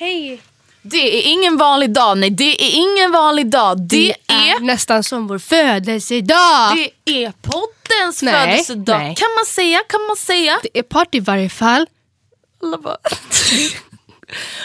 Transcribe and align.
Hej! 0.00 0.42
Det 0.82 1.18
är 1.18 1.32
ingen 1.32 1.56
vanlig 1.56 1.90
dag, 1.90 2.18
nej 2.18 2.30
det 2.30 2.64
är 2.64 2.76
ingen 2.76 3.12
vanlig 3.12 3.50
dag. 3.50 3.80
Det, 3.80 4.10
är, 4.26 4.60
nästan 4.60 5.04
som 5.04 5.26
vår 5.26 5.38
födelsedag. 5.38 6.76
det 7.04 7.24
är 7.24 7.32
poddens 7.42 8.22
Nej, 8.22 8.34
födelsedag. 8.34 8.98
nej. 8.98 9.14
Kan 9.14 9.28
man 9.36 9.46
säga, 9.46 9.80
kan 9.88 10.00
man 10.06 10.16
säga? 10.16 10.58
Det 10.62 10.78
är 10.78 10.82
party 10.82 11.18
i 11.18 11.20
varje 11.20 11.48
fall. 11.48 11.86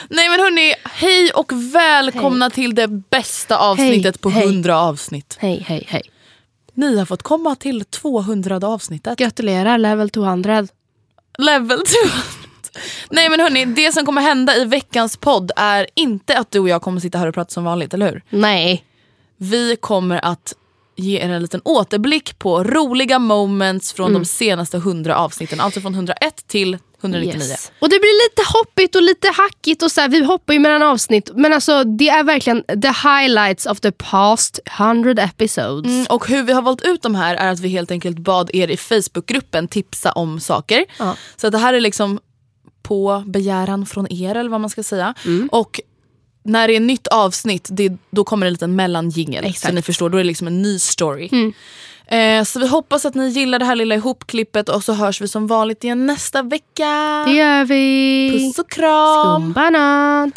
Nej 0.09 0.29
men 0.29 0.39
hörni, 0.39 0.73
hej 0.83 1.31
och 1.31 1.51
välkomna 1.75 2.49
till 2.49 2.75
det 2.75 2.87
bästa 2.87 3.57
avsnittet 3.57 4.15
Hej, 4.15 4.21
på 4.21 4.29
hej. 4.29 4.43
100 4.43 4.79
avsnitt. 4.79 5.37
Hej, 5.39 5.63
hej, 5.67 5.85
hej. 5.87 6.01
Ni 6.73 6.97
har 6.97 7.05
fått 7.05 7.23
komma 7.23 7.55
till 7.55 7.85
200 7.85 8.59
avsnittet. 8.63 9.19
Gratulerar 9.19 9.77
level 9.77 10.09
200. 10.09 10.67
Level 11.37 11.79
200. 11.85 12.42
Nej 13.09 13.29
men 13.29 13.39
hörni, 13.39 13.65
det 13.65 13.91
som 13.91 14.05
kommer 14.05 14.21
hända 14.21 14.55
i 14.55 14.65
veckans 14.65 15.17
podd 15.17 15.51
är 15.55 15.87
inte 15.93 16.37
att 16.37 16.51
du 16.51 16.59
och 16.59 16.69
jag 16.69 16.81
kommer 16.81 16.99
sitta 16.99 17.17
här 17.17 17.27
och 17.27 17.33
prata 17.33 17.51
som 17.51 17.63
vanligt, 17.63 17.93
eller 17.93 18.11
hur? 18.11 18.23
Nej. 18.29 18.85
Vi 19.37 19.75
kommer 19.75 20.25
att 20.25 20.53
ge 20.95 21.19
er 21.19 21.29
en 21.29 21.41
liten 21.41 21.61
återblick 21.65 22.39
på 22.39 22.63
roliga 22.63 23.19
moments 23.19 23.93
från 23.93 24.13
de 24.13 24.25
senaste 24.25 24.77
100 24.77 25.17
avsnitten. 25.17 25.59
Alltså 25.59 25.81
från 25.81 25.93
101 25.93 26.47
till 26.47 26.77
199. 27.03 27.49
Yes. 27.49 27.71
Och 27.79 27.89
det 27.89 27.99
blir 27.99 28.29
lite 28.29 28.41
hoppigt 28.53 28.95
och 28.95 29.01
lite 29.01 29.27
hackigt 29.27 29.83
och 29.83 29.91
så 29.91 30.01
här, 30.01 30.09
vi 30.09 30.23
hoppar 30.23 30.53
ju 30.53 30.59
mellan 30.59 30.83
avsnitt. 30.83 31.29
Men 31.35 31.53
alltså 31.53 31.83
det 31.83 32.09
är 32.09 32.23
verkligen 32.23 32.63
the 32.63 33.09
highlights 33.09 33.65
of 33.65 33.79
the 33.79 33.91
past 33.91 34.59
100 34.79 35.23
episodes. 35.23 35.91
Mm, 35.91 36.05
och 36.09 36.27
hur 36.27 36.43
vi 36.43 36.53
har 36.53 36.61
valt 36.61 36.81
ut 36.81 37.01
de 37.01 37.15
här 37.15 37.35
är 37.35 37.51
att 37.51 37.59
vi 37.59 37.69
helt 37.69 37.91
enkelt 37.91 38.19
bad 38.19 38.49
er 38.53 38.67
i 38.67 38.77
Facebookgruppen 38.77 39.67
tipsa 39.67 40.11
om 40.11 40.39
saker. 40.39 40.85
Ja. 40.99 41.15
Så 41.35 41.47
att 41.47 41.53
det 41.53 41.59
här 41.59 41.73
är 41.73 41.81
liksom 41.81 42.19
på 42.83 43.23
begäran 43.27 43.85
från 43.85 44.13
er 44.13 44.35
eller 44.35 44.49
vad 44.49 44.61
man 44.61 44.69
ska 44.69 44.83
säga. 44.83 45.13
Mm. 45.25 45.49
Och 45.51 45.79
när 46.43 46.67
det 46.67 46.75
är 46.75 46.79
nytt 46.79 47.07
avsnitt, 47.07 47.67
det, 47.71 47.91
då 48.11 48.23
kommer 48.23 48.45
det 48.45 48.49
en 48.49 48.53
liten 48.53 48.75
mellanjingel. 48.75 49.53
Så. 49.53 49.67
Mm. 49.67 49.75
ni 49.75 49.81
förstår, 49.81 50.09
då 50.09 50.17
är 50.17 50.23
det 50.23 50.27
liksom 50.27 50.47
en 50.47 50.61
ny 50.61 50.79
story. 50.79 51.53
Eh, 52.07 52.43
så 52.43 52.59
vi 52.59 52.67
hoppas 52.67 53.05
att 53.05 53.15
ni 53.15 53.27
gillar 53.27 53.59
det 53.59 53.65
här 53.65 53.75
lilla 53.75 53.95
ihopklippet 53.95 54.69
och 54.69 54.83
så 54.83 54.93
hörs 54.93 55.21
vi 55.21 55.27
som 55.27 55.47
vanligt 55.47 55.83
igen 55.83 56.05
nästa 56.05 56.41
vecka. 56.41 57.23
Det 57.27 57.33
gör 57.33 57.65
vi. 57.65 58.31
Puss 58.31 58.59
och 58.59 58.69
kram! 58.69 59.41
Skumbanan. 59.41 60.31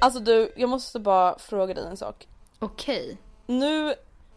Alltså 0.00 0.20
du, 0.20 0.52
jag 0.56 0.68
måste 0.70 1.00
bara 1.00 1.38
fråga 1.38 1.74
dig 1.74 1.84
en 1.86 1.96
sak. 1.96 2.28
Okej. 2.58 3.16
Nu 3.46 3.94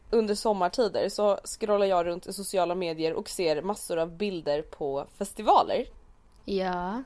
under 0.10 0.36
sommartider 0.36 1.10
så 1.10 1.40
scrollar 1.44 1.86
jag 1.86 2.06
runt 2.06 2.28
i 2.28 2.34
sociala 2.34 2.76
medier 2.76 3.14
och 3.14 3.30
ser 3.30 3.62
massor 3.62 3.98
av 3.98 4.18
bilder 4.18 4.62
på 4.62 5.06
festivaler. 5.18 5.86
Ja. 6.46 7.04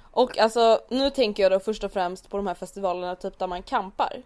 Och 0.00 0.38
alltså 0.38 0.80
nu 0.88 1.10
tänker 1.10 1.42
jag 1.42 1.52
då 1.52 1.60
först 1.60 1.84
och 1.84 1.92
främst 1.92 2.30
på 2.30 2.36
de 2.36 2.46
här 2.46 2.54
festivalerna 2.54 3.16
typ 3.16 3.38
där 3.38 3.46
man 3.46 3.62
campar. 3.62 4.22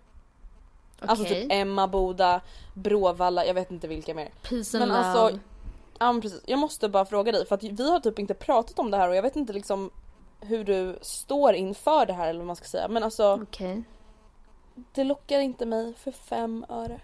Alltså 1.00 1.24
Okej. 1.24 1.42
typ 1.42 1.52
Emmaboda, 1.52 2.40
Bråvalla, 2.74 3.46
jag 3.46 3.54
vet 3.54 3.70
inte 3.70 3.88
vilka 3.88 4.14
mer. 4.14 4.30
Peace 4.42 4.78
and 4.78 4.88
Men 4.88 4.88
love. 4.88 5.00
alltså, 5.00 5.38
ja 5.98 6.18
precis. 6.22 6.42
Jag 6.46 6.58
måste 6.58 6.88
bara 6.88 7.04
fråga 7.04 7.32
dig 7.32 7.46
för 7.46 7.54
att 7.54 7.62
vi 7.62 7.90
har 7.90 8.00
typ 8.00 8.18
inte 8.18 8.34
pratat 8.34 8.78
om 8.78 8.90
det 8.90 8.96
här 8.96 9.08
och 9.08 9.16
jag 9.16 9.22
vet 9.22 9.36
inte 9.36 9.52
liksom 9.52 9.90
hur 10.40 10.64
du 10.64 10.98
står 11.02 11.54
inför 11.54 12.06
det 12.06 12.12
här 12.12 12.28
eller 12.28 12.38
vad 12.40 12.46
man 12.46 12.56
ska 12.56 12.64
säga. 12.64 12.88
Men 12.88 13.02
alltså 13.02 13.38
Okej. 13.42 13.82
det 14.92 15.04
lockar 15.04 15.40
inte 15.40 15.66
mig 15.66 15.94
för 15.94 16.12
fem 16.12 16.66
öre. 16.68 17.00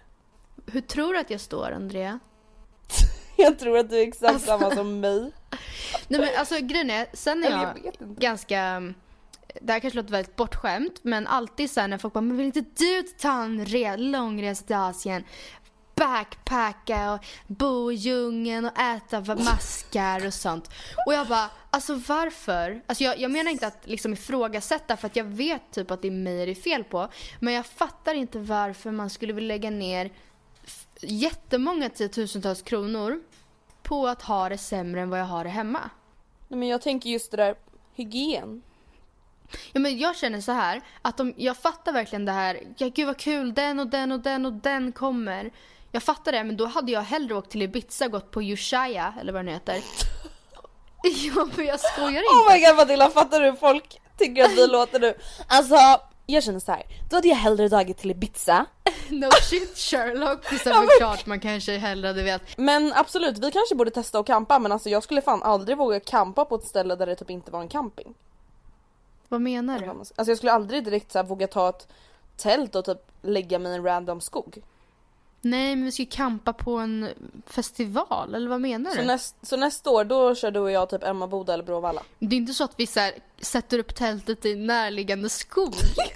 Hur 0.65 0.81
tror 0.81 1.13
du 1.13 1.19
att 1.19 1.29
jag 1.29 1.41
står 1.41 1.71
Andrea? 1.71 2.19
Jag 3.37 3.59
tror 3.59 3.77
att 3.77 3.89
du 3.89 3.97
är 4.01 4.07
exakt 4.07 4.41
samma 4.41 4.71
som 4.71 4.99
mig. 4.99 5.19
Nej 6.07 6.19
men 6.21 6.29
alltså 6.37 6.55
grejen 6.59 6.89
är, 6.89 7.07
sen 7.13 7.43
är 7.43 7.51
jag, 7.51 7.81
jag 7.83 7.93
ganska 8.17 8.93
det 9.61 9.73
här 9.73 9.79
kanske 9.79 9.97
låter 9.97 10.11
väldigt 10.11 10.35
bortskämt 10.35 10.99
men 11.03 11.27
alltid 11.27 11.71
så 11.71 11.79
här 11.81 11.87
när 11.87 11.97
folk 11.97 12.13
bara 12.13 12.21
men 12.21 12.37
vill 12.37 12.45
inte 12.45 12.65
du 12.75 13.03
ta 13.03 13.43
en 13.43 13.65
re- 13.65 13.97
långresa 13.97 14.65
till 14.65 14.75
Asien? 14.75 15.23
Backpacka 15.95 17.13
och 17.13 17.25
bo 17.47 17.91
i 17.91 17.95
djungeln 17.95 18.65
och 18.65 18.79
äta 18.79 19.35
maskar 19.35 20.27
och 20.27 20.33
sånt. 20.33 20.69
Och 21.05 21.13
jag 21.13 21.27
bara, 21.27 21.49
alltså 21.69 21.95
varför? 21.95 22.81
Alltså 22.85 23.03
jag, 23.03 23.19
jag 23.19 23.31
menar 23.31 23.51
inte 23.51 23.67
att 23.67 23.87
liksom 23.87 24.13
ifrågasätta 24.13 24.97
för 24.97 25.07
att 25.07 25.15
jag 25.15 25.25
vet 25.25 25.71
typ 25.71 25.91
att 25.91 26.01
det 26.01 26.07
är 26.07 26.11
mig 26.11 26.45
det 26.45 26.51
är 26.51 26.55
fel 26.55 26.83
på. 26.83 27.07
Men 27.39 27.53
jag 27.53 27.65
fattar 27.65 28.13
inte 28.15 28.39
varför 28.39 28.91
man 28.91 29.09
skulle 29.09 29.33
vilja 29.33 29.47
lägga 29.47 29.69
ner 29.69 30.11
jättemånga 31.01 31.89
tiotusentals 31.89 32.61
kronor 32.61 33.21
på 33.83 34.07
att 34.07 34.21
ha 34.21 34.49
det 34.49 34.57
sämre 34.57 35.01
än 35.01 35.09
vad 35.09 35.19
jag 35.19 35.25
har 35.25 35.43
det 35.43 35.49
hemma. 35.49 35.89
Nej, 36.47 36.59
men 36.59 36.67
jag 36.67 36.81
tänker 36.81 37.09
just 37.09 37.31
det 37.31 37.37
där 37.37 37.55
hygien. 37.93 38.61
Ja, 39.73 39.79
men 39.79 39.97
jag 39.97 40.15
känner 40.15 40.41
så 40.41 40.51
här 40.51 40.81
att 41.01 41.19
om, 41.19 41.33
jag 41.37 41.57
fattar 41.57 41.93
verkligen 41.93 42.25
det 42.25 42.31
här. 42.31 42.59
Ja, 42.77 42.89
gud 42.95 43.07
vad 43.07 43.17
kul, 43.17 43.53
den 43.53 43.79
och 43.79 43.87
den 43.87 44.11
och 44.11 44.19
den 44.19 44.45
och 44.45 44.53
den 44.53 44.91
kommer. 44.91 45.51
Jag 45.95 46.03
fattar 46.03 46.31
det, 46.31 46.43
men 46.43 46.57
då 46.57 46.65
hade 46.65 46.91
jag 46.91 47.01
hellre 47.01 47.35
åkt 47.35 47.51
till 47.51 47.61
Ibiza 47.61 48.05
och 48.05 48.11
gått 48.11 48.31
på 48.31 48.43
Ushuaia 48.43 49.13
eller 49.19 49.33
vad 49.33 49.45
den 49.45 49.53
heter. 49.53 49.75
ja, 51.03 51.47
men 51.55 51.65
jag 51.65 51.79
skojar 51.79 52.09
inte. 52.09 52.51
Oh 52.51 52.53
my 52.53 52.65
god 52.65 52.75
Matilda, 52.75 53.09
fattar 53.09 53.39
du 53.39 53.45
hur 53.45 53.57
folk 53.57 54.01
tycker 54.17 54.43
att 54.43 54.51
vi 54.51 54.67
låter 54.67 54.99
nu? 54.99 55.13
Alltså, 55.47 55.75
jag 56.25 56.43
känner 56.43 56.59
så 56.59 56.71
här. 56.71 56.83
då 57.09 57.15
hade 57.15 57.27
jag 57.27 57.35
hellre 57.35 57.67
dragit 57.67 57.97
till 57.97 58.11
Ibiza. 58.11 58.65
no 59.09 59.29
shit 59.41 59.77
Sherlock. 59.77 60.49
Det 60.49 60.65
är 60.65 60.79
väl 60.79 60.89
klart 60.99 61.25
man 61.25 61.39
kanske 61.39 61.77
hellre 61.77 62.07
hade 62.07 62.23
velat. 62.23 62.57
Men 62.57 62.93
absolut, 62.95 63.37
vi 63.37 63.51
kanske 63.51 63.75
borde 63.75 63.91
testa 63.91 64.19
att 64.19 64.27
campa 64.27 64.59
men 64.59 64.71
alltså 64.71 64.89
jag 64.89 65.03
skulle 65.03 65.21
fan 65.21 65.43
aldrig 65.43 65.77
våga 65.77 65.99
campa 65.99 66.45
på 66.45 66.55
ett 66.55 66.65
ställe 66.65 66.95
där 66.95 67.05
det 67.05 67.15
typ 67.15 67.29
inte 67.29 67.51
var 67.51 67.61
en 67.61 67.69
camping. 67.69 68.13
Vad 69.29 69.41
menar 69.41 69.79
du? 69.79 69.89
Alltså 69.89 70.13
jag 70.25 70.37
skulle 70.37 70.51
aldrig 70.51 70.83
direkt 70.83 71.11
så 71.11 71.19
här, 71.19 71.25
våga 71.25 71.47
ta 71.47 71.69
ett 71.69 71.87
tält 72.37 72.75
och 72.75 72.85
typ 72.85 73.11
lägga 73.21 73.59
mig 73.59 73.71
i 73.71 73.75
en 73.75 73.83
random 73.83 74.21
skog. 74.21 74.63
Nej, 75.45 75.75
men 75.75 75.85
vi 75.85 75.91
ska 75.91 76.01
ju 76.03 76.09
campa 76.09 76.53
på 76.53 76.75
en 76.77 77.09
festival, 77.47 78.35
eller 78.35 78.49
vad 78.49 78.61
menar 78.61 78.91
Så, 78.91 78.97
du? 78.97 79.05
näst, 79.05 79.35
så 79.41 79.57
nästa 79.57 79.89
år 79.89 80.03
då 80.03 80.35
kör 80.35 80.51
du 80.51 80.59
och 80.59 80.71
jag 80.71 80.89
typ 80.89 81.03
Emmaboda 81.03 81.53
eller 81.53 81.63
Bråvalla. 81.63 82.03
Det 82.19 82.35
är 82.35 82.37
inte 82.37 82.53
så 82.53 82.63
att 82.63 82.73
vi 82.77 82.87
så 82.87 82.99
här, 82.99 83.11
sätter 83.41 83.79
upp 83.79 83.95
tältet 83.95 84.45
i 84.45 84.55
närliggande 84.55 85.29
skog 85.29 85.73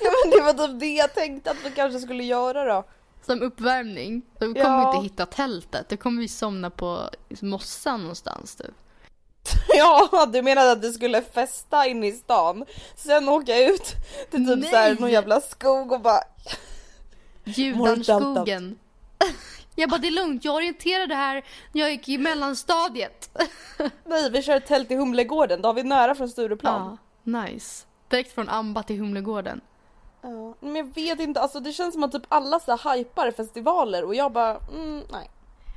ja 0.00 0.10
men 0.24 0.30
det 0.30 0.40
var 0.40 0.66
typ 0.68 0.80
det 0.80 0.86
jag 0.94 1.14
tänkte 1.14 1.50
att 1.50 1.56
vi 1.64 1.70
kanske 1.70 2.00
skulle 2.00 2.24
göra 2.24 2.64
då. 2.74 2.84
som 3.26 3.42
uppvärmning. 3.42 4.22
Då 4.38 4.46
kommer 4.46 4.58
Ja. 4.60 4.90
vi 4.92 4.96
inte 4.96 5.12
hitta 5.12 5.26
tältet. 5.26 5.88
Då 5.88 5.96
kommer 5.96 6.20
vi 6.20 6.28
somna 6.28 6.70
på 6.70 7.10
mossan 7.40 8.00
någonstans 8.00 8.54
typ. 8.56 8.74
Ja, 9.76 10.26
du 10.32 10.42
menade 10.42 10.72
att 10.72 10.82
du 10.82 10.92
skulle 10.92 11.22
festa 11.22 11.86
inne 11.86 12.06
i 12.06 12.12
stan. 12.12 12.64
Sen 12.96 13.28
åka 13.28 13.56
ut 13.58 13.94
till 14.30 14.46
typ 14.48 14.72
Nej. 14.72 14.96
någon 14.98 15.10
jävla 15.10 15.40
skog 15.40 15.92
och 15.92 16.00
bara 16.00 16.20
Judanskogen. 17.56 18.78
Jag 19.74 19.90
bara, 19.90 19.98
det 19.98 20.06
är 20.06 20.10
lugnt, 20.12 20.44
jag 20.44 20.54
orienterade 20.54 21.14
här 21.14 21.44
när 21.72 21.80
jag 21.80 21.90
gick 21.90 22.08
i 22.08 22.18
mellanstadiet. 22.18 23.38
Nej 24.04 24.30
vi 24.30 24.42
kör 24.42 24.60
tält 24.60 24.90
i 24.90 24.94
Humlegården, 24.94 25.62
då 25.62 25.68
har 25.68 25.74
vi 25.74 25.82
nära 25.82 26.14
från 26.14 26.28
Stureplan. 26.28 26.98
Ja, 27.24 27.42
Nice. 27.42 27.86
Direkt 28.08 28.34
från 28.34 28.48
Amba 28.48 28.82
till 28.82 28.98
Humlegården. 28.98 29.60
Ja, 30.22 30.54
men 30.60 30.76
jag 30.76 30.94
vet 30.94 31.20
inte, 31.20 31.40
alltså 31.40 31.60
det 31.60 31.72
känns 31.72 31.94
som 31.94 32.04
att 32.04 32.12
typ 32.12 32.22
alla 32.28 32.60
så 32.60 32.76
här 32.76 32.96
hypar 32.98 33.30
festivaler 33.30 34.04
och 34.04 34.14
jag 34.14 34.32
bara, 34.32 34.56
mm, 34.56 35.02
nej. 35.12 35.30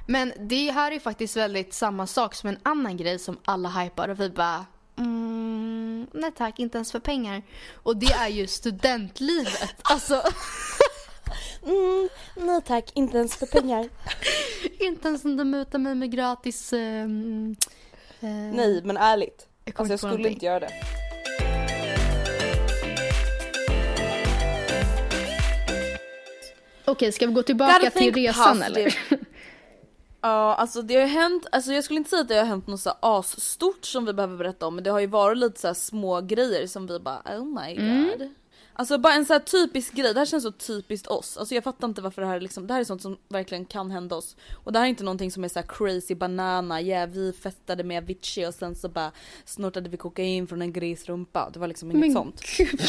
Men 0.07 0.33
det 0.39 0.71
här 0.71 0.91
är 0.91 0.99
faktiskt 0.99 1.37
väldigt 1.37 1.73
samma 1.73 2.07
sak 2.07 2.35
som 2.35 2.49
en 2.49 2.59
annan 2.63 2.97
grej 2.97 3.19
som 3.19 3.37
alla 3.45 3.69
hypar 3.69 4.09
och 4.09 4.19
vi 4.19 4.29
bara 4.29 4.65
mm, 4.97 6.07
nej 6.13 6.31
tack, 6.31 6.59
inte 6.59 6.77
ens 6.77 6.91
för 6.91 6.99
pengar. 6.99 7.43
Och 7.83 7.97
det 7.97 8.13
är 8.13 8.27
ju 8.27 8.47
studentlivet. 8.47 9.75
Alltså 9.81 10.13
Mm, 11.65 12.09
nej 12.35 12.61
tack, 12.65 12.91
inte 12.93 13.17
ens 13.17 13.35
för 13.35 13.45
pengar. 13.45 13.89
inte 14.79 15.07
ens 15.07 15.25
om 15.25 15.37
de 15.37 15.49
mutar 15.49 15.79
mig 15.79 15.95
med 15.95 16.11
gratis... 16.11 16.73
ehm, 16.73 17.55
eh, 18.19 18.29
nej 18.29 18.81
men 18.83 18.97
ärligt. 18.97 19.47
Jag 19.65 19.79
Alltså 19.79 19.93
jag 19.93 19.99
skulle 19.99 20.11
någonting. 20.11 20.33
inte 20.33 20.45
göra 20.45 20.59
det. 20.59 20.71
Okej, 26.85 27.11
ska 27.11 27.27
vi 27.27 27.33
gå 27.33 27.43
tillbaka 27.43 27.91
till 27.91 28.13
resan 28.13 28.61
eller? 28.63 28.95
Ja 30.23 30.55
alltså 30.55 30.81
det 30.81 30.95
har 30.95 31.07
hänt, 31.07 31.45
alltså 31.51 31.73
jag 31.73 31.83
skulle 31.83 31.97
inte 31.97 32.09
säga 32.09 32.21
att 32.21 32.27
det 32.27 32.35
har 32.35 32.45
hänt 32.45 32.67
något 32.67 32.79
så 32.79 32.93
asstort 32.99 33.85
som 33.85 34.05
vi 34.05 34.13
behöver 34.13 34.37
berätta 34.37 34.67
om 34.67 34.75
men 34.75 34.83
det 34.83 34.89
har 34.89 34.99
ju 34.99 35.07
varit 35.07 35.37
lite 35.37 35.59
så 35.59 35.73
små 35.73 36.21
grejer 36.21 36.67
som 36.67 36.87
vi 36.87 36.99
bara 36.99 37.21
oh 37.25 37.45
my 37.45 37.75
god. 37.75 38.29
Alltså 38.73 38.97
bara 38.97 39.13
en 39.13 39.25
så 39.25 39.33
här 39.33 39.39
typisk 39.39 39.93
grej, 39.93 40.13
det 40.13 40.19
här 40.19 40.25
känns 40.25 40.43
så 40.43 40.51
typiskt 40.51 41.07
oss. 41.07 41.37
Alltså 41.37 41.55
jag 41.55 41.63
fattar 41.63 41.87
inte 41.87 42.01
varför 42.01 42.21
det 42.21 42.27
här 42.27 42.35
är 42.35 42.39
liksom, 42.41 42.67
det 42.67 42.73
här 42.73 42.81
är 42.81 42.83
sånt 42.83 43.01
som 43.01 43.17
verkligen 43.29 43.65
kan 43.65 43.91
hända 43.91 44.15
oss. 44.15 44.35
Och 44.63 44.73
det 44.73 44.79
här 44.79 44.85
är 44.85 44.89
inte 44.89 45.03
någonting 45.03 45.31
som 45.31 45.43
är 45.43 45.47
så 45.47 45.59
här 45.59 45.67
crazy 45.67 46.15
banana, 46.15 46.81
yeah 46.81 47.09
vi 47.09 47.33
festade 47.33 47.83
med 47.83 48.03
Avicii 48.03 48.45
och 48.47 48.53
sen 48.53 48.75
så 48.75 48.89
bara 48.89 49.11
snortade 49.45 49.89
vi 49.89 49.97
kokain 49.97 50.47
från 50.47 50.61
en 50.61 50.73
grisrumpa. 50.73 51.49
Det 51.53 51.59
var 51.59 51.67
liksom 51.67 51.91
inget 51.91 51.99
Men 51.99 52.13
sånt. 52.13 52.41
gud. 52.57 52.81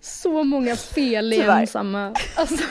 Så 0.00 0.44
många 0.44 0.76
fel 0.76 1.32
i 1.32 1.36
Tyvärr. 1.36 1.60
en 1.60 1.66
samma... 1.66 2.14
Alltså, 2.36 2.64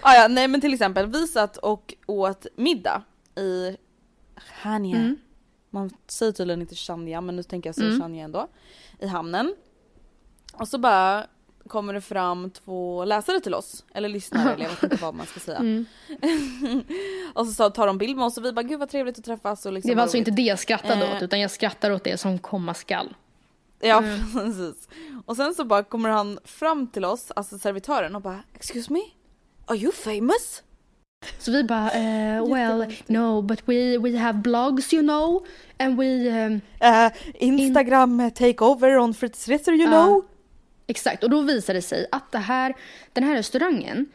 Ah, 0.00 0.14
ja, 0.14 0.28
nej 0.28 0.48
men 0.48 0.60
till 0.60 0.74
exempel 0.74 1.06
vi 1.06 1.26
satt 1.26 1.56
och 1.56 1.94
åt 2.06 2.46
middag 2.56 3.02
i 3.36 3.76
Chania. 4.62 4.96
Mm. 4.96 5.16
Man 5.70 5.90
säger 6.06 6.32
tydligen 6.32 6.60
inte 6.60 6.74
Chania 6.74 7.20
men 7.20 7.36
nu 7.36 7.42
tänker 7.42 7.68
jag 7.68 7.74
säga 7.74 7.98
Chania 7.98 8.24
ändå. 8.24 8.48
I 8.98 9.06
hamnen. 9.06 9.54
Och 10.52 10.68
så 10.68 10.78
bara 10.78 11.26
kommer 11.66 11.94
det 11.94 12.00
fram 12.00 12.50
två 12.50 13.04
läsare 13.04 13.40
till 13.40 13.54
oss. 13.54 13.84
Eller 13.94 14.08
lyssnare 14.08 14.54
eller 14.54 14.64
jag 14.64 14.70
vet 14.70 14.82
inte 14.82 14.96
vad 14.96 15.14
man 15.14 15.26
ska 15.26 15.40
säga. 15.40 15.58
Mm. 15.58 15.86
och 17.34 17.46
så 17.46 17.70
tar 17.70 17.86
de 17.86 17.98
bild 17.98 18.16
med 18.16 18.24
oss 18.24 18.38
och 18.38 18.44
vi 18.44 18.52
bara 18.52 18.62
gud 18.62 18.78
vad 18.78 18.88
trevligt 18.88 19.18
att 19.18 19.24
träffas. 19.24 19.66
Och 19.66 19.72
liksom 19.72 19.88
det 19.88 19.94
var 19.94 20.02
alltså 20.02 20.16
roligt. 20.16 20.28
inte 20.28 20.42
det 20.42 20.46
jag 20.46 20.58
skrattade 20.58 21.06
Eh. 21.06 21.16
åt 21.16 21.22
utan 21.22 21.40
jag 21.40 21.50
skrattar 21.50 21.90
åt 21.90 22.04
det 22.04 22.16
som 22.18 22.38
komma 22.38 22.74
skall. 22.74 23.14
Ja 23.80 23.98
Mm. 23.98 24.32
precis. 24.34 24.88
Och 25.26 25.36
sen 25.36 25.54
så 25.54 25.64
bara 25.64 25.82
kommer 25.82 26.08
han 26.08 26.38
fram 26.44 26.86
till 26.86 27.04
oss, 27.04 27.30
alltså 27.36 27.58
servitören 27.58 28.16
och 28.16 28.22
bara 28.22 28.40
excuse 28.54 28.92
me? 28.92 29.00
Are 29.66 29.76
you 29.78 29.92
famous? 29.92 30.62
Så 31.38 31.50
vi 31.52 31.64
bara, 31.64 31.90
eh, 31.90 32.46
well, 32.54 32.94
no, 33.06 33.42
but 33.42 33.62
we, 33.68 33.98
we 33.98 34.18
have 34.18 34.38
blogs 34.38 34.92
you 34.92 35.02
know. 35.02 35.46
And 35.78 35.98
we, 35.98 36.28
ehm, 36.28 36.60
Uh, 36.82 37.10
Instagram 37.34 38.30
takeover 38.34 38.98
on 38.98 39.14
fritidsresor 39.14 39.74
you 39.74 39.82
Ja. 39.84 39.90
know? 40.04 40.24
exakt. 40.86 41.24
Och 41.24 41.30
då 41.30 41.40
visade 41.40 41.78
det 41.78 41.82
sig 41.82 42.06
att 42.12 42.32
det 42.32 42.38
här, 42.38 42.74
den 43.12 43.24
här 43.24 43.34
restaurangen, 43.34 44.06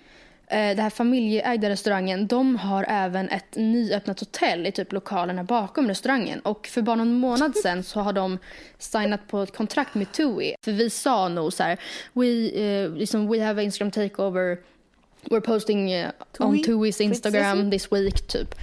eh, 0.48 0.58
den 0.70 0.80
här 0.80 0.90
familjeägda 0.90 1.70
restaurangen, 1.70 2.28
de 2.28 2.56
har 2.56 2.86
även 2.90 3.30
ett 3.30 3.56
nyöppnat 3.56 4.20
hotell 4.20 4.68
i 4.68 4.72
typ 4.72 4.92
lokalerna 4.94 5.44
bakom 5.44 5.88
restaurangen. 5.88 6.40
Och 6.40 6.68
för 6.68 6.82
bara 6.82 6.96
någon 6.96 7.14
månad 7.14 7.56
sedan 7.56 7.84
så 7.84 8.00
har 8.00 8.14
de 8.14 8.38
signat 8.78 9.28
på 9.28 9.42
ett 9.44 9.58
kontrakt 9.58 9.96
med 9.96 10.12
TUI. 10.12 10.56
För 10.66 10.72
vi 10.72 10.90
sa 10.90 11.28
nog 11.30 11.54
så 11.54 11.64
här, 11.64 11.78
we, 12.14 12.50
eh, 12.50 12.90
liksom, 12.90 13.28
we 13.32 13.44
have 13.46 13.64
Instagram 13.64 13.92
takeover, 13.92 14.58
we're 15.30 15.42
posting 15.42 15.92
eh, 15.92 16.12
on 16.40 16.54
TUI? 16.54 16.64
TUI's 16.64 17.02
Instagram 17.02 17.72
this 17.72 17.92
week 17.92 18.28
typ. 18.28 18.56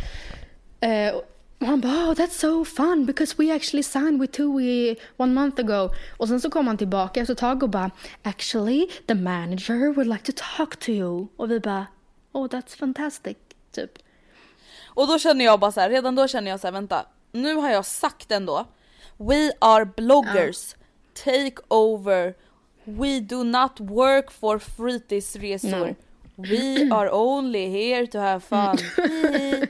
Eh, 0.81 1.15
och 1.61 1.67
han 1.67 1.81
bara 1.81 2.11
oh, 2.11 2.15
that's 2.15 2.39
so 2.39 2.65
fun 2.65 3.07
because 3.07 3.35
we 3.39 3.55
actually 3.55 3.83
signed 3.83 4.21
with 4.21 4.33
TUI 4.33 4.97
one 5.17 5.35
month 5.35 5.61
ago. 5.61 5.91
Och 6.17 6.29
sen 6.29 6.41
så 6.41 6.51
kom 6.51 6.67
han 6.67 6.77
tillbaka 6.77 7.21
efter 7.21 7.33
ett 7.33 7.39
tag 7.39 7.63
och 7.63 7.71
bara 7.71 7.91
actually 8.23 8.87
the 9.07 9.15
manager 9.15 9.95
would 9.95 10.07
like 10.07 10.33
to 10.33 10.43
talk 10.57 10.77
to 10.77 10.91
you. 10.91 11.27
Och 11.37 11.51
vi 11.51 11.61
bara 11.61 11.87
oh 12.33 12.47
that's 12.47 12.77
fantastic 12.77 13.37
typ. 13.73 13.99
Och 14.87 15.07
då 15.07 15.19
känner 15.19 15.45
jag 15.45 15.61
bara 15.61 15.73
så 15.73 15.81
här, 15.81 15.91
redan 15.91 16.15
då 16.15 16.29
känner 16.29 16.51
jag 16.51 16.61
så 16.61 16.67
här, 16.67 16.73
vänta, 16.73 17.07
nu 17.33 17.55
har 17.55 17.71
jag 17.71 17.87
sagt 17.87 18.33
ändå, 18.33 18.67
we 19.17 19.53
are 19.59 19.85
bloggers, 19.85 20.75
take 21.25 21.57
over, 21.69 22.35
we 22.85 23.21
do 23.21 23.45
not 23.45 23.81
work 23.81 24.31
for 24.31 24.59
fritidsresor, 24.59 25.95
we 26.49 26.89
are 26.91 27.11
only 27.11 27.69
here 27.69 28.07
to 28.07 28.19
have 28.19 28.41
fun. 28.41 28.79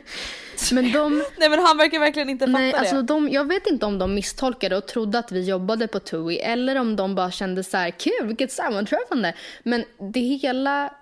Men 0.72 0.92
de, 0.92 1.24
Nej 1.38 1.48
men 1.48 1.58
han 1.58 1.76
verkar 1.76 1.98
verkligen 1.98 2.30
inte 2.30 2.46
fatta 2.46 2.58
nej, 2.58 2.72
det. 2.72 2.78
alltså 2.78 3.02
de, 3.02 3.28
jag 3.28 3.44
vet 3.48 3.66
inte 3.66 3.86
om 3.86 3.98
de 3.98 4.14
misstolkade 4.14 4.76
och 4.76 4.86
trodde 4.86 5.18
att 5.18 5.32
vi 5.32 5.44
jobbade 5.44 5.88
på 5.88 6.00
TUI 6.00 6.38
eller 6.38 6.76
om 6.76 6.96
de 6.96 7.14
bara 7.14 7.30
kände 7.30 7.64
så 7.64 7.76
här 7.76 7.90
kul 7.90 8.26
vilket 8.26 8.52
sammanträffande. 8.52 9.34
Men 9.62 9.84
det 9.98 10.20
hela 10.20 10.92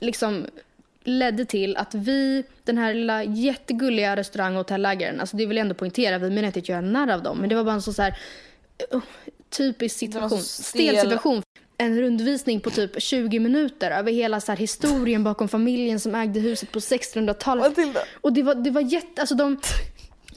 liksom 0.00 0.46
ledde 1.04 1.44
till 1.44 1.76
att 1.76 1.94
vi, 1.94 2.44
den 2.64 2.78
här 2.78 2.94
lilla 2.94 3.24
jättegulliga 3.24 4.16
restaurang 4.16 4.52
och 4.52 4.58
hotellägaren, 4.58 5.20
alltså 5.20 5.36
det 5.36 5.46
vill 5.46 5.56
jag 5.56 5.62
ändå 5.62 5.74
poängtera, 5.74 6.18
vi 6.18 6.30
menar 6.30 6.46
inte 6.46 6.58
att 6.58 6.68
göra 6.68 6.80
narr 6.80 7.08
av 7.08 7.22
dem, 7.22 7.38
men 7.38 7.48
det 7.48 7.54
var 7.54 7.64
bara 7.64 7.74
en 7.74 7.82
så, 7.82 7.92
så 7.92 8.02
här 8.02 8.18
uh, 8.94 9.00
typisk 9.50 9.98
situation, 9.98 10.40
stel 10.40 10.88
stel. 10.88 11.00
situation. 11.00 11.42
En 11.78 12.00
rundvisning 12.00 12.60
på 12.60 12.70
typ 12.70 13.02
20 13.02 13.38
minuter 13.40 13.90
över 13.90 14.12
hela 14.12 14.40
så 14.40 14.52
här 14.52 14.56
historien 14.56 15.24
bakom 15.24 15.48
familjen 15.48 16.00
som 16.00 16.14
ägde 16.14 16.40
huset 16.40 16.72
på 16.72 16.78
1600-talet. 16.78 17.76
Matilda. 17.76 18.00
Och 18.20 18.32
det 18.32 18.42
var, 18.42 18.54
det 18.54 18.70
var 18.70 18.80
jätte, 18.80 19.20
alltså 19.20 19.34
de 19.34 19.56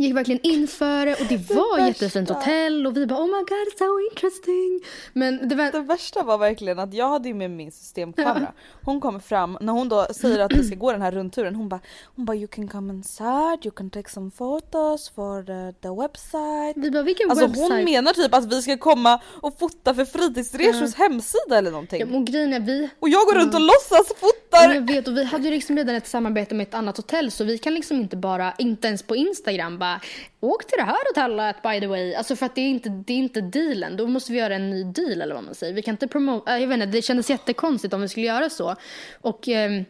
gick 0.03 0.15
verkligen 0.15 0.41
in 0.41 0.67
för 0.67 1.05
det 1.05 1.13
och 1.15 1.25
det 1.29 1.49
var 1.55 1.79
ett 1.79 1.87
jättefint 1.87 2.29
hotell 2.29 2.87
och 2.87 2.97
vi 2.97 3.05
bara 3.05 3.19
oh 3.19 3.25
my 3.27 3.39
god 3.39 3.77
so 3.77 3.99
interesting. 4.11 4.79
Men 5.13 5.49
det 5.49 5.55
var, 5.55 5.71
Det 5.71 5.79
värsta 5.79 6.23
var 6.23 6.37
verkligen 6.37 6.79
att 6.79 6.93
jag 6.93 7.09
hade 7.09 7.27
ju 7.27 7.33
med 7.33 7.51
min 7.51 7.71
systemkamera. 7.71 8.51
Hon 8.83 9.01
kommer 9.01 9.19
fram, 9.19 9.57
när 9.61 9.73
hon 9.73 9.89
då 9.89 10.07
säger 10.15 10.39
att 10.39 10.53
vi 10.53 10.63
ska 10.63 10.75
gå 10.75 10.91
den 10.91 11.01
här 11.01 11.11
rundturen, 11.11 11.55
hon 11.55 11.69
bara 11.69 11.79
hon 12.15 12.25
bara 12.25 12.37
you 12.37 12.47
can 12.47 12.67
come 12.67 12.93
inside, 12.93 13.59
you 13.65 13.71
can 13.71 13.89
take 13.89 14.09
some 14.09 14.31
photos 14.37 15.09
for 15.09 15.43
the, 15.43 15.79
the 15.81 15.89
website. 16.01 16.73
vi 16.75 16.91
bara 16.91 17.03
vilken 17.03 17.29
Alltså 17.31 17.47
website? 17.47 17.73
hon 17.73 17.83
menar 17.83 18.13
typ 18.13 18.33
att 18.33 18.53
vi 18.53 18.61
ska 18.61 18.77
komma 18.77 19.21
och 19.41 19.59
fota 19.59 19.93
för 19.93 20.05
fritidsresors 20.05 20.95
hemsida 20.95 21.57
eller 21.57 21.71
någonting. 21.71 21.99
Ja, 22.11 22.17
och 22.17 22.25
grejen 22.27 22.53
är 22.53 22.59
vi, 22.59 22.89
Och 22.99 23.09
jag 23.09 23.25
går 23.25 23.33
runt 23.39 23.53
och 23.53 23.61
låtsas 23.61 24.05
Ja, 24.09 24.15
fotar! 24.19 24.73
jag 24.73 24.87
vet 24.87 25.07
och 25.07 25.17
vi 25.17 25.23
hade 25.23 25.43
ju 25.43 25.51
liksom 25.51 25.77
redan 25.77 25.95
ett 25.95 26.07
samarbete 26.07 26.55
med 26.55 26.67
ett 26.67 26.73
annat 26.73 26.97
hotell 26.97 27.31
så 27.31 27.43
vi 27.43 27.57
kan 27.57 27.73
liksom 27.73 27.97
inte 27.97 28.17
bara, 28.17 28.53
inte 28.57 28.87
ens 28.87 29.03
på 29.03 29.15
Instagram 29.15 29.79
bara 29.79 29.88
åk 30.39 30.67
till 30.67 30.77
det 30.77 30.83
här 30.83 30.97
hotellet 31.09 31.61
by 31.61 31.79
the 31.79 31.87
way. 31.87 32.13
Alltså 32.15 32.35
för 32.35 32.45
att 32.45 32.55
det 32.55 32.61
är 32.61 32.69
inte, 32.69 32.89
det 32.89 33.13
är 33.13 33.17
inte 33.17 33.41
dealen. 33.41 33.97
Då 33.97 34.07
måste 34.07 34.31
vi 34.31 34.37
göra 34.37 34.55
en 34.55 34.69
ny 34.69 34.83
deal 34.83 35.21
eller 35.21 35.35
vad 35.35 35.43
man 35.43 35.55
säger. 35.55 35.73
Vi 35.73 35.81
kan 35.81 35.93
inte 35.93 36.07
promota, 36.07 36.59
jag 36.59 36.67
vet 36.67 36.75
inte, 36.75 36.85
det 36.85 37.01
kändes 37.01 37.29
jättekonstigt 37.29 37.93
om 37.93 38.01
vi 38.01 38.07
skulle 38.07 38.25
göra 38.25 38.49
så. 38.49 38.75
Och 39.21 39.47
ehm, 39.47 39.85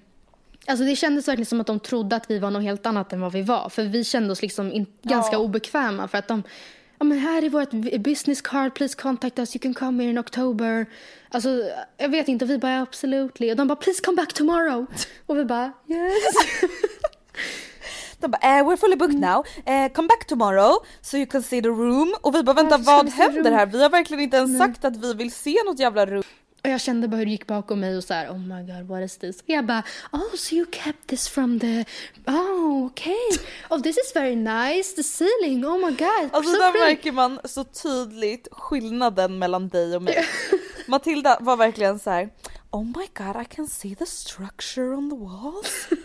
Alltså 0.67 0.85
det 0.85 0.95
kändes 0.95 1.27
verkligen 1.27 1.45
som 1.45 1.61
att 1.61 1.67
de 1.67 1.79
trodde 1.79 2.15
att 2.15 2.31
vi 2.31 2.39
var 2.39 2.51
något 2.51 2.63
helt 2.63 2.85
annat 2.85 3.13
än 3.13 3.21
vad 3.21 3.31
vi 3.31 3.41
var. 3.41 3.69
För 3.69 3.83
vi 3.83 4.03
kände 4.03 4.31
oss 4.31 4.41
liksom 4.41 4.71
in, 4.71 4.85
ganska 5.01 5.37
obekväma 5.37 6.07
för 6.07 6.17
att 6.17 6.27
de 6.27 6.43
Ja 6.99 7.05
men 7.05 7.19
här 7.19 7.43
är 7.43 7.49
vårt 7.49 7.71
business 7.99 8.41
card, 8.41 8.73
please 8.75 8.97
contact 8.97 9.39
us, 9.39 9.55
you 9.55 9.61
can 9.61 9.73
come 9.73 10.03
here 10.03 10.11
in 10.11 10.17
October. 10.17 10.85
Alltså 11.29 11.69
jag 11.97 12.09
vet 12.09 12.27
inte, 12.27 12.45
vi 12.45 12.57
bara 12.57 12.81
absolutely. 12.81 13.51
Och 13.51 13.57
de 13.57 13.67
bara 13.67 13.75
please 13.75 14.01
come 14.03 14.15
back 14.15 14.33
tomorrow. 14.33 14.85
Och 15.25 15.37
vi 15.37 15.45
bara 15.45 15.71
yes. 15.87 16.23
De 18.19 18.31
bara 18.31 18.41
eh, 18.59 18.63
we're 18.67 18.77
fully 18.77 18.95
booked 18.95 19.15
Mm. 19.17 19.31
now, 19.31 19.43
eh, 19.65 19.91
come 19.91 20.07
back 20.07 20.27
tomorrow 20.27 20.75
so 21.01 21.17
you 21.17 21.25
can 21.25 21.43
see 21.43 21.61
the 21.61 21.67
room. 21.69 22.15
Och 22.21 22.35
vi 22.35 22.43
bara 22.43 22.53
vänta 22.53 22.83
ska 22.83 22.95
vad 22.95 23.09
händer 23.09 23.51
här? 23.51 23.65
Vi 23.65 23.81
har 23.83 23.89
verkligen 23.89 24.23
inte 24.23 24.37
ens 24.37 24.57
sagt 24.57 24.85
att 24.85 24.95
vi 24.97 25.13
vill 25.13 25.31
se 25.31 25.55
något 25.65 25.79
jävla 25.79 26.05
rum. 26.05 26.23
Och 26.63 26.69
jag 26.69 26.81
kände 26.81 27.07
bara 27.07 27.17
hur 27.17 27.25
det 27.25 27.31
gick 27.31 27.47
bakom 27.47 27.79
mig 27.79 27.97
och 27.97 28.03
så 28.03 28.13
här, 28.13 28.29
oh 28.29 28.37
my 28.39 28.63
god 28.73 28.87
what 28.87 29.01
is 29.03 29.17
this? 29.17 29.37
Och 29.39 29.43
jag 29.49 29.65
bara, 29.65 29.83
oh 30.11 30.35
so 30.37 30.55
you 30.55 30.65
kept 30.71 31.07
this 31.07 31.27
from 31.29 31.59
the, 31.59 31.85
oh 32.27 32.85
okay. 32.85 33.15
Oh 33.69 33.81
this 33.81 33.97
is 33.97 34.11
very 34.15 34.35
nice, 34.35 34.95
the 34.95 35.03
ceiling, 35.03 35.65
oh 35.65 35.77
my 35.77 35.91
god. 35.97 36.29
Alltså 36.31 36.53
so 36.53 36.59
där 36.59 36.71
pretty. 36.71 36.85
märker 36.85 37.11
man 37.11 37.39
så 37.45 37.63
tydligt 37.63 38.47
skillnaden 38.51 39.39
mellan 39.39 39.69
dig 39.69 39.95
och 39.95 40.01
mig. 40.01 40.25
Matilda 40.87 41.37
var 41.41 41.57
verkligen 41.57 41.99
så 41.99 42.09
här: 42.09 42.29
Oh 42.71 42.83
my 42.83 43.07
god 43.17 43.41
I 43.41 43.45
can 43.55 43.67
see 43.67 43.95
the 43.95 44.05
structure 44.05 44.87
on 44.95 45.09
the 45.09 45.15
walls. 45.15 45.87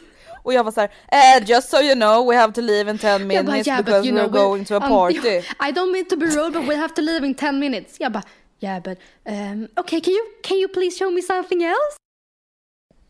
Och 0.45 0.55
jag 0.55 0.65
var 0.65 0.73
så 0.73 0.81
här, 0.81 0.91
eh, 1.09 1.49
just 1.49 1.71
so 1.71 1.77
you 1.77 1.95
know 1.95 2.27
we 2.27 2.37
have 2.37 2.53
to 2.53 2.61
leave 2.61 2.91
in 2.91 2.99
10 2.99 3.09
Jag 3.09 3.21
bara, 3.21 3.43
minutes 3.43 3.67
yeah, 3.67 3.83
because 3.83 4.09
we're 4.09 4.13
know, 4.13 4.29
going 4.29 4.65
to 4.65 4.75
a 4.75 4.81
um, 4.83 4.89
party. 4.89 5.39
I 5.69 5.73
don't 5.73 5.93
mean 5.93 6.05
to 6.05 6.17
be 6.17 6.27
rude 6.27 6.59
but 6.59 6.69
we 6.69 6.77
have 6.77 6.95
to 6.95 7.03
leave 7.03 7.27
in 7.27 7.35
10 7.35 7.59
minutes. 7.59 8.01
Jag 8.01 8.13
bara, 8.13 8.23
yeah 8.61 8.83
but, 8.83 8.99
um, 9.25 9.69
okay 9.77 10.01
can 10.01 10.13
you, 10.13 10.25
can 10.43 10.59
you 10.59 10.69
please 10.69 10.99
show 10.99 11.13
me 11.13 11.23
something 11.23 11.63
else? 11.63 11.97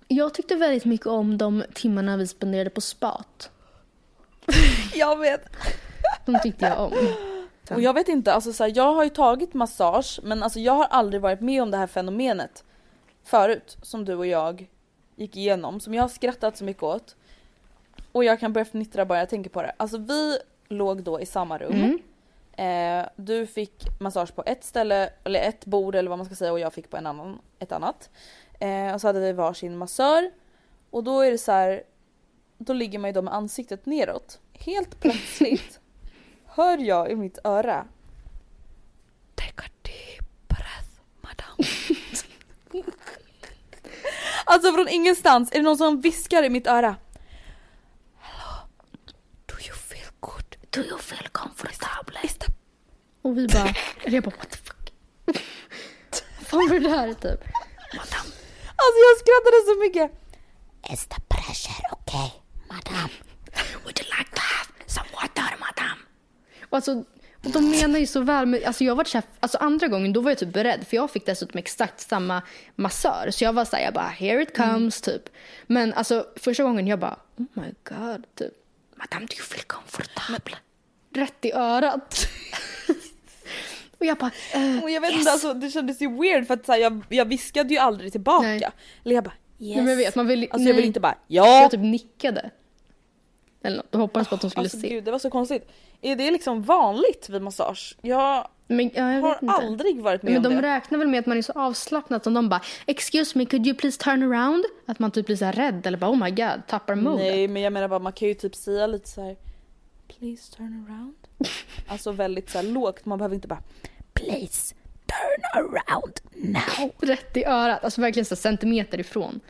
Jag 0.09 0.35
tyckte 0.35 0.55
väldigt 0.55 0.85
mycket 0.85 1.07
om 1.07 1.39
de 1.39 1.65
timmarna 1.75 2.17
vi 2.17 2.27
spenderade 2.27 2.71
på 2.71 2.81
spat. 2.81 3.51
Jag 4.95 5.19
vet. 5.19 5.57
De 6.27 6.41
tyckte 6.43 6.67
jag 6.67 6.81
om. 6.81 6.93
Och 7.71 7.81
jag 7.81 7.95
vet 7.95 8.09
inte, 8.09 8.33
alltså 8.33 8.53
så 8.53 8.65
här, 8.65 8.73
jag 8.75 8.95
har 8.95 9.05
ju 9.05 9.11
tagit 9.11 9.55
massage 9.55 10.21
men 10.23 10.43
alltså 10.43 10.61
jag 10.61 10.73
har 10.73 10.85
aldrig 10.85 11.23
varit 11.23 11.41
med 11.41 11.63
om 11.63 11.71
det 11.71 11.77
här 11.77 11.87
fenomenet 11.87 12.65
förut 13.25 13.77
som 13.83 14.05
du 14.05 14.15
och 14.15 14.27
jag 14.27 14.67
gick 15.17 15.37
igenom 15.37 15.81
som 15.81 15.95
jag 15.95 16.03
har 16.03 16.09
skrattat 16.09 16.57
så 16.57 16.65
mycket 16.65 16.83
åt. 16.83 17.17
Och 18.15 18.25
jag 18.25 18.41
kan 18.41 18.53
börja 18.53 18.65
fnittra 18.65 19.05
bara 19.05 19.19
jag 19.19 19.29
tänker 19.29 19.51
på 19.51 19.63
det. 19.63 19.73
Alltså 19.77 19.99
vi 19.99 20.39
låg 20.69 21.03
då 21.03 21.21
i 21.21 21.27
samma 21.27 21.59
rum. 21.59 21.99
Eh, 22.57 23.07
du 23.17 23.47
fick 23.47 24.01
massage 24.01 24.35
på 24.35 24.43
ett 24.47 24.65
ställe, 24.65 25.11
eller 25.25 25.41
ett 25.41 25.65
bord 25.65 25.95
eller 25.95 26.09
vad 26.09 26.19
man 26.19 26.27
ska 26.27 26.35
säga 26.35 26.53
och 26.53 26.61
jag 26.61 26.73
fick 26.73 26.91
på 26.91 26.97
en 26.97 27.07
annan, 27.07 27.39
ett 27.59 27.73
annat. 27.73 28.11
Eh, 28.61 28.95
och 28.95 29.01
så 29.01 29.07
hade 29.07 29.21
vi 29.21 29.33
varsin 29.33 29.77
massör. 29.77 30.31
Och 30.91 31.05
då 31.05 31.21
är 31.21 31.31
det 31.31 31.39
så 31.39 31.53
här, 31.53 31.83
då 32.59 32.73
ligger 32.73 32.99
man 32.99 33.09
ju 33.09 33.15
då 33.15 33.23
med 33.23 33.35
ansiktet 33.35 33.87
neråt. 33.87 34.41
Helt 34.53 35.01
plötsligt 35.01 35.81
hör 36.47 36.79
jag 36.79 37.11
i 37.11 37.17
mitt 37.17 37.39
öra 37.45 37.87
Take 39.35 39.63
a 39.67 39.71
deep 39.83 40.49
breath, 40.49 41.01
madam. 41.21 41.57
alltså 44.45 44.73
från 44.73 44.89
ingenstans 44.89 45.53
är 45.53 45.57
det 45.57 45.63
någon 45.63 45.79
som 45.79 46.01
viskar 46.01 46.43
i 46.43 46.51
mitt 46.51 46.67
öra. 46.67 46.97
Hello, 48.19 48.69
do 49.47 49.55
you 49.67 49.75
feel 49.75 50.11
good? 50.21 50.57
Do 50.75 50.81
you 50.83 50.99
feel 50.99 51.29
comfortable? 51.33 52.19
Is 52.25 52.37
Och 53.23 53.39
vi 53.39 53.47
bara, 53.47 53.75
eller 54.05 54.15
jag 54.15 54.25
bara 54.25 54.37
what 54.37 54.51
the 54.51 54.57
fuck. 54.57 54.93
Vad 56.51 56.69
var 56.69 56.79
det 56.79 56.89
där 56.89 57.15
typ? 57.15 57.41
Alltså 58.77 58.99
jag 59.07 59.19
skrattade 59.19 59.59
så 59.67 59.81
mycket. 59.81 60.11
Is 60.93 61.07
the 61.07 61.21
pressure 61.29 61.87
okay, 61.93 62.31
madam? 62.69 63.11
Would 63.85 64.01
you 64.01 64.09
like 64.19 64.31
to 64.35 64.41
have 64.41 64.69
some 64.87 65.07
water, 65.13 65.57
madam? 65.61 65.99
Och 66.71 66.77
alltså, 66.77 67.05
och 67.45 67.51
de 67.51 67.71
menar 67.71 67.99
ju 67.99 68.07
så 68.07 68.21
väl. 68.21 68.47
Men, 68.47 68.61
alltså 68.65 68.85
jag 68.85 68.95
var 68.95 69.15
här, 69.15 69.23
alltså 69.41 69.59
andra 69.59 69.89
gången 69.89 70.13
då 70.13 70.21
var 70.21 70.31
jag 70.31 70.39
typ 70.39 70.53
beredd 70.53 70.87
för 70.87 70.97
jag 70.97 71.11
fick 71.11 71.27
dessutom 71.27 71.59
exakt 71.59 72.01
samma 72.01 72.43
massör. 72.75 73.31
Så 73.31 73.45
jag 73.45 73.53
var 73.53 73.65
såhär, 73.65 73.85
jag 73.85 73.95
bara 73.95 74.09
here 74.09 74.43
it 74.43 74.57
comes 74.57 75.01
typ. 75.01 75.23
Men 75.67 75.93
alltså 75.93 76.27
första 76.37 76.63
gången 76.63 76.87
jag 76.87 76.99
bara 76.99 77.19
oh 77.37 77.47
my 77.55 77.75
god 77.85 78.27
typ. 78.35 78.64
Madam, 79.11 79.27
do 79.27 79.35
you 79.37 79.45
feel 79.45 79.65
comfortable? 79.67 80.57
Rätt 81.15 81.45
i 81.45 81.53
örat. 81.53 82.29
och 83.99 84.07
jag 84.07 84.19
bara 84.19 84.31
eh, 84.55 84.83
Och 84.83 84.91
jag 84.91 85.01
vet 85.01 85.13
inte, 85.13 85.31
alltså, 85.31 85.55
det 85.55 85.71
kändes 85.71 86.03
ju 86.03 86.21
weird 86.21 86.47
för 86.47 86.55
att 86.55 86.67
så 86.67 86.73
här, 86.73 86.79
jag, 86.79 87.03
jag 87.09 87.25
viskade 87.25 87.75
ju 87.75 87.81
aldrig 87.81 88.13
tillbaka. 88.13 88.47
Nej. 88.47 88.69
Eller 89.05 89.15
jag 89.15 89.25
bara 89.25 89.35
yes. 89.59 89.77
men 89.77 89.89
jag 89.89 89.97
vet, 89.97 90.15
man 90.15 90.27
vill, 90.27 90.49
Alltså 90.51 90.69
jag 90.69 90.75
vill 90.75 90.83
nej. 90.83 90.87
inte 90.87 91.01
bara 91.01 91.19
ja. 91.27 91.61
Jag 91.61 91.71
typ 91.71 91.81
nickade. 91.81 92.51
Eller 93.65 93.77
något, 93.77 93.95
och 93.95 94.01
hoppades 94.01 94.29
på 94.29 94.35
att 94.35 94.41
de 94.41 94.51
skulle 94.51 94.65
Alltså 94.65 94.79
se. 94.81 94.89
gud 94.89 95.05
det 95.05 95.11
var 95.11 95.19
så 95.19 95.31
konstigt. 95.31 95.69
Är 96.01 96.17
det 96.17 96.31
liksom 96.31 96.63
vanligt 96.63 97.29
vid 97.29 97.43
massage? 97.43 97.97
Jag 98.03 98.49
Men 98.67 98.91
ja, 98.95 99.13
jag 99.13 99.21
har 99.21 99.39
aldrig 99.63 100.01
varit 100.03 100.23
med 100.23 100.33
Men 100.33 100.47
om 100.47 100.55
de 100.55 100.61
det. 100.63 100.69
räknar 100.77 100.99
väl 100.99 101.09
med 101.09 101.21
att 101.21 101.27
man 101.27 101.39
är 101.39 101.43
så 101.43 101.53
avslappnad 101.53 102.25
som 102.25 102.35
de 102.35 102.49
bara 102.49 102.61
excuse 102.87 103.39
me 103.39 103.45
could 103.47 103.67
you 103.67 103.77
please 103.77 103.99
turn 104.01 104.23
around? 104.33 104.65
Att 104.87 104.99
man 104.99 105.11
typ 105.11 105.27
blir 105.27 105.37
så 105.37 105.45
rädd 105.51 105.87
eller 105.87 105.99
bara 105.99 106.11
oh 106.11 106.25
my 106.25 106.31
god 106.31 106.63
tappar 106.69 106.95
modet. 106.95 107.21
Nej 107.27 107.49
men 107.49 107.63
jag 107.63 107.73
menar 107.73 107.89
bara 107.89 107.99
man 107.99 108.13
kan 108.13 108.29
ju 108.29 108.35
typ 108.35 108.55
säga 108.55 108.87
lite 108.87 109.09
så 109.09 109.21
här. 109.23 109.37
Please 110.09 110.53
turn 110.57 110.87
around. 110.89 111.15
alltså 111.89 112.13
väldigt 112.13 112.51
så 112.51 112.63
lågt, 112.63 113.05
man 113.07 113.19
behöver 113.19 113.35
inte 113.35 113.49
bara 113.49 113.63
Please 114.15 114.75
turn 115.07 115.63
around 115.65 116.21
now. 116.33 116.91
Rätt 117.01 117.37
i 117.37 117.45
örat, 117.45 117.85
alltså 117.85 118.01
verkligen 118.01 118.25
så 118.25 118.37
centimeter 118.37 119.01
ifrån. 119.01 119.41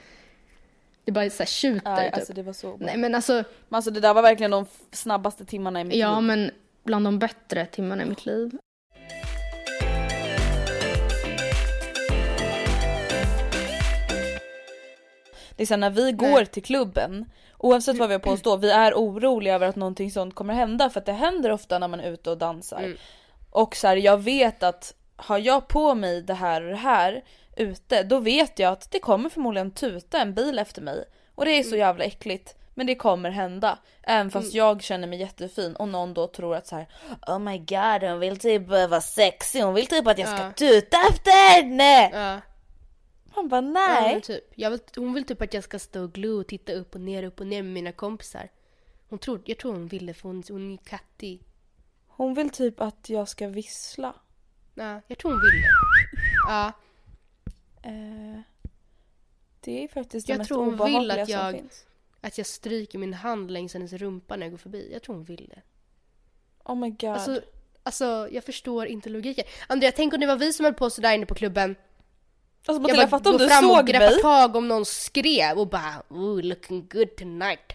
Det 1.04 1.12
bara 1.12 1.30
så 1.30 1.38
här 1.38 1.46
tjuter 1.46 1.90
Nej, 1.90 2.11
typ. 2.11 2.14
alltså 2.14 2.32
det 2.32 2.42
var 2.42 2.52
så 2.52 2.76
bra. 2.76 2.87
Nej 2.87 2.96
men 2.96 3.14
alltså, 3.14 3.32
Men 3.32 3.76
alltså 3.76 3.90
det 3.90 4.00
där 4.00 4.14
var 4.14 4.23
verkligen 4.23 4.50
de 4.50 4.66
snabbaste 4.92 5.44
timmarna 5.44 5.80
i 5.80 5.84
mitt 5.84 5.96
ja 5.96 6.20
liv. 6.20 6.26
men 6.26 6.50
bland 6.84 7.04
de 7.04 7.18
bättre 7.18 7.66
timmarna 7.66 8.02
i 8.02 8.06
mitt 8.06 8.26
liv. 8.26 8.58
Det 15.56 15.62
är 15.62 15.70
här, 15.70 15.76
när 15.76 15.90
vi 15.90 16.12
går 16.12 16.44
till 16.44 16.62
klubben, 16.62 17.30
oavsett 17.58 17.99
vad 17.99 18.08
vi 18.08 18.14
har 18.14 18.18
på 18.18 18.30
oss 18.30 18.42
då, 18.42 18.56
vi 18.56 18.70
är 18.70 18.94
oroliga 18.94 19.54
över 19.54 19.66
att 19.66 19.76
någonting 19.76 20.11
sånt 20.11 20.34
kommer 20.34 20.54
hända 20.54 20.90
för 20.90 21.00
att 21.00 21.06
det 21.06 21.12
händer 21.12 21.50
ofta 21.50 21.78
när 21.78 21.88
man 21.88 22.00
är 22.00 22.11
ute 22.11 22.30
och 22.30 22.38
dansar. 22.38 22.94
Och 23.50 23.76
så 23.76 23.87
här, 23.87 23.96
jag 23.96 24.18
vet 24.18 24.62
att 24.62 24.94
har 25.16 25.38
jag 25.38 25.68
på 25.68 25.94
mig 25.94 26.23
det 26.23 26.34
här 26.34 26.62
och 26.62 26.70
det 26.70 26.76
här 26.76 27.25
ute, 27.56 28.02
då 28.02 28.18
vet 28.18 28.58
jag 28.58 28.73
att 28.73 28.90
det 28.90 28.99
kommer 28.99 29.28
förmodligen 29.28 29.70
tuta 29.70 30.18
en 30.20 30.34
bil 30.34 30.58
efter 30.58 30.82
mig. 30.82 31.04
Och 31.34 31.44
det 31.44 31.50
är 31.50 31.62
så 31.62 31.76
jävla 31.76 32.04
äckligt. 32.04 32.54
Men 32.75 32.87
det 32.87 32.94
kommer 32.94 33.30
hända. 33.30 33.78
Även 34.02 34.30
fast 34.30 34.54
jag 34.54 34.82
känner 34.82 35.08
mig 35.08 35.20
jättefin 35.20 35.76
och 35.76 35.88
någon 35.88 36.14
då 36.14 36.26
tror 36.26 36.56
att 36.56 36.66
så 36.66 36.76
här, 36.76 36.87
Oh 37.26 37.38
my 37.38 37.58
god 37.58 38.11
hon 38.11 38.18
vill 38.20 38.38
typ 38.38 38.68
vara 38.68 39.00
sexy, 39.00 39.61
hon 39.62 39.75
vill 39.75 39.87
typ 39.87 40.06
att 40.06 40.18
jag 40.18 40.28
ska 40.28 40.52
tuta 40.52 40.96
efter 41.11 41.30
henne! 41.30 42.11
Ja. 42.12 42.40
Man 43.37 43.49
bara 43.49 43.61
Ja, 43.61 43.70
nej. 43.70 44.12
men 44.12 44.20
typ. 44.20 44.44
jag 44.54 44.70
vill, 44.70 44.80
hon 44.96 45.14
vill 45.14 45.26
typ 45.26 45.42
att 45.42 45.54
jag 45.54 45.64
ska 45.64 45.78
stå 45.78 46.02
och 46.02 46.12
glo 46.12 46.40
och 46.40 46.46
titta 46.46 46.73
upp 46.73 46.94
och 46.94 47.00
ner, 47.00 47.23
upp 47.23 47.40
och 47.40 47.46
ner 47.46 47.62
med 47.62 47.73
mina 47.73 47.92
kompisar. 47.92 48.49
Hon 49.08 49.18
tror, 49.18 49.42
jag 49.44 49.58
tror 49.58 49.73
hon 49.73 49.87
ville 49.87 50.14
för 50.14 50.28
hon, 50.28 50.42
hon 50.49 50.73
är 50.73 50.76
kattig. 50.84 51.42
Hon 52.06 52.34
vill 52.34 52.50
typ 52.50 52.80
att 52.80 53.08
jag 53.08 53.28
ska 53.28 53.49
vissla. 53.49 54.14
Ja, 54.75 55.00
jag 55.06 55.18
tror 55.18 55.30
hon 55.30 55.40
ville. 55.40 55.66
Ja, 56.49 56.73
Eh, 57.85 58.41
det 59.61 59.85
är 59.85 59.88
faktiskt 59.88 60.29
Jag 60.29 60.35
det 60.37 60.38
mest 60.38 60.49
tror 60.49 60.64
hon 60.64 60.87
vill 61.00 61.11
att 61.11 61.29
jag- 61.29 61.62
att 62.21 62.38
jag 62.38 62.47
stryker 62.47 62.99
min 62.99 63.14
hand 63.14 63.50
längs 63.50 63.75
hennes 63.75 63.93
rumpa 63.93 64.37
när 64.37 64.47
jag 64.47 64.50
går 64.50 64.59
förbi. 64.59 64.91
Jag 64.93 65.03
tror 65.03 65.14
hon 65.14 65.25
ville. 65.25 65.62
Oh 66.64 66.76
my 66.76 66.91
god. 66.91 67.11
Alltså, 67.11 67.41
alltså 67.83 68.29
jag 68.31 68.45
förstår 68.45 68.87
inte 68.87 69.09
logiken. 69.09 69.45
Andrea, 69.67 69.93
tänk 69.97 70.14
om 70.14 70.21
det 70.21 70.26
var 70.26 70.37
vi 70.37 70.53
som 70.53 70.64
höll 70.64 70.75
på 70.75 70.91
sådär 70.91 71.14
inne 71.14 71.26
på 71.26 71.35
klubben. 71.35 71.76
Alltså 72.67 72.83
Matilda, 72.83 73.09
fatta 73.09 73.31
om 73.31 73.38
du 73.38 73.49
såg 73.49 73.88
mig. 73.99 74.21
tag 74.23 74.57
om 74.57 74.69
någon 74.69 74.85
skrev 74.85 75.59
och 75.59 75.69
bara 75.69 76.03
Ooh, 76.09 76.43
looking 76.43 76.88
good 76.88 77.17
tonight. 77.17 77.73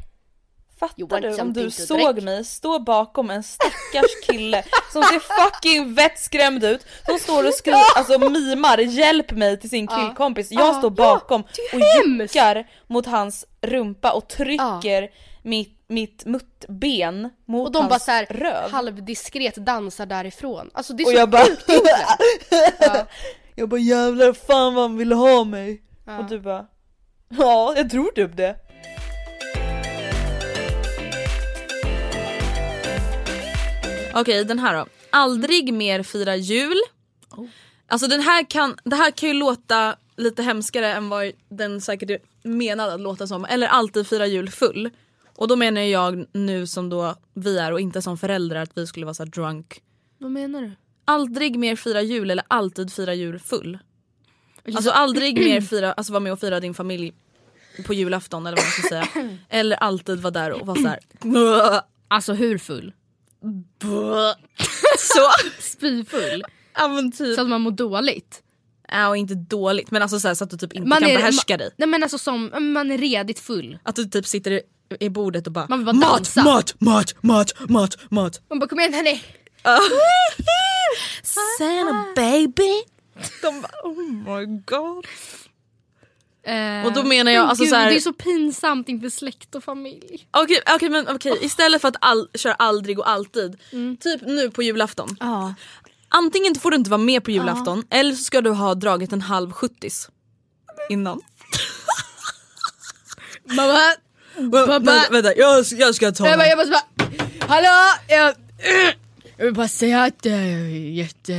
Fattar 0.80 1.22
du 1.22 1.42
om 1.42 1.54
du 1.54 1.72
såg 1.72 1.98
drink? 2.16 2.24
mig 2.26 2.46
stå 2.46 2.80
bakom 2.80 3.30
en 3.30 3.44
stackars 3.44 4.22
kille 4.28 4.64
som 4.94 5.04
ser 5.04 5.20
fucking 5.20 5.94
vettskrämd 5.94 6.64
ut. 6.64 6.86
Som 7.06 7.20
står 7.20 7.48
och 7.48 7.54
skriver, 7.54 7.80
alltså 7.96 8.20
mimar 8.30 8.78
hjälp 8.78 9.32
mig 9.32 9.60
till 9.60 9.70
sin 9.70 9.88
killkompis. 9.88 10.52
Jag 10.52 10.76
står 10.76 10.90
bakom 10.90 11.42
och 11.42 11.80
juckar 12.06 12.68
mot 12.88 13.06
hans 13.06 13.46
rumpa 13.62 14.12
och 14.12 14.28
trycker 14.28 15.10
mitt, 15.44 15.84
mitt 15.88 16.26
muttben 16.26 17.30
mot 17.46 17.68
Och 17.68 17.72
de 17.72 17.80
hans 17.80 17.90
bara 17.90 18.00
såhär 18.00 18.26
röv. 18.26 18.72
halvdiskret 18.72 19.56
dansar 19.56 20.06
därifrån. 20.06 20.70
Alltså 20.74 20.94
det 20.94 21.04
är 21.04 21.06
och 21.06 21.12
så 21.12 21.18
jag 21.18 21.30
bara 21.30 21.44
egentligen. 21.46 21.82
Jag 23.56 23.70
bara 23.70 23.80
jävlar 23.80 24.34
fan 24.34 24.74
vad 24.74 24.84
han 24.84 24.98
ville 24.98 25.16
ha 25.16 25.44
mig. 25.44 25.82
Och 26.20 26.26
du 26.30 26.40
bara 26.40 26.66
Ja 27.30 27.74
jag 27.78 27.90
tror 27.90 28.12
typ 28.12 28.38
det. 28.38 28.56
Okej, 34.14 34.46
den 34.46 34.60
här 34.60 34.78
då. 34.78 34.86
Aldrig 35.10 35.74
mer 35.74 36.04
fira 36.04 36.36
jul. 36.36 36.78
Alltså 37.88 38.08
den 38.08 38.22
här 38.22 38.50
kan, 38.50 38.78
det 38.84 38.96
här 38.96 39.12
kan 39.12 39.30
ju 39.30 39.36
låta 39.36 39.96
lite 40.18 40.44
hemskare 40.44 40.94
än 40.94 41.10
vad 41.10 41.32
den 41.50 41.82
säkert 41.82 42.10
är 42.10 42.20
menad 42.44 42.90
att 42.90 43.00
låta 43.00 43.28
som. 43.28 43.46
Eller 43.46 43.68
alltid 43.68 44.08
fira 44.08 44.28
jul 44.28 44.50
full. 44.50 44.90
Och 45.36 45.48
då 45.48 45.56
menar 45.56 45.82
jag 45.82 46.26
nu 46.34 46.68
som 46.68 46.90
då 46.90 47.16
vi 47.34 47.58
är 47.58 47.72
och 47.72 47.80
inte 47.80 48.02
som 48.02 48.18
föräldrar 48.18 48.62
att 48.62 48.78
vi 48.78 48.88
skulle 48.88 49.06
vara 49.06 49.14
så 49.14 49.26
drunk. 49.26 49.82
Vad 50.18 50.32
menar 50.32 50.62
du? 50.62 50.72
Aldrig 51.06 51.60
mer 51.60 51.76
fira 51.76 52.02
jul 52.02 52.32
eller 52.32 52.46
alltid 52.48 52.94
fira 52.94 53.14
jul 53.14 53.40
full. 53.40 53.80
Alltså 54.76 54.92
aldrig 54.92 55.40
mer 55.40 55.62
fira, 55.62 55.94
alltså 55.94 56.14
vara 56.14 56.20
med 56.20 56.34
och 56.34 56.40
fira 56.40 56.60
din 56.60 56.74
familj 56.74 57.14
på 57.86 57.94
julafton 57.94 58.48
eller 58.48 58.58
vad 58.58 58.66
man 58.66 58.72
ska 58.72 58.82
säga. 58.82 59.30
Eller 59.50 59.76
alltid 59.76 60.20
vara 60.20 60.32
där 60.32 60.52
och 60.52 60.68
vara 60.68 60.78
såhär 60.82 61.00
Alltså 62.08 62.34
hur 62.34 62.58
full? 62.58 62.94
Så. 64.98 65.32
Spyfull? 65.60 66.44
Ja 66.76 66.88
men 66.88 67.12
typ. 67.12 67.36
Så 67.36 67.42
att 67.42 67.48
man 67.50 67.62
mår 67.62 67.72
dåligt? 67.72 68.42
Ja 68.92 69.08
och 69.10 69.18
inte 69.18 69.36
dåligt 69.36 69.92
men 69.92 70.02
alltså 70.02 70.20
så, 70.20 70.28
här, 70.28 70.36
så 70.36 70.44
att 70.44 70.50
du 70.50 70.58
typ 70.58 70.74
inte 70.74 70.88
Man 70.88 71.00
kan 71.02 71.10
är- 71.10 71.16
behärska 71.18 71.54
ma- 71.56 71.58
dig. 71.58 71.72
Nej 71.78 71.88
men 71.88 72.04
alltså 72.04 72.18
som, 72.18 72.52
man 72.74 72.92
är 72.92 72.98
redigt 72.98 73.40
full. 73.40 73.80
Att 73.84 73.96
du 73.96 74.06
typ 74.06 74.26
sitter 74.26 74.52
i, 74.52 74.62
i 75.00 75.10
bordet 75.10 75.48
och 75.48 75.54
bara, 75.54 75.66
Man 75.70 75.80
vill 75.80 75.86
bara 75.86 75.94
mat, 75.94 76.14
dansa." 76.16 76.44
mat, 76.44 76.74
mat, 76.80 77.16
mat, 77.24 77.52
mat, 77.70 77.98
mat. 78.12 78.42
Man 78.50 78.60
bara 78.60 78.68
kom 78.70 78.80
igen 78.80 78.94
hörni! 78.94 79.22
Santa 81.24 82.06
baby. 82.16 82.84
De 83.42 83.62
bara 83.62 83.72
oh 83.84 84.00
my 84.40 84.46
god. 84.66 85.06
Eh, 86.44 86.86
Och 86.88 86.94
då 86.94 87.04
menar 87.04 87.32
jag, 87.32 87.42
men 87.42 87.50
alltså 87.50 87.64
gud, 87.64 87.70
så 87.70 87.76
här- 87.76 87.90
Det 87.90 87.96
är 87.96 88.00
så 88.00 88.14
pinsamt 88.14 88.90
inför 88.90 89.10
släkt 89.10 89.56
och 89.56 89.64
familj. 89.64 90.28
Okej 90.32 90.62
okej 90.76 90.90
men 90.90 91.08
okej 91.08 91.38
istället 91.42 91.82
för 91.82 91.88
att 91.88 91.96
all, 92.02 92.30
köra 92.36 92.54
aldrig 92.54 93.00
och 93.00 93.10
alltid. 93.10 93.58
Typ 94.00 94.22
nu 94.22 94.52
på 94.52 94.64
julafton. 94.64 95.18
Ja. 95.20 95.54
Antingen 96.10 96.56
får 96.56 96.72
du 96.72 96.78
inte 96.78 96.90
vara 96.90 97.02
med 97.02 97.24
på 97.24 97.32
julafton 97.32 97.84
eller 97.90 98.16
så 98.16 98.24
ska 98.24 98.42
du 98.42 98.50
ha 98.50 98.76
dragit 98.76 99.14
en 99.14 99.22
halv 99.22 99.52
sjuttis 99.52 100.10
Innan. 100.90 101.22
Mamma, 103.46 103.80
Vänta, 104.68 105.06
vänta 105.12 105.36
jag, 105.36 105.66
jag 105.72 105.96
ska 105.96 106.12
ta 106.12 106.28
jag, 106.28 106.40
bara, 106.40 106.48
jag 106.48 106.58
måste 106.58 106.72
bara, 106.72 107.08
hallå! 107.48 107.98
Jag, 108.08 108.36
Jag 109.38 109.46
vill 109.46 109.54
bara 109.54 109.68
säga 109.68 110.04
att 110.04 110.26
jag 110.26 110.36
är 110.36 110.68
jätte, 110.94 111.34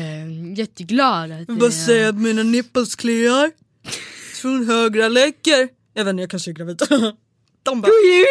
jätteglad 0.57 1.33
att 1.33 1.45
Vad 1.49 1.73
säger 1.75 2.09
att 2.09 2.15
mina 2.15 2.43
nipples 2.43 2.95
kliar? 2.97 3.51
Från 4.41 4.67
högra 4.67 5.09
läcker. 5.09 5.69
Jag 5.95 6.05
vet 6.05 6.11
inte, 6.11 6.21
jag 6.23 6.31
kanske 6.31 6.51
är 6.51 6.53
gravid. 6.53 6.79
De 7.63 7.81
bara, 7.81 7.89
God 7.89 8.05
jul! 8.05 8.27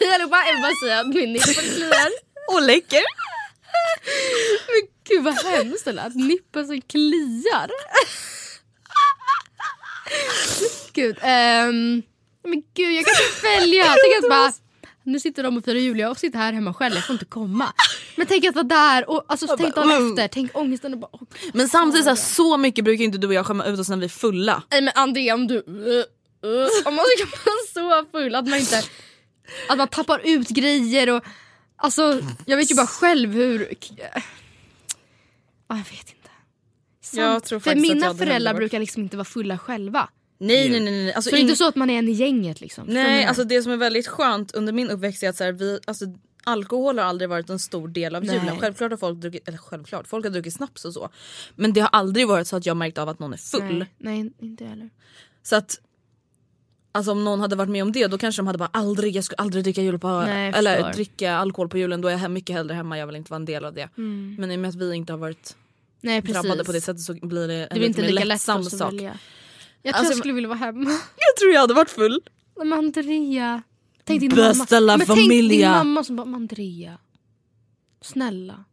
Jag 0.00 0.18
vill 0.18 0.28
bara, 0.28 0.46
jag 0.46 0.54
vill 0.54 0.62
bara 0.62 0.74
säga 0.84 1.00
att 1.00 1.06
min 1.06 1.32
nippel 1.32 1.54
kliar. 1.54 2.10
Och 2.48 2.62
läcker. 2.62 3.02
Men 4.66 4.88
gud 5.08 5.24
vad 5.24 5.34
hemskt 5.34 5.86
eller? 5.86 6.06
Att 6.06 6.14
nippeln 6.14 6.82
kliar. 6.82 7.70
Gud, 10.92 11.18
ehm, 11.20 12.02
men 12.44 12.62
gud 12.74 12.92
jag 12.92 13.04
kan 13.04 13.14
inte 13.26 13.46
välja. 13.46 13.84
Tänk 13.84 14.24
att 14.24 14.30
bara, 14.30 14.52
nu 15.04 15.20
sitter 15.20 15.42
de 15.42 15.56
och 15.56 15.64
firar 15.64 15.78
jul 15.78 15.98
jag 15.98 16.18
sitter 16.18 16.38
här 16.38 16.52
hemma 16.52 16.74
själv, 16.74 16.94
jag 16.94 17.06
får 17.06 17.14
inte 17.14 17.24
komma. 17.24 17.72
Men 18.16 18.26
tänk 18.26 18.44
att 18.44 18.54
vara 18.54 18.64
där 18.64 19.10
och 19.10 19.24
alltså, 19.28 19.56
tänk 19.58 19.74
dagen 19.74 20.10
efter, 20.10 20.28
tänk 20.28 20.56
ångesten 20.56 20.92
och 20.92 20.98
bara 20.98 21.08
åh, 21.12 21.22
Men 21.52 21.68
samtidigt 21.68 22.04
så, 22.04 22.10
här, 22.10 22.16
så 22.16 22.56
mycket 22.56 22.84
brukar 22.84 23.04
inte 23.04 23.18
du 23.18 23.26
och 23.26 23.34
jag 23.34 23.46
skämma 23.46 23.64
ut 23.64 23.80
oss 23.80 23.88
när 23.88 23.96
vi 23.96 24.04
är 24.04 24.08
fulla. 24.08 24.62
Nej 24.70 24.82
men 24.82 24.92
Andrea 24.96 25.34
om 25.34 25.46
du... 25.46 25.54
Uh, 25.54 26.04
uh, 26.50 26.68
om 26.84 26.94
man 26.94 27.04
ska 27.16 27.26
vara 27.44 28.02
så 28.02 28.10
full 28.10 28.34
att 28.34 28.48
man 28.48 28.58
inte... 28.58 28.82
Att 29.68 29.78
man 29.78 29.88
tappar 29.88 30.20
ut 30.24 30.48
grejer 30.48 31.10
och... 31.10 31.24
Alltså 31.76 32.20
jag 32.46 32.56
vet 32.56 32.70
ju 32.70 32.74
bara 32.74 32.86
själv 32.86 33.32
hur... 33.32 33.74
Ah, 35.66 35.76
jag 35.76 35.76
vet 35.76 36.08
inte. 36.08 36.30
Jag 37.12 37.44
tror 37.44 37.60
För 37.60 37.74
mina 37.74 38.14
föräldrar 38.14 38.54
brukar 38.54 38.78
liksom 38.80 39.02
inte 39.02 39.16
vara 39.16 39.24
fulla 39.24 39.58
själva. 39.58 40.08
Nej 40.38 40.70
nej 40.70 40.80
nej. 40.80 40.92
nej. 40.92 41.12
Alltså, 41.12 41.30
Så 41.30 41.36
det 41.36 41.40
är 41.40 41.42
inte 41.42 41.56
så 41.56 41.68
att 41.68 41.76
man 41.76 41.90
är 41.90 41.98
en 41.98 42.08
i 42.08 42.12
gänget 42.12 42.60
liksom. 42.60 42.84
Nej 42.86 43.24
alltså 43.24 43.44
det 43.44 43.62
som 43.62 43.72
är 43.72 43.76
väldigt 43.76 44.06
skönt 44.06 44.54
under 44.54 44.72
min 44.72 44.90
uppväxt 44.90 45.22
är 45.22 45.28
att 45.28 45.36
så 45.36 45.44
här, 45.44 45.52
vi, 45.52 45.78
alltså, 45.84 46.04
alkohol 46.44 46.98
har 46.98 47.06
aldrig 47.06 47.30
varit 47.30 47.50
en 47.50 47.58
stor 47.58 47.88
del 47.88 48.14
av 48.14 48.24
julen. 48.24 48.60
Självklart 48.60 48.90
har 48.90 48.98
folk 48.98 49.18
druckit, 49.18 49.48
eller 49.48 49.58
självklart, 49.58 50.06
folk 50.08 50.24
har 50.24 50.30
druckit 50.30 50.54
snaps 50.54 50.84
och 50.84 50.94
så. 50.94 51.08
Men 51.54 51.72
det 51.72 51.80
har 51.80 51.90
aldrig 51.92 52.28
varit 52.28 52.46
så 52.46 52.56
att 52.56 52.66
jag 52.66 52.76
märkt 52.76 52.98
av 52.98 53.08
att 53.08 53.18
någon 53.18 53.32
är 53.32 53.36
full. 53.36 53.78
Nej, 53.78 53.88
nej 53.98 54.32
inte 54.38 54.64
heller. 54.64 54.90
Så 55.42 55.56
att 55.56 55.80
Alltså 56.96 57.12
om 57.12 57.24
någon 57.24 57.40
hade 57.40 57.56
varit 57.56 57.70
med 57.70 57.82
om 57.82 57.92
det 57.92 58.06
då 58.06 58.18
kanske 58.18 58.42
de 58.42 58.46
hade 58.46 58.58
bara 58.58 58.70
aldrig, 58.72 59.16
jag 59.16 59.24
skulle 59.24 59.36
aldrig 59.36 59.64
dricka 59.64 59.82
jul 59.82 59.98
på, 59.98 60.20
Nej, 60.20 60.52
eller 60.54 60.92
dricka 60.92 61.34
alkohol 61.34 61.68
på 61.68 61.78
julen. 61.78 62.00
Då 62.00 62.08
är 62.08 62.18
jag 62.18 62.30
mycket 62.30 62.56
hellre 62.56 62.74
hemma, 62.74 62.98
jag 62.98 63.06
vill 63.06 63.16
inte 63.16 63.30
vara 63.30 63.36
en 63.36 63.44
del 63.44 63.64
av 63.64 63.74
det. 63.74 63.88
Men 64.38 64.50
i 64.50 64.56
och 64.56 64.60
med 64.60 64.68
att 64.68 64.74
vi 64.74 64.94
inte 64.94 65.12
har 65.12 65.18
varit 65.18 65.56
Nej 66.00 66.22
precis. 66.22 66.34
drabbade 66.34 66.64
på 66.64 66.72
det 66.72 66.80
sättet 66.80 67.00
så 67.02 67.14
blir 67.14 67.48
det 67.48 67.54
en 67.54 67.68
det 67.70 67.74
blir 67.74 67.88
inte 67.88 68.00
lite 68.00 68.12
mer 68.14 68.20
lätt 68.20 68.28
lättsam 68.28 68.60
att 68.60 68.78
sak. 68.78 68.92
välja. 68.92 69.18
Jag 69.86 69.94
tror 69.94 69.98
Alltså, 69.98 70.12
jag 70.12 70.18
skulle 70.18 70.34
vilja 70.34 70.48
vara 70.48 70.58
hemma. 70.58 70.90
Jag 71.16 71.36
tror 71.40 71.52
jag 71.52 71.60
hade 71.60 71.74
varit 71.74 71.90
full. 71.90 72.20
Men 72.58 72.72
Andrea. 72.72 73.62
Tänk 74.04 74.20
din 74.20 74.30
Bästa 74.30 74.80
mamma. 74.80 74.96
Men 74.96 75.06
tänk 75.06 75.28
din 75.30 75.70
mamma 75.70 76.04
som 76.04 76.16
bara, 76.16 76.24
"Men 76.24 76.34
Andrea. 76.34 76.98
Snälla. 78.02 78.64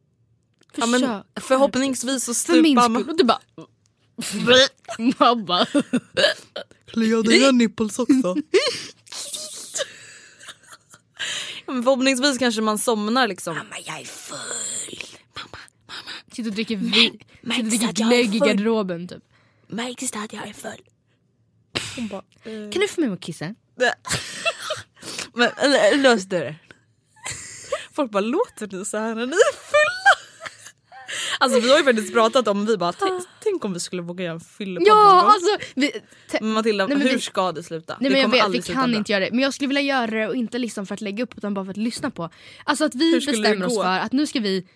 Ja, 0.75 0.85
Försök. 0.85 1.01
men 1.01 1.23
förhoppningsvis 1.41 2.23
så 2.23 2.33
För 2.33 2.61
min 2.61 2.77
stupar 2.77 2.81
skull. 2.83 2.91
man. 2.93 3.09
Och 3.09 3.17
du 3.17 3.23
bara... 3.23 3.39
Mamma. 5.19 5.65
Kliar 6.87 7.23
dina 7.23 7.51
nipples 7.51 7.99
också? 7.99 8.35
Men 11.65 11.83
förhoppningsvis 11.83 12.37
kanske 12.37 12.61
man 12.61 12.77
somnar 12.77 13.27
liksom. 13.27 13.55
Mamma, 13.57 13.75
jag 13.85 13.99
är 14.01 14.05
full. 14.05 14.99
Sitter 16.31 16.49
och 16.49 16.55
dricker, 16.55 16.77
vi... 16.77 16.91
Sitter 16.91 17.59
och 17.59 17.65
dricker 17.65 17.89
att 17.89 17.99
jag 17.99 18.13
är 18.13 18.23
glögg 18.23 18.35
i 18.35 18.39
garderoben 18.39 19.07
typ. 19.07 19.23
Märks 19.67 20.11
det 20.11 20.19
att 20.19 20.33
jag 20.33 20.47
är 20.47 20.53
full? 20.53 20.81
Kan 22.71 22.81
du 22.81 22.87
få 22.87 23.01
mig 23.01 23.09
att 23.09 23.19
kissa? 23.21 23.45
Men 25.33 25.49
eller, 25.57 25.97
lös 25.97 26.23
det. 26.25 26.55
Folk 27.93 28.11
bara 28.11 28.19
låter 28.21 28.77
ni 28.77 28.85
så 28.85 28.97
här 28.97 29.15
när 29.15 29.25
ni 29.25 29.33
är 29.33 29.53
fulla? 29.53 30.27
Alltså 31.39 31.59
vi 31.59 31.71
har 31.71 31.77
ju 31.77 31.83
faktiskt 31.83 32.13
pratat 32.13 32.47
om, 32.47 32.65
vi 32.65 32.77
bara 32.77 32.93
tänk, 32.93 33.23
tänk 33.43 33.65
om 33.65 33.73
vi 33.73 33.79
skulle 33.79 34.01
våga 34.01 34.23
göra 34.23 34.33
en 34.33 34.39
fyllepodd 34.39 34.87
någon 34.87 34.97
Ja 34.97 35.21
gång. 35.21 35.31
alltså. 35.31 35.57
Vi, 35.75 35.91
te- 36.31 36.37
Men 36.41 36.51
Matilda, 36.51 36.87
Nej, 36.87 36.97
men 36.97 37.07
hur 37.07 37.13
vi- 37.15 37.21
ska 37.21 37.51
det 37.51 37.63
sluta? 37.63 37.97
Nej 37.99 38.09
det 38.09 38.15
men 38.27 38.39
jag 38.39 38.49
vet, 38.51 38.69
vi 38.69 38.73
kan 38.73 38.93
inte 38.95 39.11
göra 39.11 39.25
det. 39.25 39.31
Men 39.31 39.39
jag 39.39 39.53
skulle 39.53 39.67
vilja 39.67 39.81
göra 39.81 40.07
det 40.07 40.27
och 40.27 40.35
inte 40.35 40.57
liksom 40.57 40.85
för 40.85 40.93
att 40.93 41.01
lägga 41.01 41.23
upp 41.23 41.37
utan 41.37 41.53
bara 41.53 41.65
för 41.65 41.71
att 41.71 41.77
lyssna 41.77 42.11
på. 42.11 42.29
Alltså 42.63 42.85
att 42.85 42.95
vi 42.95 43.11
Hur 43.13 43.21
skulle 43.21 43.37
det 43.37 43.41
bestämmer 43.41 43.65
oss 43.65 43.75
gå? 43.75 43.83
för 43.83 43.97
att 43.99 44.11
nu 44.11 44.27
ska 44.27 44.39
vi, 44.39 44.67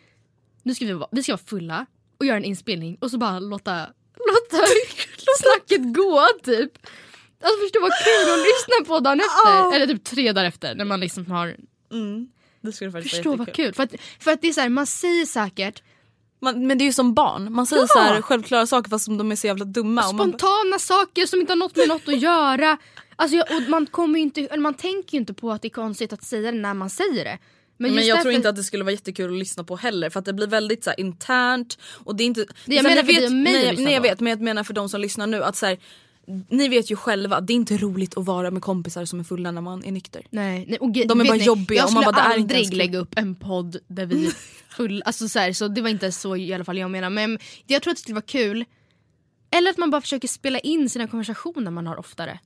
nu 0.63 0.75
ska 0.75 0.85
vi, 0.85 0.93
vara, 0.93 1.09
vi 1.11 1.23
ska 1.23 1.31
vara 1.31 1.41
fulla 1.45 1.85
och 2.19 2.25
göra 2.25 2.37
en 2.37 2.43
inspelning 2.45 2.97
och 3.01 3.11
så 3.11 3.17
bara 3.17 3.39
låta, 3.39 3.87
låta 4.15 4.65
snacket 5.39 5.93
gå 5.95 6.27
typ. 6.43 6.71
Alltså 7.43 7.61
förstå 7.61 7.79
vad 7.81 7.91
kul 7.91 8.33
att 8.33 8.39
lyssna 8.39 8.87
på 8.87 8.99
dagen 8.99 9.19
efter. 9.19 9.75
Eller 9.75 9.87
typ 9.87 10.03
tre 10.03 10.31
dagar 10.31 10.47
efter 10.47 10.75
när 10.75 10.85
man 10.85 10.99
liksom 10.99 11.25
har, 11.31 11.55
Mm, 11.91 12.27
det 12.61 12.71
skulle 12.71 12.91
faktiskt 12.91 13.15
förstå 13.15 13.35
vad 13.35 13.53
kul. 13.53 13.73
För 13.73 13.83
att, 13.83 13.91
för 14.19 14.31
att 14.31 14.41
det 14.41 14.47
är 14.47 14.51
så 14.53 14.61
här, 14.61 14.69
man 14.69 14.87
säger 14.87 15.25
säkert 15.25 15.83
Man, 16.41 16.67
men 16.67 16.77
det 16.77 16.83
är 16.83 16.85
ju 16.85 16.93
som 16.93 17.13
barn, 17.13 17.53
man 17.53 17.65
säger 17.65 17.81
Ja. 17.81 17.87
så 17.87 17.99
här 17.99 18.21
självklara 18.21 18.67
saker 18.67 18.89
fast 18.89 19.07
de 19.07 19.31
är 19.31 19.35
så 19.35 19.47
jävla 19.47 19.65
dumma. 19.65 20.07
Och 20.09 20.15
man, 20.15 20.27
spontana 20.29 20.79
saker 20.79 21.25
som 21.25 21.39
inte 21.39 21.51
har 21.51 21.57
något 21.57 21.75
med 21.75 21.87
något 21.87 22.07
att 22.07 22.21
göra. 22.21 22.77
Alltså, 23.15 23.37
jag, 23.37 23.45
och 23.51 23.69
man, 23.69 23.85
kommer 23.85 24.19
inte, 24.19 24.41
eller 24.41 24.61
man 24.61 24.73
tänker 24.73 25.13
ju 25.13 25.19
inte 25.19 25.33
på 25.33 25.51
att 25.51 25.61
det 25.61 25.67
är 25.67 25.69
konstigt 25.69 26.13
att 26.13 26.23
säga 26.23 26.51
det 26.51 26.57
när 26.57 26.73
man 26.73 26.89
säger 26.89 27.23
det. 27.25 27.37
men 27.77 27.93
just 27.93 28.07
jag 28.07 28.21
tror 28.21 28.33
inte 28.33 28.49
att 28.49 28.55
det 28.55 28.63
skulle 28.63 28.83
vara 28.83 28.91
jättekul 28.91 29.31
att 29.33 29.39
lyssna 29.39 29.63
på 29.63 29.75
heller 29.75 30.09
för 30.09 30.19
att 30.19 30.25
det 30.25 30.33
blir 30.33 30.47
väldigt 30.47 30.83
så 30.83 30.89
här, 30.89 30.99
internt 30.99 31.77
och 32.05 32.15
det 32.15 32.23
är 32.23 32.25
inte... 32.25 32.45
jag 32.65 32.83
så 32.83 32.89
här, 32.89 33.03
menar 33.03 33.03
mig 33.03 33.25
att 33.25 33.31
nej, 33.31 33.69
lyssna 33.71 33.83
nej 33.83 33.93
jag 33.93 34.01
vet 34.01 34.19
men 34.19 34.29
jag 34.29 34.41
menar 34.41 34.63
för 34.63 34.73
de 34.73 34.89
som 34.89 35.01
lyssnar 35.01 35.27
nu 35.27 35.43
att 35.43 35.55
så 35.55 35.65
här, 35.65 35.77
ni 36.49 36.67
vet 36.67 36.91
ju 36.91 36.95
själva 36.95 37.41
det 37.41 37.53
är 37.53 37.55
inte 37.55 37.77
roligt 37.77 38.17
att 38.17 38.25
vara 38.25 38.51
med 38.51 38.61
kompisar 38.61 39.05
som 39.05 39.19
är 39.19 39.23
fulla 39.23 39.51
när 39.51 39.61
man 39.61 39.85
är 39.85 39.91
nykter. 39.91 40.27
Nej, 40.29 40.65
nej 40.67 40.79
och 40.79 40.91
De 40.91 41.21
är 41.21 41.25
bara 41.25 41.37
ni, 41.37 41.43
jobbiga 41.43 41.79
Jag 41.81 41.89
skulle 41.89 42.05
bara, 42.05 42.21
aldrig 42.21 42.73
lägga 42.73 42.99
upp 42.99 43.13
en 43.17 43.35
podd 43.35 43.77
där 43.87 44.05
vi 44.05 44.25
är 44.25 44.31
full, 44.75 45.03
alltså 45.05 45.29
så, 45.29 45.39
här, 45.39 45.53
så 45.53 45.67
det 45.67 45.81
var 45.81 45.89
inte 45.89 46.11
så 46.11 46.35
i 46.35 46.53
alla 46.53 46.63
fall 46.63 46.77
jag 46.77 46.91
menar. 46.91 47.09
Men 47.09 47.39
jag 47.67 47.81
tror 47.81 47.91
att 47.91 47.97
det 47.97 48.01
skulle 48.01 48.15
vara 48.15 48.25
kul. 48.25 48.65
Eller 49.51 49.69
att 49.71 49.77
man 49.77 49.89
bara 49.91 50.01
försöker 50.01 50.27
spela 50.27 50.59
in 50.59 50.89
sina 50.89 51.07
konversationer 51.07 51.71
man 51.71 51.87
har 51.87 51.99
oftare. 51.99 52.39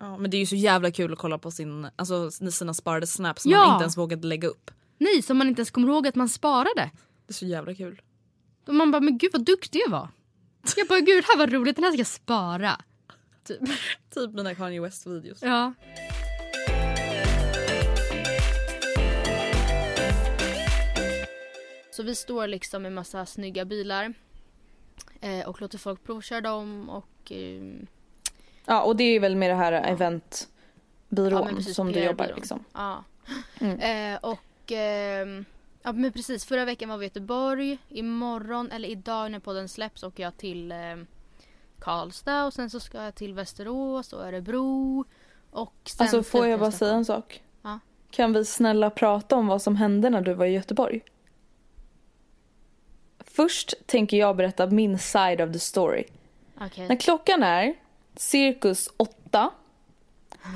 Ja, 0.00 0.18
men 0.18 0.30
det 0.30 0.36
är 0.36 0.38
ju 0.38 0.46
så 0.46 0.56
jävla 0.56 0.90
kul 0.90 1.12
att 1.12 1.18
kolla 1.18 1.38
på 1.38 1.50
sin, 1.50 1.86
alltså, 1.96 2.30
sina 2.30 2.74
sparade 2.74 3.06
snaps 3.06 3.42
som 3.42 3.52
Ja. 3.52 3.58
man 3.58 3.74
inte 3.74 3.82
ens 3.82 3.96
vågade 3.96 4.26
lägga 4.26 4.48
upp. 4.48 4.70
Nej, 4.98 5.22
som 5.22 5.38
man 5.38 5.48
inte 5.48 5.60
ens 5.60 5.70
kommer 5.70 5.88
ihåg 5.88 6.06
att 6.06 6.14
man 6.14 6.28
sparade. 6.28 6.90
Det 7.26 7.30
är 7.30 7.34
så 7.34 7.46
jävla 7.46 7.74
kul. 7.74 8.00
Och 8.66 8.74
man 8.74 8.90
bara, 8.90 9.00
men 9.00 9.18
gud 9.18 9.30
vad 9.32 9.44
duktig 9.44 9.80
jag 9.86 9.90
var. 9.90 10.08
Jag 10.76 10.88
bara, 10.88 11.00
gud 11.00 11.24
det 11.24 11.26
här 11.32 11.38
var 11.38 11.46
roligt, 11.46 11.76
den 11.76 11.84
här 11.84 11.90
ska 11.92 11.98
jag 11.98 12.06
spara. 12.06 12.80
Typ. 13.44 13.60
Typ 14.10 14.32
mina 14.32 14.54
Kanye 14.54 14.80
West 14.80 15.06
videos. 15.06 15.42
Ja. 15.42 15.72
Så 21.90 22.02
vi 22.02 22.14
står 22.14 22.46
liksom 22.46 22.82
med 22.82 22.92
massa 22.92 23.26
snygga 23.26 23.64
bilar 23.64 24.14
eh, 25.20 25.48
och 25.48 25.60
låter 25.60 25.78
folk 25.78 26.04
provköra 26.04 26.40
dem 26.40 26.90
och 26.90 27.32
eh, 27.32 27.62
Ja 28.66 28.82
och 28.82 28.96
det 28.96 29.04
är 29.04 29.20
väl 29.20 29.36
med 29.36 29.50
det 29.50 29.54
här 29.54 29.72
eventbyrån 29.72 31.48
Ja, 31.48 31.48
precis, 31.56 31.76
som 31.76 31.92
du 31.92 32.04
jobbar 32.04 32.32
liksom. 32.36 32.64
Ja. 32.72 33.04
Mm. 33.58 33.80
Eh, 33.80 34.20
och 34.22 34.72
ehm, 34.72 35.44
ja 35.82 35.92
men 35.92 36.12
precis, 36.12 36.44
förra 36.44 36.64
veckan 36.64 36.88
var 36.88 36.98
vi 36.98 37.04
i 37.04 37.08
Göteborg. 37.08 37.78
Imorgon, 37.88 38.70
eller 38.70 38.88
idag 38.88 39.30
när 39.30 39.38
podden 39.38 39.68
släpps, 39.68 40.02
åker 40.02 40.22
jag 40.22 40.36
till 40.36 40.72
eh, 40.72 40.96
Karlstad 41.84 42.44
och 42.44 42.52
sen 42.52 42.70
så 42.70 42.80
ska 42.80 43.02
jag 43.02 43.14
till 43.14 43.34
Västerås 43.34 44.12
och 44.12 44.24
Örebro. 44.24 45.04
Och 45.50 45.74
sen 45.84 46.04
Alltså 46.04 46.22
får 46.22 46.46
jag 46.46 46.60
bara 46.60 46.70
säga 46.70 46.92
en 46.92 47.04
sak? 47.04 47.42
Ja. 47.62 47.78
Kan 48.10 48.32
vi 48.32 48.44
snälla 48.44 48.90
prata 48.90 49.36
om 49.36 49.46
vad 49.46 49.62
som 49.62 49.76
hände 49.76 50.10
när 50.10 50.20
du 50.20 50.34
var 50.34 50.46
i 50.46 50.52
Göteborg? 50.52 51.00
Först 53.18 53.74
tänker 53.86 54.16
jag 54.16 54.36
berätta 54.36 54.66
min 54.66 54.98
side 54.98 55.40
of 55.40 55.52
the 55.52 55.58
story. 55.58 56.04
Okej. 56.60 56.88
När 56.88 56.96
klockan 56.96 57.42
är 57.42 57.74
cirkus 58.16 58.88
åtta 58.96 59.50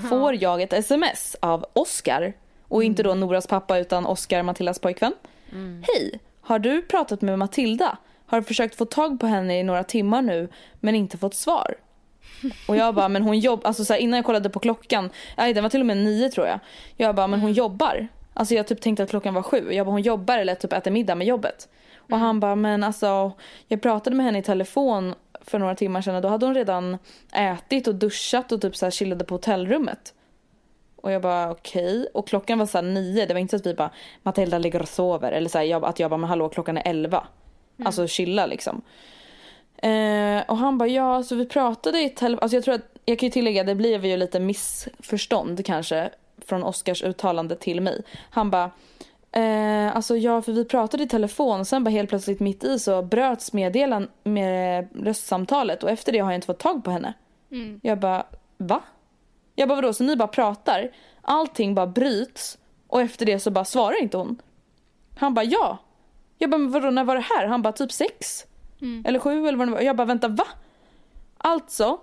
får 0.09 0.43
jag 0.43 0.63
ett 0.63 0.73
sms 0.73 1.37
av 1.41 1.67
Oscar 1.73 2.33
och 2.69 2.85
inte 2.85 3.03
då 3.03 3.15
Noras 3.15 3.47
pappa 3.47 3.79
utan 3.79 4.07
Oscar, 4.07 4.43
Matildas 4.43 4.79
pojkvän. 4.79 5.13
Hej, 5.83 6.21
har 6.41 6.59
du 6.59 6.83
pratat 6.83 7.23
med 7.23 7.39
Matilda? 7.39 7.99
Har 8.29 8.43
försökt 8.43 8.75
få 8.75 8.85
tag 8.85 9.21
på 9.21 9.27
henne 9.27 9.59
i 9.59 9.63
några 9.63 9.85
timmar 9.85 10.23
nu 10.23 10.49
men 10.81 10.95
inte 10.95 11.19
fått 11.19 11.35
svar. 11.35 11.75
Och 12.69 12.77
jag 12.77 12.95
bara, 12.95 13.09
men 13.09 13.23
hon 13.23 13.39
jobbar, 13.39 13.69
alltså 13.69 13.85
så 13.85 13.93
här, 13.93 14.01
innan 14.01 14.17
jag 14.17 14.27
kollade 14.27 14.51
på 14.51 14.59
klockan, 14.59 15.11
nej 15.37 15.55
den 15.55 15.63
var 15.63 15.71
till 15.71 15.81
och 15.81 15.87
med 15.87 15.97
nio 15.97 16.31
tror 16.31 16.47
jag. 16.47 16.61
Jag 16.97 17.15
bara, 17.15 17.27
men 17.27 17.41
hon 17.41 17.53
jobbar. 17.53 18.09
Alltså 18.35 18.55
jag 18.55 18.67
typ 18.67 18.81
tänkte 18.81 19.03
att 19.03 19.11
klockan 19.11 19.35
var 19.35 19.43
sju. 19.43 19.73
Jag 19.73 19.87
bara, 19.87 19.93
hon 19.93 20.03
jobbar 20.03 20.39
eller 20.39 20.55
typ 20.55 20.73
äter 20.73 20.91
middag 20.91 21.15
med 21.15 21.27
jobbet. 21.27 21.69
Och 22.11 22.19
han 22.19 22.41
bara, 22.41 22.55
men 22.55 22.85
alltså 22.85 23.33
jag 23.69 23.83
pratade 23.83 24.17
med 24.17 24.27
henne 24.27 24.39
i 24.39 24.43
telefon 24.43 25.15
för 25.41 25.59
några 25.59 25.75
timmar 25.75 26.03
sedan 26.03 26.15
och 26.15 26.23
då 26.23 26.29
hade 26.29 26.47
hon 26.47 26.55
redan 26.55 26.99
ätit 27.33 27.89
och 27.89 27.95
duschat 27.95 28.53
och 28.53 28.61
typ 28.61 28.77
så 28.77 28.87
här 28.87 28.91
chillade 28.91 29.25
på 29.25 29.35
hotellrummet. 29.35 30.15
Och 30.97 31.13
jag 31.13 31.23
bara 31.23 31.51
okej. 31.51 32.07
Och 32.15 32.29
klockan 32.29 32.59
var 32.59 32.67
så 32.67 32.79
här 32.79 32.83
nio. 32.83 33.27
Det 33.27 33.35
var 33.35 33.41
inte 33.41 33.51
så 33.51 33.57
att 33.57 33.67
vi 33.67 33.75
bara 33.75 33.91
Matilda 34.23 34.59
ligger 34.59 34.83
och 34.83 34.89
sover. 34.89 35.33
Eller 35.33 35.49
så 35.49 35.59
här, 35.59 35.65
jag, 35.65 35.85
att 35.85 36.01
jag 36.01 36.11
bara 36.11 36.17
men 36.17 36.29
hallå 36.29 36.49
klockan 36.49 36.79
är 36.79 36.83
elva. 36.89 37.27
Alltså 37.87 38.07
chilla 38.07 38.47
liksom. 38.47 38.83
Eh, 39.77 40.43
och 40.49 40.57
han 40.57 40.79
bara 40.79 40.89
ja 40.89 41.17
alltså 41.17 41.35
vi 41.35 41.47
pratade 41.47 42.03
i 42.03 42.09
telefon. 42.11 42.43
Alltså 42.43 42.57
jag 42.57 42.65
tror 42.65 42.75
att 42.75 42.95
jag 43.05 43.19
kan 43.19 43.27
ju 43.27 43.31
tillägga 43.31 43.65
det 43.65 43.75
blev 43.75 44.07
ju 44.07 44.17
lite 44.17 44.41
missförstånd 44.41 45.67
kanske. 45.67 46.11
från 46.47 46.63
Oscars 46.63 47.03
uttalande 47.03 47.57
till 47.57 47.81
mig. 47.81 48.03
Han 48.31 48.51
bara 48.51 48.71
Eh, 49.33 49.97
alltså 49.97 50.17
ja, 50.17 50.43
för 50.43 50.53
vi 50.53 50.65
pratade 50.65 51.03
i 51.03 51.09
telefon 51.09 51.65
sen 51.65 51.85
bara 51.85 51.91
helt 51.91 52.09
plötsligt 52.09 52.41
mitt 52.41 52.65
i 52.65 52.79
så 52.79 53.03
bröts 53.03 53.53
meddelan 53.53 54.09
med 54.25 54.89
röstsamtalet 55.05 55.83
och 55.83 55.91
efter 55.91 56.13
det 56.13 56.19
har 56.19 56.31
jag 56.31 56.37
inte 56.37 56.47
fått 56.47 56.59
tag 56.59 56.85
på 56.85 56.91
henne. 56.91 57.15
Jag 57.83 57.99
bara, 57.99 58.27
va? 58.57 58.83
Jag 59.55 59.69
bara 59.69 59.75
vadå, 59.77 59.93
så 59.93 60.05
ni 60.05 60.17
bara 60.17 60.29
pratar, 60.29 60.91
allting 61.23 61.75
bara 61.75 61.87
bryts 61.87 62.59
och 62.87 63.01
efter 63.01 63.27
det 63.27 63.41
så 63.41 63.51
bara 63.51 63.65
svarar 63.65 64.03
inte 64.03 64.17
hon. 64.17 64.43
Han 65.19 65.35
bara 65.35 65.45
ja. 65.45 65.79
Jag 66.39 66.51
bara 66.51 66.59
men 66.59 66.71
vadå, 66.71 66.91
när 66.91 67.05
var 67.05 67.15
det 67.15 67.25
här? 67.37 67.47
Han 67.47 67.63
bara 67.63 67.73
typ 67.73 67.93
sex. 67.93 68.47
Eller 69.05 69.19
sju 69.19 69.49
eller 69.49 69.59
vad 69.59 69.69
det 69.69 69.73
var. 69.73 69.81
Jag 69.81 69.97
bara 69.97 70.05
vänta 70.05 70.29
va? 70.29 70.47
Alltså, 71.39 71.99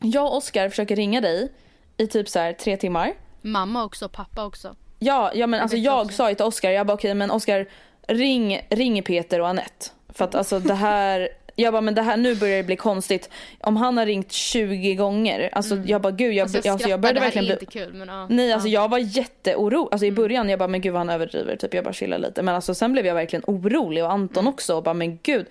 jag 0.00 0.24
och 0.24 0.36
Oskar 0.36 0.68
försöker 0.68 0.96
ringa 0.96 1.20
dig 1.20 1.52
i 1.96 2.06
typ 2.06 2.28
så 2.28 2.38
här 2.38 2.52
tre 2.52 2.76
timmar. 2.76 3.12
Mamma 3.42 3.84
också, 3.84 4.08
pappa 4.08 4.44
också. 4.44 4.76
Ja, 4.98 5.30
ja 5.34 5.46
men 5.46 5.60
alltså 5.60 5.76
jag 5.76 6.12
sa 6.12 6.28
ju 6.28 6.34
till 6.34 6.44
Oskar, 6.44 6.70
jag 6.70 6.86
bara 6.86 6.94
okej 6.94 7.14
men 7.14 7.30
Oskar 7.30 7.68
ring, 8.08 8.60
ring 8.70 9.02
Peter 9.02 9.40
och 9.40 9.48
Annette. 9.48 9.86
För 10.08 10.24
att 10.24 10.34
alltså 10.34 10.58
det 10.58 10.74
här, 10.74 11.28
jag 11.56 11.72
bara 11.72 11.80
men 11.80 11.94
det 11.94 12.02
här 12.02 12.16
nu 12.16 12.34
börjar 12.34 12.56
det 12.56 12.62
bli 12.62 12.76
konstigt. 12.76 13.30
Om 13.60 13.76
han 13.76 13.96
har 13.96 14.06
ringt 14.06 14.32
20 14.32 14.94
gånger, 14.94 15.50
alltså 15.52 15.76
jag 15.76 16.00
bara 16.00 16.12
gud 16.12 16.32
jag, 16.32 16.42
Alltså 16.42 16.60
jag, 16.64 16.72
alltså, 16.72 16.88
jag 16.88 17.00
började 17.00 17.20
verkligen 17.20 17.56
bli, 17.58 17.66
kul 17.66 17.92
men 17.92 18.08
ja. 18.08 18.26
Nej 18.30 18.52
alltså 18.52 18.68
ja. 18.68 18.82
jag 18.82 18.88
var 18.88 18.98
jätteoro, 18.98 19.88
alltså 19.92 20.06
i 20.06 20.12
början 20.12 20.48
jag 20.48 20.58
bara 20.58 20.68
men 20.68 20.80
gud 20.80 20.92
vad 20.92 21.00
han 21.00 21.10
överdriver 21.10 21.56
typ 21.56 21.74
jag 21.74 21.84
bara 21.84 21.92
chillar 21.92 22.18
lite 22.18 22.42
men 22.42 22.54
alltså 22.54 22.74
sen 22.74 22.92
blev 22.92 23.06
jag 23.06 23.14
verkligen 23.14 23.42
orolig 23.46 24.04
och 24.04 24.12
Anton 24.12 24.46
också 24.46 24.76
och 24.76 24.82
bara 24.82 24.94
men 24.94 25.18
gud. 25.22 25.46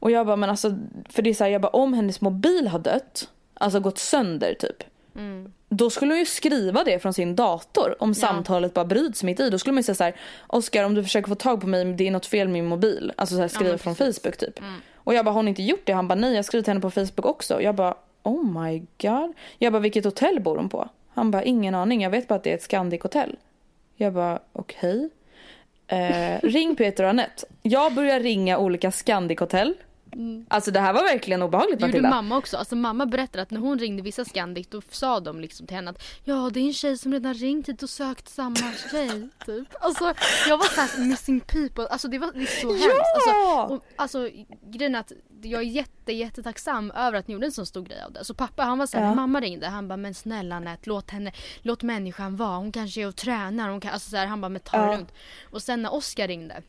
Och 0.00 0.10
jag 0.10 0.26
bara 0.26 0.36
men 0.36 0.50
alltså 0.50 0.76
för 1.08 1.22
det 1.22 1.30
är 1.30 1.34
så 1.34 1.44
här, 1.44 1.50
jag 1.50 1.60
bara 1.60 1.68
om 1.68 1.92
hennes 1.92 2.20
mobil 2.20 2.68
har 2.68 2.78
dött, 2.78 3.28
alltså 3.54 3.80
gått 3.80 3.98
sönder 3.98 4.54
typ. 4.54 4.82
Då 5.68 5.90
skulle 5.90 6.12
hon 6.12 6.18
ju 6.18 6.26
skriva 6.26 6.84
det 6.84 6.98
från 6.98 7.14
sin 7.14 7.36
dator 7.36 7.96
om 8.02 8.14
samtalet 8.14 8.74
bara 8.74 8.84
bryts 8.84 9.22
mitt 9.22 9.40
i. 9.40 9.50
Då 9.50 9.58
skulle 9.58 9.72
man 9.72 9.78
ju 9.78 9.82
säga 9.82 9.94
så 9.94 10.04
här: 10.04 10.14
Oskar 10.46 10.84
om 10.84 10.94
du 10.94 11.02
försöker 11.02 11.28
få 11.28 11.34
tag 11.34 11.60
på 11.60 11.66
mig 11.66 11.84
det 11.84 12.06
är 12.06 12.10
något 12.10 12.26
fel 12.26 12.48
med 12.48 12.52
min 12.52 12.66
mobil. 12.66 13.12
Alltså 13.16 13.34
så 13.34 13.40
här, 13.40 13.48
skriva 13.48 13.70
men 13.70 13.78
från. 13.78 13.94
Facebook 13.94 14.36
typ. 14.36 14.60
Och 14.94 15.14
jag 15.14 15.24
bara 15.24 15.30
har 15.30 15.36
hon 15.38 15.48
inte 15.48 15.62
gjort 15.62 15.82
det? 15.84 15.92
Han 15.92 16.08
bara 16.08 16.14
nej 16.14 16.30
jag 16.30 16.38
har 16.38 16.42
skrivit 16.42 16.64
till 16.64 16.70
henne 16.70 16.80
på 16.80 16.90
Facebook 16.90 17.26
också. 17.26 17.62
Jag 17.62 17.74
bara 17.74 17.94
oh 18.22 18.62
my 18.62 18.78
god. 18.78 19.32
Jag 19.58 19.72
bara 19.72 19.80
vilket 19.80 20.04
hotell 20.04 20.40
bor 20.40 20.56
hon 20.56 20.68
på? 20.68 20.88
Han 21.14 21.30
bara 21.30 21.42
ingen 21.42 21.74
aning 21.74 22.02
jag 22.02 22.10
vet 22.10 22.28
bara 22.28 22.34
att 22.34 22.44
det 22.44 22.50
är 22.50 22.54
ett 22.54 22.62
Scandic 22.62 23.02
hotell. 23.02 23.36
Jag 23.96 24.12
bara 24.12 24.38
okej. 24.52 25.10
Eh, 25.86 26.40
ring 26.42 26.76
Peter 26.76 27.04
och 27.04 27.10
Anette. 27.10 27.46
Jag 27.62 27.94
börjar 27.94 28.20
ringa 28.20 28.58
olika 28.58 28.90
Scandic 28.90 29.40
hotell. 29.40 29.74
Alltså 30.48 30.70
det 30.70 30.80
här 30.80 30.92
var 30.92 31.02
verkligen 31.02 31.42
obehagligt 31.42 31.78
Det 31.78 31.86
gjorde 31.86 31.92
Matilda. 31.92 32.10
mamma 32.10 32.36
också. 32.36 32.56
Alltså 32.56 32.76
mamma 32.76 33.06
berättade 33.06 33.42
att 33.42 33.50
när 33.50 33.60
hon 33.60 33.78
ringde 33.78 34.02
vissa 34.02 34.24
Scandic 34.24 34.66
då 34.68 34.82
sa 34.90 35.20
de 35.20 35.40
liksom 35.40 35.66
till 35.66 35.76
henne 35.76 35.90
att 35.90 36.02
ja 36.24 36.50
det 36.52 36.60
är 36.60 36.64
en 36.66 36.72
tjej 36.72 36.98
som 36.98 37.12
redan 37.12 37.34
ringt 37.34 37.68
hit 37.68 37.82
och 37.82 37.90
sökt 37.90 38.28
samma 38.28 38.72
tjej. 38.90 39.28
Typ. 39.46 39.68
Alltså 39.80 40.14
jag 40.48 40.58
var 40.58 40.64
såhär 40.66 41.06
missing 41.08 41.40
people. 41.40 41.86
Alltså 41.86 42.08
det 42.08 42.18
var 42.18 42.28
är 42.28 42.46
så 42.60 42.68
hemskt. 42.72 42.84
Alltså, 43.14 43.74
och, 43.74 43.84
alltså 43.96 44.28
grejen 44.62 44.94
är 44.94 44.98
att 45.00 45.12
jag 45.42 45.60
är 45.60 45.64
jätte 45.66 46.12
jättetacksam 46.12 46.90
över 46.90 47.18
att 47.18 47.28
ni 47.28 47.34
gjorde 47.34 47.46
en 47.46 47.52
sån 47.52 47.66
stor 47.66 47.82
grej 47.82 48.02
av 48.02 48.12
det. 48.12 48.24
Så 48.24 48.34
pappa 48.34 48.62
han 48.62 48.78
var 48.78 48.86
såhär, 48.86 49.06
när 49.06 49.14
mamma 49.14 49.40
ringde 49.40 49.66
han 49.68 49.88
bara 49.88 49.96
men 49.96 50.14
snälla 50.14 50.56
Anette 50.56 50.88
låt 50.88 51.10
henne, 51.10 51.32
låt 51.62 51.82
människan 51.82 52.36
vara. 52.36 52.56
Hon 52.56 52.72
kanske 52.72 53.00
är 53.02 53.08
och 53.08 53.16
tränar. 53.16 53.68
Hon 53.68 53.80
kan, 53.80 53.92
alltså 53.92 54.10
så 54.10 54.16
här, 54.16 54.26
han 54.26 54.40
bara 54.40 54.48
men 54.48 54.60
ta 54.60 54.76
det 54.76 54.84
Ja. 54.86 54.92
lugnt. 54.96 55.12
Och 55.50 55.62
sen 55.62 55.82
när 55.82 55.94
Oscar 55.94 56.28
ringde 56.28 56.62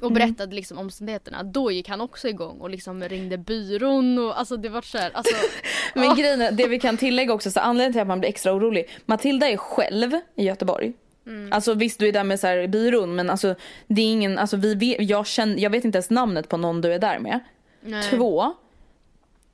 och 0.00 0.10
Mm. 0.10 0.14
berättade 0.14 0.54
liksom 0.56 0.78
omständigheterna. 0.78 1.42
Då 1.42 1.70
gick 1.70 1.88
han 1.88 2.00
också 2.00 2.28
igång 2.28 2.58
och 2.60 2.70
liksom 2.70 3.04
ringde 3.04 3.38
byrån 3.38 4.18
och 4.18 4.38
alltså 4.38 4.56
det 4.56 4.68
var 4.68 4.82
såhär. 4.82 5.10
Alltså, 5.14 5.34
Men 5.94 6.16
grejen 6.16 6.56
det 6.56 6.66
vi 6.68 6.80
kan 6.80 6.96
tillägga 6.96 7.32
också, 7.32 7.50
så 7.50 7.60
anledningen 7.60 7.92
till 7.92 8.00
att 8.02 8.08
man 8.08 8.20
blir 8.20 8.28
extra 8.30 8.52
orolig. 8.52 8.88
Matilda 9.06 9.48
är 9.48 9.56
själv 9.56 10.12
i 10.36 10.44
Göteborg. 10.44 10.92
Mm. 11.26 11.52
Alltså 11.52 11.74
visst 11.74 11.98
du 12.00 12.08
är 12.08 12.12
där 12.12 12.24
med 12.24 12.40
så 12.40 12.46
här 12.46 12.66
byrån 12.66 13.14
men 13.14 13.30
alltså 13.30 13.54
det 13.86 14.02
är 14.02 14.06
ingen, 14.12 14.38
alltså 14.38 14.56
vi 14.56 14.74
vet, 14.74 15.08
jag, 15.10 15.26
känner, 15.26 15.58
jag 15.58 15.70
vet 15.70 15.84
inte 15.84 15.96
ens 15.96 16.10
namnet 16.10 16.48
på 16.48 16.56
någon 16.56 16.80
du 16.80 16.92
är 16.92 16.98
där 16.98 17.18
med. 17.18 17.40
Nej. 17.80 18.02
Två, 18.10 18.54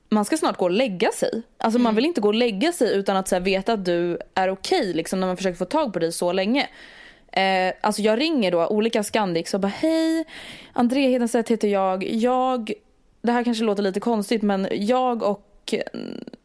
man 0.09 0.25
ska 0.25 0.37
snart 0.37 0.57
gå 0.57 0.65
och 0.65 0.71
lägga 0.71 1.11
sig. 1.11 1.41
Alltså 1.57 1.77
Mm. 1.77 1.83
man 1.83 1.95
vill 1.95 2.05
inte 2.05 2.21
gå 2.21 2.27
och 2.27 2.33
lägga 2.33 2.71
sig 2.71 2.95
utan 2.95 3.17
att 3.17 3.27
så 3.27 3.35
här, 3.35 3.41
veta 3.41 3.73
att 3.73 3.85
du 3.85 4.19
är 4.33 4.49
okej 4.49 4.93
liksom 4.93 5.19
när 5.19 5.27
man 5.27 5.37
försöker 5.37 5.57
få 5.57 5.65
tag 5.65 5.93
på 5.93 5.99
dig 5.99 6.11
så 6.11 6.31
länge. 6.31 6.69
Eh, 7.35 7.73
alltså 7.81 8.01
jag 8.01 8.19
ringer 8.19 8.51
då 8.51 8.67
olika 8.67 9.03
Scandics 9.03 9.53
och 9.53 9.59
bara 9.59 9.67
hej, 9.67 10.25
André 10.73 11.09
Hedenstedt 11.09 11.51
heter 11.51 11.67
jag. 11.67 12.03
Jag, 12.03 12.73
det 13.21 13.31
här 13.31 13.43
kanske 13.43 13.63
låter 13.63 13.83
lite 13.83 13.99
konstigt 13.99 14.41
men 14.41 14.67
jag 14.71 15.23
och 15.23 15.73
eh, 15.73 16.01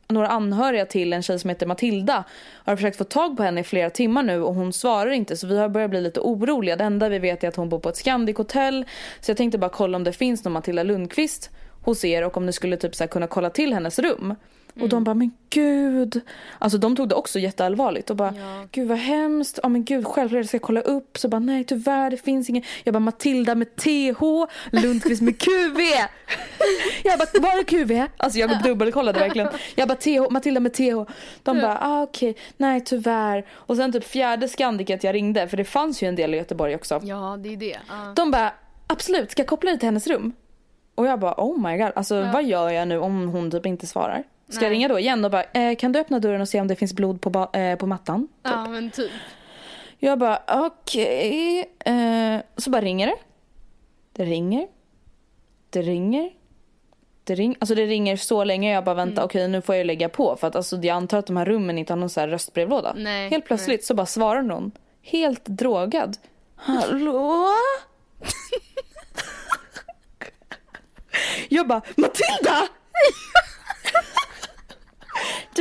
några 0.09 0.29
anhöriga 0.29 0.87
till 0.87 1.13
en 1.13 1.23
tjej 1.23 1.39
som 1.39 1.51
heter 1.51 1.67
Matilda 1.67 2.25
har 2.65 2.77
försökt 2.77 2.97
få 2.97 3.05
tag 3.05 3.37
på 3.37 3.43
henne 3.43 3.61
i 3.61 3.65
flera 3.65 3.91
timmar 3.91 4.23
nu 4.23 4.43
och 4.43 4.55
hon 4.55 4.73
svarar 4.73 5.11
inte 5.11 5.37
så 5.37 5.47
vi 5.47 5.59
har 5.59 5.69
börjat 5.69 5.91
bli 5.91 6.01
lite 6.01 6.21
oroliga. 6.21 6.77
Det 6.77 6.85
enda 6.85 7.09
vi 7.09 7.19
vet 7.19 7.45
är 7.45 7.49
att 7.49 7.57
hon 7.57 7.69
bor 7.69 7.79
på 7.79 7.89
ett 7.89 7.97
Scandic 7.97 8.37
hotell 8.37 8.85
så 9.21 9.31
jag 9.31 9.37
tänkte 9.37 9.59
bara 9.59 9.71
kolla 9.71 9.97
om 9.97 10.05
det 10.05 10.13
finns 10.13 10.45
någon 10.45 10.53
Matilda 10.53 10.83
Lundqvist 10.83 11.51
hos 11.83 12.05
er 12.05 12.25
och 12.25 12.37
om 12.37 12.47
ni 12.47 12.53
skulle 12.53 12.77
typ 12.77 12.95
så 12.95 13.05
här 13.05 13.09
kunna 13.09 13.27
kolla 13.27 13.51
till 13.51 13.75
hennes 13.75 13.99
rum. 13.99 14.35
Och 14.83 14.89
de 14.89 15.05
bara 15.05 15.15
men 15.15 15.31
gud. 15.51 16.21
Alltså 16.59 16.79
de 16.79 16.97
tog 16.97 17.09
det 17.09 17.15
också 17.15 17.39
jätteallvarligt 17.39 18.11
och 18.11 18.17
bara 18.17 18.35
gud 18.73 18.89
vad 18.89 18.99
hemskt. 18.99 19.59
Ja 19.63 19.69
men 19.69 19.85
gud 19.85 20.07
självklart 20.07 20.47
ska 20.47 20.55
jag 20.55 20.63
kolla 20.63 20.81
upp. 20.81 21.19
Så 21.19 21.29
bara 21.29 21.39
nej 21.39 21.65
tyvärr 21.65 22.11
det 22.11 22.17
finns 22.17 22.51
ingen. 22.51 22.63
Jag 22.85 22.95
bara 22.95 23.01
Matilda 23.01 23.55
med 23.55 23.77
TH, 23.77 24.23
Lundqvist 24.71 25.23
med 25.23 25.39
QV. 25.39 25.81
jag 27.05 27.19
bara 27.19 27.41
var 27.41 27.59
är 27.59 27.65
QV? 27.65 28.07
Alltså 28.17 28.39
jag 28.39 28.63
dubbelkollade 28.63 29.19
verkligen. 29.19 29.49
Jag 29.75 29.89
bara 29.89 29.99
TH, 29.99 30.31
Matilda 30.31 30.61
med 30.61 30.73
TH. 30.73 31.13
De 31.43 31.61
bara 31.61 31.79
ah, 31.81 32.03
okej, 32.03 32.37
nej 32.57 32.81
tyvärr. 32.81 33.47
Och 33.53 33.77
sen 33.77 33.93
typ 33.93 34.05
fjärde 34.05 34.49
Scandicat 34.49 35.05
jag 35.05 35.15
ringde 35.15 35.49
för 35.49 35.57
det 35.57 35.65
fanns 35.65 36.03
ju 36.03 36.09
en 36.09 36.17
del 36.17 36.35
i 36.35 36.37
Göteborg 36.37 36.75
också. 36.75 37.01
Ja 37.05 37.37
det 37.43 37.53
är 37.53 37.57
det. 37.57 37.77
Ja. 37.89 38.13
De 38.17 38.31
bara 38.31 38.53
absolut, 38.87 39.31
ska 39.31 39.41
jag 39.41 39.49
koppla 39.49 39.71
dig 39.71 39.79
till 39.79 39.87
hennes 39.87 40.07
rum? 40.07 40.33
Och 40.95 41.07
jag 41.07 41.21
bara 41.21 41.35
oh 41.37 41.61
my 41.61 41.77
god, 41.77 41.93
alltså 41.95 42.23
vad 42.33 42.45
gör 42.45 42.71
jag 42.71 42.89
nu 42.89 42.99
om 42.99 43.29
hon 43.29 43.51
typ 43.51 43.67
inte 43.67 43.87
svarar? 43.87 44.25
Ska 44.51 44.65
jag 44.65 44.73
ringa 44.73 44.89
då 44.89 44.99
igen 44.99 45.25
och 45.25 45.31
bara 45.31 45.43
eh, 45.43 45.77
kan 45.77 45.93
du 45.93 45.99
öppna 45.99 46.19
dörren 46.19 46.41
och 46.41 46.49
se 46.49 46.61
om 46.61 46.69
det 46.69 46.77
finns 46.77 46.93
blod 46.93 47.21
på, 47.21 47.51
eh, 47.53 47.77
på 47.77 47.87
mattan? 47.87 48.27
Typ. 48.27 48.31
ja 48.43 48.69
men 48.69 48.91
typ. 48.91 49.11
Jag 49.99 50.19
bara 50.19 50.43
okej. 50.49 51.59
Eh, 51.85 52.41
så 52.57 52.71
bara 52.71 52.83
ringer 52.83 53.07
det. 53.07 53.17
Det 54.13 54.25
ringer. 54.25 54.67
Det 55.71 55.83
ringer. 55.83 56.31
Det, 57.25 57.35
ring, 57.35 57.57
alltså 57.59 57.75
det 57.75 57.87
ringer 57.87 58.17
så 58.17 58.45
länge 58.45 58.73
jag 58.73 58.85
bara 58.85 58.95
väntar, 58.95 59.25
okej 59.25 59.49
nu 59.49 59.63
får 59.63 59.75
jag 59.75 59.87
lägga 59.87 60.09
på 60.09 60.37
för 60.37 60.47
att 60.47 60.57
alltså, 60.57 60.77
jag 60.77 60.97
antar 60.97 61.19
att 61.19 61.27
de 61.27 61.37
här 61.37 61.45
rummen 61.45 61.79
inte 61.79 61.93
har 61.93 61.99
någon 61.99 62.11
så 62.11 62.21
här 62.21 62.29
röstbrevlåda. 62.29 62.93
Nej, 62.97 63.31
Helt 63.31 63.45
plötsligt 63.45 63.85
så 63.85 63.95
bara 63.95 64.07
svarar 64.07 64.43
någon, 64.43 64.73
helt 65.03 65.45
drogad. 65.45 66.17
Hallå? 66.57 67.47
jag 71.49 71.69
bara 71.69 71.83
Matilda! 71.97 72.63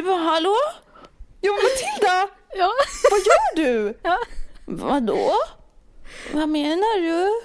du 0.02 0.08
bara 0.08 0.18
hallå? 0.18 0.56
Jag 1.42 1.56
bara 1.56 1.64
Matilda! 1.64 2.36
Ja. 2.56 2.72
Vad 3.12 3.20
gör 3.20 3.56
du? 3.56 3.98
Ja. 4.04 4.18
Vadå? 4.66 5.32
Vad 6.34 6.50
menar 6.50 7.02
du? 7.02 7.42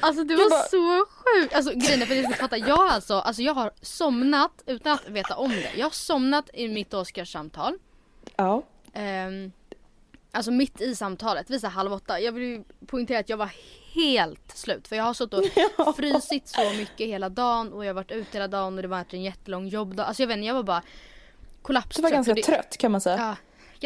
Alltså 0.00 0.24
det 0.24 0.34
Jag 0.34 0.40
var 0.40 0.50
bara- 0.50 0.62
så 0.62 1.06
sjukt. 1.10 1.54
Alltså 1.54 1.72
grejen 1.74 2.02
är 2.02 2.06
för 2.06 2.14
att 2.18 2.24
ni 2.28 2.32
ska 2.34 2.42
fatta, 2.42 2.56
jag 2.58 2.78
alltså, 2.80 3.14
alltså 3.14 3.42
jag 3.42 3.54
har 3.54 3.70
somnat 3.82 4.62
utan 4.66 4.92
att 4.92 5.08
veta 5.08 5.36
om 5.36 5.50
det. 5.50 5.70
Jag 5.76 5.86
har 5.86 5.90
somnat 5.90 6.50
i 6.54 6.68
mitt 6.68 6.94
Oscarssamtal. 6.94 7.78
Ja. 8.36 8.62
Ehm, 8.94 9.52
alltså 10.32 10.50
mitt 10.50 10.80
i 10.80 10.96
samtalet, 10.96 11.50
här 11.50 11.68
halv 11.68 11.92
åtta. 11.92 12.20
Jag 12.20 12.32
vill 12.32 12.42
ju 12.42 12.64
poängtera 12.86 13.18
att 13.18 13.28
jag 13.28 13.36
var 13.36 13.50
helt 13.94 14.56
slut. 14.56 14.88
För 14.88 14.96
jag 14.96 15.04
har 15.04 15.14
suttit 15.14 15.52
och 15.78 15.96
frysit 15.96 16.48
så 16.48 16.70
mycket 16.70 17.06
hela 17.06 17.28
dagen 17.28 17.72
och 17.72 17.84
jag 17.84 17.88
har 17.88 17.94
varit 17.94 18.10
ute 18.12 18.28
hela 18.32 18.48
dagen 18.48 18.76
och 18.76 18.82
det 18.82 18.88
var 18.88 19.04
en 19.10 19.22
jättelång 19.22 19.68
jobbdag. 19.68 20.04
Alltså 20.04 20.22
jag 20.22 20.28
vet 20.28 20.36
inte, 20.36 20.46
jag 20.46 20.54
var 20.54 20.62
bara 20.62 20.82
kollapstrött. 21.68 21.96
Du 21.96 22.02
var 22.02 22.10
ganska 22.10 22.34
det- 22.34 22.42
trött 22.42 22.76
kan 22.76 22.92
man 22.92 23.00
säga. 23.00 23.16
Ja, 23.16 23.36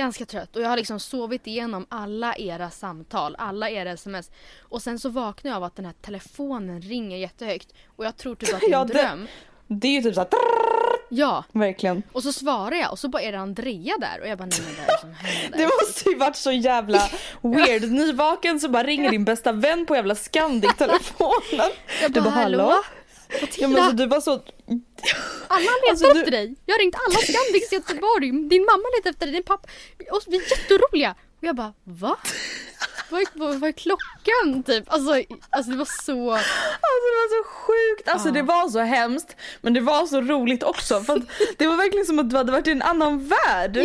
ganska 0.03 0.25
trött. 0.27 0.57
Och 0.57 0.63
jag 0.63 0.69
har 0.69 0.77
liksom 0.77 1.01
sovit 1.01 1.47
igenom 1.47 1.87
alla 1.89 2.37
era 2.37 2.71
samtal, 2.71 3.37
alla 3.39 3.71
era 3.71 3.91
sms. 3.91 4.31
Och 4.69 4.83
sen 4.83 4.99
så 4.99 5.09
vaknar 5.09 5.51
jag 5.51 5.57
av 5.57 5.65
att 5.65 5.77
den 5.77 5.85
här 5.85 5.95
telefonen 6.03 6.81
ringer 6.81 7.17
jättehögt. 7.17 7.73
Och 7.97 8.05
jag 8.05 8.17
tror 8.17 8.35
typ 8.35 8.55
att 8.55 8.61
det 8.61 8.67
är 8.67 8.71
Ja, 8.71 8.81
en 8.81 8.87
det- 8.87 8.93
dröm. 9.03 9.27
Det 9.67 9.89
är 9.89 9.93
ju 9.93 10.03
typ 10.03 10.15
såhär 10.15 10.29
Ja, 11.09 11.45
verkligen. 11.53 12.03
och 12.13 12.23
så 12.23 12.33
svarar 12.33 12.77
jag 12.77 12.93
och 12.93 12.99
så 12.99 13.09
bara 13.09 13.23
är 13.23 13.33
det 13.33 13.39
Andrea 13.39 13.95
där. 14.01 14.21
Och 14.21 14.29
jag 14.29 14.39
bara 14.39 14.47
nej 14.47 14.61
men 14.65 14.75
vad 14.77 14.85
är 14.89 14.93
det 14.93 15.01
som 15.01 15.13
händer? 15.15 15.59
Det 15.59 15.65
måste 15.65 16.09
ju 16.11 16.17
varit 16.17 16.37
så 16.37 16.53
jävla 16.53 17.03
weird. 17.41 17.91
Nyvaken 17.91 18.61
så 18.61 18.69
bara 18.69 18.83
ringer 18.83 19.11
din 19.11 19.25
bästa 19.25 19.53
vän 19.53 19.87
på 19.87 19.97
jävla 19.97 20.15
Scandic-telefonen. 20.15 21.71
jag 22.03 22.13
Du 22.13 22.21
bara 22.21 22.31
hallå? 22.31 22.83
Ja, 23.59 23.69
men 23.69 23.83
alltså, 23.83 23.97
du 23.97 24.07
var 24.07 24.21
så... 24.21 24.31
Alla 25.49 25.61
letar 25.71 25.91
Alltså, 25.91 26.13
du- 26.13 26.19
efter 26.21 26.31
dig. 26.31 26.55
Jag 26.67 26.75
har 26.75 26.79
ringt 26.79 26.95
alla 27.07 27.19
Scandics 27.19 27.73
i 27.73 27.75
Göteborg. 27.75 28.31
Din 28.49 28.65
mamma 28.65 28.85
letar 28.97 29.11
efter 29.11 29.27
dig, 29.27 29.33
din 29.35 29.43
pappa. 29.43 29.69
Och 30.11 30.23
vi 30.27 30.37
är 30.37 30.51
jätteoroliga. 30.51 31.15
Och 31.41 31.45
jag 31.45 31.57
bara 31.57 31.73
va? 31.85 32.17
Vad, 33.35 33.55
vad, 33.61 33.69
är 33.69 33.73
klockan 33.73 34.63
typ? 34.67 34.85
Alltså, 34.93 35.23
alltså 35.51 35.71
det 35.71 35.77
var 35.77 35.89
så... 36.05 36.31
Alltså 36.33 37.03
det 37.09 37.17
var 37.21 37.29
så 37.43 37.49
sjukt, 37.49 38.09
alltså 38.09 38.29
Ja. 38.29 38.33
det 38.33 38.43
var 38.43 38.69
så 38.69 38.79
hemskt 38.81 39.37
men 39.61 39.75
det 39.75 39.81
var 39.81 40.07
så 40.07 40.21
roligt 40.21 40.63
också 40.63 41.01
för 41.01 41.17
att 41.17 41.23
det 41.59 41.67
var 41.67 41.77
verkligen 41.77 42.07
som 42.07 42.19
att 42.19 42.31
du 42.31 42.37
hade 42.37 42.53
varit 42.53 42.67
i 42.69 42.71
en 42.71 42.83
annan 42.83 43.29
värld. 43.29 43.79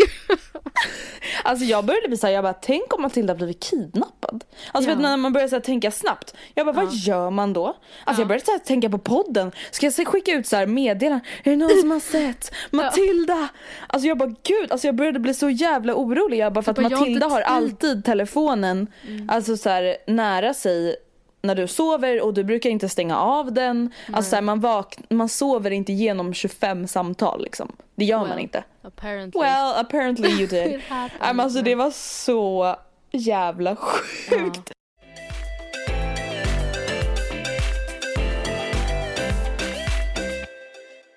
Alltså 1.44 1.66
jag 1.66 1.86
började 1.86 2.08
bli 2.08 2.18
såhär, 2.18 2.34
jag 2.34 2.44
bara 2.44 2.54
tänk 2.54 2.94
om 2.94 3.02
Matilda 3.02 3.36
blivit 3.36 3.64
kidnappad. 3.64 4.44
Alltså 4.72 4.90
Ja. 4.90 4.96
vet, 4.96 5.04
du, 5.04 5.10
när 5.10 5.18
man 5.18 5.34
börjar 5.34 5.48
så 5.48 5.56
här, 5.56 5.62
tänka 5.62 5.92
snabbt, 5.92 6.34
jag 6.56 6.66
bara 6.66 6.76
vad 6.86 6.94
gör 6.94 7.30
man 7.30 7.54
då? 7.54 7.78
Alltså 8.04 8.22
jag 8.22 8.28
började 8.28 8.46
så 8.46 8.52
här, 8.52 8.60
tänka 8.60 8.90
på 8.90 8.98
podden, 8.98 9.52
ska 9.72 9.86
jag 9.86 9.94
så 9.94 10.02
här, 10.02 10.06
skicka 10.10 10.32
ut 10.32 10.48
så 10.48 10.56
här 10.56 10.66
meddelanden, 10.66 11.22
är 11.44 11.50
det 11.50 11.56
någon 11.56 11.80
som 11.80 11.92
har 11.92 12.00
sett 12.00 12.52
Matilda? 12.72 13.48
Alltså 13.88 14.08
jag 14.08 14.18
bara 14.18 14.36
gud, 14.44 14.72
alltså 14.72 14.88
jag 14.88 14.96
började 14.96 15.20
bli 15.20 15.34
så 15.34 15.50
jävla 15.50 15.96
orolig, 15.96 16.38
jag 16.38 16.54
bara 16.54 16.62
för 16.64 16.72
att 16.72 16.76
bara, 16.78 16.90
Matilda 16.90 17.28
har 17.28 17.38
tid. 17.40 17.48
alltid 17.48 18.06
telefonen 18.06 18.88
alltså 19.28 19.58
så 19.58 19.70
här, 19.70 19.98
nära 20.08 20.54
sig 20.54 20.96
när 21.42 21.56
du 21.56 21.68
sover 21.68 22.22
och 22.22 22.34
du 22.34 22.44
brukar 22.44 22.70
inte 22.70 22.90
stänga 22.90 23.18
av 23.20 23.54
den. 23.54 23.92
Alltså 24.14 24.30
så 24.30 24.36
här, 24.36 24.44
man, 24.44 24.60
vak- 24.62 24.98
man 25.10 25.30
sover 25.30 25.72
inte 25.72 25.94
genom 25.94 26.34
25 26.34 26.88
samtal 26.88 27.44
liksom. 27.44 27.76
Det 27.96 28.06
gör 28.06 28.18
man 28.20 28.30
Well, 28.30 28.40
inte. 28.40 28.64
Apparently. 28.82 29.42
Well 29.42 29.74
apparently 29.78 30.30
you 30.30 30.48
did. 30.48 30.82
Men 31.20 31.40
alltså 31.40 31.62
det 31.62 31.76
var 31.76 31.92
så 31.92 32.76
jävla 33.12 33.76
sjukt. 33.76 34.72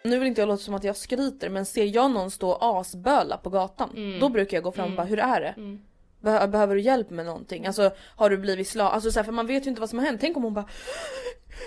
Nu 0.05 0.19
vill 0.19 0.29
inte 0.29 0.41
jag 0.41 0.49
låta 0.49 0.63
som 0.63 0.75
att 0.75 0.85
jag 0.85 0.97
skryter 0.97 1.49
men 1.49 1.67
ser 1.67 1.85
jag 1.85 2.11
någon 2.11 2.31
stå 2.31 2.51
och 2.51 2.81
asböla 2.81 3.37
på 3.37 3.51
gatan 3.51 4.19
då 4.21 4.29
brukar 4.29 4.57
jag 4.57 4.65
gå 4.65 4.73
fram 4.73 4.91
och 4.91 4.97
bara 4.97 5.07
hur 5.07 5.19
är 5.19 5.41
det? 5.41 5.55
Be- 6.21 6.49
behöver 6.49 6.75
du 6.75 6.81
hjälp 6.81 7.11
med 7.11 7.27
någonting? 7.27 7.67
Alltså 7.67 7.91
har 8.17 8.31
du 8.31 8.37
blivit 8.37 8.69
slagen? 8.69 8.93
Alltså 8.93 9.11
så 9.11 9.19
här, 9.19 9.25
för 9.25 9.33
man 9.33 9.47
vet 9.47 9.67
ju 9.67 9.69
inte 9.69 9.81
vad 9.81 9.91
som 9.91 9.99
har 9.99 10.07
hänt. 10.07 10.21
Tänk 10.21 10.37
om 10.37 10.43
hon 10.43 10.55
bara 10.55 10.69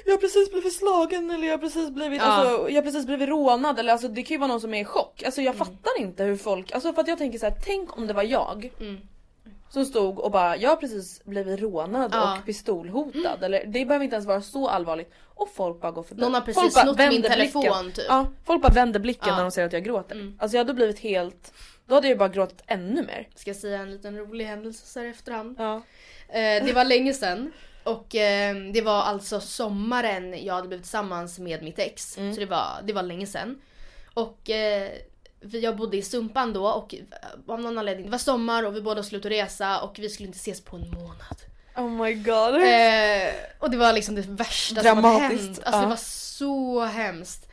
jag 0.06 0.12
har 0.14 0.18
precis 0.18 0.52
blivit 0.52 0.74
slagen 0.74 1.32
eller 1.32 1.48
jag 1.48 1.54
har 1.54 1.58
precis 1.58 1.90
blivit, 1.90 2.22
Ja. 2.22 2.28
alltså, 2.28 2.70
jag 2.70 2.76
har 2.76 2.82
precis 2.82 3.06
blivit 3.06 3.30
rånad 3.30 3.80
eller 3.80 3.92
alltså 3.94 4.08
det 4.08 4.24
kan 4.24 4.36
ju 4.36 4.40
vara 4.40 4.48
någon 4.48 4.62
som 4.62 4.74
är 4.74 4.82
i 4.82 4.86
chock. 4.86 5.24
Alltså 5.26 5.42
jag 5.42 5.56
fattar 5.56 6.00
inte 6.00 6.24
hur 6.24 6.36
folk, 6.36 6.72
alltså 6.72 6.94
för 6.94 7.02
att 7.02 7.08
jag 7.08 7.18
tänker 7.18 7.40
så 7.40 7.46
här, 7.46 7.56
tänk 7.66 7.98
om 7.98 8.08
det 8.08 8.14
var 8.14 8.24
jag 8.24 8.72
som 9.70 9.86
stod 9.86 10.20
och 10.20 10.32
bara 10.32 10.58
jag 10.58 10.70
har 10.70 10.76
precis 10.76 11.22
blivit 11.24 11.60
rånad 11.60 12.12
Ja. 12.14 12.38
och 12.40 12.46
pistolhotad 12.46 13.38
eller 13.44 13.66
det 13.66 13.86
behöver 13.86 14.04
inte 14.04 14.16
ens 14.16 14.28
vara 14.28 14.42
så 14.42 14.68
allvarligt 14.70 15.12
och 15.36 15.50
folk 15.56 15.82
bara 15.82 15.92
går 15.92 16.04
förbi. 16.04 16.22
Någon 16.22 16.34
har 16.34 16.42
precis 16.42 16.74
snott 16.74 16.98
min 16.98 17.22
telefon 17.22 17.62
blicken. 17.62 17.92
typ. 17.92 18.06
Ja, 18.08 18.28
folk 18.46 18.62
bara 18.62 18.74
vänder 18.74 19.00
blicken 19.00 19.36
när 19.36 19.42
de 19.42 19.52
ser 19.52 19.66
att 19.66 19.74
jag 19.74 19.84
gråter. 19.84 20.34
Alltså 20.40 20.58
jag 20.58 20.60
hade 20.64 20.74
blivit 20.74 21.00
helt, 21.00 21.54
då 21.86 21.96
hade 21.96 22.08
jag 22.08 22.18
bara 22.18 22.30
gråtit 22.30 22.64
ännu 22.68 23.04
mer. 23.04 23.28
Ska 23.36 23.50
jag 23.50 23.58
säga 23.58 23.80
en 23.80 23.92
liten 23.92 24.18
rolig 24.18 24.46
händelse 24.46 24.88
så 24.88 25.00
här 25.00 25.06
i 25.06 25.10
efterhand. 25.10 25.56
Ja. 25.60 25.76
Eh, 26.28 26.66
det 26.66 26.74
var 26.74 26.86
länge 26.86 27.14
sedan. 27.14 27.52
Och 27.84 28.16
eh, 28.16 28.56
det 28.56 28.82
var 28.82 29.02
alltså 29.02 29.40
sommaren 29.40 30.46
jag 30.46 30.54
hade 30.54 30.68
blivit 30.68 30.86
tillsammans 30.86 31.40
med 31.40 31.64
mitt 31.64 31.80
ex. 31.80 32.14
Så 32.14 32.40
det 32.40 32.46
var, 32.46 32.68
det 32.84 32.94
var 32.94 33.04
länge 33.04 33.28
sedan. 33.28 33.62
Och 34.14 34.50
eh, 34.50 34.92
jag 35.40 35.76
bodde 35.76 35.98
i 35.98 36.02
Sumpan 36.02 36.54
då 36.54 36.68
och 36.68 36.96
eh, 36.96 37.02
av 37.48 37.62
någon 37.62 37.78
anledning, 37.78 38.06
det 38.06 38.12
var 38.12 38.18
sommar 38.18 38.64
och 38.64 38.76
vi 38.76 38.82
båda 38.82 39.04
skulle 39.04 39.20
ut 39.20 39.26
och 39.26 39.32
resa 39.32 39.82
och 39.82 40.00
vi 40.00 40.10
skulle 40.10 40.28
inte 40.28 40.38
ses 40.38 40.62
på 40.62 40.76
en 40.76 40.90
månad. 40.90 41.38
Oh 41.76 41.90
my 41.90 42.14
god. 42.14 42.56
Eh, 42.56 43.34
och 43.60 43.72
det 43.72 43.78
var 43.78 43.94
liksom 43.94 44.16
det 44.16 44.22
värsta 44.22 44.82
som 44.82 44.88
hade 44.88 45.02
Dramatiskt, 45.02 45.44
hänt. 45.44 45.60
Alltså 45.64 45.78
ja. 45.78 45.82
det 45.82 45.90
var 45.90 45.96
så 45.96 46.82
hemskt. 46.86 47.50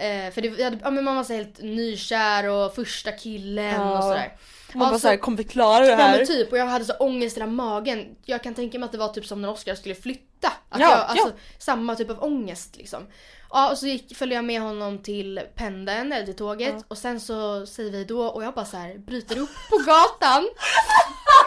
Eh, 0.00 0.30
för 0.32 0.40
det, 0.40 0.48
jag 0.48 0.78
ja, 0.82 0.90
men 0.90 1.04
man 1.04 1.16
var 1.16 1.24
så 1.24 1.32
helt 1.32 1.58
nykär 1.62 2.48
och 2.48 2.74
första 2.74 3.12
killen 3.12 3.64
Ja. 3.74 3.96
och 3.98 4.02
sådär. 4.04 4.36
Man 4.72 4.80
bara 4.80 4.88
Alltså- 4.88 5.00
såhär, 5.00 5.16
kommer 5.16 5.36
vi 5.38 5.44
klara 5.44 5.84
det 5.84 5.90
Ja 5.90 5.96
här? 5.96 6.16
men 6.18 6.26
typ 6.26 6.52
och 6.52 6.58
jag 6.58 6.66
hade 6.66 6.84
så 6.84 6.92
ångest 6.92 7.36
i 7.36 7.40
hela 7.40 7.52
magen. 7.52 8.16
Jag 8.24 8.42
kan 8.42 8.54
tänka 8.54 8.78
mig 8.78 8.84
att 8.86 8.92
det 8.92 8.98
var 8.98 9.08
typ 9.08 9.26
som 9.26 9.42
när 9.42 9.50
Oscar 9.50 9.74
skulle 9.74 9.94
flytta. 9.94 10.48
Att 10.68 10.80
Ja, 10.80 10.90
jag, 10.90 10.98
alltså, 10.98 11.28
ja. 11.28 11.32
Samma 11.58 11.94
typ 11.96 12.10
av 12.10 12.22
ångest 12.24 12.76
liksom. 12.76 13.06
Ja 13.50 13.70
och 13.70 13.78
så 13.78 13.86
gick, 13.86 14.16
följde 14.16 14.34
jag 14.36 14.44
med 14.44 14.60
honom 14.60 14.98
till 14.98 15.40
pendeln 15.54 16.12
eller 16.12 16.26
till 16.26 16.36
tåget 16.36 16.74
och 16.88 16.98
sen 16.98 17.20
så 17.20 17.66
säger 17.66 17.90
vi 17.90 18.04
då 18.04 18.22
och 18.26 18.44
jag 18.44 18.54
bara 18.54 18.64
så 18.64 18.76
här 18.76 18.98
bryter 18.98 19.38
upp 19.38 19.50
på 19.70 19.76
gatan. 19.76 20.48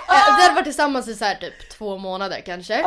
Eh, 0.09 0.35
Vi 0.37 0.41
hade 0.43 0.53
varit 0.55 0.63
tillsammans 0.65 1.07
i 1.07 1.15
så 1.15 1.25
här 1.25 1.35
typ 1.35 1.69
två 1.69 1.97
månader 1.97 2.41
kanske. 2.45 2.83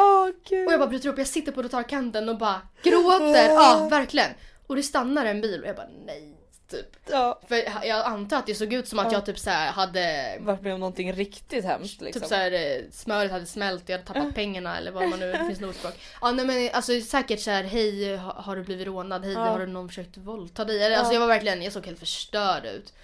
Gud. 0.48 0.66
Och 0.66 0.72
jag 0.72 0.80
bara 0.80 0.88
bryter 0.88 1.08
upp, 1.08 1.18
jag 1.18 1.26
sitter 1.26 1.52
på 1.52 1.60
trottoarkanten 1.62 2.28
och 2.28 2.38
bara 2.38 2.60
gråter. 2.82 3.48
Ja 3.54 3.88
verkligen. 3.90 4.30
Och 4.66 4.76
det 4.76 4.82
stannar 4.82 5.26
en 5.26 5.40
bil 5.40 5.60
och 5.62 5.68
jag 5.68 5.76
bara 5.76 5.88
nej. 6.06 6.32
Typ. 6.70 6.86
Ja. 7.10 7.40
För 7.48 7.56
jag 7.86 8.06
antar 8.06 8.36
att 8.38 8.46
det 8.46 8.54
såg 8.54 8.72
ut 8.72 8.88
som 8.88 8.98
att 8.98 9.12
jag 9.12 9.26
typ 9.26 9.38
så 9.38 9.50
här 9.50 9.72
hade 9.72 10.36
Varit 10.40 10.62
med 10.62 10.74
om 10.74 10.80
någonting 10.80 11.12
riktigt 11.12 11.64
hemskt 11.64 12.00
liksom. 12.00 12.20
Typ 12.22 12.28
såhär 12.28 12.52
eh, 12.52 12.82
smöret 12.90 13.30
hade 13.32 13.46
smält 13.46 13.82
och 13.82 13.90
jag 13.90 13.98
hade 13.98 14.06
tappat 14.06 14.34
pengarna 14.34 14.78
eller 14.78 14.90
vad 14.92 15.08
man 15.08 15.18
nu, 15.18 15.32
det 15.32 15.38
finns 15.46 15.60
något 15.60 15.68
ordspråk. 15.68 15.94
Ja 16.20 16.32
nej 16.32 16.46
men 16.46 16.70
alltså 16.72 17.00
säkert 17.00 17.40
såhär 17.40 17.64
hej 17.64 18.16
ha- 18.16 18.42
har 18.42 18.56
du 18.56 18.62
blivit 18.64 18.86
rånad, 18.86 19.24
hej 19.24 19.34
har 19.34 19.58
du 19.58 19.66
någon 19.66 19.88
försökt 19.88 20.16
våldta 20.16 20.64
dig? 20.64 20.94
Alltså 20.94 21.12
jag 21.12 21.20
var 21.20 21.26
verkligen, 21.26 21.62
jag 21.62 21.72
såg 21.72 21.86
helt 21.86 21.98
förstörd 21.98 22.64
ut. 22.66 22.94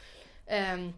Ehm, 0.46 0.92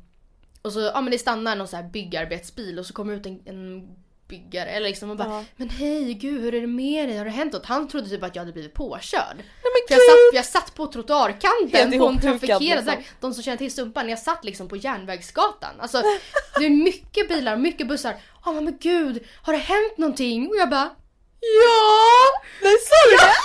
och 0.63 0.73
så, 0.73 0.81
ja 0.81 1.01
men 1.01 1.11
det 1.11 1.19
stannar 1.19 1.57
någon 1.57 1.69
så 1.69 1.77
här 1.77 1.85
byggarbetsbil 1.85 2.79
och 2.79 2.87
så 2.87 2.93
kommer 2.95 3.15
ut 3.15 3.27
en, 3.27 3.43
en 3.47 3.89
byggare 4.29 4.71
eller 4.71 4.89
liksom 4.89 5.11
och 5.11 5.17
bara 5.17 5.45
Men 5.57 5.69
hej 5.69 6.15
gud 6.15 6.43
hur 6.43 6.55
är 6.55 6.61
det 6.61 6.67
med 6.67 7.09
dig? 7.09 7.19
Har 7.19 7.25
det 7.25 7.31
hänt 7.31 7.53
något? 7.53 7.67
Han 7.67 7.89
trodde 7.89 8.09
typ 8.09 8.23
att 8.23 8.37
jag 8.37 8.43
hade 8.43 8.53
blivit 8.53 8.75
påkörd. 8.75 9.37
Jag, 9.89 10.01
satt, 10.01 10.19
jag 10.33 10.45
satt 10.45 10.75
på 10.75 10.87
trottoarkanten 10.87 11.99
på 11.99 12.07
en 12.07 12.21
trafikerad 12.21 12.61
liksom. 12.61 12.85
väg. 12.85 13.09
De 13.21 13.35
som 13.35 13.43
känner 13.43 13.57
till 13.59 13.75
Sumpan, 13.75 14.09
jag 14.09 14.19
satt 14.19 14.45
liksom 14.45 14.69
på 14.69 14.77
Järnvägsgatan. 14.77 15.81
Alltså 15.81 16.03
det 16.59 16.65
är 16.67 16.71
mycket 16.71 17.29
bilar, 17.29 17.57
mycket 17.57 17.89
bussar. 17.89 18.17
Ja 18.45 18.53
men, 18.53 18.65
men 18.65 18.79
gud, 18.81 19.25
har 19.43 19.53
det 19.53 19.59
hänt 19.59 19.99
någonting? 19.99 20.49
Och 20.49 20.57
jag 20.57 20.71
bara 20.71 20.91
Ja! 21.41 22.43
Nej 22.63 22.77
sa 22.89 23.11
du 23.11 23.17
det? 23.17 23.33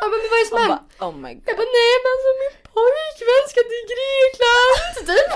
Ja 0.00 0.06
men 0.08 0.18
vad 0.30 0.38
är 0.38 0.44
det 0.44 0.48
som 0.48 0.58
hänt? 0.58 0.82
oh 1.00 1.14
my 1.24 1.34
god. 1.34 1.42
Jag 1.46 1.56
bara 1.56 1.70
nej 1.80 1.94
men 2.02 2.10
alltså 2.14 2.30
min 2.42 2.54
pojkvän 2.74 3.44
ska 3.50 3.60
till 3.72 3.84
Grekland 3.92 4.94
typ. 5.10 5.30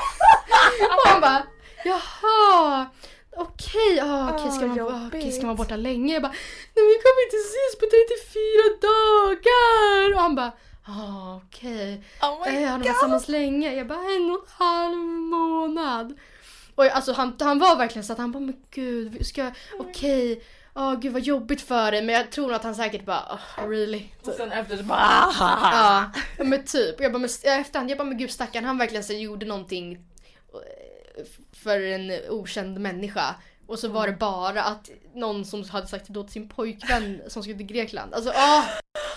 Och 0.99 1.09
han 1.11 1.20
bara 1.20 1.42
jaha. 1.85 2.87
Okej, 3.37 4.01
ah, 4.03 4.31
okej, 4.35 4.51
ska, 4.51 4.66
man, 4.66 4.81
ah, 4.81 5.07
okej, 5.09 5.33
ska 5.33 5.47
man 5.47 5.57
borta 5.57 5.77
länge? 5.77 6.12
Jag 6.14 6.23
bara 6.23 6.33
nej 6.75 6.85
vi 6.92 6.94
kommer 7.05 7.25
inte 7.25 7.37
ses 7.37 7.79
på 7.81 7.87
34 7.87 8.88
dagar. 8.88 10.14
Och 10.14 10.20
han 10.20 10.35
bara 10.35 10.53
ah, 10.85 11.37
okej. 11.47 12.05
Oh 12.23 12.47
my 12.47 12.57
Eh, 12.57 12.61
har 12.61 12.61
de 12.61 12.70
varit 12.73 12.83
tillsammans 12.85 13.29
länge? 13.29 13.75
Jag 13.75 13.87
bara 13.87 13.99
en 13.99 14.31
och 14.31 14.37
en 14.47 14.66
halv 14.66 14.97
månad. 15.07 16.18
Och 16.75 16.85
jag- 16.85 16.92
alltså 16.92 17.12
han, 17.12 17.37
han 17.40 17.59
var 17.59 17.77
verkligen 17.77 18.05
så 18.05 18.12
att 18.12 18.18
han 18.18 18.33
bara 18.33 18.40
men 18.40 18.57
gud, 18.70 19.27
ska, 19.27 19.51
okej. 19.79 20.42
Åh 20.77 20.94
gud 21.01 21.12
vad 21.12 21.23
jobbigt 21.23 21.61
för 21.62 21.90
dig 21.92 22.03
men 22.03 22.14
jag 22.14 22.33
tror 22.33 22.47
nog 22.47 22.55
att 22.55 22.64
han 22.64 22.75
säkert 22.75 23.05
bara 23.05 23.38
oh, 23.59 23.68
really. 23.68 24.03
Och 24.27 24.33
sen 24.33 24.53
efter 24.53 24.77
så 24.77 24.83
bara 24.83 24.99
ah, 24.99 26.05
Ja, 26.38 26.44
men 26.44 26.64
typ. 26.64 27.01
Jag 27.01 27.12
bara, 27.12 27.18
men, 27.18 27.31
efterhand, 27.44 27.90
jag 27.90 27.99
bara 27.99 28.05
men 28.05 28.18
gud 28.18 28.31
stackarn 28.31 28.64
han 28.64 28.79
verkligen 28.79 29.05
så 29.05 29.12
gjorde 29.12 29.47
någonting 29.47 29.92
eh, 30.55 31.25
för 31.64 31.81
en 31.81 32.12
okänd 32.31 32.81
människa. 32.81 33.35
Och 33.66 33.79
så 33.79 33.88
var 33.88 34.07
det 34.07 34.12
bara 34.12 34.62
att 34.62 34.90
någon 35.14 35.44
som 35.44 35.64
hade 35.64 35.87
sagt 35.87 36.09
då 36.09 36.22
till 36.22 36.33
sin 36.33 36.48
pojkvän 36.48 37.20
som 37.29 37.42
skulle 37.42 37.57
till 37.57 37.66
Grekland. 37.66 38.14
Alltså 38.14 38.31
åh! 38.31 38.64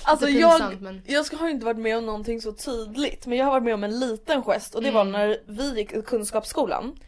Alltså 0.04 0.26
Lite 0.26 0.40
jag, 0.40 0.52
pinsamt, 0.52 0.82
men- 0.82 1.02
jag 1.06 1.26
ska, 1.26 1.38
har 1.38 1.50
inte 1.50 1.66
varit 1.66 1.80
med 1.80 1.98
om 1.98 2.06
någonting 2.06 2.42
så 2.42 2.52
tydligt 2.52 3.26
men 3.26 3.38
jag 3.38 3.46
har 3.46 3.52
varit 3.52 3.64
med 3.64 3.74
om 3.74 3.84
en 3.84 4.00
liten 4.00 4.44
gest 4.44 4.76
och 4.76 4.84
det 4.84 4.92
var 4.92 5.04
när 5.04 5.38
vi 5.46 5.76
gick 5.78 5.94
i 5.94 6.02
kunskapsskolan 6.02 7.00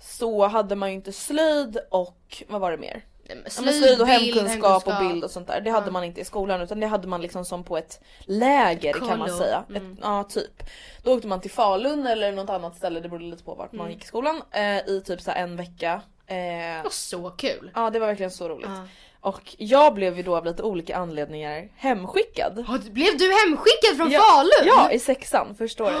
så 0.00 0.46
hade 0.46 0.76
man 0.76 0.88
ju 0.88 0.94
inte 0.94 1.12
slöjd 1.12 1.78
och 1.90 2.42
vad 2.48 2.60
var 2.60 2.70
det 2.70 2.76
mer? 2.78 3.04
Ja, 3.28 3.34
men 3.34 3.50
slöjd 3.74 4.00
och 4.00 4.06
bild, 4.06 4.36
hemkunskap 4.36 4.86
och 4.86 4.92
bild 5.00 5.24
och 5.24 5.30
sånt 5.30 5.46
där. 5.46 5.60
Det 5.60 5.70
hade 5.70 5.90
man 5.90 6.04
inte 6.04 6.20
i 6.20 6.24
skolan 6.24 6.60
utan 6.60 6.80
det 6.80 6.86
hade 6.86 7.08
man 7.08 7.22
liksom 7.22 7.44
som 7.44 7.64
på 7.64 7.76
ett 7.76 8.00
läger 8.20 8.92
kan 8.92 9.18
man 9.18 9.38
säga. 9.38 9.64
Ett, 9.74 9.82
ja 10.02 10.24
typ. 10.24 10.62
Då 11.02 11.14
åkte 11.14 11.26
man 11.28 11.40
till 11.40 11.50
Falun 11.50 12.06
eller 12.06 12.32
något 12.32 12.50
annat 12.50 12.76
ställe, 12.76 13.00
det 13.00 13.08
berodde 13.08 13.24
lite 13.24 13.44
på 13.44 13.54
vart 13.54 13.72
man 13.72 13.90
gick 13.90 14.04
i 14.04 14.06
skolan. 14.06 14.42
Eh, 14.50 14.76
I 14.88 15.02
typ 15.06 15.20
så 15.20 15.30
en 15.30 15.56
vecka. 15.56 16.00
Eh, 16.26 16.36
Det 16.36 16.80
var 16.84 16.90
så 16.90 17.30
kul. 17.30 17.70
ja 17.74 17.90
det 17.90 17.98
var 17.98 18.06
verkligen 18.06 18.30
så 18.30 18.48
roligt. 18.48 18.68
Ja. 18.68 18.86
Och 19.20 19.54
jag 19.58 19.94
blev 19.94 20.16
ju 20.16 20.22
då 20.22 20.36
av 20.36 20.44
lite 20.44 20.62
olika 20.62 20.96
anledningar 20.96 21.68
hemskickad. 21.76 22.66
Du- 22.84 22.90
Blev 22.90 23.18
du 23.18 23.24
hemskickad 23.46 23.96
från 23.96 24.10
Ja, 24.10 24.20
Falun? 24.20 24.66
Ja, 24.66 24.90
i 24.92 24.98
sexan 24.98 25.54
första 25.58 25.84
året. 25.84 25.96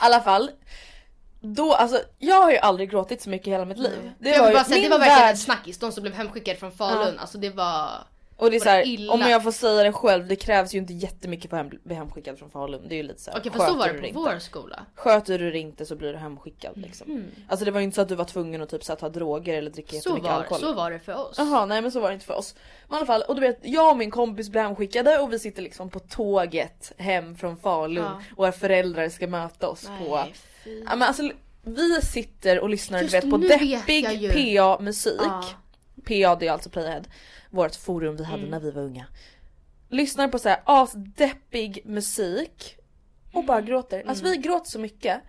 alla 0.00 0.20
fall. 0.20 0.50
Då, 1.40 1.72
alltså 1.74 2.00
jag 2.18 2.42
har 2.42 2.50
ju 2.50 2.56
aldrig 2.58 2.90
gråtit 2.90 3.22
så 3.22 3.30
mycket 3.30 3.48
i 3.48 3.50
hela 3.50 3.64
mitt 3.64 3.78
liv. 3.78 4.10
Det 4.18 4.28
jag 4.30 4.46
ju 4.48 4.54
bara 4.54 4.64
säga, 4.64 4.82
det 4.82 4.88
var 4.88 4.98
verkligen 4.98 5.20
värld- 5.20 5.30
en 5.30 5.36
snackis. 5.36 5.78
De 5.78 5.92
som 5.92 6.02
blev 6.02 6.14
hemskickade 6.14 6.58
från 6.58 6.72
Falun. 6.72 7.18
Alltså 7.18 7.38
det 7.38 7.50
var... 7.50 7.88
Och 8.36 8.50
det 8.50 8.56
är 8.56 8.60
var 8.60 8.64
så 8.64 8.70
här, 8.70 8.86
illa. 8.86 9.12
om 9.12 9.20
jag 9.20 9.42
får 9.42 9.52
säga 9.52 9.82
det 9.82 9.92
själv, 9.92 10.26
det 10.28 10.36
krävs 10.36 10.74
ju 10.74 10.78
inte 10.78 10.92
jättemycket 10.92 11.50
för 11.50 11.56
att 11.56 11.66
hem- 11.66 11.80
bli 11.84 11.94
hemskickad 11.94 12.38
från 12.38 12.50
Falun. 12.50 12.88
Det 12.88 12.94
är 12.94 12.96
ju 12.96 13.02
lite 13.02 13.20
så 13.20 13.30
här, 13.30 13.38
Okej 13.38 13.52
fast 13.52 13.68
så 13.68 13.74
var 13.76 13.88
det 13.88 13.94
på 13.94 14.06
inte. 14.06 14.18
vår 14.20 14.38
skola. 14.38 14.80
Sköter 14.94 15.38
du 15.38 15.50
det 15.50 15.58
inte 15.58 15.86
så 15.86 15.96
blir 15.96 16.12
du 16.12 16.18
hemskickad 16.18 16.72
liksom. 16.76 17.24
Alltså 17.48 17.64
det 17.64 17.70
var 17.70 17.80
ju 17.80 17.84
inte 17.84 17.94
så 17.94 18.00
att 18.02 18.08
du 18.08 18.14
var 18.14 18.24
tvungen 18.24 18.62
att 18.62 18.68
typ 18.68 18.84
så 18.84 18.92
här, 18.92 18.96
ta 18.98 19.08
droger 19.08 19.54
eller 19.58 19.70
dricka 19.70 19.88
Så 19.90 19.96
jättemycket 19.96 20.24
var, 20.30 20.36
alkohol. 20.36 20.60
så 20.60 20.72
var 20.72 20.90
det 20.90 20.98
för 20.98 21.14
oss. 21.14 21.34
Jaha 21.38 21.66
nej 21.66 21.82
men 21.82 21.92
så 21.92 22.00
var 22.00 22.08
det 22.08 22.14
inte 22.14 22.26
för 22.26 22.34
oss. 22.34 22.54
Men 22.88 22.94
i 22.94 22.98
alla 22.98 23.06
fall, 23.06 23.22
och 23.22 23.34
du 23.34 23.40
vet 23.40 23.58
jag 23.62 23.90
och 23.90 23.96
min 23.96 24.10
kompis 24.10 24.48
blir 24.48 24.62
hemskickade 24.62 25.18
och 25.18 25.32
vi 25.32 25.38
sitter 25.38 25.62
liksom 25.62 25.90
på 25.90 25.98
tåget 26.00 26.92
hem 26.96 27.36
från 27.36 27.56
Falun 27.56 28.04
Ja. 28.04 28.22
och 28.30 28.36
våra 28.36 28.52
föräldrar 28.52 29.08
ska 29.08 29.26
möta 29.26 29.68
oss 29.68 29.86
på 30.04 30.16
Nej, 30.16 30.34
fy. 30.64 30.82
Ja 30.86 30.96
men 30.96 31.02
alltså 31.02 31.30
vi 31.62 32.00
sitter 32.02 32.60
och 32.60 32.68
lyssnar 32.70 33.00
Just 33.02 33.12
du 33.12 33.20
vet 33.20 33.30
på 33.30 33.36
deppig 33.36 34.10
ju. 34.12 34.56
PA 34.56 34.78
musik. 34.82 35.20
Ja. 35.20 35.44
PA 36.04 36.36
det 36.36 36.46
är 36.46 36.50
alltså 36.52 36.70
Playhead, 36.70 37.02
vårt 37.50 37.74
forum 37.76 38.16
vi 38.16 38.24
hade 38.24 38.46
när 38.46 38.60
vi 38.60 38.70
var 38.70 38.82
unga. 38.82 39.06
Lyssnar 39.88 40.28
på 40.28 40.38
så 40.38 40.48
här 40.48 40.60
asdeppig 40.64 41.82
musik 41.84 42.76
och 43.32 43.44
bara 43.44 43.60
gråter. 43.60 44.04
Alltså 44.06 44.24
vi 44.24 44.36
gråter 44.36 44.70
så 44.70 44.78
mycket 44.78 45.20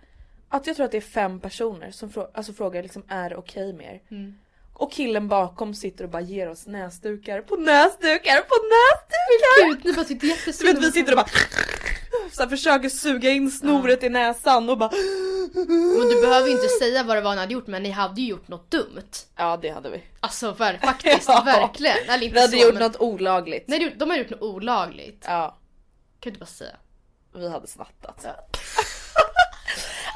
att 0.48 0.66
jag 0.66 0.76
tror 0.76 0.86
att 0.86 0.92
det 0.92 0.96
är 0.96 1.00
fem 1.00 1.40
personer 1.40 1.90
som 1.90 2.10
frå- 2.10 2.30
alltså 2.34 2.52
frågar 2.52 2.82
liksom 2.82 3.02
är 3.08 3.30
det 3.30 3.36
okej 3.36 3.72
med 3.72 4.00
er? 4.08 4.34
Och 4.82 4.92
killen 4.92 5.28
bakom 5.28 5.74
sitter 5.74 6.04
och 6.04 6.10
bara 6.10 6.22
ger 6.22 6.50
oss 6.50 6.66
näsdukar 6.66 7.40
på 7.40 7.56
näsdukar 7.56 8.40
på 8.40 8.54
näsdukar! 8.74 9.66
Gud, 9.68 9.84
ni 9.84 9.92
bara 9.92 10.04
Du 10.04 10.28
jättesynd 10.28 10.78
vet 10.78 10.88
vi 10.88 10.92
sitter 10.92 11.12
och 11.12 11.16
bara 11.16 11.26
så 12.32 12.42
här, 12.42 12.48
försöker 12.48 12.88
suga 12.88 13.30
in 13.30 13.50
snoret 13.50 14.02
i 14.02 14.08
näsan 14.08 14.70
och 14.70 14.78
bara 14.78 14.90
Men 15.54 16.08
du 16.08 16.20
behöver 16.20 16.46
ju 16.48 16.52
inte 16.54 16.68
säga 16.68 17.02
vad 17.02 17.16
det 17.16 17.20
var 17.20 17.34
ni 17.34 17.40
hade 17.40 17.52
gjort 17.52 17.66
men 17.66 17.82
ni 17.82 17.90
hade 17.90 18.20
ju 18.20 18.26
gjort 18.28 18.48
något 18.48 18.70
dumt. 18.70 19.02
Ja 19.36 19.58
det 19.62 19.68
hade 19.70 19.90
vi. 19.90 20.02
Alltså 20.20 20.54
för, 20.54 20.78
faktiskt, 20.82 21.28
Ja. 21.28 21.42
verkligen. 21.44 21.96
Eller 22.08 22.22
inte 22.26 22.34
Vi 22.34 22.40
hade 22.40 22.52
så, 22.58 22.64
gjort 22.64 22.74
men... 22.74 22.82
något 22.82 22.96
olagligt. 23.00 23.64
Nej 23.68 23.78
de- 23.78 23.98
de 23.98 24.10
har 24.10 24.16
gjort 24.16 24.30
något 24.30 24.42
olagligt. 24.42 25.24
Ja, 25.26 25.58
Kan 26.20 26.32
du 26.32 26.38
bara 26.38 26.46
säga. 26.46 26.76
vi 27.34 27.48
hade 27.48 27.66
snattat. 27.66 28.26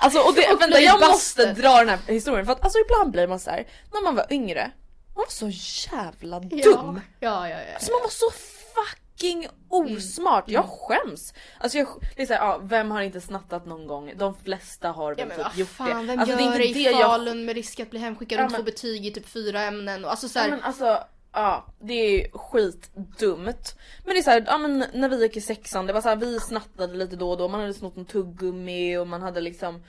Alltså 0.01 0.19
och 0.21 0.35
det, 0.35 0.53
Och 0.53 0.61
vänta 0.61 0.81
jag 0.81 1.01
måste 1.01 1.53
dra 1.53 1.79
den 1.79 1.89
här 1.89 1.99
historien 2.07 2.47
för 2.47 2.53
att 2.53 2.65
alltså 2.65 2.79
ibland 2.79 3.11
blir 3.13 3.27
man 3.27 3.41
så 3.41 3.51
här 3.51 3.67
när 3.93 4.03
man 4.05 4.15
var 4.15 4.27
yngre, 4.33 4.71
man 5.15 5.25
var 5.25 5.31
så 5.31 5.49
jävla 5.93 6.41
dum. 6.41 7.01
Ja, 7.21 7.49
ja, 7.49 7.49
ja. 7.49 7.59
ja, 7.69 7.75
Alltså 7.75 7.93
man 7.93 8.01
var 8.03 8.09
så 8.11 8.27
fucking 8.75 9.49
osmart. 9.69 10.45
Jag 10.47 10.65
Mm. 10.65 10.77
skäms. 10.77 11.35
Alltså 11.61 11.79
jag, 11.79 11.89
det 12.17 12.23
är 12.23 12.27
så 12.27 12.33
här, 12.33 12.41
ja, 12.41 12.59
vem 12.63 12.91
har 12.91 13.01
inte 13.03 13.21
snattat 13.21 13.67
någon 13.67 13.87
gång? 13.87 14.13
De 14.17 14.35
flesta 14.45 14.89
har 14.91 15.11
Ja 15.19 15.25
väl 15.27 15.29
men 15.39 15.47
typ 15.51 15.57
gjort 15.59 15.69
fan, 15.69 15.89
det. 15.89 15.95
vem 16.07 16.19
alltså, 16.21 16.31
gör 16.31 16.39
det 16.53 16.57
är 16.59 16.67
inte 16.67 16.81
i 16.81 16.85
det 16.85 16.91
jag 16.91 17.11
Falun 17.11 17.45
med 17.45 17.55
risk 17.55 17.81
att 17.81 17.91
bli 17.91 17.99
hemskickad 18.01 18.41
Ja, 18.41 18.45
och 18.45 18.51
men- 18.51 18.59
få 18.61 18.65
betyg 18.65 19.07
i 19.07 19.11
typ 19.11 19.29
fyra 19.29 19.63
ämnen 19.63 20.05
och 20.05 20.11
alltså 20.11 20.27
Ja, 20.27 20.31
såhär. 20.31 20.51
men 20.51 20.63
alltså, 20.63 20.99
ja 21.37 21.65
det 21.79 21.95
är 21.95 22.39
skitdumt. 22.39 23.77
Men 24.05 24.15
det 24.15 24.19
är 24.19 24.23
såhär, 24.23 24.45
ja 24.47 24.59
men 24.59 24.85
när 24.93 25.09
vi 25.09 25.23
gick 25.23 25.37
i 25.37 25.41
sexan, 25.41 25.87
det 25.87 25.93
var 25.93 26.01
såhär 26.01 26.17
vi 26.17 26.41
snattade 26.41 26.95
lite 26.95 27.17
då 27.17 27.31
och 27.31 27.39
då, 27.39 27.49
man 27.49 27.61
hade 27.61 27.75
snott 27.75 27.97
en 27.97 28.05
tuggummi 28.05 28.97
och 28.97 29.07
man 29.07 29.23
hade 29.23 29.41
liksom 29.41 29.83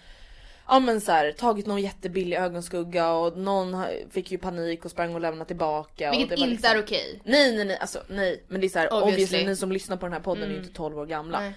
Ja 0.67 0.80
men 0.80 1.01
så 1.01 1.12
här, 1.12 1.32
tagit 1.32 1.65
någon 1.65 1.82
jättebillig 1.82 2.38
ögonskugga 2.38 3.12
och 3.12 3.38
någon 3.38 3.84
fick 4.12 4.32
ju 4.32 4.38
panik 4.38 4.86
och 4.86 4.91
sprang 4.91 5.15
och 5.15 5.21
lämnade 5.21 5.47
tillbaka. 5.47 6.12
vilket 6.12 6.32
och 6.32 6.36
det 6.38 6.41
var 6.41 6.47
inte 6.47 6.62
liksom... 6.62 6.77
är 6.77 6.84
okej. 6.84 7.21
Nej 7.23 7.56
nej 7.56 7.65
nej 7.65 7.77
alltså 7.77 7.99
nej 8.10 8.43
men 8.47 8.62
det 8.62 8.67
är 8.67 8.69
såhär 8.69 8.93
Obviously. 8.93 9.13
obviously. 9.13 9.45
ni 9.45 9.56
som 9.56 9.71
lyssnar 9.71 9.97
på 9.97 10.06
den 10.06 10.13
här 10.13 10.19
podden 10.19 10.43
är 10.43 10.47
ju 10.51 10.58
inte 10.58 10.73
12 10.73 10.99
år 10.99 11.06
gamla. 11.06 11.39
Nej. 11.39 11.53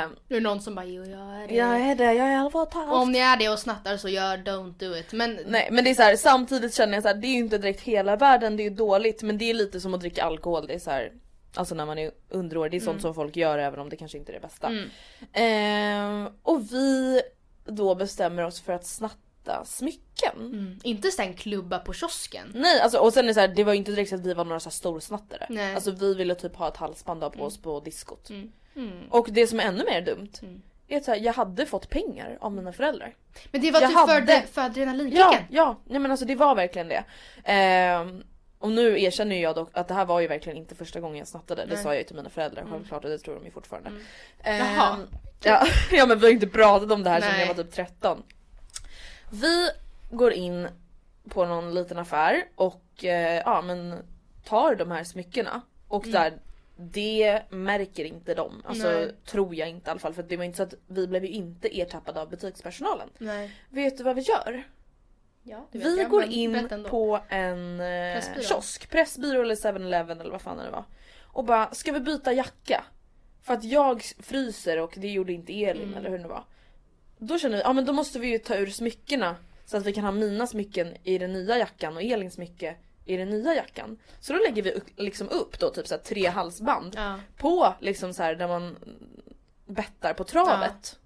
Eh, 0.00 0.06
Nu 0.28 0.36
är 0.36 0.40
det 0.40 0.48
någon 0.48 0.60
som 0.60 0.74
bara 0.74 0.84
jo 0.86 1.04
jag 1.04 1.42
är 1.42 1.48
det. 1.48 1.54
jag 1.54 1.80
är 1.80 1.94
det, 1.94 2.04
jag 2.12 2.26
är 2.28 2.44
11 2.44 2.60
och. 2.60 2.92
Om 3.02 3.12
ni 3.12 3.18
är 3.18 3.36
det 3.36 3.48
och 3.48 3.58
snattar 3.58 3.96
så 3.96 4.08
gör 4.08 4.36
don't 4.36 4.74
do 4.78 4.96
it. 4.96 5.12
Men 5.12 5.38
Nej 5.46 5.68
men 5.72 5.84
det 5.84 5.90
är 5.90 5.94
så 5.94 6.02
här, 6.02 6.16
samtidigt 6.16 6.74
känner 6.74 6.94
jag 6.94 7.02
så 7.02 7.08
här, 7.08 7.14
det 7.16 7.26
är 7.26 7.32
ju 7.32 7.38
inte 7.38 7.58
direkt 7.58 7.80
hela 7.80 8.16
världen, 8.16 8.56
det 8.56 8.62
är 8.62 8.70
ju 8.70 8.76
dåligt 8.76 9.22
men 9.22 9.38
det 9.38 9.50
är 9.50 9.54
lite 9.54 9.80
som 9.80 9.94
att 9.94 10.00
dricka 10.00 10.24
alkohol. 10.24 10.66
Det 10.66 10.74
är 10.74 10.78
så 10.78 10.90
här, 10.90 11.12
alltså 11.54 11.74
när 11.74 11.86
man 11.86 11.98
är 11.98 12.10
underårig, 12.28 12.70
det 12.72 12.76
är 12.76 12.80
sånt 12.80 13.02
som 13.02 13.14
folk 13.14 13.36
gör 13.36 13.58
även 13.58 13.80
om 13.80 13.88
det 13.88 13.96
kanske 13.96 14.18
inte 14.18 14.32
är 14.32 14.34
det 14.34 14.40
bästa. 14.40 14.72
Ehm, 15.32 16.28
och 16.42 16.72
vi 16.72 17.20
då 17.68 17.94
bestämmer 17.94 18.42
oss 18.44 18.60
för 18.60 18.72
att 18.72 18.86
snatta 18.86 19.64
smycken. 19.64 20.36
mm, 20.36 20.78
inte 20.82 21.10
sen 21.10 21.34
klubba 21.34 21.78
på 21.78 21.92
kiosken. 21.92 22.52
Nej 22.54 22.80
alltså 22.80 22.98
och 22.98 23.12
sen 23.12 23.24
är 23.24 23.28
det 23.28 23.34
så 23.34 23.40
här, 23.40 23.48
det 23.48 23.64
var 23.64 23.72
ju 23.72 23.78
inte 23.78 23.90
direkt 23.90 24.10
så 24.10 24.14
att 24.16 24.26
vi 24.26 24.34
var 24.34 24.44
några 24.44 24.60
så 24.60 24.68
här 24.68 24.72
storsnattare. 24.74 25.46
Nej. 25.48 25.74
Alltså 25.74 25.90
vi 25.90 26.14
ville 26.14 26.34
typ 26.34 26.56
ha 26.56 26.68
ett 26.68 26.76
halsband 26.76 27.24
av 27.24 27.30
på 27.30 27.44
oss 27.44 27.58
på 27.58 27.80
diskot. 27.80 28.30
Mm. 28.30 28.52
Och 29.10 29.28
det 29.30 29.46
som 29.46 29.60
är 29.60 29.64
ännu 29.64 29.84
mer 29.84 30.00
dumt 30.00 30.30
är 30.88 30.96
att 30.96 31.04
så 31.04 31.10
här, 31.10 31.18
jag 31.18 31.32
hade 31.32 31.66
fått 31.66 31.88
pengar 31.90 32.38
av 32.40 32.52
mina 32.52 32.72
föräldrar. 32.72 33.14
Men 33.52 33.60
det 33.60 33.70
var 33.70 33.80
Jag 33.80 33.90
typ 33.90 33.98
för, 33.98 34.06
hade- 34.14 34.26
det, 34.26 34.42
för 34.52 34.62
adrenalinkicken. 34.62 35.26
Ja, 35.32 35.38
ja, 35.50 35.76
nej 35.84 35.98
men 36.00 36.10
alltså 36.10 36.26
det 36.26 36.34
var 36.34 36.54
verkligen 36.54 36.88
det. 36.88 37.04
Ehm, 37.44 38.22
och 38.58 38.70
nu 38.72 39.02
erkänner 39.02 39.42
jag 39.42 39.54
dock 39.54 39.70
att 39.72 39.88
det 39.88 39.94
här 39.94 40.04
var 40.04 40.20
ju 40.20 40.26
verkligen 40.26 40.58
inte 40.58 40.74
första 40.74 41.00
gången 41.00 41.18
jag 41.18 41.28
snattade. 41.28 41.64
Det 41.64 41.74
Nej. 41.74 41.82
sa 41.82 41.88
jag 41.88 41.98
ju 41.98 42.04
till 42.04 42.16
mina 42.16 42.30
föräldrar 42.30 42.66
självklart 42.70 43.04
och 43.04 43.10
det 43.10 43.18
tror 43.18 43.34
de 43.34 43.44
ju 43.44 43.50
fortfarande. 43.50 43.90
Ehm, 44.42 44.58
Jaha. 44.58 44.98
Ja, 45.42 45.66
ja 45.92 46.06
men 46.06 46.18
vi 46.18 46.26
har 46.26 46.32
inte 46.32 46.46
pratat 46.46 46.92
om 46.92 47.02
det 47.02 47.10
här 47.10 47.20
sedan 47.20 47.30
Nej. 47.32 47.46
jag 47.46 47.54
var 47.54 47.64
typ 47.64 47.72
13. 47.72 48.22
Vi 49.30 49.68
går 50.10 50.32
in 50.32 50.68
på 51.28 51.46
någon 51.46 51.74
liten 51.74 51.98
affär 51.98 52.44
och 52.54 53.04
eh, 53.04 53.42
ja 53.44 53.62
men 53.62 53.94
tar 54.44 54.74
de 54.74 54.90
här 54.90 55.04
smyckena 55.04 55.60
och 55.88 56.04
där 56.04 56.32
det 56.76 57.42
märker 57.50 58.04
inte 58.04 58.34
de. 58.34 58.62
Alltså 58.64 58.90
Nej. 58.90 59.14
tror 59.26 59.54
jag 59.54 59.68
inte 59.68 59.88
i 59.88 59.90
alla 59.90 60.00
fall 60.00 60.14
för 60.14 60.22
det 60.22 60.36
var 60.36 60.44
inte 60.44 60.56
så 60.56 60.62
att 60.62 60.74
vi 60.86 61.06
blev 61.06 61.24
ju 61.24 61.30
inte 61.30 61.80
ertappade 61.80 62.20
av 62.20 62.28
butikspersonalen. 62.28 63.08
Nej. 63.18 63.52
Vet 63.70 63.98
du 63.98 64.04
vad 64.04 64.16
vi 64.16 64.22
gör? 64.22 64.64
Ja, 65.48 65.66
Vi 65.70 65.98
jag, 65.98 66.10
går 66.10 66.24
in 66.24 66.68
på 66.90 67.20
en 67.28 67.80
eh, 67.80 68.14
Pressbyrå. 68.14 68.42
kiosk, 68.42 68.90
Pressbyrå 68.90 69.42
eller 69.42 69.54
7-Eleven 69.54 70.20
eller 70.20 70.30
vad 70.30 70.42
fan 70.42 70.56
det 70.58 70.70
var. 70.70 70.84
Och 71.22 71.44
bara, 71.44 71.74
ska 71.74 71.92
vi 71.92 72.00
byta 72.00 72.32
jacka? 72.32 72.84
För 73.42 73.54
att 73.54 73.64
jag 73.64 74.02
fryser 74.18 74.78
och 74.80 74.94
det 74.96 75.08
gjorde 75.08 75.32
inte 75.32 75.64
Elin 75.64 75.82
Mm. 75.82 75.98
eller 75.98 76.10
hur 76.10 76.18
det 76.18 76.28
var. 76.28 76.44
Då 77.18 77.38
känner 77.38 77.56
vi, 77.56 77.62
ja 77.62 77.72
men 77.72 77.84
då 77.84 77.92
måste 77.92 78.18
vi 78.18 78.28
ju 78.28 78.38
ta 78.38 78.54
ur 78.56 78.66
smyckena 78.66 79.36
så 79.66 79.76
att 79.76 79.84
vi 79.86 79.92
kan 79.92 80.04
ha 80.04 80.10
mina 80.12 80.46
smycken 80.46 80.96
i 81.04 81.18
den 81.18 81.32
nya 81.32 81.58
jackan 81.58 81.96
och 81.96 82.02
Elins 82.02 82.34
smycke 82.34 82.76
i 83.04 83.16
den 83.16 83.30
nya 83.30 83.54
jackan. 83.54 83.98
Så 84.20 84.32
då 84.32 84.38
lägger 84.38 84.62
vi 84.62 84.72
upp- 84.72 84.90
liksom 84.96 85.28
upp 85.28 85.58
då 85.58 85.70
typ 85.70 85.86
så 85.86 85.98
tre 85.98 86.26
halsband 86.28 86.94
Ja. 86.96 87.20
på 87.36 87.74
liksom 87.80 88.12
så 88.14 88.22
här 88.22 88.34
där 88.34 88.48
man 88.48 88.78
bettar 89.66 90.14
på 90.14 90.24
travet. 90.24 90.98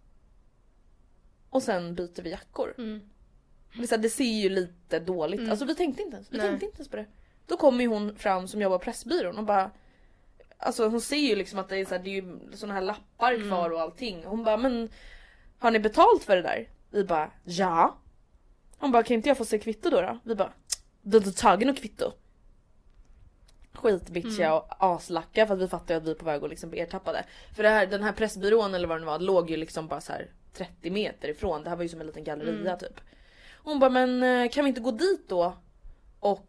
Och 1.50 1.62
sen 1.62 1.94
byter 1.94 2.22
vi 2.22 2.30
jackor. 2.30 2.74
Mm. 2.78 3.00
Så 3.74 3.94
här, 3.94 3.98
det 3.98 4.10
ser 4.10 4.24
ju 4.24 4.48
lite 4.48 4.98
dåligt 4.98 5.50
Alltså 5.50 5.64
vi 5.64 5.74
tänkte 5.74 6.02
inte 6.02 6.16
ens, 6.16 6.32
vi 6.32 6.38
Nej. 6.38 6.48
tänkte 6.48 6.66
inte 6.66 6.78
ens 6.78 6.88
på 6.88 6.96
det. 6.96 7.06
Då 7.46 7.56
kommer 7.56 7.80
ju 7.84 7.88
hon 7.90 8.16
fram 8.16 8.48
som 8.48 8.60
jobbar 8.62 8.78
på 8.78 8.84
Pressbyrån 8.84 9.38
och 9.38 9.44
bara 9.44 9.70
Alltså 10.58 10.88
hon 10.88 11.00
ser 11.00 11.16
ju 11.16 11.36
liksom 11.36 11.58
att 11.58 11.68
det 11.68 11.76
är, 11.76 11.84
så 11.84 11.94
här, 11.94 12.02
det 12.02 12.10
är 12.10 12.22
ju 12.22 12.38
såna 12.54 12.74
här 12.74 12.80
lappar 12.80 13.32
Mm. 13.32 13.48
kvar 13.48 13.70
och 13.70 13.80
allting. 13.80 14.24
Hon 14.24 14.44
bara 14.44 14.56
men 14.56 14.88
Har 15.58 15.70
ni 15.70 15.78
betalt 15.78 16.24
för 16.24 16.36
det 16.36 16.42
där? 16.42 16.68
Vi 16.90 17.04
bara 17.04 17.30
ja. 17.44 17.96
Hon 18.78 18.92
bara 18.92 19.02
kan 19.02 19.14
inte 19.14 19.28
jag 19.28 19.38
få 19.38 19.44
se 19.44 19.58
kvitto 19.58 19.90
då? 19.90 20.00
då? 20.00 20.18
Vi 20.24 20.34
bara 20.34 20.52
du 21.02 21.18
har 21.18 21.26
inte 21.26 21.40
tagit 21.40 21.66
något 21.66 21.78
kvitto. 21.78 22.12
Skitbitchiga 23.72 24.46
Mm. 24.46 24.58
och 24.58 24.66
aslacka 24.78 25.46
för 25.46 25.54
att 25.54 25.60
vi 25.60 25.68
fattar 25.68 25.94
att 25.94 26.04
vi 26.04 26.10
är 26.10 26.14
på 26.14 26.24
väg 26.24 26.44
att 26.44 26.50
liksom 26.50 26.70
bli 26.70 26.80
ertappade. 26.80 27.24
För 27.56 27.62
det 27.62 27.68
här, 27.68 27.86
den 27.86 28.02
här 28.02 28.12
Pressbyrån 28.12 28.74
eller 28.74 28.88
vad 28.88 29.00
det 29.00 29.04
var 29.06 29.18
låg 29.18 29.50
ju 29.50 29.56
liksom 29.56 29.88
bara 29.88 30.00
så 30.00 30.12
här 30.12 30.30
30 30.52 30.90
meter 30.90 31.28
ifrån. 31.28 31.62
Det 31.62 31.68
här 31.68 31.76
var 31.76 31.82
ju 31.82 31.88
som 31.88 32.00
en 32.00 32.06
liten 32.06 32.24
galleria 32.24 32.60
Mm. 32.60 32.78
typ. 32.78 33.00
Hon 33.64 33.78
bara 33.78 33.90
men 33.90 34.22
eh, 34.22 34.50
kan 34.50 34.64
vi 34.64 34.68
inte 34.68 34.80
gå 34.80 34.90
dit 34.90 35.28
då? 35.28 35.56
Och 36.20 36.48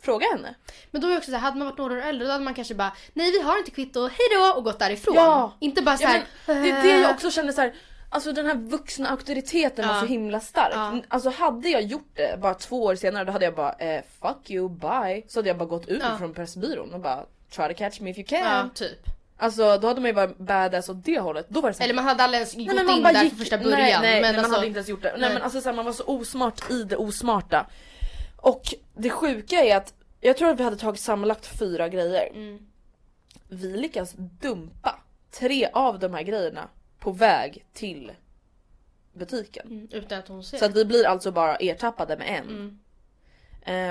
fråga 0.00 0.26
henne. 0.36 0.54
Men 0.90 1.00
då 1.00 1.06
är 1.06 1.10
det 1.12 1.18
också 1.18 1.30
så 1.30 1.36
här, 1.36 1.42
hade 1.42 1.58
man 1.58 1.66
varit 1.68 1.78
några 1.78 1.94
år 1.94 2.00
äldre 2.02 2.26
då 2.26 2.32
hade 2.32 2.44
man 2.44 2.54
kanske 2.54 2.74
bara 2.74 2.92
nej 3.12 3.30
vi 3.32 3.40
har 3.40 3.58
inte 3.58 3.70
kvitto, 3.70 4.00
hejdå 4.00 4.56
och 4.56 4.64
gått 4.64 4.78
därifrån. 4.78 5.14
Ja. 5.14 5.52
Inte 5.60 5.82
bara 5.82 5.96
så 5.96 6.02
Ja, 6.02 6.08
här. 6.08 6.24
men 6.46 6.62
det 6.62 6.70
är 6.70 6.82
det 6.82 7.00
jag 7.00 7.10
också 7.10 7.30
känner 7.30 7.52
så 7.52 7.60
här. 7.60 7.74
Alltså 8.10 8.32
den 8.32 8.46
här 8.46 8.54
vuxna 8.54 9.08
auktoriteten 9.08 9.88
var 9.88 9.94
Ja. 9.94 10.00
så 10.00 10.06
himla 10.06 10.40
stark. 10.40 10.72
Ja. 10.74 11.00
Alltså 11.08 11.30
hade 11.30 11.68
jag 11.68 11.82
gjort 11.82 12.10
det 12.14 12.40
bara 12.40 12.54
två 12.54 12.82
år 12.84 12.94
senare 12.94 13.24
då 13.24 13.32
hade 13.32 13.44
jag 13.44 13.54
bara 13.54 13.72
eh, 13.72 14.02
fuck 14.20 14.50
you 14.50 14.68
bye. 14.68 15.22
Så 15.28 15.38
hade 15.38 15.48
jag 15.48 15.58
bara 15.58 15.68
gått 15.68 15.88
ut 15.88 16.02
Ja. 16.02 16.18
från 16.18 16.34
Pressbyrån 16.34 16.94
och 16.94 17.00
bara 17.00 17.24
try 17.50 17.68
to 17.68 17.74
catch 17.74 18.00
me 18.00 18.10
if 18.10 18.18
you 18.18 18.26
can. 18.26 18.38
Ja, 18.38 18.68
typ. 18.74 18.98
Alltså 19.40 19.78
då 19.78 19.86
hade 19.86 20.00
man 20.00 20.08
ju 20.08 20.14
varit 20.14 20.38
badass 20.38 20.88
åt 20.88 21.04
det 21.04 21.18
hållet. 21.20 21.46
Då 21.48 21.60
var 21.60 21.68
det 21.70 21.74
så 21.74 21.78
här, 21.82 21.84
Eller 21.86 21.94
man 21.94 22.04
hade 22.04 22.22
aldrig 22.22 22.38
ens 22.40 22.54
gått 22.54 22.66
Nej, 22.66 22.74
men 22.76 22.86
man 22.86 22.96
in 22.96 23.02
bara 23.02 23.12
där 23.12 23.22
gick- 23.22 23.30
från 23.30 23.38
första 23.38 23.56
nej, 23.56 23.64
början. 23.64 24.02
Nej, 24.02 24.12
men 24.14 24.22
nej 24.22 24.32
man 24.32 24.38
alltså, 24.38 24.54
hade 24.54 24.66
inte 24.66 24.78
ens 24.78 24.88
gjort 24.88 25.02
det. 25.02 25.10
Nej, 25.12 25.20
nej. 25.20 25.34
men 25.34 25.42
alltså 25.42 25.60
så 25.60 25.68
här, 25.68 25.76
man 25.76 25.84
var 25.84 25.92
så 25.92 26.04
osmart 26.04 26.70
i 26.70 26.82
det 26.82 26.96
osmarta. 26.96 27.66
Och 28.36 28.74
det 28.96 29.10
sjuka 29.10 29.56
är 29.56 29.76
att 29.76 29.94
jag 30.20 30.36
tror 30.36 30.50
att 30.50 30.60
vi 30.60 30.64
hade 30.64 30.76
tagit 30.76 31.00
sammanlagt 31.00 31.58
fyra 31.58 31.88
grejer. 31.88 32.30
Mm. 32.34 32.66
Vi 33.48 33.76
lyckas 33.76 34.12
dumpa 34.18 35.00
tre 35.30 35.68
av 35.72 35.98
de 35.98 36.14
här 36.14 36.22
grejerna 36.22 36.68
på 36.98 37.10
väg 37.12 37.64
till 37.72 38.12
butiken. 39.12 39.66
Mm, 39.66 39.88
Utan 39.92 40.18
att 40.18 40.28
hon 40.28 40.44
ser. 40.44 40.58
Så 40.58 40.64
att 40.64 40.74
vi 40.76 40.84
blir 40.84 41.06
alltså 41.06 41.30
bara 41.30 41.56
ertappade 41.56 42.16
med 42.16 42.28
en. 42.28 42.48
Mm. 42.48 42.78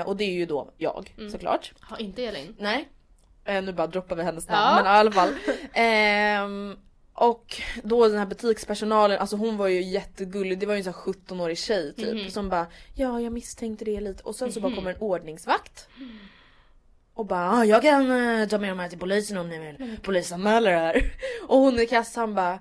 Eh, 0.00 0.06
och 0.06 0.16
det 0.16 0.24
är 0.24 0.32
ju 0.32 0.46
då 0.46 0.70
jag 0.76 1.14
såklart. 1.32 1.72
Har 1.80 2.00
inte 2.02 2.24
Elin? 2.24 2.56
Nej. 2.58 2.88
Eh, 3.48 3.62
nu 3.62 3.72
bara 3.72 3.86
droppar 3.86 4.16
vi 4.16 4.22
hennes 4.22 4.48
namn 4.48 4.76
Ja. 4.76 4.82
men 4.82 4.94
i 4.94 4.98
alla 4.98 5.10
fall. 5.12 5.28
Ehm, 5.72 6.76
och 7.14 7.60
då 7.82 8.08
den 8.08 8.18
här 8.18 8.26
butikspersonalen, 8.26 9.18
alltså 9.18 9.36
hon 9.36 9.56
var 9.56 9.68
ju 9.68 9.82
jättegullig, 9.82 10.58
det 10.58 10.66
var 10.66 10.74
ju 10.74 10.78
en 10.78 10.84
sån 10.84 10.92
här 10.92 11.00
17-årig 11.12 11.58
tjej 11.58 11.94
typ 11.94 12.14
Mhm. 12.14 12.30
som 12.30 12.48
bara 12.48 12.66
ja 12.94 13.20
jag 13.20 13.32
misstänkte 13.32 13.84
det 13.84 14.00
lite 14.00 14.22
och 14.22 14.34
sen 14.34 14.52
så 14.52 14.60
bara 14.60 14.74
kommer 14.74 14.90
en 14.90 15.00
ordningsvakt. 15.00 15.88
Och 17.14 17.26
bara 17.26 17.64
jag 17.64 17.82
kan 17.82 18.10
eh, 18.40 18.48
ta 18.48 18.58
med 18.58 18.70
de 18.70 18.78
här 18.78 18.88
till 18.88 18.98
polisen 18.98 19.38
om 19.38 19.48
ni 19.48 19.58
vill 19.58 19.96
polisanmäla 20.02 20.70
det 20.70 20.76
här. 20.76 21.12
Och 21.48 21.58
hon 21.58 21.78
i 21.80 21.86
kassan 21.86 22.34
bara 22.34 22.58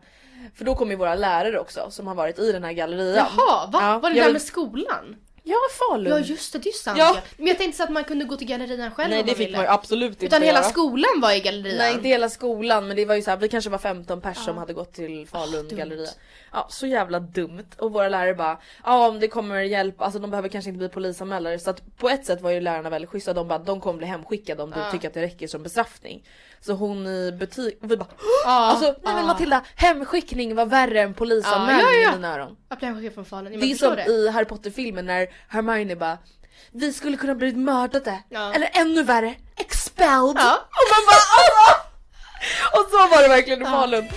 för 0.56 0.66
då 0.66 0.76
kommer 0.76 0.92
ju 0.92 0.98
våra 0.98 1.16
lärare 1.16 1.60
också 1.60 1.88
som 1.92 2.08
har 2.08 2.16
varit 2.16 2.40
i 2.40 2.52
den 2.52 2.64
här 2.64 2.72
gallerian. 2.74 3.16
Jaha, 3.38 3.70
va? 3.74 3.80
Ja, 3.82 4.00
var 4.00 4.10
det 4.10 4.16
där 4.16 4.24
vill- 4.24 4.34
med 4.34 4.42
skolan? 4.42 5.16
Ja, 5.48 5.56
Falun. 5.90 6.12
Ja 6.12 6.20
just 6.20 6.54
det, 6.54 6.60
det 6.60 6.70
är 6.70 6.72
ju 6.72 6.78
sant 6.78 6.98
Ja. 6.98 7.12
ja. 7.16 7.22
Men 7.38 7.48
jag 7.48 7.58
tänkte 7.58 7.78
så 7.78 7.84
att 7.84 7.90
man 7.90 8.04
kunde 8.04 8.26
gå 8.26 8.36
till 8.36 8.48
gallerian 8.48 8.92
själv 8.92 9.10
Nej 9.10 9.20
om 9.20 9.26
det 9.26 9.32
man 9.32 9.38
fick 9.38 9.48
ville. 9.48 9.58
man 9.58 9.66
ju 9.66 9.72
absolut 9.72 10.12
inte 10.12 10.26
Utan 10.26 10.42
hela 10.42 10.60
göra. 10.60 10.70
skolan 10.70 11.10
var 11.22 11.32
i 11.32 11.40
gallerian. 11.40 11.78
Nej 11.78 11.94
inte 11.94 12.08
hela 12.08 12.30
skolan 12.30 12.88
men 12.88 12.96
det 12.98 13.06
var 13.06 13.16
ju 13.16 13.22
så 13.22 13.30
här, 13.30 13.38
vi 13.38 13.50
kanske 13.50 13.70
var 13.70 13.78
15 13.78 14.22
pers 14.22 14.38
som 14.38 14.58
hade 14.58 14.74
gått 14.74 14.94
till 14.94 15.28
Falun 15.28 15.68
dumt. 15.68 15.78
galleria. 15.78 16.10
Ja 16.54 16.68
så 16.70 16.88
jävla 16.88 17.20
dumt 17.20 17.66
och 17.78 17.94
våra 17.94 18.10
lärare 18.10 18.34
bara 18.34 18.58
ja 18.86 19.08
om 19.08 19.20
det 19.20 19.28
kommer 19.28 19.62
hjälp, 19.62 20.02
alltså 20.02 20.20
de 20.20 20.32
behöver 20.32 20.50
kanske 20.50 20.70
inte 20.70 20.78
bli 20.78 20.90
polisanmälare 20.90 21.60
så 21.60 21.70
att 21.70 21.98
på 21.98 22.10
ett 22.10 22.26
sätt 22.26 22.42
var 22.42 22.52
ju 22.52 22.62
lärarna 22.62 22.90
väldigt 22.90 23.10
schyssta 23.10 23.34
de 23.34 23.48
bara 23.48 23.60
de 23.60 23.82
kommer 23.82 23.98
bli 23.98 24.08
hemskickade 24.08 24.64
om 24.64 24.70
du 24.72 24.78
tycker 24.92 25.08
att 25.08 25.14
det 25.14 25.22
räcker 25.22 25.48
som 25.48 25.64
bestraffning. 25.64 26.24
Så 26.62 26.74
hon 26.74 27.08
i 27.08 27.32
butik, 27.32 27.80
och 27.82 27.92
vi 27.92 27.98
bara 27.98 28.08
Ja, 28.46 28.50
alltså 28.52 28.86
nej 28.86 28.96
ja. 29.04 29.14
men 29.16 29.26
Matilda 29.26 29.64
hemskickning 29.76 30.56
var 30.56 30.66
värre 30.66 31.02
än 31.02 31.14
polisanmälning 31.14 31.86
Ja, 31.86 31.92
ja, 31.94 32.02
ja. 32.02 32.10
i 32.12 32.16
mina 32.16 32.34
öron. 32.34 32.58
Applådchef 32.68 33.14
från 33.14 33.26
Falun. 33.26 33.52
Det 33.52 33.58
är 33.58 33.62
Jag 33.62 33.70
förstår 33.70 33.88
som 33.88 33.96
det. 33.96 34.12
i 34.12 34.30
Harry 34.30 34.46
Potter 34.46 34.72
filmen 34.72 35.06
när 35.06 35.28
Hermione 35.48 35.96
bara 35.96 36.18
vi 36.72 36.94
skulle 36.94 37.18
kunna 37.18 37.36
blivit 37.36 37.58
mördade. 37.58 38.24
Ja. 38.30 38.54
Eller 38.54 38.70
ännu 38.74 39.04
värre, 39.04 39.36
expelled. 39.58 40.36
Ja. 40.38 40.54
Och 40.70 40.88
man 40.94 41.06
bara! 41.08 41.74
Och 42.80 42.90
så 42.92 42.98
var 43.16 43.22
det 43.24 43.28
verkligen 43.30 43.62
i 43.62 43.66
Falun. 43.66 44.08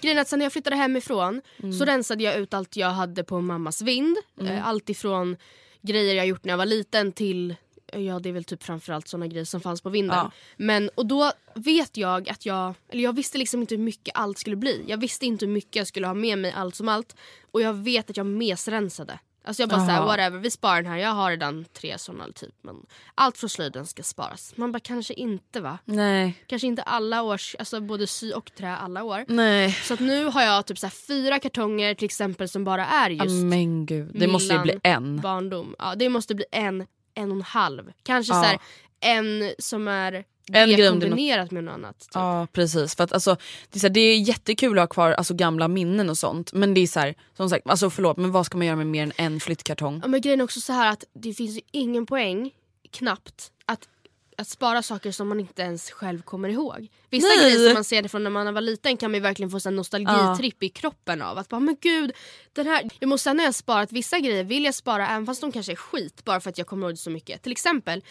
Grejen 0.00 0.18
är 0.18 0.22
att 0.22 0.28
sen 0.28 0.38
när 0.38 0.46
jag 0.46 0.52
flyttade 0.52 0.76
hemifrån 0.76 1.42
Mm. 1.62 1.72
så 1.72 1.84
rensade 1.84 2.24
jag 2.24 2.36
ut 2.36 2.54
allt 2.54 2.76
jag 2.76 2.90
hade 2.90 3.24
på 3.24 3.40
mammas 3.40 3.82
vind. 3.82 4.16
Eh, 4.40 4.68
Allt 4.68 4.90
ifrån 4.90 5.36
grejer 5.82 6.14
jag 6.14 6.26
gjort 6.26 6.44
när 6.44 6.52
jag 6.52 6.58
var 6.58 6.66
liten 6.66 7.12
till 7.12 7.54
Ja 7.96 8.18
det 8.18 8.28
är 8.28 8.32
väl 8.32 8.44
typ 8.44 8.62
framförallt 8.62 9.08
såna 9.08 9.26
grejer 9.26 9.44
som 9.44 9.60
fanns 9.60 9.80
på 9.80 9.90
vinden. 9.90 10.16
Ja. 10.16 10.30
Men 10.56 10.88
och 10.94 11.06
då 11.06 11.32
vet 11.54 11.96
jag 11.96 12.28
att 12.28 12.46
jag, 12.46 12.74
eller 12.88 13.02
jag 13.02 13.16
visste 13.16 13.38
liksom 13.38 13.60
inte 13.60 13.74
hur 13.74 13.82
mycket 13.82 14.16
allt 14.16 14.38
skulle 14.38 14.56
bli. 14.56 14.84
Jag 14.86 15.00
visste 15.00 15.26
inte 15.26 15.46
hur 15.46 15.52
mycket 15.52 15.76
jag 15.76 15.86
skulle 15.86 16.06
ha 16.06 16.14
med 16.14 16.38
mig 16.38 16.52
allt 16.52 16.74
som 16.74 16.88
allt. 16.88 17.16
Och 17.50 17.60
jag 17.62 17.74
vet 17.74 18.10
att 18.10 18.16
jag 18.16 18.26
mesrensade. 18.26 19.18
Alltså 19.44 19.62
jag 19.62 19.68
bara 19.70 19.86
såhär 19.86 20.02
whatever, 20.06 20.38
vi 20.38 20.50
sparar 20.50 20.82
den 20.82 20.92
här. 20.92 20.98
Jag 20.98 21.10
har 21.10 21.30
redan 21.30 21.64
tre 21.72 21.98
såna 21.98 22.24
typ. 22.34 22.54
Men 22.62 22.86
allt 23.14 23.36
från 23.38 23.50
slöjden 23.50 23.86
ska 23.86 24.02
sparas. 24.02 24.52
Man 24.56 24.72
bara 24.72 24.80
kanske 24.80 25.14
inte 25.14 25.60
va? 25.60 25.78
Nej. 25.84 26.42
Kanske 26.46 26.66
inte 26.66 26.82
alla 26.82 27.22
års, 27.22 27.56
alltså 27.58 27.80
både 27.80 28.06
sy 28.06 28.32
och 28.32 28.54
trä 28.54 28.76
alla 28.76 29.02
år. 29.02 29.24
Nej. 29.28 29.72
Så 29.72 29.94
att 29.94 30.00
nu 30.00 30.24
har 30.24 30.42
jag 30.42 30.66
typ 30.66 30.78
så 30.78 30.88
fyra 30.90 31.38
kartonger 31.38 31.94
till 31.94 32.04
exempel 32.04 32.48
som 32.48 32.64
bara 32.64 32.86
är 32.86 33.10
just 33.10 33.44
Men 33.44 33.86
gud, 33.86 34.10
det 34.14 34.26
måste 34.26 34.54
ju 34.54 34.60
bli 34.60 34.80
en. 34.82 35.20
barndom. 35.20 35.74
Ja, 35.78 35.94
det 35.94 36.08
måste 36.08 36.34
bli 36.34 36.44
en, 36.50 36.86
en 37.14 37.30
och 37.30 37.36
en 37.36 37.42
halv. 37.42 37.92
Kanske 38.02 38.32
Ja. 38.32 38.42
så 38.42 38.46
här, 38.46 38.58
en 39.00 39.54
som 39.58 39.88
är 39.88 40.24
En 40.52 40.68
det 40.68 40.88
kombinerat 40.88 41.50
med 41.50 41.64
något 41.64 41.74
annat. 41.74 42.00
Typ. 42.00 42.10
Ja 42.14 42.46
precis 42.52 42.94
för 42.94 43.04
att 43.04 43.12
alltså 43.12 43.36
det 43.70 43.78
är, 43.78 43.80
så 43.80 43.86
här, 43.86 43.94
det 43.94 44.00
är 44.00 44.18
jättekul 44.18 44.78
att 44.78 44.82
ha 44.82 44.86
kvar 44.86 45.12
alltså, 45.12 45.34
gamla 45.34 45.68
minnen 45.68 46.10
och 46.10 46.18
sånt 46.18 46.52
men 46.52 46.74
det 46.74 46.80
är 46.80 46.86
så 46.86 47.00
här, 47.00 47.14
som 47.36 47.50
sagt 47.50 47.66
alltså 47.66 47.90
förlåt 47.90 48.16
men 48.16 48.32
vad 48.32 48.46
ska 48.46 48.58
man 48.58 48.66
göra 48.66 48.76
med 48.76 48.86
mer 48.86 49.02
än 49.02 49.12
en 49.16 49.40
flyttkartong? 49.40 49.98
Ja, 50.02 50.08
men 50.08 50.20
grejen 50.20 50.40
är 50.40 50.44
också 50.44 50.60
så 50.60 50.72
här 50.72 50.92
att 50.92 51.04
det 51.14 51.34
finns 51.34 51.56
ju 51.56 51.60
ingen 51.70 52.06
poäng, 52.06 52.50
knappt, 52.90 53.52
att, 53.66 53.88
att 54.36 54.48
spara 54.48 54.82
saker 54.82 55.12
som 55.12 55.28
man 55.28 55.40
inte 55.40 55.62
ens 55.62 55.90
själv 55.90 56.22
kommer 56.22 56.48
ihåg. 56.48 56.88
Vissa 57.10 57.28
Nej. 57.28 57.38
grejer 57.38 57.66
som 57.66 57.74
man 57.74 57.84
ser 57.84 58.02
det 58.02 58.08
från 58.08 58.24
när 58.24 58.30
man 58.30 58.54
var 58.54 58.60
liten 58.60 58.96
kan 58.96 59.10
man 59.10 59.18
ju 59.18 59.22
verkligen 59.22 59.50
få 59.50 59.68
en 59.68 59.76
nostalgitripp 59.76 60.62
i 60.62 60.68
kroppen 60.68 61.22
av. 61.22 61.38
Att 61.38 61.48
bara 61.48 61.60
men 61.60 61.76
gud, 61.80 62.12
den 62.52 62.66
här... 62.66 62.90
Jag 62.98 63.08
måste 63.08 63.24
sen 63.24 63.36
när 63.36 63.44
jag 63.44 63.54
sparat 63.54 63.92
vissa 63.92 64.18
grejer 64.18 64.44
vill 64.44 64.64
jag 64.64 64.74
spara 64.74 65.08
även 65.08 65.26
fast 65.26 65.40
de 65.40 65.52
kanske 65.52 65.72
är 65.72 65.76
skit 65.76 66.24
bara 66.24 66.40
för 66.40 66.50
att 66.50 66.58
jag 66.58 66.66
kommer 66.66 66.86
ihåg 66.86 66.92
det 66.92 66.96
så 66.96 67.10
mycket. 67.10 67.42
Till 67.42 67.52
exempel 67.52 68.04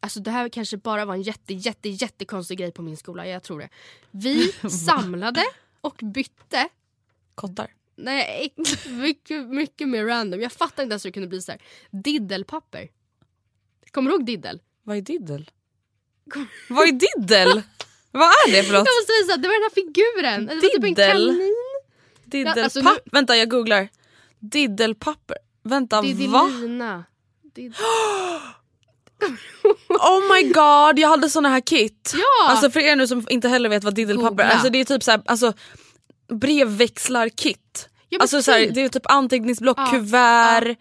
Alltså 0.00 0.20
det 0.20 0.30
här 0.30 0.48
kanske 0.48 0.76
bara 0.76 1.04
var 1.04 1.14
en 1.14 1.22
jätte 1.22 1.54
jätte 1.54 1.88
jättekonstig 1.88 2.58
grej 2.58 2.72
på 2.72 2.82
min 2.82 2.96
skola, 2.96 3.26
jag 3.26 3.42
tror 3.42 3.58
det. 3.58 3.68
Vi 4.10 4.52
samlade 4.86 5.44
och 5.80 6.00
bytte 6.02 6.68
Kottar? 7.34 7.74
Nej, 7.96 8.54
mycket, 8.88 9.46
mycket 9.48 9.88
mer 9.88 10.04
random. 10.04 10.40
Jag 10.40 10.52
fattar 10.52 10.82
inte 10.82 10.92
ens 10.92 11.04
hur 11.04 11.10
det 11.10 11.14
kunde 11.14 11.28
bli 11.28 11.42
så 11.42 11.52
här. 11.52 11.60
Diddelpapper. 11.90 12.88
Kommer 13.90 14.10
du 14.10 14.16
ihåg 14.16 14.26
diddel? 14.26 14.60
Vad 14.82 14.96
är 14.96 15.00
diddel? 15.00 15.50
Vad 16.68 16.88
är 16.88 16.92
diddel? 16.92 17.62
vad 18.10 18.22
är 18.22 18.52
det 18.52 18.62
för 18.62 18.72
något? 18.72 18.86
Jag 18.88 19.00
måste 19.00 19.12
visa, 19.22 19.36
det 19.36 19.48
var 19.48 19.54
den 19.54 19.62
här 19.62 19.74
figuren. 19.74 20.46
Det 20.46 20.54
var 20.54 20.60
typ 20.60 20.74
en 20.76 20.82
Diddel? 20.82 21.28
kanin. 21.28 21.54
Diddelpapp? 22.24 22.64
alltså 22.64 22.80
nu- 22.80 22.98
Vänta 23.12 23.36
jag 23.36 23.50
googlar. 23.50 23.88
Diddelpapper? 24.38 25.36
Vänta 25.64 25.96
va? 25.96 26.02
Diddelina. 26.02 27.04
Did- 27.56 27.74
Oh 29.88 30.34
my 30.34 30.42
god 30.52 30.98
jag 30.98 31.08
hade 31.08 31.30
såna 31.30 31.48
här 31.48 31.60
kit. 31.60 32.12
Ja! 32.14 32.50
Alltså 32.50 32.70
för 32.70 32.80
er 32.80 32.96
nu 32.96 33.06
som 33.06 33.26
inte 33.30 33.48
heller 33.48 33.68
vet 33.68 33.84
vad 33.84 33.94
diddelpapper 33.94 34.44
är, 34.44 34.48
alltså 34.50 34.70
det 34.70 34.80
är 34.80 34.84
typ 34.84 35.02
såhär, 35.02 35.22
alltså 35.26 35.52
brevväxlar-kit. 36.32 37.88
Ja, 38.08 38.18
alltså 38.20 38.42
så 38.42 38.50
här, 38.52 38.64
typ. 38.64 38.74
det 38.74 38.80
är 38.80 38.88
typ 38.88 39.10
anteckningsblock, 39.10 39.78
Ja, 39.78 39.86
kuvert, 39.90 40.76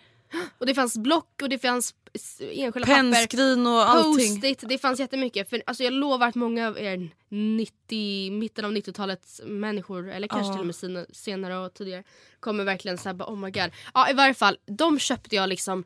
Och 0.59 0.65
det 0.65 0.75
fanns 0.75 0.97
block 0.97 1.39
och 1.41 1.49
det 1.49 1.59
fanns 1.59 1.93
enskilda 2.39 2.71
papper. 2.71 2.85
pennskrin 2.85 3.67
och 3.67 3.89
allting. 3.89 4.35
Post-it, 4.41 4.63
det 4.69 4.77
fanns 4.77 4.99
jättemycket. 4.99 5.49
För, 5.49 5.63
alltså, 5.65 5.83
jag 5.83 5.93
lovar 5.93 6.27
att 6.27 6.35
många 6.35 6.67
av 6.67 6.79
er 6.79 7.09
90, 7.29 8.31
mitten 8.31 8.65
av 8.65 8.71
90-talets 8.71 9.41
människor, 9.45 10.09
eller 10.11 10.27
kanske 10.27 10.47
Ja. 10.47 10.53
till 10.53 10.59
och 10.59 10.65
med 10.65 10.75
sina, 10.75 11.05
senare 11.13 11.57
och 11.57 11.73
tidigare, 11.73 12.03
kommer 12.39 12.63
verkligen 12.63 12.97
säga 12.97 13.13
oh 13.15 13.35
my 13.37 13.51
god. 13.51 13.71
Ja 13.93 14.09
i 14.09 14.13
varje 14.13 14.33
fall, 14.33 14.57
de 14.65 14.99
köpte 14.99 15.35
jag 15.35 15.49
liksom 15.49 15.83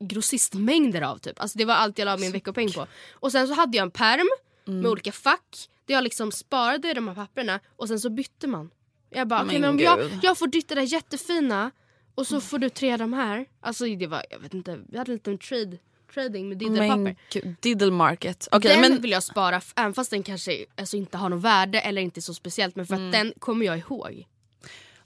grossistmängder 0.00 1.02
av 1.02 1.18
typ. 1.18 1.40
Alltså 1.40 1.58
det 1.58 1.64
var 1.64 1.74
allt 1.74 1.98
jag 1.98 2.06
la 2.06 2.16
min 2.16 2.32
veckopeng 2.32 2.72
på. 2.72 2.86
Och 3.12 3.32
sen 3.32 3.48
så 3.48 3.54
hade 3.54 3.76
jag 3.76 3.82
en 3.84 3.90
perm 3.90 4.28
Mm. 4.66 4.80
med 4.80 4.90
olika 4.90 5.12
fack 5.12 5.68
där 5.86 5.94
jag 5.94 6.04
liksom 6.04 6.32
sparade 6.32 6.94
de 6.94 7.08
här 7.08 7.14
papperna 7.14 7.60
och 7.76 7.88
sen 7.88 8.00
så 8.00 8.10
bytte 8.10 8.46
man. 8.46 8.70
Jag 9.10 9.28
bara, 9.28 9.38
Men 9.40 9.46
okej 9.48 9.60
men 9.60 9.70
om 9.70 9.78
jag, 9.78 10.10
jag 10.22 10.38
får 10.38 10.46
ditt 10.46 10.68
det 10.68 10.74
där 10.74 10.82
jättefina 10.82 11.70
och 12.18 12.26
så 12.26 12.40
får 12.40 12.58
du 12.58 12.68
tre 12.68 12.92
av 12.92 12.98
de 12.98 13.12
här. 13.12 13.46
Alltså 13.60 13.84
det 13.84 14.06
var, 14.06 14.22
jag 14.30 14.38
vet 14.38 14.54
inte, 14.54 14.78
vi 14.88 14.98
hade 14.98 15.10
en 15.12 15.14
liten 15.14 15.38
trade, 15.38 15.76
trading 16.14 16.48
med 16.48 16.58
diddelpapper. 16.58 16.96
Men 16.96 17.56
diddle 17.60 17.90
market. 17.90 18.48
Okej 18.52 18.70
den 18.70 18.80
men 18.80 19.00
vill 19.02 19.10
jag 19.10 19.22
spara 19.22 19.60
även 19.76 19.94
fast 19.94 20.10
den 20.10 20.22
kanske 20.22 20.64
alltså, 20.80 20.96
inte 20.96 21.16
har 21.16 21.28
något 21.28 21.42
värde 21.42 21.80
eller 21.80 22.02
inte 22.02 22.20
är 22.20 22.22
så 22.22 22.34
speciellt 22.34 22.76
men 22.76 22.86
för 22.86 22.94
att 22.94 23.00
Mm. 23.00 23.10
den 23.12 23.32
kommer 23.38 23.66
jag 23.66 23.78
ihåg. 23.78 24.24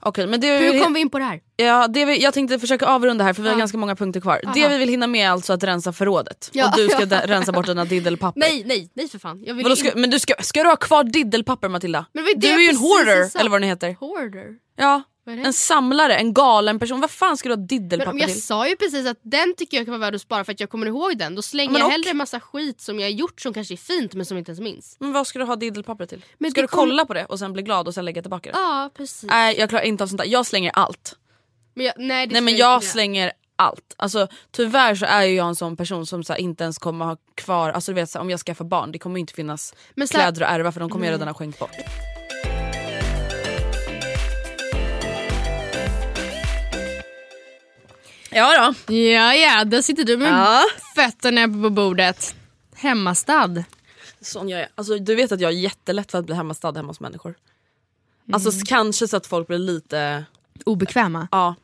Okej 0.05 0.27
men 0.27 0.41
det 0.41 0.57
Hur 0.57 0.79
kom 0.83 0.93
vi 0.93 0.99
in 0.99 1.09
på 1.09 1.19
det 1.19 1.25
här? 1.25 1.41
Ja, 1.55 1.87
det 1.87 2.05
vi, 2.05 2.21
jag 2.23 2.33
tänkte 2.33 2.59
försöka 2.59 2.85
avrunda 2.85 3.23
här 3.23 3.33
för 3.33 3.41
vi 3.41 3.47
har 3.49 3.55
Ja. 3.55 3.59
ganska 3.59 3.77
många 3.77 3.95
punkter 3.95 4.19
kvar. 4.21 4.41
Det 4.53 4.59
Aha. 4.61 4.69
vi 4.69 4.77
vill 4.77 4.89
hinna 4.89 5.07
med 5.07 5.25
är 5.25 5.29
alltså 5.29 5.53
att 5.53 5.63
rensa 5.63 5.93
förrådet. 5.93 6.49
Ja. 6.53 6.69
Och 6.71 6.77
du 6.77 6.87
ska 6.89 7.05
rensa 7.27 7.51
bort 7.51 7.65
dina 7.65 7.85
diddelpapper. 7.85 8.39
Nej 8.39 8.63
nej 8.65 8.89
nej 8.93 9.07
för 9.09 9.19
fan. 9.19 9.45
Vadå, 9.47 9.75
ska, 9.75 9.91
men 9.95 10.09
du 10.09 10.19
ska, 10.19 10.33
ska 10.39 10.63
du 10.63 10.69
ha 10.69 10.75
kvar 10.75 11.03
diddelpapper 11.03 11.69
Matilda? 11.69 12.05
Men 12.13 12.23
det 12.25 12.31
du 12.33 12.39
det 12.39 12.47
är 12.53 12.59
ju 12.59 12.69
en 12.69 12.77
hoarder 12.77 13.39
eller 13.39 13.49
vad 13.49 13.61
den 13.61 13.69
heter. 13.69 13.95
Hoarder? 13.99 14.55
Ja, 14.75 15.03
det? 15.07 15.12
En 15.25 15.53
samlare, 15.53 16.15
en 16.15 16.33
galen 16.33 16.79
person. 16.79 17.01
Vad 17.01 17.11
fan 17.11 17.37
ska 17.37 17.49
du 17.49 17.55
ha 17.55 17.61
diddelpapper 17.61 18.11
om 18.11 18.17
jag 18.19 18.29
till? 18.29 18.43
sa 18.43 18.67
ju 18.67 18.75
precis 18.75 19.07
att 19.07 19.17
den 19.21 19.53
tycker 19.57 19.77
jag 19.77 19.85
kan 19.85 19.91
vara 19.91 19.99
värd 19.99 20.15
att 20.15 20.21
spara 20.21 20.43
för 20.43 20.51
att 20.51 20.59
jag 20.59 20.69
kommer 20.69 20.85
ihåg 20.87 21.17
den. 21.17 21.35
Då 21.35 21.41
slänger 21.41 21.71
Men 21.71 21.79
jag 21.79 21.85
och- 21.85 21.91
hellre 21.91 22.09
en 22.09 22.17
massa 22.17 22.39
skit 22.39 22.81
som 22.81 22.99
jag 22.99 23.05
har 23.05 23.11
gjort 23.11 23.41
som 23.41 23.53
kanske 23.53 23.73
är 23.73 23.77
fint 23.77 24.13
men 24.13 24.25
som 24.25 24.37
jag 24.37 24.41
inte 24.41 24.51
ens 24.51 24.59
minns. 24.59 24.95
Men 24.99 25.11
vad 25.13 25.27
ska 25.27 25.39
du 25.39 25.45
ha 25.45 25.55
diddelpapper 25.55 26.05
till? 26.05 26.25
Men 26.37 26.51
ska 26.51 26.61
du 26.61 26.67
kom- 26.67 26.79
kolla 26.79 27.05
på 27.05 27.13
det 27.13 27.25
och 27.25 27.39
sen 27.39 27.53
bli 27.53 27.61
glad 27.63 27.87
och 27.87 27.93
sen 27.93 28.05
lägga 28.05 28.21
tillbaka 28.21 28.51
det? 28.51 28.57
Ja 28.57 28.89
precis. 28.97 29.23
Nej 29.29 29.55
jag 29.59 29.69
klarar 29.69 29.83
inte 29.83 30.03
av 30.03 30.07
sånt 30.07 30.17
där. 30.21 30.27
Jag 30.27 30.45
slänger 30.45 30.71
allt. 30.73 31.15
Men 31.73 31.85
jag, 31.85 31.93
nej, 31.97 32.27
Nej 32.27 32.41
men 32.41 32.55
jag 32.57 32.77
inte 32.77 32.87
slänger 32.87 33.31
allt. 33.55 33.93
Alltså, 33.97 34.27
tyvärr 34.51 34.95
så 34.95 35.05
är 35.05 35.21
jag 35.21 35.47
en 35.47 35.55
sån 35.55 35.77
person 35.77 36.05
som 36.05 36.23
så 36.23 36.33
här, 36.33 36.39
inte 36.39 36.63
ens 36.63 36.77
kommer 36.77 37.05
ha 37.05 37.17
kvar, 37.35 37.69
alltså 37.69 37.91
du 37.91 37.95
vet 37.95 38.09
så 38.09 38.17
här, 38.17 38.21
om 38.23 38.29
jag 38.29 38.39
skaffar 38.39 38.65
barn 38.65 38.91
det 38.91 38.99
kommer 38.99 39.19
inte 39.19 39.33
finnas 39.33 39.73
Men 39.95 40.07
så 40.07 40.13
kläder 40.13 40.41
att 40.41 40.51
ärva 40.51 40.71
för 40.71 40.79
de 40.79 40.89
kommer 40.89 41.05
jag 41.05 41.13
redan 41.13 41.27
ha 41.27 41.35
skänkt 41.35 41.59
bort. 41.59 41.71
Ja 48.35 48.73
då. 48.87 48.93
Ja 48.95 49.33
ja, 49.35 49.63
där 49.63 49.81
sitter 49.81 50.03
du 50.03 50.17
med 50.17 50.31
Ja. 50.33 50.61
fötterna 50.95 51.47
på 51.63 51.69
bordet. 51.69 52.35
Hemmastad. 52.75 53.63
Sån 54.21 54.49
jag 54.49 54.59
är. 54.61 54.67
Alltså, 54.75 54.97
du 54.97 55.15
vet 55.15 55.31
att 55.31 55.39
jag 55.41 55.51
är 55.51 55.55
jättelätt 55.57 56.11
för 56.11 56.17
att 56.19 56.25
bli 56.25 56.35
hemmastad 56.35 56.71
hemma 56.71 56.87
hos 56.87 56.99
människor. 56.99 57.35
Alltså 58.33 58.49
s- 58.49 58.63
kanske 58.65 59.07
så 59.07 59.17
att 59.17 59.27
folk 59.27 59.47
blir 59.47 59.57
lite, 59.59 60.25
Obekväma. 60.65 61.27
ja. 61.31 61.55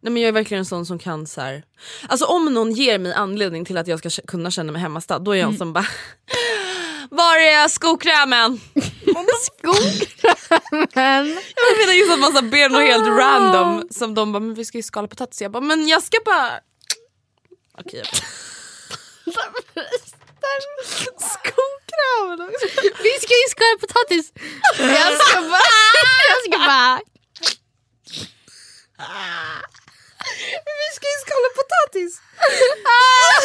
Nej 0.00 0.12
men 0.12 0.22
jag 0.22 0.28
är 0.28 0.32
verkligen 0.32 0.58
en 0.58 0.64
sån 0.64 0.86
som 0.86 0.98
kan 0.98 1.26
så 1.26 1.40
här. 1.40 1.62
Alltså 2.08 2.24
om 2.24 2.54
någon 2.54 2.72
ger 2.72 2.98
mig 2.98 3.12
anledning 3.14 3.64
till 3.64 3.76
att 3.76 3.86
jag 3.86 3.98
ska 3.98 4.22
kunna 4.26 4.50
känna 4.50 4.72
mig 4.72 4.82
hemmastad 4.82 5.18
då 5.18 5.30
är 5.30 5.36
jag 5.40 5.50
en 5.52 5.58
som 5.58 5.72
bara 5.72 5.86
Var 7.10 7.36
är 7.38 7.68
skokrämen? 7.68 8.60
Skokrämen. 9.42 10.31
Här 12.22 12.42
ber 12.42 12.68
något 12.68 12.82
helt 12.82 13.06
random 13.06 13.88
som 13.90 14.14
de 14.14 14.32
bara 14.32 14.40
men 14.40 14.54
vi 14.54 14.64
ska 14.64 14.78
ju 14.78 14.82
skala 14.82 15.08
potatis. 15.08 15.40
Jag 15.40 15.50
bara 15.50 15.60
men 15.60 15.88
jag 15.88 16.02
ska 16.02 16.18
bara 16.24 16.60
Okej. 17.78 18.02
Skokrämen 21.32 22.40
också. 22.48 22.66
Vi 23.06 23.12
ska 23.22 23.32
ju 23.42 23.48
skala 23.54 23.76
potatis. 23.80 24.32
Jag 24.78 25.20
ska 25.20 25.40
bara... 25.40 25.70
Jag 26.30 26.38
ska 26.44 26.58
bara... 26.58 27.00
Vi 30.80 30.88
ska 30.96 31.06
ju 31.14 31.18
skala 31.26 31.48
potatis. 31.60 32.12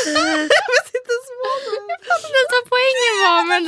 jag 0.06 0.68
vet 0.74 0.88
inte 1.00 1.12
ens 1.16 1.28
vad 1.42 1.60
Jag 1.94 2.00
fattar 2.10 2.28
inte 2.30 2.40
ens 2.42 2.52
vad 2.58 2.66
poängen 2.74 3.16
var 3.24 3.42
men. 3.52 3.64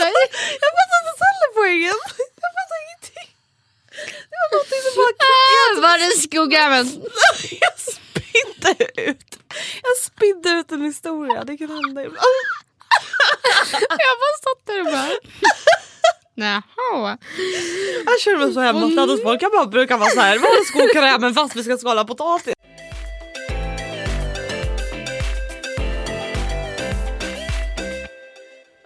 Jag 0.64 0.72
fattar 0.78 0.98
inte 1.02 1.14
heller 1.30 1.50
poängen. 1.60 1.98
Jag 2.44 2.52
fattar 2.58 2.78
ingenting. 2.86 3.19
Var 5.82 5.98
är 5.98 6.22
skogräven? 6.22 6.88
jag 7.62 7.80
spydde 7.80 9.02
ut. 9.02 9.40
Jag 9.84 9.98
spydde 10.04 10.50
ut 10.50 10.72
en 10.72 10.82
historia, 10.82 11.44
det 11.44 11.58
kan 11.58 11.70
hända 11.70 12.04
ibland. 12.04 12.26
Jag 13.90 14.18
bara 14.22 14.38
stått 14.40 14.66
där 14.66 14.80
och 14.80 14.86
bara... 14.86 15.10
Jaha. 16.36 17.18
Jag 18.06 18.20
känner 18.22 18.38
mig 18.38 18.54
så 18.54 18.60
hemma 18.60 18.80
hos 18.80 19.24
folk 19.24 19.40
kan 19.40 19.52
bara 19.52 19.66
brukar 19.66 19.98
vara 19.98 20.10
så 20.10 20.20
här. 20.20 20.38
Var 20.38 20.50
är 20.50 20.66
skokrämen 20.66 21.34
fast 21.34 21.56
vi 21.56 21.64
ska 21.64 21.78
skala 21.78 22.06
potatis? 22.06 22.54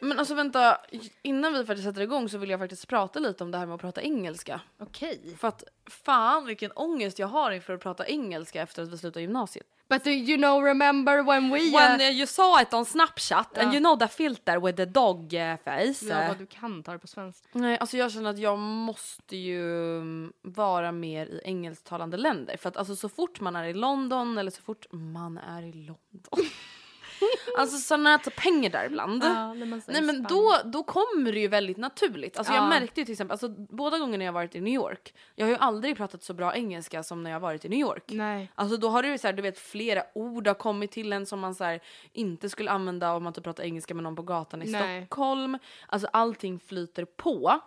Men 0.03 0.19
alltså 0.19 0.33
vänta, 0.33 0.77
innan 1.21 1.53
vi 1.53 1.65
faktiskt 1.65 1.87
sätter 1.87 2.01
igång 2.01 2.29
så 2.29 2.37
vill 2.37 2.49
jag 2.49 2.59
faktiskt 2.59 2.87
prata 2.87 3.19
lite 3.19 3.43
om 3.43 3.51
det 3.51 3.57
här 3.57 3.65
med 3.65 3.75
att 3.75 3.81
prata 3.81 4.01
engelska. 4.01 4.61
Okej. 4.79 5.35
För 5.39 5.47
att 5.47 5.63
fan 5.85 6.45
vilken 6.45 6.71
ångest 6.71 7.19
jag 7.19 7.27
har 7.27 7.51
inför 7.51 7.73
att 7.73 7.81
prata 7.81 8.07
engelska 8.07 8.61
efter 8.61 8.83
att 8.83 8.89
vi 8.89 8.97
slutar 8.97 9.21
gymnasiet. 9.21 9.67
But 9.89 10.03
do 10.03 10.09
you 10.09 10.37
know 10.37 10.63
remember 10.63 11.23
when 11.23 11.49
we... 11.49 11.59
When 11.59 12.01
uh, 12.01 12.11
you 12.11 12.27
saw 12.27 12.61
it 12.61 12.73
on 12.73 12.85
snapchat 12.85 13.57
and 13.57 13.67
Ja. 13.67 13.73
you 13.73 13.79
know 13.79 13.99
the 13.99 14.07
filter 14.07 14.59
with 14.59 14.77
the 14.77 14.85
dog 14.85 15.33
uh, 15.33 15.57
face. 15.63 16.05
Ja, 16.05 16.21
uh, 16.21 16.27
vad 16.27 16.37
du 16.37 16.45
kan 16.45 16.83
ta 16.83 16.91
det 16.91 16.99
på 16.99 17.07
svenska. 17.07 17.47
Nej, 17.51 17.77
alltså 17.77 17.97
jag 17.97 18.11
känner 18.11 18.29
att 18.29 18.37
jag 18.37 18.59
måste 18.59 19.37
ju 19.37 19.97
mm, 19.97 20.33
vara 20.41 20.91
mer 20.91 21.25
i 21.25 21.41
engelsktalande 21.43 22.17
länder. 22.17 22.57
För 22.57 22.69
att 22.69 22.77
alltså 22.77 22.95
så 22.95 23.09
fort 23.09 23.39
man 23.39 23.55
är 23.55 23.63
i 23.63 23.73
London 23.73 24.37
eller 24.37 24.51
så 24.51 24.61
fort 24.61 24.85
man 24.91 25.37
är 25.37 25.61
i 25.61 25.73
London. 25.73 26.49
alltså 27.57 27.77
sådana 27.77 28.09
här 28.09 28.17
pengar 28.17 28.69
där 28.69 28.85
ibland. 28.85 29.23
Ja, 29.23 29.53
Nej 29.87 30.01
men 30.01 30.23
då, 30.23 30.55
då 30.65 30.83
kommer 30.83 31.31
det 31.31 31.39
ju 31.39 31.47
väldigt 31.47 31.77
naturligt. 31.77 32.37
Alltså 32.37 32.53
jag 32.53 32.63
Ja. 32.63 32.69
märkte 32.69 33.01
ju 33.01 33.05
till 33.05 33.11
exempel, 33.11 33.31
alltså 33.31 33.49
båda 33.49 33.97
gångerna 33.97 34.23
jag 34.23 34.33
varit 34.33 34.55
i 34.55 34.61
New 34.61 34.73
York. 34.73 35.13
Jag 35.35 35.45
har 35.45 35.51
ju 35.51 35.57
aldrig 35.57 35.97
pratat 35.97 36.23
så 36.23 36.33
bra 36.33 36.55
engelska 36.55 37.03
som 37.03 37.23
när 37.23 37.31
jag 37.31 37.39
varit 37.39 37.65
i 37.65 37.69
New 37.69 37.79
York. 37.79 38.03
Nej. 38.07 38.51
Alltså 38.55 38.77
då 38.77 38.89
har 38.89 39.01
det 39.03 39.07
ju 39.09 39.17
så 39.17 39.27
här, 39.27 39.33
du 39.33 39.41
vet 39.41 39.59
flera 39.59 40.03
ord 40.15 40.47
har 40.47 40.53
kommit 40.55 40.91
till 40.91 41.13
en 41.13 41.25
som 41.25 41.39
man 41.39 41.55
så 41.55 41.63
här, 41.63 41.79
inte 42.13 42.49
skulle 42.49 42.71
använda 42.71 43.13
om 43.13 43.23
man 43.23 43.33
typ 43.33 43.43
pratar 43.43 43.63
engelska 43.63 43.93
med 43.93 44.03
någon 44.03 44.15
på 44.15 44.21
gatan 44.21 44.61
i 44.63 44.71
Nej. 44.71 45.01
Stockholm. 45.01 45.57
Alltså 45.87 46.07
allting 46.13 46.59
flyter 46.59 47.05
på. 47.05 47.59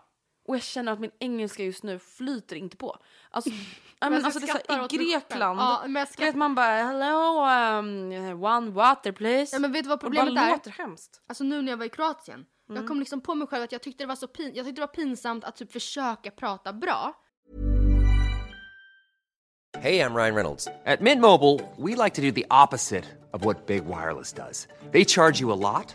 Och 0.47 0.55
jag 0.57 0.62
känner 0.62 0.92
att 0.92 1.01
min 1.01 1.11
engelska 1.20 1.64
just 1.64 1.82
nu 1.82 1.99
flyter 1.99 2.57
inte 2.57 2.76
på. 2.76 2.97
Alltså, 3.30 3.51
ja, 4.01 4.11
men 4.11 4.12
jag 4.12 4.24
alltså 4.24 4.40
det 4.40 4.47
är 4.47 4.59
så 4.68 4.72
här, 4.74 4.94
i. 4.94 4.97
Grekland. 4.97 5.61
Ja, 5.61 5.82
men 5.86 6.07
jag 6.18 6.26
vet 6.26 6.34
man 6.34 6.55
bara 6.55 6.74
hello 6.74 7.44
um, 7.78 8.42
one 8.44 8.70
water 8.70 9.12
please. 9.12 9.57
Ja, 9.57 9.61
men 9.61 9.72
vet 9.72 9.84
du 9.84 9.88
vad 9.88 10.05
och 10.05 10.11
det 10.11 10.16
bara 10.16 10.24
problemet 10.24 10.49
är? 10.49 10.51
låter 10.51 10.70
hemskt. 10.70 11.22
Alltså 11.26 11.44
nu 11.44 11.62
när 11.62 11.72
jag 11.72 11.76
var 11.76 11.84
i 11.84 11.88
Kroatien. 11.88 12.44
Mm. 12.68 12.82
Jag 12.82 12.88
kom 12.88 12.99
liksom 13.01 13.20
på 13.20 13.34
mig 13.34 13.49
själv 13.49 13.64
att 13.64 13.72
jag 13.72 13.82
tyckte 13.82 14.05
det 14.05 14.09
var 14.09 14.16
så 14.16 14.26
pin- 14.26 14.53
jag 14.55 14.66
tyckte 14.66 14.80
det 14.80 14.86
var 14.86 14.94
pinsamt 14.94 15.44
att 15.44 15.57
typ 15.57 15.72
försöka 15.72 16.30
prata 16.30 16.72
bra. 16.72 17.14
Hey, 19.78 20.01
I'm 20.01 20.14
Ryan 20.14 20.34
Reynolds. 20.34 20.68
At 20.86 21.01
Mint 21.01 21.20
Mobile, 21.20 21.61
we 21.76 21.94
like 22.05 22.14
to 22.14 22.22
do 22.22 22.30
the 22.32 22.47
opposite 22.51 23.05
of 23.32 23.44
what 23.44 23.66
Big 23.66 23.84
Wireless 23.84 24.32
does. 24.32 24.66
They 24.92 25.05
charge 25.05 25.40
you 25.40 25.53
a 25.53 25.57
lot, 25.57 25.94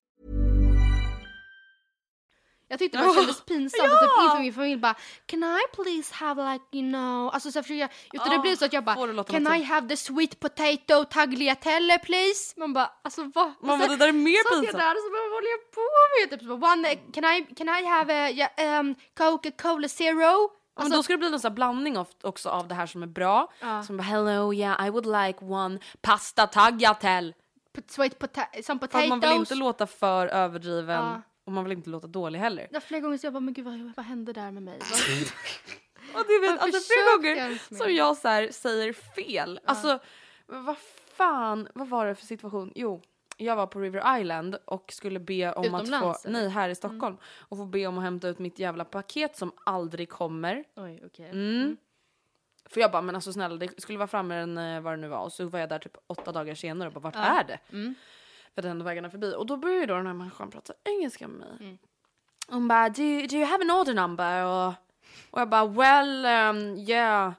Jag 2.71 2.79
tyckte 2.79 2.97
det 2.97 3.03
bara 3.03 3.13
kändes 3.15 3.41
pinsamt 3.45 3.91
och 3.93 3.99
typ 3.99 4.23
inför 4.23 4.39
min 4.39 4.53
familj 4.53 4.77
bara 4.77 4.95
Can 5.25 5.43
I 5.43 5.59
please 5.75 6.13
have 6.15 6.53
like 6.53 6.65
you 6.71 6.89
know 6.93 7.29
Alltså 7.33 7.51
så 7.51 7.63
försöker 7.63 7.79
jag 7.81 7.89
Utan 8.13 8.29
det 8.29 8.35
Ja, 8.35 8.41
blev 8.41 8.55
så 8.55 8.65
att 8.65 8.73
jag 8.73 8.83
bara 8.83 9.23
Can 9.23 9.55
I 9.55 9.63
have 9.63 9.87
the 9.89 9.97
sweet 9.97 10.39
potato 10.39 11.03
tagliatelle 11.09 11.99
please? 11.99 12.53
Man 12.59 12.73
bara 12.73 12.91
alltså 13.03 13.21
vad? 13.35 13.45
Man 13.45 13.55
Och 13.59 13.67
bara, 13.67 13.79
så- 13.81 13.87
det 13.87 13.95
där 13.97 14.07
är 14.07 14.11
mer 14.11 14.43
satt 14.43 14.51
jag 14.53 14.61
pinsamt. 14.61 14.83
där 14.83 14.91
och 14.95 15.01
så 15.05 15.09
bara 15.11 15.21
vad 15.29 15.33
håller 15.37 15.49
jag 15.55 15.71
på 15.71 15.81
med? 16.19 16.29
Typ 16.39 16.49
så 16.49 16.57
bara, 16.57 16.71
one, 16.73 16.95
can 16.95 17.25
I, 17.35 17.55
can 17.55 17.69
I 17.69 17.85
have 17.85 18.13
a 18.25 18.29
yeah, 18.29 18.79
um, 18.79 18.95
Coca-Cola 19.17 19.87
zero? 19.87 20.21
Ja, 20.21 20.83
men 20.83 20.83
Alltså, 20.85 20.97
då 20.99 21.03
ska 21.03 21.13
det 21.13 21.17
bli 21.17 21.29
någon 21.29 21.39
sån 21.39 21.55
blandning 21.55 21.97
av, 21.97 22.07
också 22.23 22.49
av 22.49 22.67
det 22.67 22.75
här 22.75 22.85
som 22.85 23.03
är 23.03 23.07
bra. 23.07 23.51
Ja. 23.59 23.83
Som 23.83 23.97
bara 23.97 24.03
hello 24.03 24.53
yeah 24.53 24.87
I 24.87 24.89
would 24.89 25.05
like 25.05 25.45
one 25.45 25.79
pasta 26.01 26.47
tagliatelle. 26.47 27.33
pot- 27.75 27.91
sweet 27.91 28.19
pota- 28.19 28.61
some 28.63 28.79
För 28.79 28.87
potatoes. 28.87 29.03
att 29.03 29.09
man 29.09 29.19
vill 29.19 29.31
inte 29.31 29.55
låta 29.55 29.87
för 29.87 30.27
överdriven 30.27 31.05
Ja. 31.05 31.21
Och 31.45 31.51
man 31.51 31.63
vill 31.63 31.73
inte 31.73 31.89
låta 31.89 32.07
dålig 32.07 32.39
heller. 32.39 32.67
Ja, 32.71 32.79
flera 32.79 33.01
gånger 33.01 33.17
så 33.17 33.25
jag 33.25 33.33
bara 33.33 33.39
men 33.39 33.53
gud 33.53 33.65
vad, 33.65 33.93
vad 33.97 34.05
hände 34.05 34.33
där 34.33 34.51
med 34.51 34.63
mig? 34.63 34.79
Och 36.13 36.25
du 36.27 36.39
vet, 36.39 36.59
alltså 36.59 36.81
flera 36.93 37.17
gånger 37.17 37.75
som 37.75 37.93
jag 37.95 38.17
så 38.17 38.27
här 38.27 38.51
säger 38.51 38.93
fel. 38.93 39.59
Alltså 39.65 39.99
vad 40.45 40.77
fan, 41.15 41.67
vad 41.73 41.87
var 41.87 42.05
det 42.05 42.15
för 42.15 42.25
situation? 42.25 42.71
Jo, 42.75 43.01
jag 43.37 43.55
var 43.55 43.67
på 43.67 43.79
River 43.79 44.19
Island 44.19 44.57
och 44.65 44.93
skulle 44.93 45.19
be 45.19 45.53
om 45.53 45.75
att 45.75 45.81
Utomlands, 45.81 46.21
få, 46.21 46.27
eller? 46.29 46.39
nej 46.39 46.49
här 46.49 46.69
i 46.69 46.75
Stockholm, 46.75 47.17
och 47.23 47.57
få 47.57 47.65
be 47.65 47.87
om 47.87 47.97
att 47.97 48.03
hämta 48.03 48.27
ut 48.27 48.39
mitt 48.39 48.59
jävla 48.59 48.85
paket 48.85 49.37
som 49.37 49.51
aldrig 49.65 50.09
kommer. 50.09 50.63
Oj 50.75 51.03
okej. 51.05 51.29
Mm. 51.29 51.77
För 52.65 52.81
jag 52.81 52.91
bara, 52.91 53.01
men 53.01 53.15
alltså 53.15 53.33
snälla 53.33 53.55
det 53.55 53.81
skulle 53.81 53.97
vara 53.97 54.07
framme 54.07 54.35
den, 54.35 54.57
eh, 54.57 54.81
vad 54.81 54.93
det 54.93 54.97
nu 54.97 55.07
var 55.07 55.23
och 55.23 55.33
så 55.33 55.45
var 55.45 55.59
jag 55.59 55.69
där 55.69 55.79
typ 55.79 55.97
åtta 56.07 56.31
dagar 56.31 56.55
senare 56.55 56.87
och 56.87 56.93
bara 56.93 56.99
vart 56.99 57.15
är 57.15 57.43
det? 57.43 57.59
För 58.55 58.61
den 58.61 58.83
vägarna 58.83 59.09
förbi 59.09 59.33
och 59.37 59.45
då 59.45 59.57
började 59.57 59.85
då 59.85 59.95
den 59.95 60.07
här 60.07 60.13
människan 60.13 60.51
prata 60.51 60.73
engelska 60.83 61.27
med 61.27 61.39
mig. 61.39 61.57
Mm. 61.59 61.77
Hon 62.47 62.67
bara, 62.67 62.89
do, 62.89 63.01
you- 63.01 63.27
do 63.27 63.35
you 63.37 63.45
have 63.45 63.63
an 63.63 63.71
order 63.71 63.93
number? 63.93 64.45
Och, 64.45 64.73
och 65.31 65.41
jag 65.41 65.49
bara, 65.49 65.65
well 65.65 66.25
um, 66.25 66.77
yeah, 66.77 67.33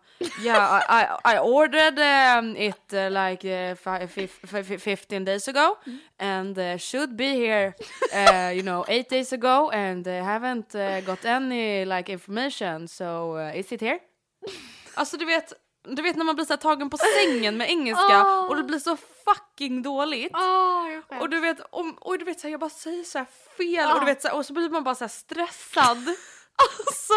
yeah 0.45 0.83
I, 0.89 1.03
I, 1.03 1.37
I 1.37 1.39
ordered 1.39 1.99
um, 1.99 2.57
it 2.57 2.93
uh, 2.93 3.11
like 3.11 3.45
uh, 3.45 3.75
fi- 3.75 4.07
fif- 4.07 4.63
fi- 4.65 4.79
15 4.79 5.25
days 5.25 5.49
ago 5.49 5.77
Mm. 5.87 5.99
and 6.19 6.59
uh, 6.59 6.77
should 6.79 7.17
be 7.17 7.25
here 7.35 7.75
uh, 8.15 8.53
you 8.57 8.63
know 8.63 8.85
eight 8.89 9.11
days 9.11 9.33
ago 9.33 9.71
and 9.73 10.07
uh, 10.07 10.13
haven't 10.25 10.75
uh, 10.75 11.01
got 11.07 11.25
any 11.25 11.85
like 11.85 12.13
information 12.13 12.89
so 12.89 13.37
is 13.55 13.73
it 13.73 13.81
here? 13.81 13.99
Alltså 14.95 15.17
du 15.17 15.25
vet, 15.27 15.53
du 15.85 16.03
vet 16.03 16.17
när 16.17 16.25
man 16.25 16.35
blir 16.35 16.47
så 16.47 16.57
tagen 16.57 16.91
på 16.91 16.99
sängen 16.99 17.57
med 17.57 17.71
engelska 17.71 18.17
Ah. 18.27 18.47
och 18.49 18.57
det 18.57 18.63
blir 18.63 18.79
så 18.79 18.97
fucking 19.25 19.83
dåligt. 19.83 20.33
Skäms. 20.37 21.23
Och 21.23 21.29
du 21.29 21.41
vet, 21.41 21.59
om, 21.71 21.95
och 22.01 22.19
du 22.19 22.25
vet 22.25 22.41
så 22.41 22.47
här, 22.47 22.51
jag 22.53 22.61
bara 22.61 22.71
säger 22.71 23.05
så 23.05 23.25
fel 23.57 23.91
och 23.93 24.01
du 24.01 24.07
vet 24.07 24.23
så 24.23 24.29
här, 24.29 24.37
och 24.37 24.47
så 24.47 24.53
blir 24.53 24.69
man 24.69 24.85
bara 24.85 24.95
så 24.95 25.09
stressad. 25.09 26.15
Alltså, 26.57 27.15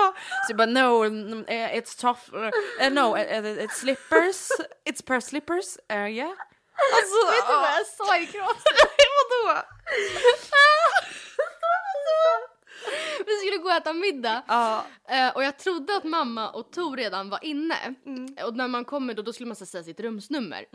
så 0.47 0.49
jag 0.49 0.57
bara 0.57 0.65
no, 0.65 1.05
eh, 1.47 1.75
it's 1.77 2.01
tough, 2.01 2.21
eh, 2.79 2.91
no, 2.93 3.17
it's 3.17 3.73
slippers, 3.73 4.49
it's 4.89 5.05
per 5.05 5.19
slippers, 5.19 5.77
uh, 5.93 6.09
yeah. 6.09 6.29
Alltså, 6.29 7.31
Vet 7.31 7.47
du 7.47 7.53
vad 7.53 7.69
jag 7.79 7.87
sa 7.87 8.17
i 8.17 8.25
Kroatien? 8.25 8.75
vadå? 9.45 9.61
Vi 13.25 13.31
skulle 13.47 13.57
gå 13.63 13.69
och 13.69 13.75
äta 13.75 13.93
middag 13.93 14.43
Ja. 14.47 14.85
eh, 15.09 15.35
och 15.35 15.43
jag 15.43 15.57
trodde 15.59 15.97
att 15.97 16.03
mamma 16.03 16.49
och 16.49 16.71
Tor 16.71 16.97
redan 16.97 17.29
var 17.29 17.39
inne. 17.45 17.75
Mm. 18.05 18.35
Och 18.47 18.55
när 18.55 18.67
man 18.67 18.85
kommer 18.85 19.13
då, 19.13 19.21
då 19.21 19.33
skulle 19.33 19.47
man 19.47 19.55
så 19.55 19.65
säga 19.65 19.83
sitt 19.83 19.99
rumsnummer. 19.99 20.65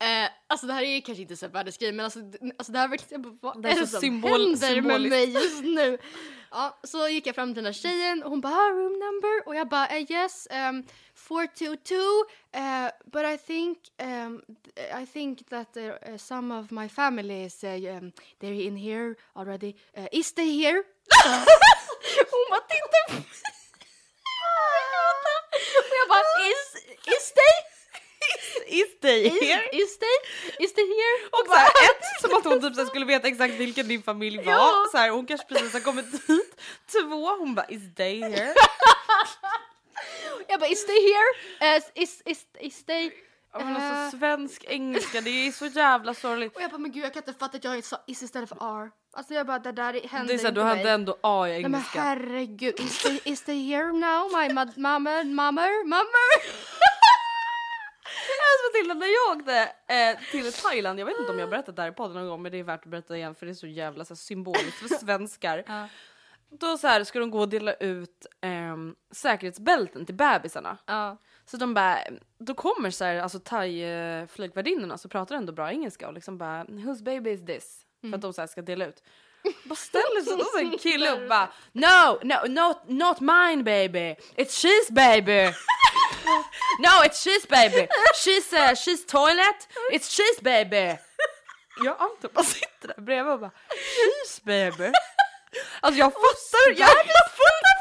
Eh, 0.00 0.30
alltså 0.46 0.66
det 0.66 0.72
här 0.72 0.82
är 0.82 1.00
kanske 1.00 1.22
inte 1.22 1.36
så 1.36 1.46
här 1.46 1.52
världsgrej 1.52 1.92
men 1.92 2.04
alltså, 2.04 2.18
alltså 2.58 2.72
det 2.72 2.78
här 2.78 2.84
är 2.84 2.88
verkligen, 2.88 3.22
jag 3.22 3.32
bara, 3.34 3.52
vad 3.54 3.62
Det 3.62 3.68
är 3.68 3.76
är 3.76 3.80
det 3.80 3.86
som 3.86 4.00
symbol- 4.00 4.30
händer 4.30 4.50
med 4.50 4.60
symboliskt. 4.60 5.10
mig 5.10 5.30
just 5.32 5.62
nu? 5.64 5.98
Ja, 6.50 6.78
så 6.84 7.08
gick 7.08 7.26
jag 7.26 7.34
fram 7.34 7.48
till 7.48 7.54
den 7.54 7.64
här 7.64 7.72
tjejen 7.72 8.22
och 8.22 8.30
hon 8.30 8.40
bara 8.40 8.54
ah, 8.54 8.70
room 8.70 8.92
number 8.92 9.46
och 9.48 9.54
jag 9.54 9.68
bara 9.68 9.86
eh, 9.86 10.12
yes 10.12 10.48
um, 10.70 10.84
422 11.14 11.94
uh, 12.56 12.88
but 13.12 13.22
I 13.24 13.38
think 13.46 13.78
um, 14.02 14.42
I 15.02 15.06
think 15.06 15.48
that 15.48 15.76
uh, 15.76 16.16
some 16.16 16.58
of 16.60 16.70
my 16.70 16.88
family 16.88 17.44
is 17.44 17.64
uh, 17.64 17.70
um, 17.70 18.12
they're 18.40 18.62
in 18.66 18.76
here 18.76 19.14
already. 19.36 19.74
Uh, 19.98 20.06
is 20.12 20.32
they 20.32 20.50
here? 20.62 20.82
hon 22.30 22.46
bara 22.50 22.60
tittade 22.60 23.06
på 23.08 23.12
mig. 23.14 23.24
Och 25.78 25.94
jag 26.00 26.08
bara 26.08 26.48
is, 26.50 26.74
is 27.16 27.32
they? 27.32 27.69
Is 28.66 29.00
they 29.00 29.26
Is, 29.26 29.40
here? 29.40 29.62
is 29.72 29.98
they? 29.98 30.16
Is 30.64 30.72
they 30.74 30.84
here? 30.84 31.28
Och 31.32 31.46
så 31.46 31.54
här, 31.54 31.66
ett, 31.68 32.20
som 32.20 32.34
att 32.38 32.44
hon 32.44 32.60
typ 32.60 32.74
så 32.74 32.86
skulle 32.86 33.06
veta 33.06 33.28
exakt 33.28 33.54
vilken 33.54 33.88
din 33.88 34.02
familj 34.02 34.36
var. 34.44 34.52
Ja. 34.52 34.86
Så 34.92 34.96
här, 34.98 35.10
hon 35.10 35.26
kanske 35.26 35.46
precis 35.46 35.72
har 35.72 35.80
kommit 35.80 36.26
dit. 36.26 36.56
Två, 36.92 37.36
hon 37.38 37.54
bara 37.54 37.66
is 37.68 37.94
they 37.96 38.20
here? 38.22 38.54
Jag 40.48 40.60
bara 40.60 40.68
is 40.70 40.86
they 40.86 40.96
here? 41.12 41.76
Uh, 41.76 41.82
is, 41.94 42.22
is, 42.26 42.44
is 42.60 42.84
they? 42.84 43.10
Ja, 43.52 43.58
men 43.64 43.76
Eh. 43.76 43.82
alltså 44.00 44.18
svensk 44.18 44.64
engelska, 44.68 45.20
det 45.20 45.30
är 45.46 45.52
så 45.52 45.66
jävla 45.66 46.14
sorgligt. 46.14 46.56
Och 46.56 46.62
jag 46.62 46.70
bara 46.70 46.78
men 46.78 46.92
gud 46.92 47.04
jag 47.04 47.12
kan 47.14 47.22
inte 47.26 47.38
fatta 47.38 47.56
att 47.56 47.64
jag 47.64 47.84
sa 47.84 47.98
is 48.06 48.22
istället 48.22 48.48
för 48.48 48.56
R. 48.84 48.90
Alltså 49.12 49.34
jag 49.34 49.46
bara 49.46 49.58
det 49.58 49.72
där 49.72 49.92
händer 50.08 50.28
Det 50.28 50.34
är 50.34 50.38
så 50.38 50.48
inte 50.48 50.60
du 50.60 50.64
hade 50.64 50.82
mig. 50.84 50.92
ändå 50.92 51.18
A 51.22 51.48
i 51.48 51.50
Nej 51.50 51.62
men 51.62 51.74
engelska. 51.74 52.00
herregud, 52.00 52.80
is 52.80 52.98
they, 53.02 53.20
is 53.24 53.42
they 53.42 53.68
here 53.70 53.92
now? 53.92 54.30
My 54.32 54.54
mamma, 54.54 55.24
mamma, 55.24 55.68
mamma? 55.84 56.04
Alltså 58.20 58.66
Matilda, 58.72 58.94
när 58.94 59.06
jag 59.06 59.36
åkte 59.36 59.72
eh, 59.94 60.30
till 60.30 60.52
Thailand, 60.52 61.00
jag 61.00 61.06
vet 61.06 61.18
inte 61.20 61.32
om 61.32 61.38
jag 61.38 61.50
berättat 61.50 61.76
det 61.76 61.82
här 61.82 61.88
i 61.88 61.94
podden 61.94 62.16
någon 62.16 62.28
gång 62.28 62.42
men 62.42 62.52
det 62.52 62.58
är 62.58 62.62
värt 62.64 62.84
att 62.84 62.90
berätta 62.90 63.16
igen 63.16 63.34
för 63.34 63.46
det 63.46 63.52
är 63.52 63.54
så 63.54 63.66
jävla 63.66 64.04
så 64.04 64.14
här, 64.14 64.16
symboliskt 64.16 64.78
för 64.78 64.88
svenskar. 65.00 65.64
Då 66.52 66.78
så 66.78 66.86
här, 66.86 67.04
ska 67.04 67.18
de 67.18 67.30
gå 67.30 67.40
och 67.40 67.48
dela 67.48 67.74
ut 67.74 68.26
ehm, 68.40 68.94
säkerhetsbälten 69.10 70.06
till 70.06 70.14
bebisarna. 70.14 70.78
Ja. 70.86 71.16
Så 71.44 71.56
de 71.56 71.74
bara, 71.74 71.98
då 72.38 72.54
kommer 72.54 72.90
så 72.90 73.04
här, 73.04 73.16
alltså 73.16 73.38
thai-flygvärdinnorna 73.38 74.96
så 74.98 75.08
pratar 75.08 75.34
ändå 75.36 75.52
bra 75.52 75.70
engelska 75.70 76.08
och 76.08 76.14
liksom 76.14 76.38
bara 76.38 76.64
whose 76.64 77.02
baby 77.04 77.30
is 77.30 77.46
this? 77.46 77.80
För 78.00 78.14
att 78.14 78.20
de 78.22 78.32
så 78.32 78.42
här 78.42 78.46
ska 78.46 78.62
dela 78.62 78.86
ut. 78.86 79.02
Bara 79.64 79.76
ställer 79.76 80.20
sig 80.20 80.44
så 80.44 80.58
en 80.58 80.78
kille 80.78 81.10
upp 81.10 81.28
bara 81.28 81.52
no, 81.72 82.18
no, 82.22 82.48
not, 82.48 82.78
not 82.88 83.20
mine 83.20 83.62
baby, 83.64 84.16
it's 84.36 84.64
she's 84.64 84.92
baby. 84.92 85.52
no, 86.78 87.02
it's 87.04 87.22
she's 87.22 87.46
baby, 87.46 87.88
she's, 88.14 88.52
uh, 88.52 88.74
she's 88.74 89.04
toilet, 89.06 89.68
it's 89.92 90.08
she's 90.08 90.40
baby. 90.42 90.98
Jag 91.84 91.94
och 91.94 92.02
Anton 92.02 92.30
bara 92.34 92.44
sitter 92.44 92.88
där 92.88 93.00
bredvid 93.02 93.32
och 93.32 93.40
bara 93.40 93.50
she's 93.70 94.40
baby. 94.44 94.92
Alltså 95.80 95.98
jag 95.98 96.12
fattar, 96.12 96.68
jag, 96.68 96.88
jag 96.88 97.26
fattar, 97.40 97.74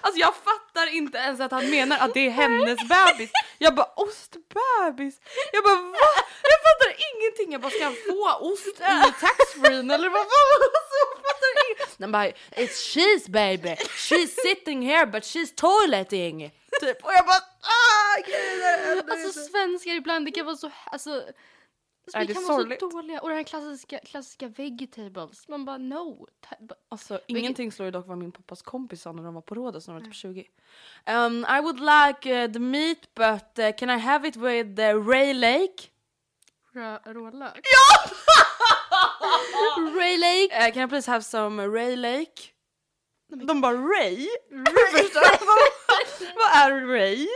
alltså 0.00 0.20
jag 0.20 0.34
fattar 0.34 0.86
inte 0.94 1.18
ens 1.18 1.40
att 1.40 1.50
han 1.50 1.70
menar 1.70 1.98
att 1.98 2.14
det 2.14 2.26
är 2.26 2.30
hennes 2.30 2.78
bebis. 2.88 3.30
Jag 3.58 3.74
bara 3.74 3.86
ostbebis. 3.96 5.20
Jag 5.52 5.64
bara 5.64 5.76
va? 5.76 6.08
Jag 6.42 6.60
fattar 6.66 6.96
ingenting. 7.14 7.52
Jag 7.52 7.60
bara 7.60 7.70
ska 7.70 7.84
han 7.84 7.96
få 8.08 8.46
ost 8.46 8.66
i 8.66 9.12
taxfreen 9.20 9.90
eller 9.90 10.08
vad? 10.08 10.20
Alltså, 10.20 10.94
jag 11.00 11.16
fattar 11.26 11.48
ingenting. 11.66 11.96
Han 12.00 12.12
bara 12.12 12.26
it's 12.62 12.94
she's 12.94 13.30
baby. 13.30 13.74
She's 13.96 14.30
sitting 14.42 14.82
here 14.82 15.06
but 15.06 15.22
she's 15.22 15.54
toileting. 15.54 16.50
Typ. 16.80 17.04
Och 17.04 17.12
jag 17.12 17.26
bara 17.26 17.42
ah 17.60 18.22
gud. 18.26 19.10
Alltså 19.10 19.40
svenskar 19.40 19.90
ibland 19.92 20.24
det 20.26 20.30
kan 20.30 20.46
vara 20.46 20.56
så, 20.56 20.70
alltså 20.86 21.10
Är 22.14 22.20
vi 22.20 22.26
det 22.26 22.34
kan 22.34 22.44
vara 22.44 22.56
sorgligt? 22.56 22.80
så 22.80 22.88
dåliga. 22.88 23.20
Och 23.20 23.28
den 23.28 23.36
här 23.36 23.44
klassiska, 23.44 23.98
klassiska 23.98 24.48
vegetables. 24.48 25.48
Man 25.48 25.64
bara 25.64 25.78
no. 25.78 26.26
Alltså 26.88 27.20
ingenting 27.26 27.72
slår 27.72 27.84
ju 27.86 27.90
dock 27.92 28.06
vad 28.06 28.18
min 28.18 28.32
pappas 28.32 28.62
kompis 28.62 29.02
sa 29.02 29.12
när 29.12 29.22
de 29.22 29.34
var 29.34 29.42
på 29.42 29.54
Rhodos 29.54 29.86
när 29.88 29.94
de 29.94 30.00
var 30.00 30.06
typ 30.06 30.14
20. 30.14 30.44
Um, 31.06 31.46
I 31.48 31.60
would 31.60 31.80
like 31.80 32.44
uh, 32.44 32.52
the 32.52 32.58
meat 32.58 33.14
but 33.14 33.58
uh, 33.58 33.70
can 33.78 33.90
I 33.90 33.98
have 33.98 34.28
it 34.28 34.36
with 34.36 34.80
uh, 34.80 35.08
Ray 35.08 35.34
Lake? 35.34 35.88
Rö- 36.74 37.12
Rålök. 37.12 37.60
Ray 39.96 40.16
Lake? 40.16 40.52
Uh, 40.68 40.70
can 40.74 40.82
I 40.82 40.86
please 40.88 41.06
have 41.10 41.22
some 41.24 41.68
Ray 41.68 41.96
Lake? 41.96 42.50
De 43.28 43.60
bara 43.60 43.74
Ray? 43.76 44.28
Första, 44.92 45.20
vad, 46.36 46.72
är 46.72 46.86
Ray? 46.86 47.26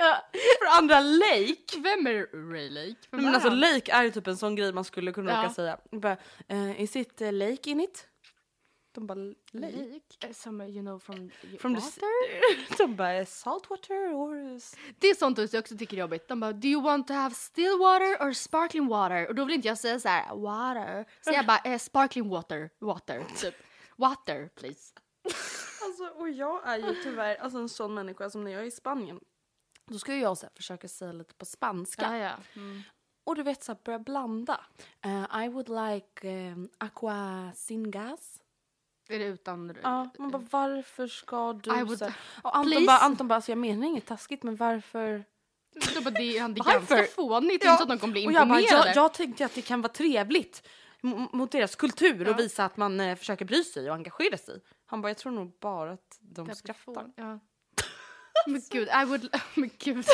För 0.58 0.78
andra 0.78 1.00
Lake? 1.00 1.78
Vem 1.78 2.06
är 2.06 2.50
Ray 2.52 2.70
Lake? 2.70 2.96
Vem 3.10 3.20
Nej, 3.20 3.24
men 3.24 3.28
är 3.28 3.32
alltså 3.34 3.48
han? 3.48 3.60
Lake 3.60 3.92
är 3.92 4.02
ju 4.02 4.10
typ 4.10 4.26
en 4.26 4.36
sån 4.36 4.56
grej 4.56 4.72
man 4.72 4.84
skulle 4.84 5.12
kunna 5.12 5.30
Ja. 5.32 5.38
råka 5.38 5.54
säga. 5.54 5.78
Bara, 5.92 6.16
uh, 6.52 6.80
is 6.80 6.96
it 6.96 7.22
uh, 7.22 7.32
Lake 7.32 7.70
in 7.70 7.80
it? 7.80 8.08
De 8.94 9.06
bara 9.06 9.18
Lake? 9.52 9.76
Lake? 9.76 10.26
Eh, 10.26 10.32
Som 10.32 10.60
you 10.60 10.82
know 10.82 10.98
from, 10.98 11.30
From 11.60 11.74
water? 11.74 12.76
de 12.78 12.96
bara 12.96 13.26
saltwater 13.26 14.14
or... 14.14 14.60
Det 14.98 15.06
är 15.10 15.14
sånt 15.14 15.38
jag 15.38 15.54
också 15.54 15.76
tycker 15.76 15.96
är 15.96 16.00
jobbigt. 16.00 16.28
De 16.28 16.40
bara 16.40 16.52
do 16.52 16.68
you 16.68 16.82
want 16.82 17.06
to 17.06 17.12
have 17.12 17.34
still 17.34 17.78
water 17.78 18.28
or 18.28 18.32
sparkling 18.32 18.88
water? 18.88 19.28
Och 19.28 19.34
då 19.34 19.44
vill 19.44 19.54
inte 19.54 19.68
jag 19.68 19.78
säga 19.78 20.00
så 20.00 20.08
här 20.08 20.34
water. 20.36 21.04
Så 21.20 21.30
jag 21.32 21.46
bara 21.46 21.58
eh, 21.64 21.78
sparkling 21.78 22.28
water, 22.28 22.70
water, 22.80 23.24
typ. 23.36 23.54
Water 23.96 24.48
please. 24.54 24.92
Alltså, 25.88 26.04
och 26.20 26.30
jag 26.30 26.60
är 26.68 26.76
ju 26.76 26.94
tyvärr 27.02 27.36
alltså, 27.36 27.58
en 27.58 27.68
sån 27.68 27.94
människa 27.94 28.30
som 28.30 28.44
när 28.44 28.50
jag 28.50 28.62
är 28.62 28.66
i 28.66 28.70
Spanien 28.70 29.20
då 29.90 29.98
ska 29.98 30.14
jag 30.14 30.38
så 30.38 30.46
här, 30.46 30.52
försöka 30.56 30.88
säga 30.88 31.12
lite 31.12 31.34
på 31.34 31.44
spanska. 31.44 32.02
Ja, 32.02 32.16
ja. 32.16 32.32
Mm. 32.56 32.82
Och 33.24 33.34
du 33.34 33.42
vet 33.42 33.62
så 33.64 33.72
här, 33.72 33.78
börja 33.84 33.98
blanda. 33.98 34.60
Eh, 35.04 35.44
I 35.44 35.48
would 35.48 35.68
like 35.68 36.28
um, 36.28 36.70
aqua 36.78 37.50
sin 37.54 37.90
gas. 37.90 38.40
Är 39.08 39.18
det 39.18 39.24
utan... 39.24 39.76
Ja, 39.82 40.10
man 40.18 40.30
bara 40.30 40.42
varför 40.50 41.06
ska 41.06 41.52
du 41.52 41.70
I 41.70 41.74
would- 41.74 41.96
så 41.96 42.04
här, 42.04 42.14
Och 42.42 42.56
Anton 42.56 42.70
Please? 42.70 42.86
bara, 42.86 42.98
Anton 42.98 43.28
bara 43.28 43.34
alltså, 43.34 43.50
jag 43.50 43.58
menar 43.58 43.86
inget 43.86 44.06
taskigt 44.06 44.42
men 44.42 44.56
varför? 44.56 45.24
De 45.94 46.00
bara, 46.04 46.10
det, 46.10 46.38
är- 46.38 46.48
det 46.48 46.60
är 46.60 46.72
ganska 46.72 47.02
fånigt. 47.04 47.64
Ja. 47.64 47.70
inte 47.70 47.82
att 47.82 47.88
de 47.88 47.98
kommer 47.98 48.12
bli 48.12 48.26
Och 48.26 48.32
jag 48.32 48.48
bara, 48.48 48.60
jag, 48.60 48.96
jag 48.96 49.14
tänkte 49.14 49.44
att 49.44 49.54
det 49.54 49.62
kan 49.62 49.82
vara 49.82 49.92
trevligt 49.92 50.68
mot 51.32 51.52
deras 51.52 51.76
kultur 51.76 52.28
och 52.28 52.38
visa 52.38 52.64
att 52.64 52.76
man 52.76 53.00
eh, 53.00 53.16
försöker 53.16 53.44
bry 53.44 53.64
sig 53.64 53.90
och 53.90 53.94
engagera 53.96 54.38
sig. 54.38 54.60
Han 54.90 55.00
bara, 55.00 55.08
jag 55.08 55.18
tror 55.18 55.32
nog 55.32 55.52
bara 55.60 55.92
att 55.92 56.18
de 56.20 56.46
Jävla 56.46 56.54
skrattar. 56.54 57.06
Ja. 57.16 57.38
Men 58.46 58.62
gud, 58.70 58.88
I 59.02 59.04
would... 59.04 59.28
Men 59.54 59.70
gud. 59.78 60.06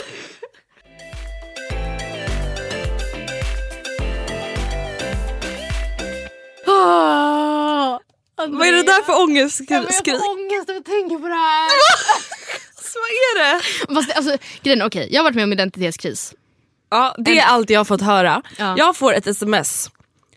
Vad 8.37 8.67
är 8.69 8.73
det 8.73 8.83
där 8.83 9.03
för 9.03 9.23
ångestskrik? 9.23 9.71
Jag 9.71 9.95
får 9.95 10.31
ångest 10.31 10.71
av 10.71 10.77
att 10.77 10.85
tänka 10.85 11.19
på 11.19 11.29
det 11.29 11.35
här. 11.35 11.71
Vad 12.95 13.11
är 13.11 13.39
det? 13.45 13.63
Fast, 13.95 14.17
alltså, 14.17 14.37
grejen 14.63 14.83
okej, 14.83 15.09
jag 15.11 15.21
har 15.21 15.25
varit 15.25 15.35
med 15.35 15.45
om 15.45 15.53
identitetskris. 15.53 16.35
Ja, 16.91 17.15
det 17.19 17.39
är 17.39 17.47
allt 17.47 17.71
jag 17.71 17.81
har 17.81 17.85
fått 17.85 18.01
höra. 18.01 18.43
Ja. 18.59 18.75
Jag 18.79 18.97
får 18.97 19.15
ett 19.15 19.27
sms. 19.27 19.91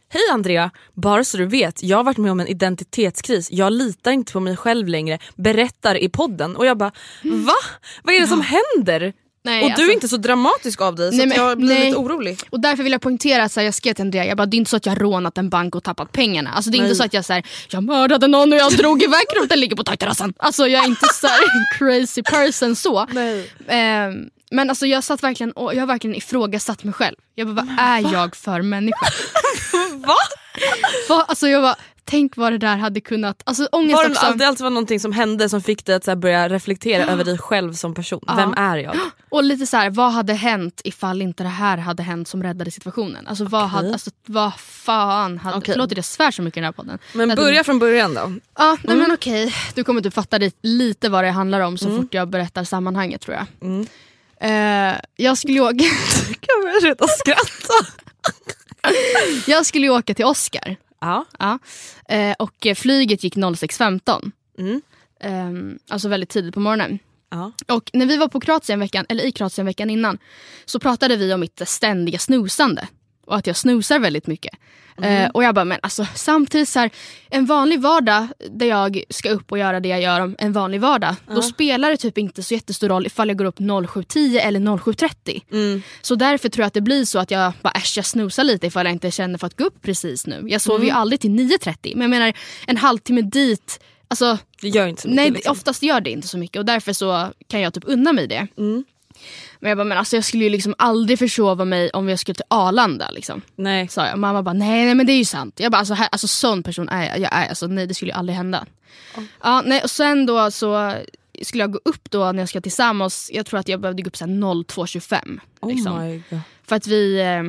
Hej 0.10 0.22
Andrea, 0.34 0.72
bara 0.94 1.24
så 1.24 1.38
du 1.38 1.46
vet, 1.46 1.84
jag 1.84 1.98
har 1.98 2.04
varit 2.04 2.18
med 2.18 2.32
om 2.32 2.40
en 2.40 2.48
identitetskris. 2.48 3.52
Jag 3.52 3.74
litar 3.74 4.12
inte 4.12 4.34
på 4.34 4.40
mig 4.40 4.56
själv 4.58 4.88
längre. 4.88 5.20
Berättar 5.36 5.96
i 6.04 6.10
podden. 6.10 6.56
Och 6.56 6.66
jag 6.66 6.78
bara, 6.78 6.92
va? 7.24 7.54
Vad 8.04 8.16
är 8.16 8.22
det 8.22 8.28
som 8.28 8.42
händer? 8.42 9.14
Nej, 9.44 9.62
och 9.64 9.68
du 9.68 9.74
alltså- 9.74 9.90
är 9.90 9.94
inte 9.94 10.08
så 10.08 10.18
dramatisk 10.18 10.82
av 10.82 10.96
dig 10.96 11.12
så 11.12 11.18
Nej, 11.18 11.24
att 11.24 11.30
men- 11.30 11.38
jag 11.48 11.58
blir 11.58 11.68
nej. 11.68 11.86
lite 11.86 11.98
orolig. 11.98 12.40
Och 12.50 12.60
därför 12.60 12.84
vill 12.84 12.92
jag 12.92 13.02
poängtera 13.02 13.44
att 13.44 13.56
jag 13.56 13.74
skrev 13.74 13.94
till 13.94 14.02
Andrea, 14.02 14.26
jag 14.26 14.38
bara, 14.38 14.46
det 14.46 14.56
är 14.56 14.60
inte 14.60 14.70
så 14.72 14.78
att 14.78 14.86
jag 14.86 15.02
rånat 15.02 15.38
en 15.38 15.50
bank 15.50 15.76
och 15.76 15.84
tappat 15.84 16.12
pengarna. 16.12 16.50
Alltså, 16.50 16.72
det 16.72 16.78
är 16.78 16.80
inte 16.80 16.96
så 16.96 17.04
att 17.04 17.14
jag, 17.14 17.26
så 17.26 17.34
här, 17.34 17.44
jag 17.70 17.84
mördade 17.84 18.28
någon 18.28 18.54
och 18.54 18.60
jag 18.60 18.72
drog 18.72 19.04
iväg 19.04 19.22
kroppen 19.36 19.60
ligger 19.60 19.76
på 19.76 19.84
takterrassen. 19.84 20.34
Alltså 20.38 20.68
jag 20.68 20.84
är 20.84 20.88
inte 20.88 21.06
så 21.14 21.28
här, 21.28 21.40
crazy 21.78 22.24
person 22.24 22.76
så. 22.76 23.08
Ehm, 23.68 24.30
men 24.52 24.70
alltså, 24.70 24.86
jag 24.86 25.04
satt 25.04 25.24
verkligen 25.24 25.52
och 25.52 25.74
jag 25.76 25.80
har 25.80 25.88
verkligen 25.88 26.16
ifrågasatt 26.16 26.84
mig 26.84 26.94
själv. 26.94 27.16
Jag 27.36 27.48
bara, 27.48 27.66
vad 27.66 27.80
är 27.80 28.14
jag 28.14 28.36
för 28.36 28.62
människa? 28.62 29.06
Va? 30.06 30.16
För, 31.08 31.22
alltså, 31.28 31.48
jag 31.48 31.62
bara, 31.62 31.76
tänk 32.10 32.38
vad 32.38 32.52
det 32.52 32.58
där 32.58 32.78
hade 32.78 33.02
kunnat... 33.02 33.42
Alltså 33.46 33.68
ångest 33.72 33.96
Var 33.96 34.04
det 34.04 34.10
också. 34.10 34.26
alltid, 34.26 34.42
alltid 34.42 34.64
var 34.64 34.70
någonting 34.70 35.00
som 35.00 35.12
hände 35.12 35.50
som 35.50 35.62
fick 35.62 35.86
dig 35.86 35.96
att 35.96 36.04
så 36.04 36.16
börja 36.16 36.50
reflektera 36.50 37.06
över 37.06 37.24
dig 37.24 37.38
själv 37.38 37.74
som 37.74 37.94
person. 37.94 38.22
Vem 38.36 38.54
är 38.54 38.78
jag? 38.78 38.96
Och 39.30 39.44
lite 39.44 39.66
så 39.66 39.78
här, 39.78 39.90
vad 39.90 40.12
hade 40.12 40.34
hänt 40.34 40.82
ifall 40.84 41.22
inte 41.22 41.44
det 41.44 41.50
här 41.50 41.78
hade 41.78 42.04
hänt 42.04 42.28
som 42.28 42.44
räddade 42.44 42.72
situationen? 42.72 43.28
Alltså 43.28 43.46
vad, 43.46 43.70
hade, 43.70 43.94
alltså, 43.94 44.12
vad 44.26 44.60
fan 44.60 45.38
hade... 45.38 45.58
Okej. 45.58 45.74
Förlåt 45.74 45.92
att 45.92 45.98
jag 45.98 46.06
svär 46.06 46.32
så 46.32 46.42
mycket 46.42 46.58
i 46.58 46.60
den 46.60 46.66
här 46.66 46.72
podden. 46.72 47.00
Men 47.14 47.30
Det 47.30 47.36
börja 47.36 47.64
från 47.64 47.80
början 47.80 48.14
då. 48.14 48.34
Ja, 48.58 48.78
nej 48.84 48.98
men 48.98 49.12
okej. 49.12 49.56
Du 49.76 49.84
kommer 49.84 50.02
typ 50.02 50.14
fatta 50.14 50.40
det, 50.40 50.56
lite 50.62 51.10
vad 51.10 51.24
det 51.24 51.32
handlar 51.32 51.62
om 51.62 51.78
så 51.78 51.98
fort 51.98 52.14
jag 52.14 52.30
berättar 52.30 52.64
sammanhanget 52.64 53.22
tror 53.22 53.36
jag. 53.36 53.46
Mm. 53.70 53.88
Eh, 54.42 54.96
jag, 55.16 55.38
skulle 55.38 55.54
ju 55.54 55.62
åka, 55.62 55.76
Jag 56.48 56.62
börjar 56.62 56.82
sluta 56.82 57.08
skratta. 57.08 57.74
jag 59.52 59.66
skulle 59.66 59.86
ju 59.86 59.92
åka 59.92 60.14
till 60.14 60.26
Oscar. 60.26 60.76
Ja. 61.02 61.26
Ja. 61.40 61.60
Eh, 62.10 62.36
och 62.40 62.66
eh, 62.66 62.76
flyget 62.76 63.24
gick 63.24 63.36
06.15. 63.36 64.32
Mm. 64.60 64.82
Ehm, 65.20 65.80
alltså 65.90 66.10
väldigt 66.10 66.30
tidigt 66.30 66.54
på 66.54 66.60
morgonen. 66.60 67.00
Ja. 67.30 67.52
Och 67.68 67.90
när 67.94 68.06
vi 68.06 68.18
var 68.18 68.28
på 68.28 68.40
Kroatien 68.40 68.80
veckan, 68.80 69.06
eller 69.10 69.24
i 69.24 69.32
Kroatien 69.32 69.66
veckan 69.66 69.90
innan 69.90 70.18
så 70.66 70.80
pratade 70.80 71.16
vi 71.16 71.34
om 71.34 71.40
mitt 71.40 71.62
ständiga 71.66 72.20
snosande. 72.20 72.88
Och 73.28 73.36
att 73.36 73.48
jag 73.48 73.56
snoozar 73.58 74.00
väldigt 74.00 74.28
mycket. 74.28 74.54
Eh, 75.02 75.30
och 75.30 75.44
jag 75.44 75.56
bara, 75.56 75.66
men 75.66 75.80
alltså 75.82 76.08
samtidigt 76.16 76.70
så 76.70 76.80
här, 76.80 76.90
en 77.30 77.46
vanlig 77.46 77.82
vardag 77.82 78.28
där 78.52 78.66
jag 78.66 79.04
ska 79.10 79.30
upp 79.30 79.52
och 79.52 79.58
göra 79.58 79.80
det 79.80 79.90
jag 79.90 80.02
gör 80.02 80.22
om 80.22 80.36
en 80.40 80.54
vanlig 80.54 80.82
vardag. 80.82 81.16
Då 81.36 81.42
spelar 81.42 81.90
det 81.92 81.98
typ 81.98 82.18
inte 82.18 82.44
så 82.44 82.54
jättestor 82.54 82.90
roll 82.90 83.06
ifall 83.06 83.28
jag 83.28 83.38
går 83.38 83.46
upp 83.46 83.60
07.10 83.60 84.40
eller 84.40 84.60
07.30. 84.60 85.82
Så 86.02 86.16
därför 86.16 86.50
tror 86.50 86.64
jag 86.64 86.68
att 86.68 86.74
det 86.74 86.82
blir 86.82 87.06
så 87.06 87.20
att 87.20 87.32
jag 87.32 87.54
bara 87.62 87.72
äsch 87.72 87.94
jag 87.98 88.06
snoozar 88.06 88.44
lite 88.44 88.68
ifall 88.68 88.86
jag 88.86 88.94
inte 88.94 89.12
känner 89.12 89.38
för 89.38 89.48
att 89.48 89.58
gå 89.58 89.64
upp 89.64 89.82
precis 89.82 90.28
nu. 90.28 90.44
Jag 90.48 90.62
sover 90.62 90.86
ju 90.86 90.92
aldrig 90.92 91.20
till 91.20 91.32
9.30 91.32 91.92
men 91.94 92.02
jag 92.02 92.10
menar 92.10 92.34
en 92.68 92.78
halvtimme 92.78 93.22
dit 93.22 93.80
Alltså, 94.10 94.38
Det 94.62 94.70
gör 94.70 94.88
inte 94.88 95.02
så 95.02 95.08
mycket. 95.08 95.16
nej, 95.16 95.32
liksom. 95.32 95.52
oftast 95.52 95.84
gör 95.84 96.02
det 96.02 96.10
inte 96.10 96.28
så 96.28 96.38
mycket 96.38 96.60
och 96.60 96.66
därför 96.66 96.94
så 96.94 97.34
kan 97.48 97.62
jag 97.62 97.74
typ 97.74 97.84
unna 97.88 98.14
mig 98.14 98.28
det. 98.28 98.48
Mm. 98.58 98.84
Men 99.60 99.70
jag 99.70 99.78
bara, 99.78 99.84
men 99.84 99.98
alltså 99.98 100.16
jag 100.16 100.26
skulle 100.26 100.44
ju 100.44 100.50
liksom 100.50 100.76
aldrig 100.78 101.20
försova 101.20 101.66
mig 101.66 101.90
om 101.90 102.10
jag 102.10 102.20
skulle 102.20 102.36
till 102.36 102.46
Arlanda 102.48 103.10
liksom. 103.10 103.42
Nej. 103.56 103.88
Sa 103.88 104.08
jag. 104.08 104.20
Mamma 104.20 104.44
bara, 104.44 104.54
nej, 104.54 104.86
nej 104.86 104.96
men 104.96 105.06
det 105.06 105.12
är 105.12 105.18
ju 105.18 105.26
sant. 105.26 105.60
Jag 105.60 105.72
bara, 105.72 105.78
alltså, 105.78 105.94
här, 105.94 106.08
alltså 106.12 106.28
sån 106.28 106.64
person 106.64 106.90
är 106.90 107.08
jag. 107.08 107.20
jag 107.20 107.34
är, 107.34 107.50
alltså, 107.50 107.68
nej 107.68 107.88
det 107.88 107.94
skulle 107.94 108.12
ju 108.12 108.18
aldrig 108.18 108.38
hända. 108.38 108.66
Ja, 109.44 109.64
nej, 109.66 109.82
och 109.84 109.92
sen 109.92 110.26
då 110.26 110.52
så 110.52 110.94
skulle 111.42 111.64
jag 111.64 111.72
gå 111.72 111.80
upp 111.86 112.12
då 112.12 112.32
när 112.32 112.40
jag 112.40 112.50
ska 112.50 112.62
till 112.62 112.72
Samos. 112.72 113.30
Jag 113.34 113.46
tror 113.46 113.60
att 113.60 113.68
jag 113.68 113.80
behövde 113.80 114.04
gå 114.04 114.08
upp 114.08 114.18
så 114.18 114.26
här 114.26 114.32
02.25. 114.32 115.40
Oh 115.60 115.70
liksom. 115.70 116.00
my 116.00 116.22
god. 116.30 116.40
För 116.64 116.76
att 116.76 116.88
vi... 116.88 117.20
Eh, 117.20 117.44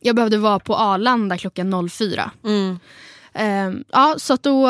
jag 0.00 0.16
behövde 0.16 0.38
vara 0.38 0.58
på 0.58 0.76
Arlanda 0.76 1.38
klockan 1.38 1.88
04. 1.90 2.30
Mm. 2.44 2.78
Eh, 3.32 3.82
ja, 3.92 4.14
så 4.18 4.36
då 4.36 4.68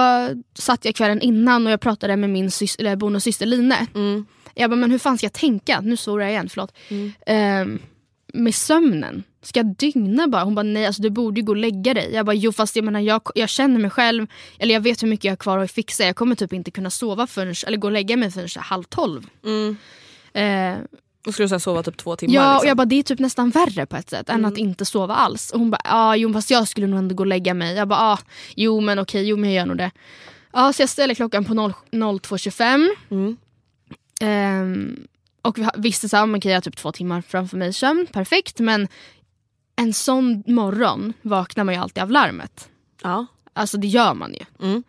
satt 0.54 0.84
jag 0.84 0.94
kvällen 0.94 1.20
innan 1.20 1.66
och 1.66 1.72
jag 1.72 1.80
pratade 1.80 2.16
med 2.16 2.30
min 2.30 2.50
bonussyster 2.96 3.46
Line. 3.46 3.74
Mm. 3.94 4.26
Jag 4.60 4.70
bara, 4.70 4.76
men 4.76 4.90
hur 4.90 4.98
fan 4.98 5.18
ska 5.18 5.24
jag 5.24 5.32
tänka? 5.32 5.80
Nu 5.80 5.96
svor 5.96 6.22
jag 6.22 6.30
igen, 6.30 6.48
förlåt. 6.48 6.72
Eh, 7.26 7.66
med 8.32 8.54
sömnen. 8.54 9.22
Ska 9.42 9.58
jag 9.58 9.76
dygna 9.76 10.28
bara? 10.28 10.44
Hon 10.44 10.54
bara, 10.54 10.62
nej 10.62 10.86
alltså 10.86 11.02
du 11.02 11.10
borde 11.10 11.40
ju 11.40 11.46
gå 11.46 11.52
och 11.52 11.56
lägga 11.56 11.94
dig. 11.94 12.10
Jag 12.12 12.26
bara, 12.26 12.34
jo 12.34 12.52
fast 12.52 12.76
jag 12.76 12.84
menar 12.84 13.00
jag, 13.00 13.22
jag 13.34 13.48
känner 13.48 13.80
mig 13.80 13.90
själv, 13.90 14.26
eller 14.58 14.74
jag 14.74 14.80
vet 14.80 15.02
hur 15.02 15.08
mycket 15.08 15.24
jag 15.24 15.32
har 15.32 15.36
kvar 15.36 15.58
att 15.58 15.70
fixa. 15.70 16.04
Jag 16.04 16.16
kommer 16.16 16.34
typ 16.34 16.52
inte 16.52 16.70
kunna 16.70 16.90
sova 16.90 17.26
förrän, 17.26 17.54
eller 17.66 17.78
gå 17.78 17.86
och 17.86 17.92
lägga 17.92 18.16
mig 18.16 18.30
förrän 18.30 18.48
halv 18.56 18.82
tolv. 18.82 19.26
Mm. 19.44 19.76
Eh, 20.32 20.78
Då 21.24 21.32
skulle 21.32 21.48
så 21.48 21.60
sova 21.60 21.82
typ 21.82 21.96
två 21.96 22.16
timmar. 22.16 22.34
Ja, 22.34 22.48
och 22.48 22.54
liksom. 22.54 22.68
jag 22.68 22.76
bara 22.76 22.84
det 22.84 22.98
är 22.98 23.02
typ 23.02 23.18
nästan 23.18 23.50
värre 23.50 23.86
på 23.86 23.96
ett 23.96 24.10
sätt 24.10 24.28
än 24.28 24.44
att 24.44 24.58
inte 24.58 24.84
sova 24.84 25.14
alls. 25.14 25.50
Och 25.50 25.58
hon 25.58 25.70
bara, 25.70 25.80
ja 25.84 26.16
jo 26.16 26.32
fast 26.32 26.50
jag 26.50 26.68
skulle 26.68 26.86
nog 26.86 26.98
ändå 26.98 27.14
gå 27.14 27.22
och 27.22 27.26
lägga 27.26 27.54
mig. 27.54 27.74
Jag 27.76 27.88
bara, 27.88 27.98
ja 28.00 28.18
jo 28.56 28.80
men 28.80 28.98
okej, 28.98 29.28
jo 29.28 29.36
men 29.36 29.50
jag 29.50 29.56
gör 29.56 29.66
nog 29.66 29.76
det. 29.76 29.90
Ja 30.52 30.72
så 30.72 30.82
jag 30.82 30.88
ställer 30.88 31.14
klockan 31.14 31.44
på 31.44 31.54
0 31.54 31.72
02.25. 31.92 32.88
Mm. 33.10 33.36
Ehm, 34.20 35.06
och 35.42 35.58
vi 35.58 35.66
visste 35.76 36.08
så 36.08 36.16
här, 36.16 36.26
men 36.26 36.38
okej 36.40 36.50
jag 36.50 36.56
har 36.56 36.62
typ 36.62 36.76
två 36.76 36.92
timmar 36.92 37.20
framför 37.28 37.56
mig 37.56 37.68
i 37.68 37.72
sömn, 37.72 38.06
perfekt. 38.12 38.58
Men 38.60 38.88
en 39.76 39.92
sån 39.92 40.42
morgon 40.46 41.12
vaknar 41.22 41.64
man 41.64 41.74
ju 41.74 41.80
alltid 41.80 42.02
av 42.02 42.10
larmet. 42.10 42.68
ja. 43.02 43.26
Alltså 43.52 43.76
det 43.78 43.86
gör 43.86 44.14
man 44.14 44.32
ju. 44.34 44.66
Mm. 44.68 44.82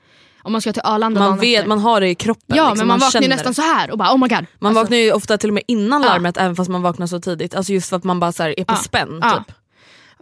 Om 0.43 0.51
man 0.51 0.61
ska 0.61 0.73
till 0.73 0.81
Arlanda 0.85 1.19
Man 1.19 1.39
vet, 1.39 1.57
efter. 1.59 1.69
man 1.69 1.79
har 1.79 2.01
det 2.01 2.07
i 2.09 2.15
kroppen. 2.15 2.57
Ja 2.57 2.69
liksom. 2.69 2.77
men 2.77 2.87
man, 2.87 2.99
vaknar 2.99 3.21
ju 3.21 3.27
nästan 3.27 3.53
så 3.53 3.61
här 3.61 3.91
och 3.91 3.97
bara 3.97 4.13
oh 4.13 4.17
my 4.17 4.27
god. 4.27 4.45
Man 4.59 4.69
Alltså- 4.69 4.81
vaknar 4.83 4.97
ju 4.97 5.11
ofta 5.11 5.37
till 5.37 5.49
och 5.49 5.53
med 5.53 5.63
innan 5.67 6.01
Ja. 6.01 6.07
larmet 6.09 6.37
även 6.37 6.55
fast 6.55 6.69
man 6.69 6.81
vaknar 6.81 7.07
så 7.07 7.19
tidigt. 7.19 7.55
Alltså 7.55 7.73
just 7.73 7.89
för 7.89 7.95
att 7.97 8.03
man 8.03 8.19
bara 8.19 8.31
så 8.31 8.43
här 8.43 8.59
är 8.59 8.65
på 8.65 8.73
Ja. 8.73 8.77
spänn 8.77 9.19
Ja. 9.21 9.43
typ. 9.47 9.55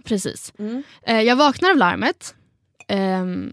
Precis. 0.06 0.54
Mm. 0.60 0.84
Eh, 1.04 1.22
jag 1.22 1.36
vaknar 1.36 1.70
av 1.72 1.78
larmet. 1.78 2.36
Ehm, 2.88 3.52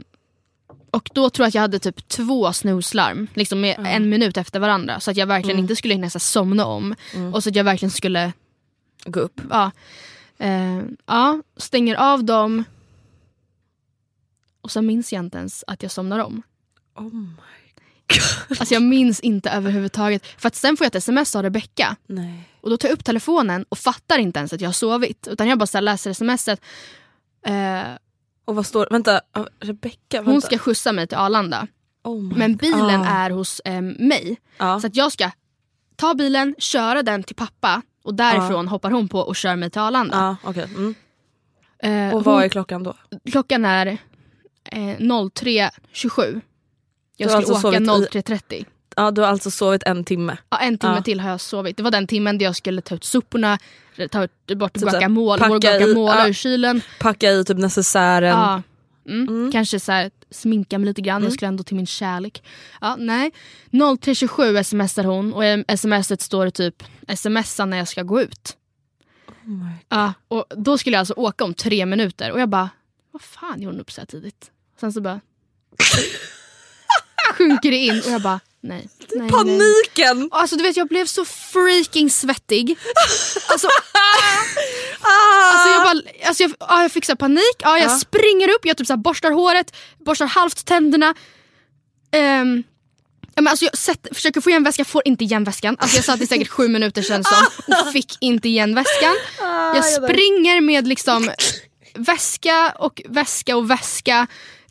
och 0.97 1.11
då 1.13 1.31
tror 1.31 1.45
jag 1.45 1.49
att 1.49 1.55
jag 1.55 1.63
hade 1.63 1.79
typ 1.79 2.09
två 2.09 2.53
snuslarm. 2.53 3.27
Liksom 3.35 3.61
med 3.61 3.77
en 3.87 4.09
minut 4.09 4.37
efter 4.37 4.61
varandra. 4.61 5.01
Så 5.01 5.11
att 5.11 5.17
jag 5.17 5.27
verkligen 5.27 5.57
Mm. 5.57 5.65
inte 5.65 5.77
skulle 5.77 5.95
hinna 5.95 6.11
så 6.11 6.19
somna 6.19 6.65
om. 6.65 6.95
Och 7.33 7.43
så 7.43 7.49
att 7.49 7.57
jag 7.57 7.65
verkligen 7.65 7.91
skulle 7.91 8.33
Gå 9.05 9.21
upp. 9.21 9.41
ja, 9.51 9.71
eh, 10.39 10.81
ja, 11.07 11.43
stänger 11.57 11.95
av 11.95 12.25
dem. 12.25 12.65
Och 14.61 14.71
sen 14.71 14.87
minns 14.87 15.13
jag 15.13 15.25
inte 15.25 15.39
ens 15.39 15.65
att 15.67 15.83
jag 15.83 15.93
somnar 15.93 16.19
om. 16.19 16.43
Oh 16.95 17.15
my. 17.15 17.33
Alltså 18.49 18.75
jag 18.75 18.83
minns 18.83 19.21
inte 19.21 19.51
överhuvudtaget. 19.51 20.27
För 20.39 20.49
att 20.49 20.55
sen 20.55 20.77
får 20.77 20.85
jag 20.85 20.89
ett 20.89 20.95
sms 20.95 21.37
av 21.37 21.43
Rebecka. 21.43 21.97
Nej. 22.07 22.49
Och 22.61 22.71
då 22.71 22.77
tar 22.77 22.89
jag 22.89 22.95
upp 22.95 23.05
telefonen 23.05 23.65
och 23.69 23.79
fattar 23.79 24.19
inte 24.19 24.39
ens 24.39 24.53
att 24.53 24.61
jag 24.61 24.69
har 24.69 24.73
sovit. 24.73 25.27
Utan 25.29 25.49
jag 25.49 25.59
bara 25.59 25.67
så 25.67 25.81
läser 25.81 26.13
smset. 26.13 26.61
Eh, 27.47 27.83
Och 28.47 28.55
vad 28.57 28.67
står 28.67 28.89
Vänta, 28.91 29.21
ah, 29.33 29.45
Rebecka. 29.61 30.19
hon 30.19 30.25
vänta. 30.27 30.47
ska 30.47 30.59
skjutsa 30.59 30.93
mig 30.93 31.07
till 31.07 31.17
Arlanda. 31.19 31.67
Oh 32.05 32.23
Men 32.37 32.57
bilen 32.57 33.01
Ah. 33.01 33.07
är 33.07 33.31
hos 33.31 33.61
eh, 33.65 33.81
mig. 33.83 34.37
Ja. 34.59 34.81
Så 34.81 34.87
att 34.87 34.97
jag 34.97 35.13
ska 35.13 35.31
ta 35.97 36.15
bilen, 36.15 36.55
köra 36.59 37.03
den 37.03 37.23
till 37.23 37.37
pappa 37.37 37.83
och 38.05 38.15
därifrån 38.15 38.69
hoppar 38.69 38.91
hon 38.91 39.09
på 39.09 39.19
och 39.21 39.37
kör 39.37 39.57
mig 39.57 39.71
till 39.71 39.81
Arlanda. 39.81 40.37
Okej. 40.45 40.65
Mm. 40.77 40.95
Eh, 42.09 42.15
Och 42.17 42.25
vad 42.25 42.35
hon- 42.35 42.45
är 42.45 42.49
klockan 42.49 42.83
då? 42.83 42.95
Klockan 43.31 43.65
är 43.65 43.87
eh, 44.65 44.79
03.27. 44.99 46.41
Jag 47.17 47.31
skulle 47.31 47.37
alltså 47.37 47.69
åka 47.69 47.85
sovit 47.85 48.15
i- 48.15 48.19
03.30. 48.21 48.65
Ja, 48.99 49.11
du 49.11 49.21
har 49.21 49.29
alltså 49.29 49.51
sovit 49.51 49.83
en 49.83 50.05
timme. 50.05 50.37
Ja, 50.51 50.59
en 50.59 50.79
timme 50.79 50.95
Ja. 50.97 51.03
till 51.03 51.21
har 51.21 51.31
jag 51.31 51.41
sovit. 51.41 51.77
Det 51.77 51.83
var 51.83 51.91
den 51.91 52.07
timmen 52.07 52.39
där 52.39 52.45
jag 52.47 52.57
skulle 52.57 52.81
ta 52.81 52.95
ut 52.95 53.05
soporna, 53.05 53.59
ta 54.11 54.29
bort 54.57 54.73
Typ 54.75 54.83
guacamole, 54.83 55.49
vår 55.49 55.55
packa 55.61 55.77
i- 55.77 55.79
guacamole 55.79 56.19
ja. 56.19 56.29
ur 56.29 56.33
kylen. 56.33 56.81
Packa 57.01 57.31
i 57.31 57.45
typ 57.45 57.59
necessären. 57.59 58.29
Ja. 58.31 58.63
Mm. 59.09 59.53
Kanske 59.53 59.81
så 59.81 59.93
här, 59.93 60.11
sminka 60.31 60.79
mig 60.79 60.87
lite 60.87 61.01
grann, 61.01 61.23
jag 61.23 61.33
skulle 61.33 61.49
ändå 61.49 61.65
till 61.65 61.77
min 61.77 61.87
kärlek. 61.87 62.43
Ja, 62.81 62.97
nej. 62.99 63.31
03.27 63.71 64.63
smsar 64.63 65.05
hon 65.05 65.33
och 65.35 65.45
i 65.45 65.65
smset 65.77 66.21
står 66.21 66.45
det 66.45 66.51
typ 66.51 66.83
smsa 67.17 67.65
när 67.65 67.77
jag 67.79 67.89
ska 67.89 68.03
gå 68.03 68.21
ut. 68.23 68.57
ja, 69.89 70.13
och 70.29 70.45
då 70.57 70.79
skulle 70.79 70.95
jag 70.97 71.01
alltså 71.01 71.15
åka 71.17 71.45
om 71.45 71.55
tre 71.55 71.87
minuter 71.87 72.33
och 72.33 72.41
jag 72.41 72.49
bara, 72.49 72.71
vad 73.13 73.23
fan 73.23 73.63
gör 73.63 73.71
hon 73.71 73.81
upp 73.81 73.93
så 73.93 74.01
här 74.01 74.07
tidigt? 74.07 74.51
Sen 74.81 74.93
så 74.93 75.01
bara 75.01 75.21
sjunker 77.39 77.71
det 77.71 77.77
in 77.77 78.03
och 78.07 78.11
jag 78.13 78.23
bara, 78.23 78.41
nej. 78.69 78.89
nej 79.14 79.19
nej. 79.21 79.31
Paniken! 79.31 80.29
Och 80.33 80.41
Alltså 80.41 80.57
du 80.57 80.62
vet 80.62 80.77
jag 80.77 80.89
blev 80.89 81.07
så 81.07 81.25
freaking 81.25 82.11
svettig. 82.11 82.79
Alltså, 83.49 83.69
Ah! 85.01 85.53
alltså 85.53 85.69
jag 85.69 85.83
bara, 85.83 86.27
alltså 86.29 86.43
jag, 86.43 86.55
ja, 86.61 86.83
jag 86.83 86.93
fick 86.93 87.05
så 87.05 87.17
panik, 87.17 87.57
ja, 87.59 87.79
jag 87.79 87.91
Ja. 87.91 87.99
springer 87.99 88.49
upp, 88.49 88.61
jag 88.67 88.77
typ 88.77 88.87
så 88.87 88.97
borstar 88.97 89.31
håret, 89.31 89.77
borstar 90.05 90.27
halvt 90.27 90.64
tänderna. 90.67 91.14
Ehm, 92.12 92.62
ja, 93.35 93.43
men 93.43 93.49
alltså 93.49 93.64
jag 93.64 93.79
sätter, 93.79 94.14
försöker 94.14 94.41
få 94.41 94.51
igen 94.51 94.64
väskan, 94.64 94.85
får 94.85 95.03
inte 95.05 95.25
igen 95.25 95.45
väskan. 95.45 95.77
Alltså 95.79 95.97
jag 95.97 96.05
satt 96.05 96.21
i 96.21 96.27
säkert 96.27 96.49
sju 96.49 96.69
minuter 96.69 97.03
känns 97.03 97.29
som 97.29 97.47
och 97.87 97.93
fick 97.93 98.17
inte 98.21 98.49
igen 98.49 98.75
väskan. 98.75 99.17
Jag 99.75 99.85
springer 99.85 100.61
med 100.61 100.89
liksom 100.89 101.31
väska 101.95 102.75
och 102.79 103.03
väska 103.09 103.57
och 103.57 103.71
väska 103.71 104.27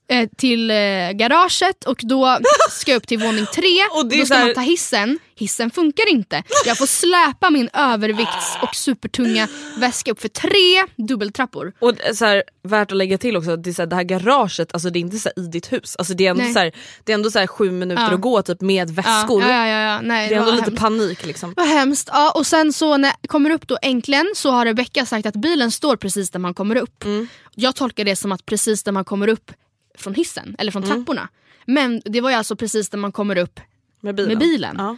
eh, 0.08 0.30
till 0.38 0.72
eh, 0.72 0.76
garaget 1.14 1.84
och 1.86 2.00
då 2.04 2.38
ska 2.72 2.92
jag 2.92 2.98
upp 2.98 3.08
till 3.08 3.20
våning 3.20 3.46
tre. 3.56 3.78
Och 3.92 4.06
då 4.06 4.26
ska 4.26 4.36
här- 4.36 4.46
man 4.46 4.54
ta 4.56 4.62
hissen. 4.62 5.20
Hissen 5.38 5.72
funkar 5.72 6.10
inte. 6.10 6.44
Jag 6.66 6.78
får 6.78 6.86
släpa 6.86 7.50
min 7.50 7.70
övervikts 7.74 8.58
och 8.62 8.76
supertunga 8.76 9.48
väska 9.78 10.12
upp 10.12 10.22
för 10.22 10.28
tre 10.28 10.84
dubbeltrappor. 11.08 11.74
Och 11.80 11.94
så 12.16 12.26
här, 12.26 12.44
värt 12.64 12.92
att 12.92 12.98
lägga 12.98 13.18
till 13.18 13.38
också, 13.38 13.56
det, 13.58 13.70
är 13.70 13.74
så 13.74 13.82
här, 13.82 13.88
det 13.88 13.96
här 13.96 14.04
garaget, 14.04 14.74
alltså 14.74 14.90
det 14.90 15.00
är 15.00 15.02
inte 15.02 15.18
så 15.18 15.30
här 15.36 15.44
i 15.44 15.48
ditt 15.48 15.72
hus. 15.74 15.96
Alltså 15.96 16.14
det 16.14 16.26
är 16.26 16.30
ändå, 16.32 16.44
Nej. 16.44 16.54
så 16.54 16.60
här, 16.60 16.72
det 17.04 17.12
är 17.12 17.14
ändå 17.14 17.32
så 17.32 17.48
sju 17.48 17.72
minuter 17.72 18.04
Ja. 18.04 18.14
att 18.14 18.22
gå 18.22 18.42
typ 18.42 18.62
med 18.62 18.90
väskor. 18.90 19.42
Ja, 19.42 19.50
ja, 19.50 19.68
ja, 19.68 19.80
ja. 19.82 20.02
Nej, 20.02 20.30
Det 20.30 20.36
är 20.36 20.40
ändå 20.40 20.52
lite 20.52 20.64
hemskt. 20.66 20.82
panik 20.82 21.26
liksom. 21.26 21.54
Vad 21.58 21.68
hemskt. 21.68 22.10
Ja, 22.14 22.32
och 22.32 22.48
sen 22.48 22.74
så 22.74 22.98
när 22.98 23.12
jag 23.22 23.30
kommer 23.30 23.50
upp 23.50 23.68
då 23.68 23.78
äntligen 23.82 24.32
så 24.36 24.52
har 24.52 24.66
Rebecca 24.66 25.06
sagt 25.06 25.26
att 25.26 25.36
bilen 25.36 25.72
står 25.72 25.96
precis 25.96 26.30
där 26.30 26.40
man 26.40 26.54
kommer 26.54 26.76
upp. 26.76 27.04
Mm. 27.04 27.28
Jag 27.56 27.76
tolkar 27.76 28.04
det 28.06 28.16
som 28.16 28.32
att 28.32 28.46
precis 28.46 28.84
där 28.84 28.92
man 28.92 29.06
kommer 29.06 29.28
upp 29.28 29.52
från 29.98 30.14
hissen 30.16 30.56
eller 30.60 30.72
från 30.72 30.84
Mm. 30.84 30.96
trapporna. 30.98 31.30
Men 31.66 32.02
det 32.06 32.22
var 32.22 32.30
ju 32.30 32.36
alltså 32.36 32.56
precis 32.56 32.90
där 32.90 32.98
man 32.98 33.12
kommer 33.12 33.38
upp 33.38 33.60
Med 34.00 34.16
bilen. 34.16 34.30
med 34.30 34.38
bilen. 34.40 34.76
Ja. 34.80 34.98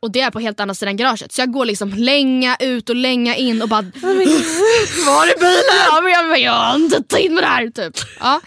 Och 0.00 0.10
det 0.10 0.20
är 0.20 0.30
på 0.30 0.40
helt 0.40 0.60
andra 0.60 0.74
sidan 0.74 0.96
garaget. 0.96 1.32
Så 1.32 1.40
jag 1.40 1.52
går 1.52 1.64
liksom 1.64 1.88
länga 1.90 2.56
ut 2.60 2.88
och 2.90 2.96
länga 2.96 3.36
in 3.36 3.62
och 3.62 3.68
bara 3.68 3.82
Var 5.06 5.26
är 5.26 5.38
bilen? 5.38 5.86
Ja, 5.86 6.00
men 6.02 6.12
jag, 6.12 6.40
jag 6.40 6.52
har 6.52 6.76
inte 6.76 7.02
tid 7.02 7.32
med 7.32 7.42
det 7.42 7.46
här. 7.46 7.70
Typ. 7.70 7.96
Ja. 8.20 8.40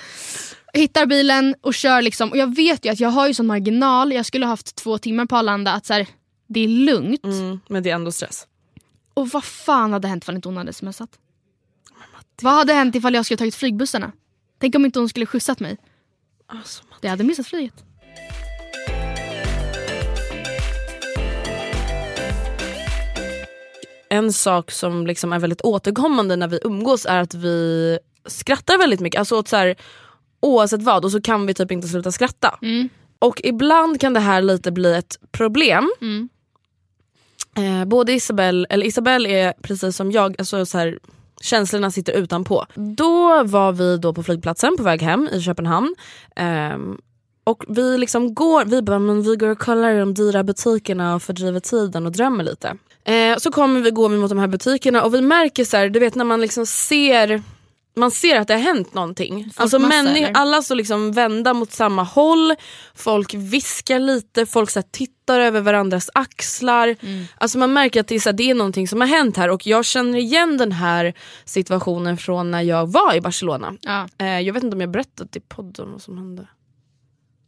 Hittar 0.74 1.06
bilen 1.06 1.56
och 1.62 1.74
kör 1.74 2.02
liksom. 2.02 2.32
Och 2.32 2.38
jag 2.38 2.56
vet 2.56 2.86
ju 2.86 2.89
att 2.91 2.99
jag 2.99 3.10
har 3.10 3.28
ju 3.28 3.34
sån 3.34 3.47
marginal. 3.47 4.14
Jag 4.14 4.26
skulle 4.26 4.45
ha 4.45 4.49
haft 4.52 4.76
två 4.76 4.97
timmar 4.97 5.26
på 5.26 5.38
Arlanda. 5.38 5.72
Att 5.74 5.86
så 5.86 5.93
här, 5.93 6.08
det 6.47 6.60
är 6.60 6.68
lugnt. 6.68 7.24
Mm, 7.24 7.60
men 7.70 7.84
det 7.84 7.89
är 7.89 7.95
ändå 7.95 8.12
stress. 8.12 8.47
Och 9.14 9.30
vad 9.30 9.43
fan 9.43 9.93
hade 9.93 10.08
hänt 10.08 10.24
ifall 10.24 10.36
inte 10.36 10.47
hon 10.47 10.58
hade 10.58 10.74
smsat? 10.74 11.10
Vad 12.41 12.54
hade 12.54 12.74
hänt 12.74 12.95
ifall 12.95 13.14
jag 13.14 13.26
skulle 13.26 13.38
tagit 13.38 13.56
flygbussarna? 13.56 14.12
Tänk 14.60 14.76
om 14.76 14.86
inte 14.86 14.99
hon 14.99 15.10
skulle 15.10 15.26
skjutsat 15.26 15.60
mig. 15.60 15.78
Alltså, 16.52 16.84
man- 16.89 16.99
Det 17.02 17.08
hade 17.08 17.24
missat 17.24 17.47
flyget. 17.47 17.84
en 24.10 24.34
sak 24.34 24.72
som 24.72 25.08
liksom 25.08 25.34
är 25.34 25.39
väldigt 25.39 25.62
återkommande 25.62 26.36
när 26.36 26.47
vi 26.47 26.60
umgås 26.64 27.06
är 27.06 27.18
att 27.22 27.34
vi 27.34 27.99
skrattar 28.26 28.78
väldigt 28.78 28.99
mycket. 28.99 29.20
Alltså 29.20 29.36
åt 29.38 29.47
så 29.47 29.56
här, 29.56 29.76
oavsett 30.39 30.82
vad 30.82 31.06
och 31.06 31.12
så 31.12 31.22
kan 31.22 31.45
vi 31.45 31.54
typ 31.54 31.72
inte 31.72 31.88
sluta 31.88 32.12
skratta. 32.12 32.60
Mm. 32.62 32.89
Och 33.20 33.41
ibland 33.43 34.02
kan 34.02 34.14
det 34.14 34.20
här 34.20 34.41
lite 34.41 34.72
bli 34.72 34.93
ett 34.95 35.18
problem. 35.32 35.91
Mm. 36.02 36.30
Eh, 37.58 37.86
både 37.86 38.14
Isabelle, 38.14 38.68
eller 38.70 38.86
Isabelle 38.86 39.30
är 39.30 39.54
precis 39.62 39.95
som 39.95 40.12
jag, 40.12 40.36
alltså 40.39 40.66
så 40.66 40.78
här, 40.78 40.99
Känslorna 41.42 41.92
sitter 41.92 42.14
utanpå. 42.14 42.66
Då 42.76 43.44
var 43.44 43.72
vi 43.72 43.98
då 43.98 44.14
på 44.14 44.24
flygplatsen 44.24 44.78
på 44.78 44.84
väg 44.84 45.02
hem 45.02 45.30
i 45.32 45.42
Köpenhamn. 45.42 45.96
Um, 46.74 46.98
och 47.44 47.64
vi 47.68 47.98
liksom 47.98 48.34
går, 48.34 48.66
vi 48.66 48.82
bara, 48.82 49.00
men 49.00 49.22
vi 49.22 49.36
går 49.36 49.50
och 49.50 49.60
kollar 49.60 49.96
i 49.96 50.00
de 50.00 50.14
dyra 50.14 50.44
butikerna 50.44 51.16
och 51.16 51.24
fördriver 51.24 51.60
tiden 51.60 52.06
och 52.06 52.12
drömmer 52.12 52.44
lite. 52.44 52.78
Eh, 53.04 53.38
så 53.38 53.52
kommer 53.52 53.82
vi, 53.82 53.92
går 53.92 54.10
vi 54.10 54.18
mot 54.18 54.30
de 54.30 54.39
här 54.39 54.48
butikerna 54.48 55.04
och 55.04 55.14
vi 55.14 55.22
märker 55.22 55.66
så 55.66 55.78
här, 55.78 55.89
du 55.89 56.00
vet 56.00 56.16
när 56.16 56.26
man 56.26 56.42
liksom 56.42 56.66
ser 56.66 57.42
man 57.96 58.12
ser 58.12 58.39
att 58.39 58.48
det 58.48 58.54
har 58.54 58.62
hänt 58.62 58.94
någonting. 58.94 59.44
Alltså 59.56 59.80
Folkmassa, 59.80 60.04
männi- 60.04 60.24
eller? 60.24 60.34
alla 60.38 60.62
står 60.62 60.76
liksom 60.76 61.12
vända 61.12 61.54
mot 61.54 61.72
samma 61.72 62.04
håll, 62.04 62.56
folk 62.96 63.34
viskar 63.34 64.00
lite, 64.00 64.46
folk 64.46 64.70
så 64.70 64.82
tittar 64.82 65.39
över 65.39 65.62
varandras 65.62 66.10
axlar. 66.14 66.96
Alltså 67.38 67.58
man 67.58 67.74
märker 67.74 68.00
att 68.02 68.08
det 68.08 68.16
är, 68.16 68.20
så 68.20 68.32
det 68.32 68.50
är 68.50 68.56
någonting 68.56 68.88
som 68.88 69.02
har 69.02 69.08
hänt 69.08 69.38
här 69.38 69.50
och 69.50 69.68
jag 69.68 69.86
känner 69.86 70.18
igen 70.20 70.58
den 70.58 70.72
här 70.72 71.14
situationen 71.46 72.18
från 72.18 72.52
när 72.52 72.62
jag 72.62 72.92
var 72.92 73.14
i 73.16 73.22
Barcelona. 73.22 73.74
Ja. 73.82 74.08
Eh, 74.18 74.39
jag 74.39 74.54
vet 74.54 74.64
inte 74.64 74.76
om 74.76 74.82
jag 74.82 74.92
berättat 74.92 75.36
i 75.36 75.39
podden 75.39 75.92
vad 75.92 76.02
som 76.02 76.18
hände. 76.18 76.48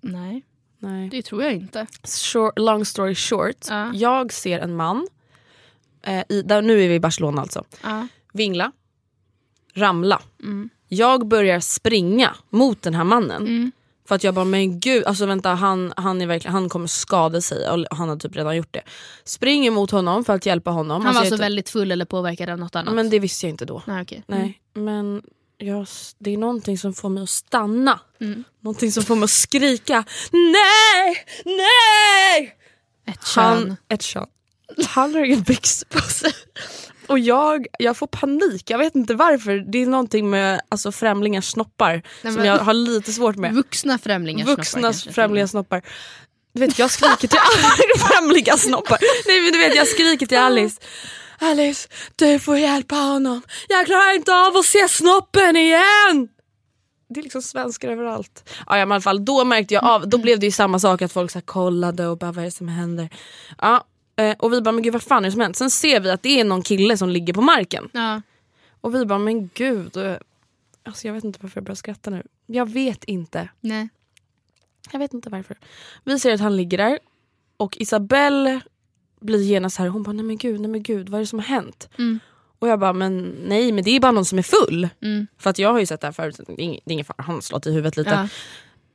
Nej, 0.02 0.44
Nej. 0.80 1.10
det 1.10 1.22
tror 1.22 1.44
jag 1.44 1.54
inte. 1.54 1.88
Short, 2.34 2.60
long 2.60 2.86
story 2.86 3.16
short, 3.16 3.66
Ja. 3.70 3.92
jag 3.94 4.34
ser 4.34 4.60
en 4.60 4.76
man, 4.76 5.08
eh, 6.04 6.24
i, 6.30 6.42
där, 6.42 6.62
nu 6.62 6.84
är 6.84 6.90
vi 6.90 6.96
i 6.96 7.00
Barcelona 7.00 7.42
alltså, 7.42 7.64
Ja. 7.84 8.08
vingla, 8.34 8.72
ramla. 9.74 10.22
Mm. 10.44 10.70
Jag 10.88 11.28
börjar 11.28 11.60
springa 11.60 12.36
mot 12.50 12.82
den 12.82 12.94
här 12.96 13.04
mannen. 13.04 13.42
Mm. 13.42 13.72
För 14.08 14.16
att 14.16 14.24
jag 14.24 14.34
bara, 14.34 14.46
men 14.46 14.80
gud, 14.80 15.06
alltså 15.06 15.26
vänta 15.26 15.50
han, 15.50 15.94
han, 15.98 16.22
är 16.22 16.28
verkligen, 16.28 16.54
han 16.54 16.70
kommer 16.70 16.88
skada 16.88 17.42
sig 17.42 17.70
och 17.70 17.98
han 17.98 18.10
har 18.10 18.16
typ 18.18 18.36
redan 18.36 18.56
gjort 18.58 18.74
det. 18.74 18.82
Springer 19.24 19.72
mot 19.72 19.92
honom 19.92 20.26
för 20.26 20.34
att 20.34 20.46
hjälpa 20.46 20.72
honom. 20.72 21.02
Han 21.02 21.08
Alltså, 21.08 21.14
var 21.14 21.22
alltså 21.22 21.36
inte- 21.36 21.44
väldigt 21.44 21.70
full 21.70 21.92
eller 21.92 22.06
påverkad 22.06 22.50
av 22.50 22.60
något 22.60 22.76
annat? 22.76 22.94
Men 22.94 23.10
det 23.10 23.20
visste 23.20 23.46
jag 23.46 23.50
inte 23.54 23.66
då. 23.66 23.82
Nej, 23.86 24.02
okej. 24.02 24.24
Nej, 24.28 24.62
men 24.74 25.22
jag, 25.58 25.88
det 26.20 26.34
är 26.34 26.38
någonting 26.38 26.78
som 26.78 26.94
får 26.94 27.10
mig 27.10 27.24
att 27.24 27.30
stanna. 27.30 28.00
Mm. 28.22 28.44
Någonting 28.60 28.92
som 28.92 29.04
får 29.04 29.16
mig 29.16 29.24
att 29.24 29.30
skrika 29.30 30.04
nej, 30.32 31.26
nej! 31.46 32.58
Ett 33.08 33.26
kön. 33.28 33.44
Han, 33.44 33.76
ett 33.90 34.02
kön. 34.02 34.28
Han 34.88 35.14
har 35.14 35.24
ingen 35.24 35.42
byxor 35.42 35.86
på 35.90 36.00
sig. 36.00 36.32
Och 37.08 37.20
jag, 37.20 37.68
jag 37.80 37.98
får 37.98 38.08
panik, 38.08 38.70
jag 38.70 38.78
vet 38.78 38.96
inte 38.96 39.14
varför. 39.14 39.72
Det 39.72 39.78
är 39.82 39.86
någonting 39.88 40.30
med 40.30 40.62
alltså, 40.70 40.92
främlingars 40.92 41.46
snoppar 41.52 42.02
som 42.22 42.34
men- 42.34 42.46
jag 42.46 42.58
har 42.58 42.74
lite 42.74 43.14
svårt 43.14 43.36
med. 43.36 43.54
Vuxna 43.54 43.98
främlingars 43.98 44.48
Vuxna 44.48 44.64
snoppar 44.80 44.82
kanske. 44.92 45.12
främlingar 45.12 45.48
snoppar. 45.48 45.82
Du 46.54 46.60
vet 46.60 46.80
jag 46.80 46.92
skriker 46.92 47.28
till 47.28 47.40
alla 47.40 47.70
främlingar 48.08 48.58
snoppar. 48.58 48.98
Nej 49.28 49.42
men 49.42 49.52
du 49.52 49.58
vet 49.58 49.76
jag 49.76 49.88
skriker 49.88 50.26
till 50.26 50.38
Alice. 50.38 50.82
Alice, 51.40 51.90
du 52.16 52.40
får 52.40 52.58
hjälpa 52.58 52.96
honom. 52.96 53.42
Jag 53.70 53.86
klarar 53.86 54.16
inte 54.16 54.34
av 54.36 54.58
att 54.58 54.66
se 54.66 54.88
snoppen 54.90 55.56
igen. 55.56 56.28
Det 57.10 57.20
är 57.20 57.24
liksom 57.24 57.42
svenskar 57.42 57.90
överallt. 57.92 58.50
Ja, 58.68 58.78
ja, 58.78 58.86
men 58.86 58.92
i 58.92 58.96
alla 58.96 59.02
fall, 59.02 59.26
då 59.26 59.46
märkte 59.46 59.74
jag 59.74 59.84
av, 59.86 60.10
då 60.10 60.18
blev 60.18 60.40
det 60.40 60.46
ju 60.46 60.52
samma 60.52 60.80
sak 60.80 61.02
att 61.02 61.12
folk 61.12 61.32
så 61.32 61.42
kollade 61.42 62.08
och 62.08 62.18
bara 62.18 62.32
vad 62.32 62.42
är 62.42 62.46
det 62.46 62.52
som 62.52 62.68
händer. 62.68 63.10
Ja, 63.62 63.84
eh, 64.16 64.36
och 64.40 64.54
vi 64.54 64.62
bara 64.62 64.72
men 64.72 64.84
gud 64.84 64.94
vad 64.94 65.04
fan 65.04 65.24
är 65.24 65.28
det 65.28 65.32
som 65.32 65.42
hänt? 65.42 65.56
Sen 65.56 65.70
ser 65.70 66.00
vi 66.00 66.10
att 66.10 66.24
det 66.24 66.40
är 66.40 66.44
någon 66.44 66.62
kille 66.62 66.98
som 66.98 67.10
ligger 67.10 67.34
på 67.34 67.42
marken. 67.42 67.90
Ja. 67.94 68.22
Och 68.82 68.96
vi 68.96 69.06
bara 69.06 69.20
men 69.20 69.50
gud. 69.54 69.98
eh, 69.98 70.16
Alltså 70.86 71.08
jag 71.08 71.14
vet 71.14 71.24
inte 71.24 71.40
varför 71.42 71.58
jag 71.58 71.64
börjar 71.66 71.76
skratta 71.76 72.10
nu. 72.10 72.24
Jag 72.46 72.70
vet 72.70 73.04
inte. 73.04 73.50
Nej. 73.60 73.90
Jag 74.92 75.00
vet 75.00 75.14
inte 75.14 75.30
varför. 75.30 75.58
Vi 76.04 76.20
ser 76.20 76.34
att 76.34 76.40
han 76.40 76.58
ligger 76.58 76.78
där 76.78 77.00
och 77.58 77.78
Isabelle 77.78 78.62
blir 79.20 79.44
genast 79.44 79.78
här 79.78 79.88
hon 79.88 80.04
bara 80.04 80.12
nej 80.14 80.26
men 80.26 80.38
gud, 80.38 80.62
nej 80.62 80.70
men 80.72 80.84
gud 80.84 81.10
vad 81.10 81.18
är 81.18 81.24
det 81.24 81.28
som 81.28 81.40
har 81.40 81.46
hänt? 81.46 81.90
Mm. 81.98 82.20
Och 82.60 82.68
jag 82.68 82.80
bara 82.80 82.94
men 82.94 83.36
nej 83.48 83.72
men 83.72 83.84
det 83.84 83.92
är 83.96 84.00
bara 84.00 84.12
någon 84.12 84.26
som 84.26 84.38
är 84.40 84.44
full. 84.44 84.90
Mm. 85.02 85.28
För 85.38 85.50
att 85.50 85.60
jag 85.60 85.72
har 85.72 85.80
ju 85.80 85.86
sett 85.86 86.02
det 86.02 86.08
här 86.08 86.12
förut, 86.12 86.40
det 86.48 86.54
är 86.54 86.58
ing- 86.58 86.80
det 86.86 86.92
är 86.92 86.94
ingen 86.94 87.06
fara, 87.06 87.24
han 87.24 87.36
har 87.36 87.42
slått 87.42 87.68
i 87.68 87.72
huvudet 87.72 87.98
lite. 87.98 88.10
Ja. 88.10 88.28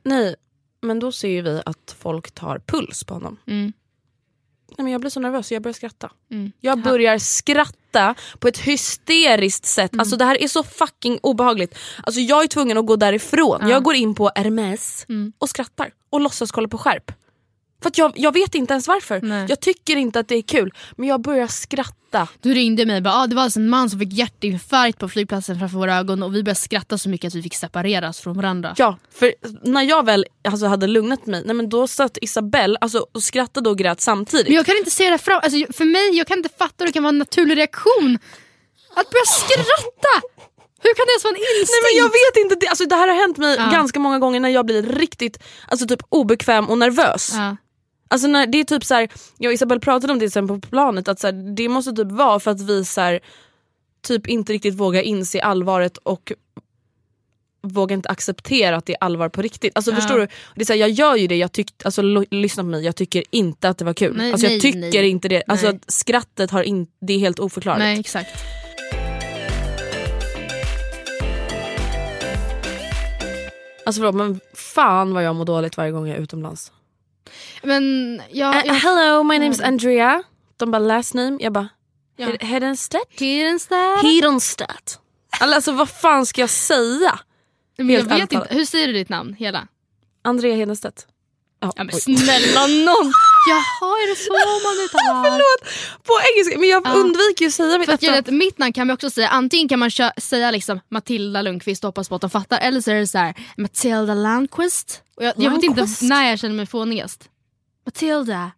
Nej 0.03 0.35
men 0.81 0.99
då 0.99 1.11
ser 1.11 1.27
ju 1.29 1.41
vi 1.41 1.61
att 1.65 1.95
folk 1.99 2.31
tar 2.31 2.59
puls 2.59 3.03
på 3.03 3.13
honom. 3.13 3.37
Mm. 3.45 3.73
Nej, 4.77 4.83
men 4.83 4.91
jag 4.91 5.01
blir 5.01 5.11
så 5.11 5.19
nervös 5.19 5.47
så 5.47 5.53
jag 5.53 5.61
börjar 5.63 5.73
skratta. 5.73 6.11
Mm. 6.31 6.51
Jag 6.59 6.81
börjar 6.81 7.17
skratta 7.17 8.15
på 8.39 8.47
ett 8.47 8.57
hysteriskt 8.57 9.65
sätt. 9.65 9.93
Mm. 9.93 9.99
Alltså 9.99 10.15
det 10.15 10.25
här 10.25 10.43
är 10.43 10.47
så 10.47 10.63
fucking 10.63 11.19
obehagligt. 11.23 11.77
Alltså 12.03 12.21
jag 12.21 12.43
är 12.43 12.47
tvungen 12.47 12.77
att 12.77 12.85
gå 12.85 12.95
därifrån. 12.95 13.59
Ja. 13.61 13.69
Jag 13.69 13.83
går 13.83 13.95
in 13.95 14.15
på 14.15 14.31
Hermes 14.35 15.05
Mm. 15.09 15.33
och 15.37 15.49
skrattar 15.49 15.89
och 16.09 16.19
låtsas 16.19 16.51
kolla 16.51 16.67
på 16.67 16.77
skärp. 16.77 17.11
För 17.81 17.91
jag, 17.95 18.11
jag 18.15 18.33
vet 18.33 18.55
inte 18.55 18.73
ens 18.73 18.87
varför. 18.87 19.21
Nej. 19.21 19.45
Jag 19.49 19.59
tycker 19.59 19.95
inte 19.95 20.19
att 20.19 20.27
det 20.27 20.35
är 20.35 20.41
kul 20.41 20.73
men 20.97 21.07
jag 21.09 21.21
börjar 21.21 21.47
skratta. 21.47 22.27
Du 22.41 22.53
ringde 22.53 22.85
mig 22.85 22.97
och 22.97 23.03
bara, 23.03 23.13
ah, 23.15 23.27
det 23.27 23.35
var 23.35 23.43
alltså 23.43 23.59
en 23.59 23.69
man 23.69 23.89
som 23.89 23.99
fick 23.99 24.13
hjärtinfarkt 24.13 24.97
på 24.99 25.09
flygplatsen 25.09 25.59
framför 25.59 25.77
våra 25.77 25.95
ögon 25.95 26.23
och 26.23 26.35
vi 26.35 26.43
började 26.43 26.59
skratta 26.59 26.97
så 26.97 27.09
mycket 27.09 27.27
att 27.27 27.35
vi 27.35 27.43
fick 27.43 27.55
separeras 27.55 28.19
från 28.19 28.35
varandra. 28.35 28.73
Ja, 28.77 28.97
för 29.13 29.33
när 29.63 29.81
jag 29.83 30.05
väl 30.05 30.25
alltså, 30.47 30.65
hade 30.65 30.87
lugnat 30.87 31.25
mig, 31.25 31.43
nej, 31.45 31.55
men 31.55 31.69
då 31.69 31.87
satt 31.87 32.17
Isabelle 32.21 32.77
alltså, 32.81 33.05
och 33.11 33.23
skrattade 33.23 33.69
och 33.69 33.77
grät 33.77 34.01
samtidigt. 34.01 34.47
Men 34.47 34.55
jag 34.55 34.65
kan 34.65 34.77
inte 34.77 34.91
se 34.91 35.09
det 35.09 35.17
fram, 35.17 35.39
alltså, 35.43 35.73
för 35.73 35.85
mig, 35.85 36.17
jag 36.17 36.27
kan 36.27 36.37
inte 36.37 36.49
fatta 36.57 36.75
hur 36.77 36.85
det 36.85 36.91
kan 36.91 37.03
vara 37.03 37.09
en 37.09 37.17
naturlig 37.17 37.57
reaktion. 37.57 38.19
Att 38.95 39.09
börja 39.09 39.25
skratta! 39.25 40.27
Hur 40.81 40.93
kan 40.95 41.05
det 41.05 41.11
ens 41.11 41.23
vara 41.23 41.35
en 41.35 41.41
instinkt? 41.41 41.69
Nej 41.71 41.81
men 41.93 41.97
jag 42.03 42.09
vet 42.09 42.43
inte, 42.43 42.55
det, 42.65 42.67
alltså, 42.67 42.85
det 42.85 42.95
här 42.95 43.07
har 43.07 43.15
hänt 43.15 43.37
mig 43.37 43.55
Ja. 43.59 43.69
ganska 43.71 43.99
många 43.99 44.19
gånger 44.19 44.39
när 44.39 44.49
jag 44.49 44.65
blir 44.65 44.83
riktigt 44.83 45.39
alltså, 45.67 45.87
typ 45.87 45.99
obekväm 46.09 46.69
och 46.69 46.77
nervös. 46.77 47.31
Ja. 47.33 47.57
Alltså 48.11 48.27
när 48.27 48.47
det 48.47 48.59
är 48.59 48.63
typ 48.63 48.85
så 48.85 48.93
här, 48.93 49.09
jag 49.37 49.49
och 49.49 49.53
Isabel 49.53 49.79
pratade 49.79 50.13
om 50.13 50.19
det 50.19 50.29
sen 50.29 50.47
på 50.47 50.59
planet, 50.59 51.07
att 51.07 51.19
så 51.19 51.27
här, 51.27 51.55
det 51.55 51.69
måste 51.69 51.91
typ 51.91 52.11
vara 52.11 52.39
för 52.39 52.51
att 52.51 52.61
vi 52.61 52.85
så 52.85 53.01
här, 53.01 53.19
typ 54.01 54.27
inte 54.27 54.53
riktigt 54.53 54.75
vågar 54.75 55.01
inse 55.01 55.41
allvaret 55.41 55.97
och 55.97 56.31
vågar 57.61 57.93
inte 57.95 58.09
acceptera 58.09 58.75
att 58.77 58.85
det 58.85 58.93
är 58.93 58.97
allvar 59.03 59.29
på 59.29 59.41
riktigt. 59.41 59.71
Alltså 59.75 59.91
Ja. 59.91 59.95
förstår 59.95 60.19
du? 60.19 60.27
Det 60.55 60.61
är 60.61 60.65
så 60.65 60.73
här, 60.73 60.79
jag 60.79 60.89
gör 60.89 61.15
ju 61.15 61.27
det, 61.27 61.35
jag 61.35 61.51
tyck, 61.51 61.73
alltså, 61.85 62.01
lyssna 62.31 62.63
på 62.63 62.69
mig, 62.69 62.85
jag 62.85 62.95
tycker 62.95 63.23
inte 63.29 63.69
att 63.69 63.77
det 63.77 63.85
var 63.85 63.93
kul. 63.93 64.17
Nej, 64.17 64.31
alltså, 64.31 64.47
jag 64.47 64.51
nej, 64.51 64.59
tycker 64.61 64.99
nej. 65.01 65.09
inte 65.09 65.27
det. 65.27 65.43
Alltså, 65.47 65.65
Nej. 65.67 65.75
att 65.75 65.91
skrattet 65.91 66.51
har 66.51 66.63
in, 66.63 66.87
det 67.01 67.13
är 67.13 67.19
helt 67.19 67.39
oförklarligt. 67.39 67.83
Nej 67.83 67.99
exakt. 67.99 68.29
Alltså 73.85 74.01
förlåt 74.01 74.15
men 74.15 74.39
fan 74.53 75.13
vad 75.13 75.23
jag 75.23 75.35
mår 75.35 75.45
dåligt 75.45 75.77
varje 75.77 75.91
gång 75.91 76.07
jag 76.07 76.17
är 76.17 76.21
utomlands. 76.21 76.71
Men 77.63 78.21
jag... 78.31 78.55
Uh, 78.55 78.61
jag 78.65 78.73
hello 78.73 79.23
my 79.23 79.35
name's 79.37 79.63
Andrea. 79.67 80.23
De 80.57 80.71
bara 80.71 80.79
last 80.79 81.13
name, 81.13 81.37
jag 81.39 81.53
bara 81.53 81.69
Ja. 82.17 82.25
Hed- 82.27 82.43
Hedenstedt? 82.43 83.19
Hedenstad. 83.19 83.95
Hedenstedt. 84.01 84.99
Alltså 85.39 85.71
vad 85.71 85.89
fan 85.89 86.25
ska 86.25 86.41
jag 86.41 86.49
säga? 86.49 87.19
Men 87.77 87.89
jag 87.89 88.03
vet 88.03 88.31
inte, 88.33 88.47
hur 88.49 88.65
säger 88.65 88.87
du 88.87 88.93
ditt 88.93 89.09
namn? 89.09 89.33
Hela? 89.39 89.67
Andrea 90.21 90.55
Hedenstedt. 90.55 91.07
Ja, 91.61 91.71
Ja 91.75 91.83
men 91.83 91.95
oj. 91.95 92.01
snälla 92.01 92.67
någon! 92.67 93.13
Jaha 93.49 93.89
är 94.01 94.09
det 94.09 94.15
så 94.15 94.33
man 94.33 94.85
uttalar? 94.85 95.23
Förlåt, 95.23 95.73
på 96.03 96.13
engelska, 96.33 96.59
men 96.59 96.69
jag 96.69 96.81
Ja. 96.85 96.93
undviker 96.93 97.41
ju 97.45 97.47
att 97.47 97.53
säga 97.53 97.77
mitt 97.77 97.89
efternamn. 97.89 98.37
mitt 98.37 98.57
namn 98.57 98.73
kan 98.73 98.87
man 98.87 98.93
också 98.93 99.09
säga, 99.09 99.29
antingen 99.29 99.67
kan 99.69 99.79
man 99.79 99.91
säga 100.17 100.51
liksom 100.51 100.79
Matilda 100.89 101.41
Lundqvist 101.41 101.83
och 101.83 101.87
hoppas 101.87 102.09
på 102.09 102.15
att 102.15 102.21
de 102.21 102.29
fattar 102.29 102.59
eller 102.59 102.81
så 102.81 102.91
är 102.91 102.95
det 102.95 103.07
så 103.07 103.17
här 103.17 103.33
Matilda 103.57 104.13
Landqvist. 104.13 105.01
Och 105.15 105.23
jag, 105.23 105.33
jag 105.37 105.51
vet 105.51 105.63
inte 105.63 105.87
när 106.01 106.29
jag 106.29 106.39
känner 106.39 106.55
mig 106.55 106.65
fånigast. 106.65 107.29
Matilda. 107.85 108.51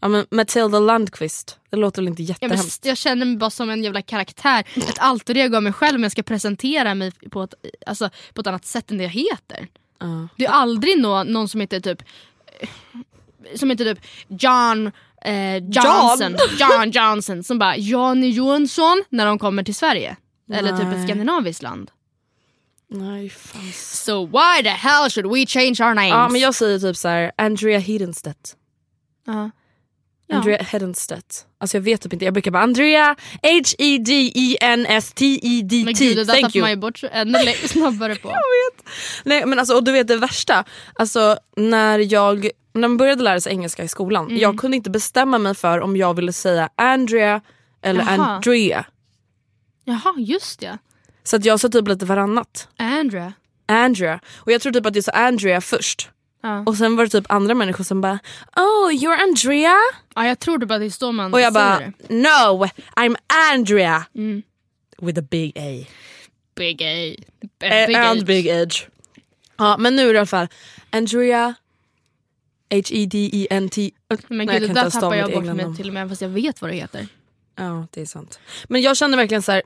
Ja, 0.00 0.08
men 0.08 0.26
Matilda 0.30 0.78
Landqvist, 0.80 1.58
det 1.70 1.76
låter 1.76 2.02
väl 2.02 2.08
inte 2.08 2.22
men, 2.22 2.26
jättehemskt? 2.26 2.84
jag 2.86 2.96
känner 2.96 3.26
mig 3.26 3.36
bara 3.36 3.50
som 3.50 3.70
en 3.70 3.84
jävla 3.84 4.02
karaktär, 4.02 4.64
ett 4.76 4.98
alter 4.98 5.36
ego 5.36 5.56
av 5.56 5.62
mig 5.62 5.72
själv 5.72 5.96
om 5.96 6.02
jag 6.02 6.12
ska 6.12 6.22
presentera 6.22 6.94
mig 6.94 7.12
på 7.30 7.42
ett, 7.42 7.54
alltså, 7.86 8.10
på 8.34 8.40
ett 8.40 8.46
annat 8.46 8.66
sätt 8.66 8.90
än 8.90 8.98
det 8.98 9.04
jag 9.04 9.10
heter. 9.10 9.68
Ja. 10.00 10.28
Det 10.36 10.46
är 10.46 10.50
aldrig 10.50 10.98
nå, 10.98 11.24
någon 11.24 11.48
som 11.48 11.60
heter 11.60 11.80
typ 11.80 12.02
som 13.54 13.70
heter 13.70 13.84
typ 13.84 14.04
John 14.28 14.92
eh, 15.24 15.56
Johnson, 15.56 16.36
John 16.58 16.90
Johnson 16.92 17.42
som 17.44 17.58
bara 17.58 17.76
Johnny 17.76 18.30
Johansson 18.30 19.04
när 19.08 19.26
de 19.26 19.38
kommer 19.38 19.62
till 19.62 19.74
Sverige. 19.74 20.16
Eller 20.52 20.70
typ 20.70 20.80
ett 20.80 20.88
Nej. 20.88 21.04
skandinaviskt 21.04 21.62
land. 21.62 21.90
Nej 22.90 23.30
fan. 23.30 23.72
So 23.72 24.26
why 24.26 24.62
the 24.62 24.68
hell 24.68 25.10
should 25.10 25.26
we 25.26 25.46
change 25.46 25.76
our 25.80 25.94
names? 25.94 26.10
Ja 26.10 26.28
men 26.28 26.40
jag 26.40 26.54
säger 26.54 26.78
typ 26.78 26.96
så 26.96 27.08
här: 27.08 27.32
Andrea 27.36 27.78
Hedenstedt. 27.78 28.56
Ja. 29.26 29.50
Ja. 30.30 30.36
Andrea 30.36 30.62
Hedenstedt. 30.62 31.46
Alltså 31.60 31.76
jag 31.76 31.82
vet 31.82 32.00
typ 32.00 32.12
inte, 32.12 32.24
jag 32.24 32.34
brukar 32.34 32.50
bara 32.50 32.62
Andrea 32.62 33.16
E 33.42 33.52
Men 33.52 33.64
H-E-D-E-N-S-T-E-D-T. 34.78 35.92
gud, 36.04 36.16
det 36.16 36.24
där 36.24 36.42
tappar 36.42 36.60
man 36.60 36.70
ju 36.70 36.76
bort 36.76 37.00
ännu 37.12 37.38
snabbare 37.68 38.16
på. 38.16 38.32
Nej 39.24 39.46
men 39.46 39.58
alltså 39.58 39.74
och 39.74 39.84
du 39.84 39.92
vet 39.92 40.08
det 40.08 40.16
värsta, 40.16 40.64
alltså 40.94 41.36
när 41.56 42.12
jag 42.12 42.50
när 42.74 42.88
man 42.88 42.96
började 42.96 43.22
lära 43.22 43.40
sig 43.40 43.52
engelska 43.52 43.84
i 43.84 43.88
skolan, 43.88 44.26
Mm. 44.26 44.38
jag 44.40 44.58
kunde 44.58 44.76
inte 44.76 44.90
bestämma 44.90 45.38
mig 45.38 45.54
för 45.54 45.80
om 45.80 45.96
jag 45.96 46.14
ville 46.14 46.32
säga 46.32 46.68
Andrea 46.74 47.40
eller 47.82 48.00
Jaha. 48.00 48.26
Andrea. 48.26 48.84
Jaha, 49.84 50.14
just 50.18 50.62
ja. 50.62 50.78
Så 51.22 51.36
att 51.36 51.44
jag 51.44 51.60
sa 51.60 51.68
typ 51.68 51.88
lite 51.88 52.04
varannat. 52.04 52.68
Andrea. 52.76 53.32
Andrea. 53.66 54.20
Och 54.36 54.52
jag 54.52 54.60
tror 54.60 54.72
typ 54.72 54.86
att 54.86 54.94
jag 54.94 55.04
sa 55.04 55.12
Andrea 55.12 55.60
först. 55.60 56.10
Ja. 56.48 56.62
Och 56.66 56.76
sen 56.76 56.96
var 56.96 57.04
det 57.04 57.10
typ 57.10 57.26
andra 57.32 57.54
människor 57.54 57.84
som 57.84 58.00
bara 58.00 58.18
Oh 58.56 58.90
you're 58.92 59.22
Andrea? 59.22 59.76
ja, 60.14 60.26
jag 60.26 60.38
tror 60.38 60.58
det 60.58 60.66
bara 60.66 60.78
det 60.78 60.84
är 60.86 60.90
så 60.90 61.12
man 61.12 61.34
Och 61.34 61.40
jag 61.40 61.52
bara. 61.52 61.78
No 62.08 62.66
I'm 62.96 63.16
Andrea. 63.52 64.04
Mm. 64.14 64.42
with 64.98 65.18
a 65.18 65.22
big 65.30 65.58
A. 65.58 65.86
Big 66.56 66.82
A. 66.82 66.86
Eh, 67.66 67.86
Big 67.86 67.96
and 67.96 68.18
H. 68.18 68.24
big 68.26 68.46
edge. 68.46 68.86
Ja 69.56 69.76
men 69.78 69.96
nu 69.96 70.02
är 70.02 70.06
det 70.06 70.14
i 70.14 70.18
alla 70.18 70.26
fall 70.26 70.48
Andrea 70.90 71.54
H-E-D-E-N-T 72.70 73.90
Men 74.28 74.46
Nej, 74.46 74.46
gud, 74.46 74.54
jag 74.54 74.62
det 74.62 74.74
där 74.74 74.90
tappar 74.90 75.14
jag 75.14 75.32
bort 75.32 75.44
mig 75.44 75.76
till 75.76 75.88
och 75.88 75.94
med 75.94 76.08
fast 76.08 76.22
jag 76.22 76.28
vet 76.28 76.62
vad 76.62 76.70
det 76.70 76.74
heter. 76.76 77.06
Ja 77.58 77.86
det 77.90 78.00
är 78.00 78.06
sant. 78.06 78.38
Men 78.68 78.82
jag 78.82 78.96
känner 78.96 79.16
verkligen 79.16 79.42
så 79.42 79.52
här 79.52 79.62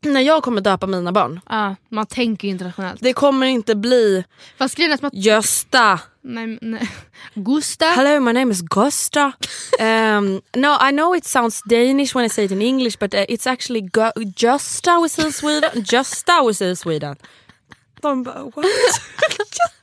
när 0.00 0.20
jag 0.20 0.42
kommer 0.42 0.60
döpa 0.60 0.86
mina 0.86 1.12
barn. 1.12 1.40
Ja, 1.48 1.76
man 1.88 2.06
tänker 2.06 2.48
ju 2.48 2.52
internationellt. 2.52 3.00
Det 3.00 3.12
kommer 3.12 3.46
inte 3.46 3.74
bli 3.74 4.24
Fast 4.58 4.74
grejen 4.74 4.90
är 4.90 4.94
att 4.94 5.02
man... 5.02 5.10
Gösta. 5.14 6.00
Nej, 6.22 6.58
nej. 6.60 6.90
Gusta. 7.34 7.84
Hello, 7.86 8.20
my 8.20 8.32
name 8.32 8.52
is 8.52 8.60
Gusta. 8.60 9.32
Um, 9.80 10.40
no, 10.54 10.88
I 10.88 10.90
know 10.90 11.16
it 11.16 11.24
sounds 11.24 11.62
Danish 11.64 12.14
when 12.14 12.24
I 12.24 12.28
say 12.28 12.44
it 12.44 12.50
in 12.50 12.62
English, 12.62 12.98
but 12.98 13.14
uh, 13.14 13.20
it's 13.28 13.46
actually 13.46 13.90
Justa 14.36 15.00
we 15.02 15.08
say 15.08 15.26
in 15.26 15.32
Sweden. 15.32 15.70
Justa 15.74 16.42
we 16.46 16.54
say 16.54 16.68
in 16.70 16.76
Sweden. 16.76 17.16
De 18.00 18.22
bara 18.22 18.42
what? 18.42 18.64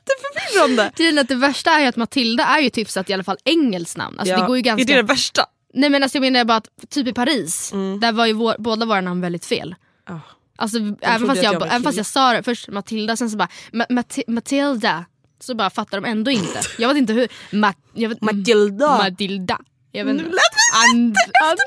Jätteförvirrande. 0.04 0.92
Är 0.98 1.20
att 1.20 1.28
det 1.28 1.34
värsta 1.34 1.70
är 1.70 1.88
att 1.88 1.96
Matilda 1.96 2.44
är 2.44 2.60
ju 2.60 2.70
typ 2.70 2.90
så 2.90 3.00
att 3.00 3.10
i 3.10 3.12
alla 3.12 3.24
fall 3.24 3.38
engelskt 3.44 3.96
namn. 3.96 4.18
Alltså 4.18 4.34
Ja, 4.34 4.40
det 4.40 4.46
går 4.46 4.56
ju 4.56 4.62
ganska... 4.62 4.82
Är 4.82 4.86
det 4.86 5.02
det 5.02 5.08
värsta? 5.08 5.46
Nej 5.74 5.90
men 5.90 6.02
alltså 6.02 6.16
jag 6.16 6.20
menar 6.22 6.44
bara 6.44 6.56
att 6.56 6.68
typ 6.90 7.08
i 7.08 7.12
Paris, 7.12 7.72
Mm. 7.72 8.00
där 8.00 8.12
var 8.12 8.26
ju 8.26 8.32
vår, 8.32 8.54
båda 8.58 8.86
våra 8.86 9.00
namn 9.00 9.20
väldigt 9.20 9.46
fel. 9.46 9.74
Ja. 10.08 10.20
Alltså 10.56 10.78
även 11.00 11.28
fast 11.28 11.42
jag, 11.42 11.54
jag 11.54 11.66
även 11.66 11.82
fast 11.82 11.96
jag 11.96 12.06
sa 12.06 12.32
det 12.32 12.42
först 12.42 12.68
Matilda 12.68 13.16
sen 13.16 13.30
så 13.30 13.36
bara 13.36 13.48
Ma- 13.72 13.86
Mati- 13.88 14.24
Matilda. 14.30 15.04
Så 15.40 15.54
bara 15.54 15.70
fattar 15.70 16.00
de 16.00 16.04
ändå 16.10 16.30
inte. 16.30 16.60
Jag 16.78 16.88
vet 16.88 16.96
inte 16.96 17.12
hur. 17.12 17.28
Ma- 17.50 17.74
jag 17.94 18.08
vet, 18.08 18.20
Matilda. 18.20 18.98
Matilda. 18.98 19.58
Jag 19.92 20.04
vet 20.04 20.14
Nu 20.16 20.22
inte. 20.22 20.34
lät 20.34 20.40
vi 20.54 20.90
And, 20.90 21.16
and, 21.44 21.58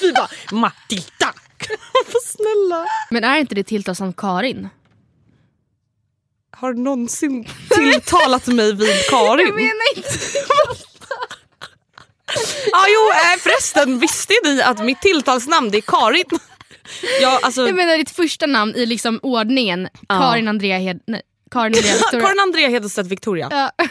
Vi 0.00 0.12
bara 0.12 0.28
Matilda. 0.60 1.34
Snälla. 2.24 2.86
men 3.10 3.24
är 3.24 3.38
inte 3.38 3.54
det 3.54 3.62
tilltalsamt 3.64 4.16
Karin? 4.16 4.68
Har 6.52 6.72
du 6.72 6.80
någonsin 6.80 7.44
tilltalat 7.70 8.46
mig 8.46 8.74
vid 8.74 8.88
Karin? 9.10 9.46
Jag 9.46 9.54
menar 9.54 9.96
inte. 9.96 10.08
ah, 12.72 12.86
jo 12.88 13.10
eh, 13.10 13.38
förresten 13.40 13.98
visste 13.98 14.34
ni 14.44 14.62
att 14.62 14.84
mitt 14.84 15.00
tilltalsnamn 15.02 15.70
det 15.70 15.78
är 15.78 15.82
Karin? 15.82 16.24
Ja, 17.22 17.40
alltså, 17.42 17.66
Jag 17.66 17.76
menar 17.76 17.96
ditt 17.98 18.10
första 18.10 18.46
namn 18.46 18.74
i 18.76 18.86
liksom 18.86 19.20
ordningen. 19.22 19.88
Karin 20.08 20.48
Andrea 20.48 20.78
Hed... 20.78 21.00
Nej, 21.06 21.22
Karin 21.50 21.74
Andrea 21.74 21.92
Victoria. 21.94 22.26
Karin 22.26 22.40
Andrea 22.40 22.68
Hedenstedt 22.68 23.08
Victoria. 23.08 23.48
Ja. 23.50 23.86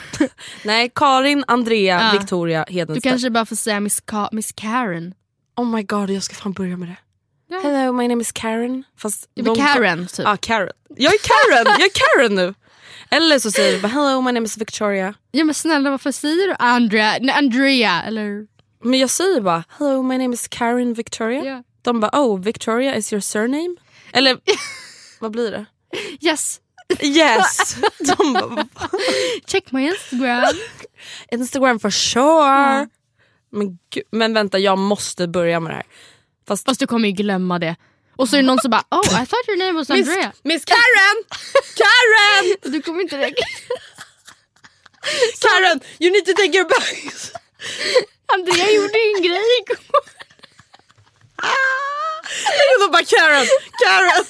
Nej, 0.63 0.91
Karin 0.95 1.43
Andrea 1.47 2.01
Ja. 2.13 2.19
Victoria 2.19 2.65
Du 2.67 2.73
Hedenstedt. 2.73 3.03
kanske 3.11 3.29
bara 3.29 3.45
får 3.45 3.55
säga 3.55 3.79
Miss, 3.79 4.03
Ka- 4.03 4.29
Miss 4.31 4.51
Karen. 4.51 5.13
Oh 5.57 5.65
my 5.75 5.83
god, 5.83 6.09
jag 6.09 6.23
ska 6.23 6.35
fan 6.35 6.53
börja 6.53 6.77
med 6.77 6.87
det. 6.87 6.97
Ja. 7.55 7.59
Hello, 7.63 7.93
my 7.93 8.07
name 8.07 8.21
is 8.21 8.31
Karen. 8.31 8.83
Fast 8.97 9.35
blir 9.35 9.45
de- 9.45 9.55
Karen 9.55 10.07
typ. 10.07 10.19
Ja, 10.25 10.37
Karen. 10.37 10.71
Jag 10.97 11.13
är 11.13 11.17
Karen, 11.17 11.65
jag 11.79 11.81
är 11.87 11.91
Karen 11.93 12.35
nu. 12.35 12.53
Eller 13.12 13.39
så 13.39 13.51
säger 13.51 13.76
vi 13.76 13.82
bara 13.82 13.88
hello, 13.88 14.22
my 14.22 14.32
name 14.32 14.45
is 14.45 14.57
Victoria. 14.57 15.14
Ja 15.32 15.43
men 15.43 15.55
snälla 15.55 15.89
varför 15.89 16.12
säger 16.12 16.47
du 16.47 16.55
Andrea? 16.60 17.18
Nej, 17.22 17.36
Andrea 17.36 18.03
eller? 18.03 18.47
Men 18.84 18.99
jag 18.99 19.10
säger 19.10 19.41
bara 19.41 19.64
hello, 19.80 20.03
my 20.03 20.18
name 20.18 20.34
is 20.34 20.47
Karen 20.47 20.93
Victoria. 20.93 21.43
Ja. 21.43 21.64
De 21.82 21.99
bara 21.99 22.12
oh, 22.14 22.39
Victoria 22.39 22.95
is 22.95 23.14
your 23.14 23.22
surname? 23.22 23.76
Eller 24.14 24.38
vad 25.20 25.32
blir 25.32 25.51
det? 25.51 25.66
Yes. 26.22 26.62
Yes. 27.01 27.76
De 28.18 28.34
bara, 28.34 28.68
Check 29.45 29.72
my 29.72 29.88
Instagram. 29.88 30.43
Instagram 31.32 31.80
for 31.80 31.89
sure. 31.89 32.88
Men, 33.51 33.80
gud, 33.89 34.03
men 34.12 34.34
vänta, 34.34 34.60
jag 34.60 34.78
måste 34.78 35.28
börja 35.28 35.60
med 35.60 35.72
det 35.72 35.76
här. 35.76 35.86
Fast, 36.47 36.66
Fast 36.66 36.80
du 36.80 36.88
kommer 36.88 37.07
ju 37.07 37.14
glömma 37.14 37.60
det. 37.60 37.76
Och 38.20 38.30
så 38.30 38.36
är 38.36 38.41
det 38.41 38.47
någon 38.47 38.59
som 38.59 38.72
bara 38.72 38.86
oh 38.91 39.09
I 39.22 39.26
thought 39.30 39.47
your 39.47 39.57
name 39.57 39.76
was 39.80 39.89
Miss, 39.89 40.07
Andrea. 40.07 40.32
Miss 40.43 40.63
Karen! 40.65 41.17
Karen! 41.82 42.43
Du 42.74 42.82
kommer 42.82 43.01
inte 43.01 43.17
reagera. 43.17 43.47
Karen, 45.43 45.78
you 45.99 46.11
need 46.11 46.26
to 46.26 46.34
take 46.34 46.53
your 46.57 46.70
bags. 46.76 47.32
Andrea 48.34 48.72
gjorde 48.72 48.97
en 49.15 49.22
grej 49.28 49.49
igår. 49.59 49.80
Och 52.72 52.80
då 52.82 52.88
bara 52.95 53.05
Karen, 53.13 53.47
Karen. 53.84 54.26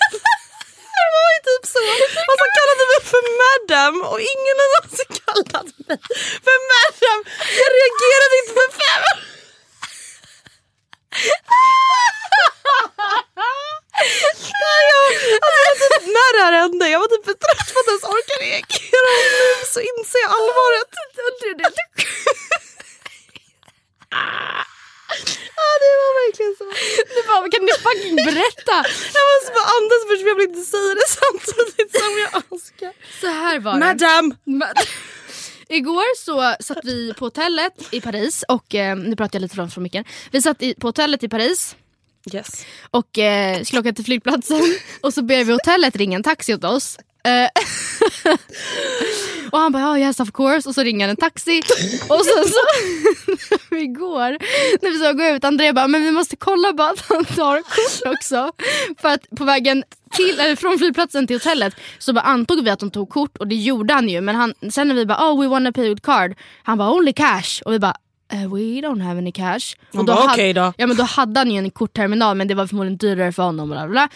Det 0.95 1.07
var 1.15 1.27
ju 1.35 1.39
typ 1.49 1.63
så. 1.73 1.83
Och 2.29 2.35
så 2.41 2.45
kallade 2.57 2.83
mig 2.91 3.01
för 3.13 3.23
madam 3.43 3.95
och 4.11 4.19
ingen 4.33 4.55
har 4.61 4.69
någonsin 4.75 5.11
kallat 5.19 5.69
mig 5.87 5.97
för 6.45 6.57
madam. 6.73 7.19
Jag 7.61 7.69
reagerade 7.79 8.33
inte 8.39 8.53
för 8.59 8.69
fem. 8.81 9.03
Alltså, 15.69 15.85
typ, 15.93 16.05
när 16.17 16.29
det 16.37 16.41
här 16.45 16.53
hände, 16.61 16.89
jag 16.89 16.99
var 16.99 17.07
typ 17.07 17.25
för 17.25 17.33
trött 17.43 17.67
för 17.73 17.79
att 17.81 17.87
ens 17.93 18.03
orka 18.15 18.35
reagera 18.47 19.07
och 19.19 19.27
nu 19.39 19.65
så 19.73 19.79
inser 19.91 20.19
jag 20.25 20.31
allvaret. 20.37 20.89
Det 25.81 25.91
var 26.01 26.11
verkligen 26.21 26.55
så. 26.59 26.65
Du 27.15 27.19
bara 27.27 27.49
kan 27.53 27.65
du 27.65 27.73
fucking 27.87 28.15
berätta? 28.15 28.75
Jag 29.17 29.25
måste 29.31 29.49
bara 29.57 29.69
andas 29.77 30.01
först 30.07 30.21
för 30.21 30.27
jag 30.27 30.35
vill 30.35 30.49
inte 30.49 30.65
säga 30.75 30.93
det 30.99 31.07
samtidigt 31.21 31.91
som 32.01 32.11
jag 32.23 32.31
önskar. 32.51 32.93
Så 33.21 33.27
här 33.27 33.59
var 33.59 33.73
det. 33.73 33.79
Madam! 33.79 34.25
Ma- 34.59 34.73
Igår 35.69 36.17
så 36.17 36.55
satt 36.59 36.85
vi 36.85 37.13
på 37.13 37.25
hotellet 37.25 37.93
i 37.93 38.01
Paris 38.01 38.43
och 38.47 38.75
eh, 38.75 38.97
nu 38.97 39.15
pratar 39.15 39.35
jag 39.37 39.41
lite 39.41 39.55
från, 39.55 39.69
från 39.71 39.83
micken. 39.83 40.03
Vi 40.31 40.41
satt 40.41 40.63
i, 40.63 40.73
på 40.73 40.87
hotellet 40.87 41.23
i 41.23 41.29
Paris 41.29 41.75
Yes. 42.33 42.65
och 42.91 43.17
eh, 43.17 43.63
skulle 43.63 43.79
åka 43.79 43.93
till 43.93 44.05
flygplatsen 44.05 44.61
och 45.01 45.13
så 45.13 45.21
ber 45.21 45.43
vi 45.43 45.51
hotellet 45.51 45.95
ringa 45.95 46.15
en 46.15 46.23
taxi 46.23 46.53
åt 46.53 46.63
oss. 46.63 46.97
Eh, 47.23 47.49
och 49.51 49.59
han 49.59 49.71
bara 49.71 49.91
oh, 49.93 49.99
yes 49.99 50.19
of 50.19 50.31
course 50.31 50.69
och 50.69 50.75
så 50.75 50.83
ringer 50.83 51.05
han 51.05 51.09
en 51.09 51.15
taxi 51.15 51.61
och 52.09 52.21
sen 52.25 52.45
så 52.45 53.75
igår 53.75 54.37
när 54.81 54.91
vi 54.91 54.97
ska 54.99 55.11
gå 55.11 55.23
ut 55.23 55.43
André 55.43 55.73
bara 55.73 55.87
men 55.87 56.03
vi 56.03 56.11
måste 56.11 56.35
kolla 56.35 56.73
bara 56.73 56.89
att 56.89 57.05
han 57.09 57.25
tar 57.25 57.61
kort 57.61 58.15
också. 58.17 58.51
För 59.01 59.09
att 59.09 59.29
på 59.37 59.43
vägen 59.43 59.83
till, 60.11 60.39
eller 60.39 60.55
från 60.55 60.77
flygplatsen 60.77 61.27
till 61.27 61.35
hotellet 61.35 61.75
så 61.99 62.13
bara 62.13 62.21
antog 62.21 62.63
vi 62.63 62.69
att 62.69 62.79
de 62.79 62.91
tog 62.91 63.09
kort 63.09 63.37
och 63.37 63.47
det 63.47 63.55
gjorde 63.55 63.93
han 63.93 64.09
ju 64.09 64.21
men 64.21 64.35
han, 64.35 64.53
sen 64.71 64.87
när 64.87 64.95
vi 64.95 65.05
bara 65.05 65.31
oh 65.31 65.41
we 65.41 65.47
wanna 65.47 65.71
pay 65.71 65.89
with 65.89 66.01
card 66.01 66.35
han 66.63 66.77
bara 66.77 66.91
only 66.91 67.13
cash 67.13 67.61
och 67.65 67.73
vi 67.73 67.79
bara 67.79 67.93
"Eh, 68.31 68.39
we 68.53 68.59
don't 68.59 69.01
have 69.03 69.17
any 69.19 69.31
cash. 69.31 69.75
Och 69.93 70.05
bara, 70.05 70.15
hade- 70.17 70.33
"Okej 70.33 70.53
då." 70.53 70.73
Ja 70.77 70.87
men 70.87 70.97
då 70.97 71.03
hade 71.03 71.39
han 71.39 71.51
ju 71.51 71.57
en 71.57 71.71
kortterminal 71.71 72.37
men 72.37 72.47
det 72.47 72.55
var 72.55 72.67
förmodligen 72.67 72.97
dyrare 72.97 73.31
för 73.31 73.43
honom. 73.43 73.69
Bla 73.69 73.87
bla. 73.87 74.09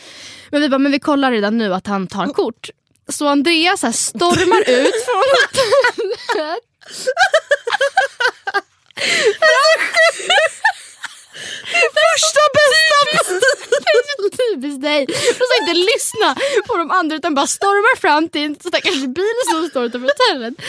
Men 0.52 0.62
vi 0.62 0.70
bara, 0.70 0.78
men 0.80 0.92
vi 0.92 1.00
kollar 1.00 1.32
redan 1.32 1.58
nu 1.58 1.74
att 1.74 1.88
han 1.88 2.08
tar 2.08 2.26
kort. 2.26 2.70
Så 3.10 3.28
Andreas 3.28 3.80
så 3.80 3.92
stormar 3.92 4.62
ut 4.70 5.06
från 5.06 5.24
hotellet. 5.34 6.64
Första 12.00 12.42
bästa 12.58 12.98
Det 13.84 13.92
är 14.00 14.22
så 14.22 14.38
typiskt 14.38 14.82
dig. 14.82 15.06
Du 15.06 15.14
ska 15.14 15.56
inte 15.62 15.74
lyssna 15.74 16.36
på 16.68 16.78
de 16.78 16.92
andra 16.92 17.16
utan 17.16 17.36
bara 17.36 17.48
stormar 17.48 17.98
fram 17.98 18.30
till 18.30 18.42
en 18.42 18.56
stackars 18.56 19.06
bil 19.18 19.38
som 19.52 19.70
står 19.70 19.86
utanför 19.86 20.08
hotellet. 20.08 20.54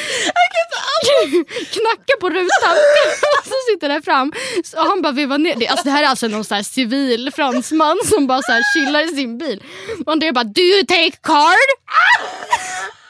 Knackar 1.74 2.20
på 2.20 2.30
rutan 2.30 2.76
så 3.44 3.54
sitter 3.70 3.88
där 3.88 4.00
fram. 4.00 4.32
Så 4.64 4.78
han 4.78 5.02
bara 5.02 5.12
vevar 5.12 5.38
ner. 5.38 5.56
Det, 5.56 5.68
alltså 5.68 5.84
det 5.84 5.90
här 5.90 6.02
är 6.02 6.06
alltså 6.06 6.28
någon 6.28 6.44
så 6.44 6.54
här 6.54 6.62
civil 6.62 7.30
fransman 7.36 7.98
som 8.04 8.26
bara 8.26 8.42
så 8.42 8.52
här 8.52 8.62
chillar 8.74 9.02
i 9.02 9.08
sin 9.08 9.38
bil. 9.38 9.62
Och 10.06 10.12
Andrea 10.12 10.32
bara 10.32 10.44
do 10.44 10.62
you 10.62 10.86
take 10.86 11.16
card? 11.22 11.68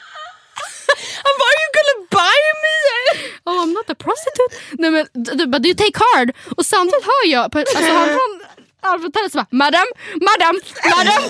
Bara 1.39 1.51
are 1.51 1.61
you 1.63 1.69
gonna 1.77 1.97
buy 2.19 2.37
me? 2.63 2.75
Oh 3.45 3.57
I'm 3.63 3.73
not 3.73 3.89
a 3.89 3.95
prostitute. 3.95 4.51
Nej 4.71 4.91
men 4.91 5.05
du, 5.13 5.47
bara 5.47 5.59
do 5.59 5.67
you 5.67 5.75
take 5.75 5.91
card? 5.91 6.31
Och 6.57 6.65
samtidigt 6.65 7.05
hör 7.05 7.27
jag 7.27 7.51
på, 7.51 7.59
alltså 7.59 7.77
han 7.77 8.09
från 9.01 9.29
så 9.29 9.37
bara 9.37 9.47
madam, 9.49 9.87
madam, 10.21 10.59
madam, 10.97 11.23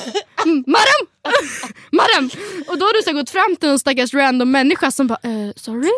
mm, 0.46 0.64
madam, 0.68 1.02
madam. 1.92 2.30
Och 2.68 2.78
då 2.78 2.86
har 2.86 2.94
du 2.94 3.02
så 3.04 3.14
gått 3.14 3.30
fram 3.30 3.56
till 3.56 3.70
en 3.70 3.80
stackars 3.80 4.14
random 4.14 4.52
människa 4.52 4.92
som 4.92 5.08
bara 5.08 5.20
eh, 5.24 5.52
sorry? 5.56 5.92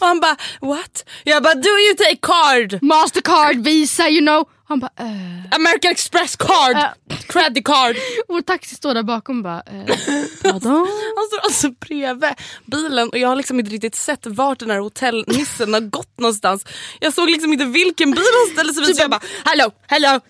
Och 0.00 0.06
han 0.06 0.20
bara 0.20 0.36
what? 0.60 1.04
Jag 1.24 1.42
bara 1.42 1.54
do 1.54 1.68
you 1.68 1.94
take 1.96 2.16
card? 2.16 2.82
Mastercard, 2.82 3.56
Visa, 3.56 4.08
you 4.08 4.20
know. 4.20 4.48
Han 4.72 4.80
bara 4.80 4.90
eh. 4.96 5.56
American 5.56 5.90
Express 5.90 6.36
card? 6.36 6.76
Äh. 6.76 7.16
Credit 7.26 7.64
card? 7.64 7.96
Vår 8.28 8.40
taxi 8.40 8.74
står 8.74 8.94
där 8.94 9.02
bakom 9.02 9.36
och 9.36 9.42
bara 9.42 9.62
eh, 9.66 9.96
pardon? 10.42 10.88
Han 11.16 11.26
står 11.26 11.40
alltså 11.44 11.70
bredvid 11.70 12.30
bilen 12.66 13.08
och 13.08 13.18
jag 13.18 13.28
har 13.28 13.36
liksom 13.36 13.60
inte 13.60 13.70
riktigt 13.70 13.94
sett 13.94 14.26
vart 14.26 14.58
den 14.58 14.70
här 14.70 14.78
hotellnissen 14.78 15.74
har 15.74 15.80
gått 15.80 16.18
någonstans. 16.18 16.64
Jag 17.00 17.14
såg 17.14 17.30
liksom 17.30 17.52
inte 17.52 17.64
vilken 17.64 18.10
bil 18.10 18.24
han 18.46 18.52
ställde 18.52 18.74
sig 18.74 18.86
vid 18.86 18.96
så 18.96 19.02
jag 19.02 19.10
bara 19.10 19.20
hello, 19.44 19.70
hello, 19.86 20.20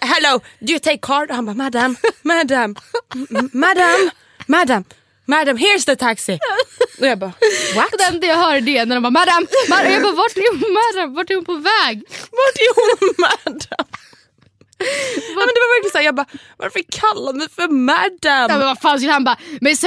hello, 0.00 0.40
do 0.60 0.70
you 0.72 0.78
take 0.78 0.98
card? 0.98 1.30
Och 1.30 1.36
han 1.36 1.46
bara 1.46 1.54
madam, 1.54 1.96
madam, 2.22 2.76
madam, 3.52 4.10
madam, 4.46 4.84
madam 5.26 5.56
here's 5.56 5.84
the 5.86 5.96
taxi. 5.96 6.38
Och 7.00 7.06
jag 7.06 7.18
bara 7.18 7.32
what? 7.74 7.94
Det 7.98 8.04
enda 8.04 8.26
jag 8.26 8.36
hör 8.36 8.54
är 8.54 8.60
det 8.60 8.84
när 8.84 8.96
de 8.96 9.02
bara 9.02 9.10
madam, 9.10 9.46
madam. 9.68 9.92
Jag 9.92 10.02
bara 10.02 10.12
vart 10.12 10.36
är 10.36 10.50
hon 10.50 10.72
madam? 10.72 11.14
Vart 11.14 11.30
är 11.30 11.34
hon 11.34 11.44
på 11.44 11.54
väg? 11.54 12.02
Vart 12.30 12.56
är 12.56 12.74
hon 12.74 13.14
madam? 13.18 13.86
Ja, 14.78 15.40
men 15.46 15.54
det 15.54 15.60
var 15.64 15.74
verkligen 15.74 15.92
såhär, 15.92 16.04
jag 16.04 16.14
bara 16.14 16.26
varför 16.56 16.80
kallar 17.00 17.32
du 17.32 17.38
mig 17.38 17.48
för 17.56 17.68
madam? 17.68 18.50
Ja, 18.50 18.58
men 18.58 18.60
vad 18.60 18.80
fan 18.80 18.98
skulle 18.98 19.12
han 19.12 19.24
bara 19.24 19.38
Miss? 19.60 19.82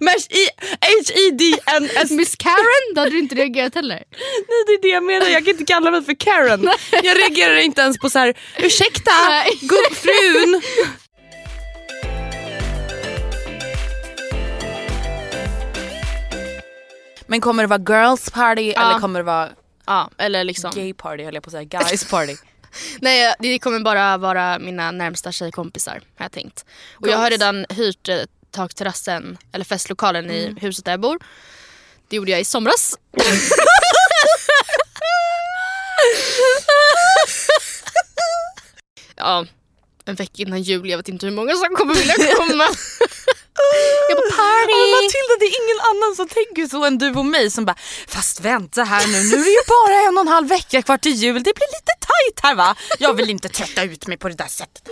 Mesh 0.00 0.26
i 0.30 0.48
H-E-D-N-S. 0.80 2.10
Miss 2.10 2.36
Karen? 2.36 2.94
Då 2.94 3.00
hade 3.00 3.10
du 3.10 3.18
inte 3.18 3.34
reagerat 3.34 3.74
heller. 3.74 4.02
Nej 4.48 4.64
det 4.66 4.72
är 4.72 4.82
det 4.82 4.88
jag 4.88 5.04
menar, 5.04 5.26
jag 5.28 5.44
kan 5.44 5.52
inte 5.52 5.64
kalla 5.64 5.90
mig 5.90 6.04
för 6.04 6.14
Karen. 6.14 6.70
Jag 6.90 7.18
reagerar 7.18 7.56
inte 7.56 7.80
ens 7.80 7.98
på 7.98 8.10
så 8.10 8.18
här: 8.18 8.34
ursäkta 8.58 9.12
gubbfrun. 9.60 10.62
Men 17.28 17.40
kommer 17.40 17.62
det 17.62 17.66
vara 17.78 18.00
girls 18.00 18.30
party 18.30 18.72
Ja. 18.76 18.90
eller 18.90 19.00
kommer 19.00 19.20
det 19.20 19.24
vara 19.24 19.48
Ja, 19.86 20.10
eller 20.18 20.44
liksom. 20.44 20.70
gay 20.74 20.94
party 20.94 21.24
höll 21.24 21.34
jag 21.34 21.42
på 21.42 21.48
att 21.48 21.52
säga, 21.52 21.64
guys 21.64 22.04
party? 22.10 22.36
Nej, 23.00 23.34
det 23.38 23.58
kommer 23.58 23.80
bara 23.80 24.16
vara 24.16 24.58
mina 24.58 24.90
närmsta 24.90 25.32
tjejkompisar 25.32 25.92
har 25.92 26.24
jag 26.24 26.32
tänkt. 26.32 26.64
Och 26.94 27.08
jag 27.08 27.18
har 27.18 27.30
redan 27.30 27.66
hyrt 27.68 28.08
eh, 28.08 28.18
takterrassen, 28.50 29.38
eller 29.52 29.64
festlokalen 29.64 30.30
i 30.30 30.54
huset 30.60 30.84
där 30.84 30.92
jag 30.92 31.00
bor. 31.00 31.18
Det 32.08 32.16
gjorde 32.16 32.30
jag 32.30 32.40
i 32.40 32.44
somras. 32.44 32.98
ja, 39.16 39.46
en 40.04 40.14
vecka 40.14 40.42
innan 40.42 40.62
jul. 40.62 40.90
Jag 40.90 40.96
vet 40.96 41.08
inte 41.08 41.26
hur 41.26 41.32
många 41.34 41.52
som 41.54 41.74
kommer 41.76 41.94
vilja 41.94 42.14
komma. 42.36 42.64
jag 44.08 44.18
bara 44.18 44.36
party! 44.42 44.72
Men 44.80 44.90
Matilda 44.96 45.34
det 45.40 45.46
är 45.52 45.56
ingen 45.62 45.80
annan 45.90 46.10
som 46.18 46.28
tänker 46.28 46.68
så 46.68 46.84
än 46.84 46.98
du 46.98 47.10
och 47.10 47.26
mig 47.26 47.50
som 47.50 47.64
bara 47.64 47.76
Fast 48.08 48.40
vänta 48.40 48.84
här 48.84 49.06
nu, 49.06 49.18
nu 49.30 49.36
är 49.40 49.44
det 49.44 49.50
ju 49.50 49.64
bara 49.76 50.08
en 50.08 50.18
och 50.18 50.20
en 50.20 50.28
halv 50.28 50.48
vecka 50.48 50.82
kvar 50.82 50.98
till 50.98 51.12
jul, 51.12 51.34
det 51.34 51.54
blir 51.54 51.70
lite 51.78 51.92
tajt 52.10 52.40
här 52.42 52.54
va? 52.54 52.76
Jag 52.98 53.14
vill 53.14 53.30
inte 53.30 53.48
trötta 53.48 53.82
ut 53.82 54.06
mig 54.06 54.16
på 54.16 54.28
det 54.28 54.34
där 54.34 54.46
sättet. 54.46 54.82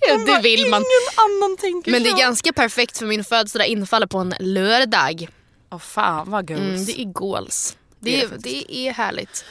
Ja, 0.00 0.16
det 0.16 0.40
vill 0.42 0.70
man. 0.70 0.82
Ingen 0.82 1.26
annan 1.26 1.56
tänker 1.56 1.90
Men 1.90 2.02
det 2.02 2.10
är 2.10 2.16
ganska 2.18 2.52
perfekt 2.52 2.98
för 2.98 3.06
min 3.06 3.24
födelsedag 3.24 3.66
infaller 3.66 4.06
på 4.06 4.18
en 4.18 4.34
lördag. 4.40 5.28
Åh 5.70 5.78
fan 5.78 6.30
vad 6.30 6.48
goals. 6.48 6.60
Mm, 6.60 6.84
det 6.84 7.00
är 7.00 7.04
goals. 7.04 7.76
Det 8.00 8.22
är, 8.22 8.28
det 8.38 8.74
är 8.74 8.92
härligt. 8.92 9.44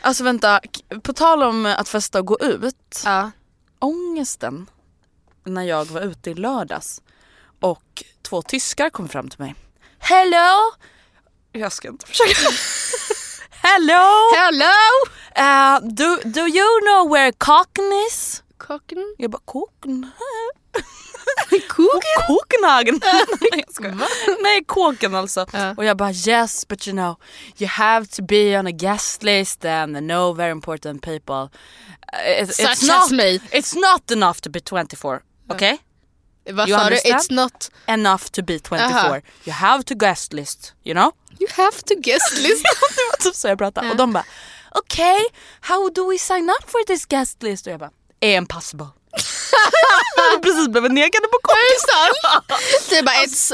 Alltså 0.00 0.24
vänta, 0.24 0.60
på 1.02 1.12
tal 1.12 1.42
om 1.42 1.66
att 1.66 1.88
festa 1.88 2.18
och 2.18 2.26
gå 2.26 2.38
ut. 2.40 3.02
Ja. 3.04 3.30
Ångesten 3.78 4.66
när 5.44 5.62
jag 5.62 5.84
var 5.84 6.00
ute 6.00 6.30
i 6.30 6.34
lördags 6.34 7.02
och 7.60 8.04
två 8.30 8.42
tyskar 8.42 8.90
kom 8.90 9.08
fram 9.08 9.28
till 9.28 9.40
mig. 9.40 9.54
Hello! 9.98 10.72
Jag 11.52 11.72
ska 11.72 11.88
inte 11.88 12.06
försöka. 12.06 12.30
Hello! 13.50 14.04
Hello! 14.36 14.76
Uh, 15.36 15.88
do, 15.88 16.16
do 16.24 16.40
you 16.40 16.80
know 16.80 17.10
where 17.12 17.32
Koken 17.32 17.92
is? 18.08 18.42
Kocken? 18.58 19.14
Jag 19.18 19.30
bara 19.30 19.42
Koken? 19.44 20.10
Koken? 21.68 22.00
Kokenhagen? 22.26 23.00
Nej, 24.42 24.64
Kåken 24.66 25.14
alltså. 25.14 25.46
Ja. 25.52 25.74
Och 25.76 25.84
jag 25.84 25.96
bara 25.96 26.12
yes 26.12 26.68
but 26.68 26.88
you 26.88 26.96
know 26.96 27.16
you 27.58 27.68
have 27.68 28.06
to 28.06 28.22
be 28.22 28.58
on 28.58 28.66
a 28.66 28.70
guest 28.70 29.22
list 29.22 29.64
and 29.64 29.96
know 29.96 30.36
very 30.36 30.50
important 30.50 31.02
people. 31.02 31.34
Uh, 32.12 32.42
It's, 32.42 32.56
Such 32.56 32.66
it's, 32.70 32.82
as 32.82 32.88
not, 32.88 33.10
me. 33.10 33.38
it's 33.52 33.74
not 33.76 34.10
enough 34.10 34.40
to 34.40 34.50
be 34.50 34.60
24. 34.60 35.22
Okay? 35.50 35.78
Vad 36.52 36.68
You 36.68 36.78
sa 36.78 36.90
du? 36.90 36.96
It's 36.96 37.30
not... 37.32 37.70
Enough 37.86 38.22
to 38.32 38.42
be 38.42 38.58
24. 38.58 38.86
Aha. 38.86 39.20
You 39.44 39.52
have 39.52 39.82
to 39.84 39.94
guest 39.94 40.32
list, 40.32 40.74
you 40.84 40.94
know? 40.94 41.12
You 41.40 41.48
have 41.56 41.82
to 41.82 41.94
guest 41.94 42.32
list. 42.38 42.62
det 42.64 43.00
var 43.10 43.16
typ 43.24 43.34
så 43.34 43.48
jag 43.48 43.58
pratade. 43.58 43.90
Och 43.90 43.96
de 43.96 44.12
bara 44.12 44.24
okej, 44.70 45.20
how 45.60 45.90
do 45.90 46.10
we 46.10 46.18
sign 46.18 46.50
up 46.50 46.70
for 46.70 46.84
this 46.86 47.06
guest 47.06 47.42
list? 47.42 47.66
Och 47.66 47.72
jag 47.72 47.80
bara 47.80 47.90
impossible. 48.20 48.86
jag 50.32 50.42
precis 50.42 50.68
blivit 50.68 50.92
nekade 50.92 51.26
på 51.28 51.38
det 52.90 52.98
är 52.98 53.02
bara 53.02 53.14
it's 53.16 53.52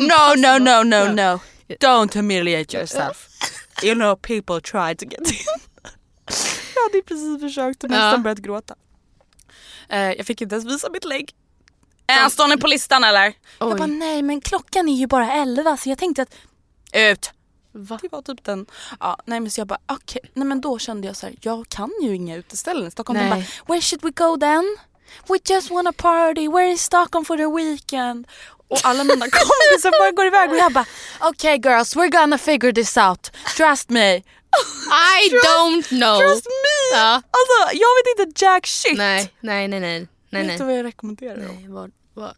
No, 0.00 0.34
no, 0.42 0.58
no, 0.58 0.82
no, 0.82 1.12
no. 1.12 1.40
Don't 1.80 2.14
humiliate 2.14 2.76
yourself. 2.76 3.28
You 3.82 3.94
know 3.94 4.16
people 4.16 4.60
try 4.60 4.94
to 4.94 5.04
get 5.04 5.30
in. 5.30 5.38
jag 6.74 6.82
hade 6.82 7.02
precis 7.02 7.40
försökt 7.40 7.84
och 7.84 7.90
nästan 7.90 8.10
Ja. 8.10 8.18
börjat 8.18 8.38
gråta. 8.38 8.74
Eh, 9.88 10.12
jag 10.12 10.26
fick 10.26 10.40
inte 10.40 10.54
ens 10.54 10.66
visa 10.66 10.90
mitt 10.90 11.04
lägg. 11.04 11.30
Äh, 12.20 12.28
står 12.28 12.48
ni 12.48 12.56
på 12.56 12.66
listan 12.66 13.04
eller? 13.04 13.32
Jag 13.58 13.68
Oj. 13.68 13.74
bara 13.78 13.86
nej 13.86 14.22
men 14.22 14.40
klockan 14.40 14.88
är 14.88 14.94
ju 14.96 15.06
bara 15.06 15.32
11 15.32 15.76
så 15.76 15.88
jag 15.88 15.98
tänkte 15.98 16.22
att 16.22 16.34
ut. 16.92 17.30
Va? 17.74 17.98
Det 18.02 18.08
var 18.12 18.22
typ 18.22 18.44
den, 18.44 18.66
ja 19.00 19.18
nej 19.26 19.40
men 19.40 19.50
så 19.50 19.60
jag 19.60 19.68
bara 19.68 19.78
okej, 19.86 20.20
nej 20.34 20.46
men 20.46 20.60
då 20.60 20.78
kände 20.78 21.06
jag 21.06 21.16
så 21.16 21.26
här, 21.26 21.34
jag 21.40 21.68
kan 21.68 21.90
ju 22.02 22.14
inga 22.14 22.36
uteställen 22.36 22.88
i 22.88 22.90
Stockholm. 22.90 23.18
De 23.18 23.24
Nej. 23.28 23.30
bara, 23.30 23.72
where 23.74 23.80
should 23.80 24.02
we 24.04 24.10
go 24.10 24.36
then? 24.36 24.76
We 25.28 25.38
just 25.54 25.70
wanna 25.70 25.92
party, 25.92 26.40
we're 26.48 26.70
in 26.70 26.78
Stockholm 26.78 27.24
for 27.24 27.36
the 27.36 27.46
weekend. 27.56 28.26
Och 28.68 28.78
alla 28.84 29.04
mina 29.04 29.26
kompisar 29.30 30.00
bara 30.00 30.10
går 30.10 30.26
iväg 30.26 30.50
och 30.50 30.56
jag 30.56 30.72
bara 30.72 30.86
okej 31.20 31.60
girls 31.64 31.96
we're 31.96 32.20
gonna 32.20 32.38
figure 32.38 32.72
this 32.72 32.96
out, 32.96 33.30
trust 33.56 33.88
me. 33.90 34.16
I 34.16 35.30
don't 35.46 35.88
know. 35.88 36.18
Trust 36.20 36.46
me! 36.46 36.98
Ja. 36.98 37.14
Alltså 37.14 37.76
jag 37.76 37.88
vet 38.18 38.28
inte 38.28 38.44
jack 38.44 38.66
shit. 38.66 38.98
Nej, 38.98 39.32
nej, 39.40 39.68
nej, 39.68 39.80
nej. 39.80 40.08
nej, 40.30 40.42
Vet 40.46 40.58
du 40.58 40.64
nej. 40.64 40.66
vad 40.66 40.78
jag 40.78 40.84
rekommenderar? 40.86 41.36
nej 41.36 41.66
vad, 41.68 41.90
vad? 42.14 42.36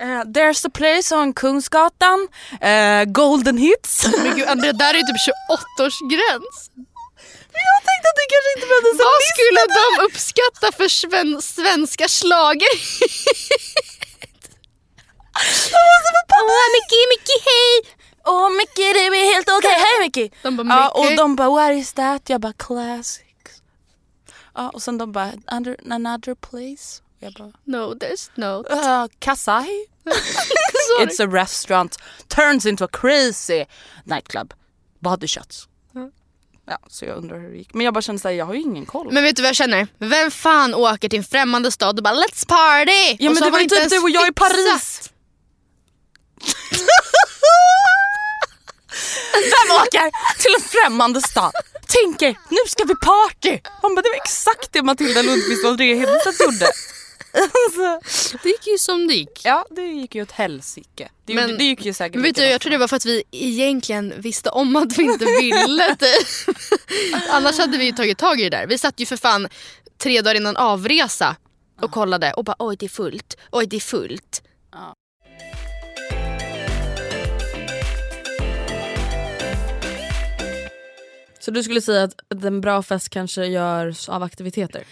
Eh, 0.00 0.22
there's 0.24 0.66
a 0.66 0.70
place 0.74 1.14
on 1.14 1.32
Kungsgatan, 1.32 2.28
eh, 2.60 3.04
Golden 3.04 3.58
Hits. 3.58 4.06
Men 4.22 4.36
gud 4.36 4.48
Andrea, 4.48 4.72
där 4.72 4.94
är 4.94 4.98
ju 4.98 5.02
typ 5.02 5.16
28-årsgräns. 5.16 6.70
jag 7.52 7.80
tänkte 7.88 8.06
att 8.12 8.18
det 8.20 8.28
kanske 8.34 8.50
inte 8.56 8.66
behövdes 8.70 8.92
en 8.92 9.06
Vad 9.08 9.22
skulle 9.32 9.62
de 9.78 10.04
uppskatta 10.06 10.76
för 10.76 10.88
sven 10.88 11.42
svenska 11.42 12.08
slager? 12.08 12.74
Åh, 16.40 16.64
Mickey, 16.74 17.02
Mickey, 17.12 17.38
hej! 17.48 17.94
Åh 18.26 18.50
Mickey 18.50 18.92
det 18.92 19.00
är 19.06 19.34
helt 19.34 19.48
okej, 19.48 19.70
hej 19.84 20.00
Mickey! 20.00 20.30
De 20.42 20.56
bara, 20.56 20.68
Ja, 20.68 20.88
och 20.90 21.16
de 21.16 21.36
bara 21.36 21.50
what 21.50 21.72
is 21.72 21.92
that? 21.92 22.22
Jag 22.30 22.40
bara 22.40 22.52
classics. 22.52 23.62
Ja, 24.54 24.70
och 24.70 24.82
sen 24.82 24.98
de 24.98 25.12
bara 25.12 25.32
another 25.90 26.34
place. 26.34 27.02
Jag 27.20 27.32
bara 27.32 27.52
No, 27.64 27.94
there's 27.94 28.30
no. 28.34 28.64
uh, 28.70 29.08
Kasai? 29.18 29.86
It's 31.00 31.20
a 31.20 31.26
restaurant 31.26 31.96
turns 32.28 32.66
into 32.66 32.84
a 32.84 32.88
crazy 32.92 33.64
nightclub. 34.04 34.54
Body 35.00 35.26
shots. 35.26 35.68
Ja, 36.70 36.78
så 36.88 37.04
jag 37.04 37.16
undrar 37.16 37.38
hur 37.40 37.50
det 37.50 37.56
gick. 37.56 37.74
Men 37.74 37.84
jag 37.84 37.94
bara 37.94 38.02
kände 38.02 38.22
såhär, 38.22 38.34
jag 38.34 38.44
har 38.46 38.54
ju 38.54 38.60
ingen 38.60 38.86
koll. 38.86 39.12
Men 39.12 39.22
vet 39.24 39.36
du 39.36 39.42
vad 39.42 39.48
jag 39.48 39.56
känner? 39.56 39.88
Vem 39.98 40.30
fan 40.30 40.74
åker 40.74 41.08
till 41.08 41.18
en 41.18 41.24
främmande 41.24 41.70
stad 41.70 41.98
och 41.98 42.04
bara 42.04 42.14
let's 42.14 42.46
party? 42.48 43.16
ja 43.18 43.30
Och 43.30 43.34
men 43.34 43.42
det 43.44 43.50
var 43.50 43.58
ju 43.58 43.62
inte 43.64 43.76
typ 43.76 43.90
du 43.90 43.98
och 43.98 44.10
jag 44.10 44.28
i. 44.28 44.32
Paris. 44.32 45.10
Vem 49.32 49.76
åker 49.76 50.10
till 50.42 50.54
en 50.58 50.68
främmande 50.68 51.20
stad? 51.22 51.52
Tänker, 51.86 52.36
nu 52.48 52.58
ska 52.66 52.84
vi 52.84 52.94
party! 52.94 53.60
Han 53.82 53.94
bara, 53.94 54.02
det 54.02 54.08
var 54.08 54.16
exakt 54.16 54.72
det 54.72 54.82
Matilda 54.82 55.22
Lundqvist 55.22 55.64
och 55.64 55.70
Andrea 55.70 55.94
Hedenstedt 55.96 56.40
gjorde. 56.40 56.66
Alltså, 57.32 58.38
Det 58.42 58.48
gick 58.48 58.66
ju 58.66 58.78
som 58.78 59.06
det 59.06 59.14
gick. 59.14 59.40
ja, 59.44 59.64
det 59.70 59.82
gick 59.86 60.14
ju 60.14 60.22
åt 60.22 60.30
helsike. 60.30 61.08
Det, 61.24 61.34
Men- 61.34 61.44
gjorde- 61.44 61.58
det 61.58 61.64
gick 61.64 61.84
ju 61.84 61.92
säkert 61.92 62.14
Men 62.14 62.22
vet 62.22 62.36
du, 62.36 62.42
jag 62.44 62.60
tror 62.60 62.70
det 62.70 62.78
var 62.78 62.88
för 62.88 62.96
att 62.96 63.06
vi 63.06 63.22
egentligen 63.30 64.14
visste 64.16 64.50
om 64.50 64.76
att 64.76 64.98
vi 64.98 65.02
inte 65.02 65.24
ville 65.24 65.96
det. 65.98 66.14
Annars 67.30 67.58
hade 67.58 67.78
vi 67.78 67.84
ju 67.84 67.92
tagit 67.92 68.18
tag 68.18 68.40
i 68.40 68.42
det 68.44 68.50
där. 68.56 68.66
Vi 68.66 68.78
satt 68.78 69.00
ju 69.00 69.06
för 69.06 69.16
fan 69.16 69.48
tre 69.98 70.20
dagar 70.22 70.34
innan 70.34 70.56
avresa 70.56 71.36
och 71.80 71.90
kollade 71.90 72.32
och 72.32 72.44
bara 72.44 72.56
oj 72.58 72.76
det 72.78 72.86
är 72.86 72.90
fullt, 72.90 73.36
oj 73.52 73.66
det 73.66 73.76
är 73.76 73.80
fullt. 73.80 74.42
Så 81.40 81.50
du 81.50 81.62
skulle 81.62 81.80
säga 81.80 82.02
att 82.04 82.44
en 82.44 82.60
bra 82.60 82.82
fest 82.82 83.08
kanske 83.10 83.46
görs 83.46 84.08
av 84.08 84.22
aktiviteter? 84.22 84.84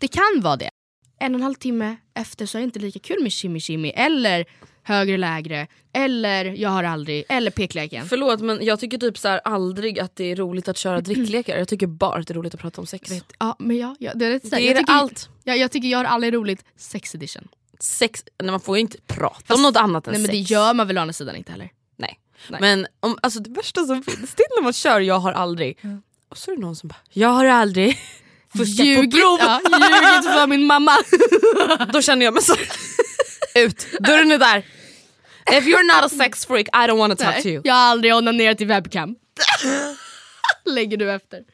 Det 0.00 0.08
kan 0.08 0.40
vara 0.40 0.56
det. 0.56 0.70
En 1.18 1.34
och 1.34 1.38
en 1.38 1.42
halv 1.42 1.54
timme 1.54 1.96
efter 2.14 2.46
så 2.46 2.58
är 2.58 2.60
det 2.60 2.64
inte 2.64 2.78
lika 2.78 2.98
kul 2.98 3.22
med 3.22 3.32
shimmy 3.32 3.60
shimmy 3.60 3.88
eller 3.88 4.44
högre 4.82 5.16
lägre 5.16 5.66
eller 5.92 6.44
jag 6.44 6.70
har 6.70 6.84
aldrig 6.84 7.24
eller 7.28 7.50
pekleken. 7.50 8.06
Förlåt 8.06 8.40
men 8.40 8.64
jag 8.64 8.80
tycker 8.80 8.98
typ 8.98 9.18
så 9.18 9.28
här 9.28 9.40
aldrig 9.44 9.98
att 9.98 10.16
det 10.16 10.24
är 10.24 10.36
roligt 10.36 10.68
att 10.68 10.78
köra 10.78 11.00
dricklekar. 11.00 11.58
Jag 11.58 11.68
tycker 11.68 11.86
bara 11.86 12.20
att 12.20 12.26
det 12.26 12.32
är 12.32 12.36
roligt 12.36 12.54
att 12.54 12.60
prata 12.60 12.80
om 12.80 12.86
sex. 12.86 13.10
Ja 13.38 13.56
men 13.58 13.76
ja, 13.76 13.96
ja 13.98 14.12
det 14.14 14.26
är 14.26 14.30
rätt 14.30 14.50
Det 14.50 14.60
jag 14.60 14.74
är 14.74 14.78
tycker, 14.78 14.92
allt. 14.92 15.28
Ja, 15.44 15.54
jag 15.54 15.70
tycker 15.70 15.88
jag 15.88 15.98
har 15.98 16.04
aldrig 16.04 16.34
roligt 16.34 16.64
sex 16.76 17.14
edition. 17.14 17.48
Sex, 17.80 18.24
nej, 18.42 18.50
man 18.50 18.60
får 18.60 18.76
ju 18.76 18.80
inte 18.80 18.98
prata 19.06 19.54
om 19.54 19.62
något 19.62 19.76
annat 19.76 20.06
än 20.06 20.12
Nej 20.12 20.20
men 20.22 20.26
sex. 20.26 20.48
det 20.48 20.54
gör 20.54 20.74
man 20.74 20.86
väl 20.86 20.98
å 20.98 21.00
andra 21.00 21.12
sidan 21.12 21.36
inte 21.36 21.52
heller. 21.52 21.70
Nej. 21.96 22.20
Nej. 22.48 22.60
Men 22.60 22.86
om, 23.00 23.18
alltså 23.22 23.40
det 23.40 23.50
värsta 23.50 23.84
som 23.84 24.02
finns 24.02 24.34
det 24.34 24.42
är 24.42 24.60
när 24.60 24.62
man 24.62 24.72
kör 24.72 25.00
jag 25.00 25.18
har 25.18 25.32
aldrig. 25.32 25.78
Och 26.28 26.38
så 26.38 26.50
är 26.50 26.56
det 26.56 26.62
någon 26.62 26.76
som 26.76 26.88
bara 26.88 26.98
jag 27.10 27.28
har 27.28 27.44
aldrig 27.44 27.98
fuskat 28.58 28.76
på 28.78 28.82
Ljugit, 28.84 29.10
prov. 29.14 29.38
ja, 29.40 29.60
ljugit 29.64 30.24
för 30.34 30.46
min 30.46 30.64
mamma. 30.66 30.92
Då 31.92 32.02
känner 32.02 32.24
jag 32.24 32.34
mig 32.34 32.42
så 32.42 32.56
ut, 33.54 33.86
dörren 34.00 34.30
är 34.32 34.38
där. 34.38 34.58
If 35.52 35.64
you're 35.64 35.94
not 35.96 36.04
a 36.04 36.08
sex 36.08 36.46
freak 36.46 36.66
I 36.68 36.86
don't 36.90 36.98
want 36.98 37.18
to 37.18 37.24
talk 37.24 37.42
to 37.42 37.48
you. 37.48 37.60
Jag 37.64 37.74
har 37.74 37.80
aldrig 37.80 38.14
onanerat 38.14 38.60
i 38.60 38.64
webcam. 38.64 39.14
Lägger 40.64 40.96
du 40.96 41.12
efter. 41.12 41.38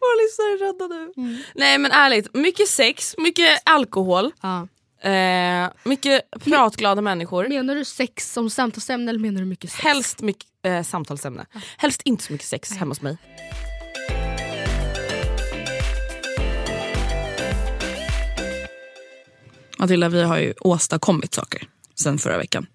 Våra 0.00 0.14
lyssnare 0.22 0.48
är 0.52 0.58
rädda 0.66 0.86
nu. 0.86 1.12
Nej 1.54 1.78
men 1.78 1.92
ärligt, 1.92 2.34
mycket 2.34 2.68
sex, 2.68 3.14
mycket 3.18 3.62
alkohol, 3.64 4.32
Ja. 4.42 4.68
eh, 5.10 5.70
mycket 5.84 6.30
pratglada 6.44 7.00
människor. 7.02 7.48
Menar 7.48 7.74
du 7.74 7.84
sex 7.84 8.32
som 8.32 8.50
samtalsämne 8.50 9.10
eller 9.10 9.20
menar 9.20 9.40
du 9.40 9.46
mycket 9.46 9.70
sex? 9.70 9.84
Helst 9.84 10.20
mycket 10.20 10.48
eh, 10.66 10.82
samtalsämne. 10.82 11.46
Helst 11.76 12.02
inte 12.04 12.24
så 12.24 12.32
mycket 12.32 12.48
sex 12.48 12.72
hemma 12.72 12.90
hos 12.90 13.00
mig. 13.00 13.16
Matilda, 19.78 20.08
vi 20.08 20.22
har 20.22 20.38
ju 20.38 20.54
åstadkommit 20.60 21.34
saker 21.34 21.68
sen 21.94 22.18
förra 22.18 22.38
veckan. 22.38 22.66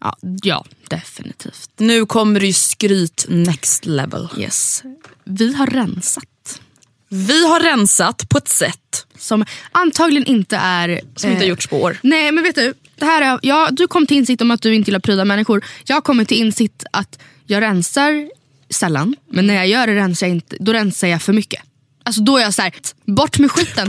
Ja, 0.00 0.16
ja, 0.42 0.64
definitivt. 0.88 1.70
Nu 1.76 2.06
kommer 2.06 2.40
det 2.40 2.46
ju 2.46 2.52
skryt 2.52 3.26
next 3.28 3.86
level. 3.86 4.28
Yes. 4.38 4.82
Vi 5.24 5.54
har 5.54 5.66
rensat. 5.66 6.60
Vi 7.08 7.46
har 7.46 7.60
rensat 7.60 8.28
på 8.28 8.38
ett 8.38 8.48
sätt 8.48 9.06
Som 9.18 9.44
antagligen 9.72 10.26
inte 10.26 10.56
är... 10.56 11.00
som 11.16 11.30
inte 11.30 11.42
har 11.42 11.48
gjorts 11.48 11.66
på 11.66 11.82
år. 11.82 11.98
Nej 12.02 12.32
men 12.32 12.44
vet 12.44 12.54
du, 12.54 12.74
det 12.96 13.04
här 13.04 13.22
är, 13.22 13.38
ja, 13.42 13.68
du 13.72 13.86
kom 13.86 14.06
till 14.06 14.16
insikt 14.16 14.42
om 14.42 14.50
att 14.50 14.62
du 14.62 14.74
inte 14.74 14.90
gillar 14.90 15.00
pryda 15.00 15.24
människor. 15.24 15.64
Jag 15.84 16.04
kommer 16.04 16.24
till 16.24 16.36
insikt 16.36 16.84
att 16.90 17.18
jag 17.46 17.62
rensar 17.62 18.30
sällan, 18.70 19.16
men 19.30 19.46
när 19.46 19.54
jag 19.54 19.68
gör 19.68 19.86
det 19.86 19.94
rensar 19.94 20.26
jag 20.26 20.36
inte, 20.36 20.56
då 20.60 20.72
rensar 20.72 21.08
jag 21.08 21.22
för 21.22 21.32
mycket. 21.32 21.62
Alltså 22.02 22.20
då 22.20 22.36
är 22.38 22.42
jag 22.42 22.54
så 22.54 22.62
här, 22.62 22.72
bort 23.04 23.38
med 23.38 23.50
skiten. 23.52 23.88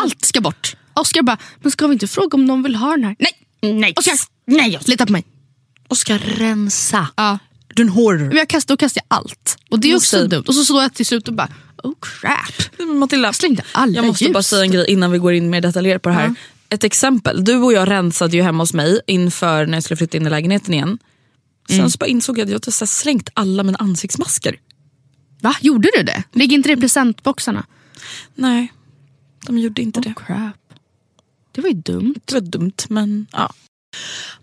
Allt 0.00 0.24
ska 0.24 0.40
bort. 0.40 0.76
Oskar 0.94 1.22
bara, 1.22 1.38
men 1.60 1.70
ska 1.70 1.86
vi 1.86 1.92
inte 1.92 2.06
fråga 2.06 2.34
om 2.36 2.44
någon 2.44 2.62
vill 2.62 2.74
ha 2.76 2.90
den 2.90 3.04
här? 3.04 3.16
Nej, 3.18 3.32
nej. 3.74 3.94
Oskar, 3.96 4.14
nej. 4.46 4.78
Lita 4.84 5.06
på 5.06 5.12
mig. 5.12 5.24
Oskar, 5.88 6.18
rensa. 6.18 7.08
Ja. 7.16 7.38
Du 7.74 7.82
är 7.82 7.86
en 7.86 7.92
hoarder. 7.92 8.24
Men 8.24 8.36
jag 8.36 8.48
kastar, 8.48 8.74
och 8.74 8.80
kastar 8.80 9.02
jag 9.08 9.18
allt. 9.18 9.56
Och 9.70 9.80
det 9.80 9.90
är 9.90 9.96
också 9.96 10.16
säg- 10.18 10.28
dumt. 10.28 10.44
Och 10.48 10.54
så 10.54 10.64
står 10.64 10.82
jag 10.82 10.94
till 10.94 11.06
slut 11.06 11.28
och 11.28 11.34
bara, 11.34 11.48
oh 11.82 11.94
crap. 12.00 12.78
Matilda, 12.88 13.28
Jag 13.28 13.34
slängde 13.34 13.62
alla 13.72 13.92
jag 13.96 14.06
måste 14.06 14.24
ljus. 14.24 14.32
bara 14.32 14.42
säga 14.42 14.62
en 14.62 14.70
grej 14.70 14.84
innan 14.90 15.10
vi 15.10 15.18
går 15.18 15.32
in 15.32 15.50
mer 15.50 15.60
detaljerat 15.60 16.02
på 16.02 16.08
det 16.08 16.14
här. 16.14 16.34
Ett 16.68 16.84
exempel, 16.84 17.44
du 17.44 17.56
och 17.56 17.72
jag 17.72 17.90
rensade 17.90 18.36
ju 18.36 18.42
hemma 18.42 18.62
hos 18.62 18.72
mig 18.74 19.00
inför 19.06 19.66
när 19.66 19.74
jag 19.76 19.82
skulle 19.84 19.96
flytta 19.96 20.16
in 20.16 20.26
i 20.26 20.30
lägenheten 20.30 20.74
igen. 20.74 20.98
Sen 21.68 21.90
så 21.90 21.98
bara 21.98 22.06
insåg 22.06 22.38
jag 22.38 22.44
att 22.44 22.50
jag 22.50 22.72
hade 22.72 22.86
slängt 22.86 23.28
alla 23.34 23.62
mina 23.62 23.78
ansiktsmasker. 23.78 24.56
Va, 25.40 25.54
gjorde 25.60 25.88
du 25.96 26.02
det? 26.02 26.22
Ligger 26.32 26.56
inte 26.56 26.68
det 26.68 26.72
i 26.72 26.76
presentboxarna? 26.76 27.66
Nej, 28.34 28.72
de 29.46 29.58
gjorde 29.58 29.82
inte 29.82 30.00
det. 30.00 30.14
Crap. 30.26 30.56
Det 31.52 31.60
var 31.60 31.68
ju 31.68 31.74
dumt. 31.74 32.14
Det 32.24 32.34
var 32.34 32.40
dumt 32.40 32.72
men 32.88 33.26
ja. 33.32 33.52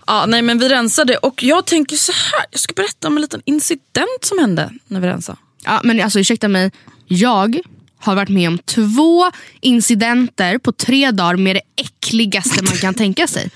ja. 0.07 0.25
Nej 0.25 0.41
men 0.41 0.59
vi 0.59 0.69
rensade 0.69 1.17
och 1.17 1.43
jag 1.43 1.65
tänker 1.65 1.95
så 1.95 2.11
här. 2.11 2.45
jag 2.51 2.59
ska 2.59 2.73
berätta 2.73 3.07
om 3.07 3.15
en 3.15 3.21
liten 3.21 3.41
incident 3.45 4.19
som 4.25 4.39
hände 4.39 4.71
när 4.87 4.99
vi 4.99 5.07
rensade. 5.07 5.37
Ja, 5.65 5.81
men 5.83 6.01
alltså 6.01 6.19
ursäkta 6.19 6.47
mig, 6.47 6.71
jag 7.07 7.59
har 7.99 8.15
varit 8.15 8.29
med 8.29 8.47
om 8.47 8.57
två 8.57 9.31
incidenter 9.61 10.57
på 10.57 10.71
tre 10.71 11.11
dagar 11.11 11.35
med 11.35 11.55
det 11.55 11.61
äckligaste 11.81 12.63
man 12.63 12.73
kan 12.77 12.93
tänka 12.93 13.27
sig. 13.27 13.49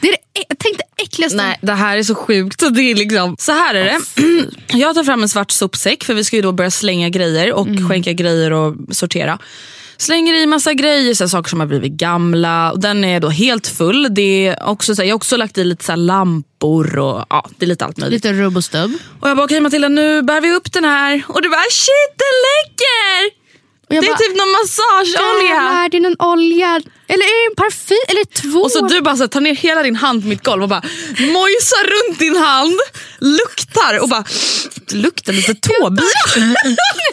Det 0.00 0.08
är 0.08 0.12
det, 0.12 0.40
ä- 0.40 0.54
tänk 0.58 0.78
det 0.78 1.02
äckligaste. 1.02 1.36
Nej 1.36 1.58
det 1.62 1.72
här 1.74 1.96
är 1.96 2.02
så 2.02 2.14
sjukt. 2.14 2.60
Det 2.74 2.80
är 2.90 2.94
liksom, 2.94 3.36
så 3.38 3.52
här 3.52 3.74
är 3.74 3.84
det. 3.84 3.98
jag 4.78 4.94
tar 4.94 5.04
fram 5.04 5.22
en 5.22 5.28
svart 5.28 5.50
sopsäck 5.50 6.04
för 6.04 6.14
vi 6.14 6.24
ska 6.24 6.36
ju 6.36 6.42
då 6.42 6.52
börja 6.52 6.70
slänga 6.70 7.08
grejer 7.08 7.52
och 7.52 7.66
skänka 7.88 8.12
grejer 8.12 8.50
och 8.52 8.76
sortera. 8.90 9.38
Slänger 10.00 10.34
i 10.34 10.46
massa 10.46 10.74
grejer, 10.74 11.14
så 11.14 11.24
här, 11.24 11.28
saker 11.28 11.50
som 11.50 11.60
har 11.60 11.66
blivit 11.66 11.92
gamla. 11.92 12.72
Och 12.72 12.80
den 12.80 13.04
är 13.04 13.20
då 13.20 13.28
helt 13.28 13.66
full. 13.66 14.14
Det 14.14 14.46
är 14.46 14.68
också, 14.68 14.94
så 14.94 15.02
här, 15.02 15.08
jag 15.08 15.14
har 15.14 15.16
också 15.16 15.36
lagt 15.36 15.58
i 15.58 15.64
lite 15.64 15.84
så 15.84 15.92
här, 15.92 15.96
lampor 15.96 16.98
och 16.98 17.24
ja, 17.30 17.48
det 17.58 17.64
är 17.64 17.68
lite 17.68 17.84
allt 17.84 17.98
möjligt. 17.98 18.24
Lite 18.24 18.42
rubb 18.42 18.56
och 18.56 18.64
stubb. 18.64 18.92
Och 19.20 19.28
jag 19.28 19.36
bara 19.36 19.44
okej 19.44 19.60
Matilda 19.60 19.88
nu 19.88 20.22
bär 20.22 20.40
vi 20.40 20.52
upp 20.52 20.72
den 20.72 20.84
här. 20.84 21.22
Och 21.28 21.42
du 21.42 21.48
bara 21.48 21.60
shit 21.70 22.14
den 22.16 22.36
läcker! 22.46 23.39
Det 23.90 23.96
är 23.96 24.02
bara, 24.02 24.16
typ 24.16 24.36
någon 24.36 24.50
massageolja. 24.50 25.56
Är 25.84 25.88
det 25.88 26.00
någon 26.00 26.16
olja? 26.18 26.80
Eller 27.08 27.24
är 27.24 27.44
det 27.44 27.50
en 27.52 27.56
parfym? 27.56 28.04
Eller 28.08 28.24
två? 28.24 28.58
Och 28.60 28.70
så 28.70 28.80
du 28.86 29.00
bara 29.00 29.16
så 29.16 29.22
här, 29.22 29.28
tar 29.28 29.40
ner 29.40 29.54
hela 29.54 29.82
din 29.82 29.96
hand 29.96 30.22
på 30.22 30.28
mitt 30.28 30.44
golv 30.44 30.62
och 30.62 30.68
bara 30.68 30.82
mojsar 31.18 31.84
runt 31.94 32.18
din 32.18 32.36
hand, 32.36 32.78
luktar 33.20 33.98
och 34.02 34.08
bara 34.08 34.24
det 34.86 34.96
luktar 34.96 35.32
lite 35.32 35.54
tåbira. 35.54 36.06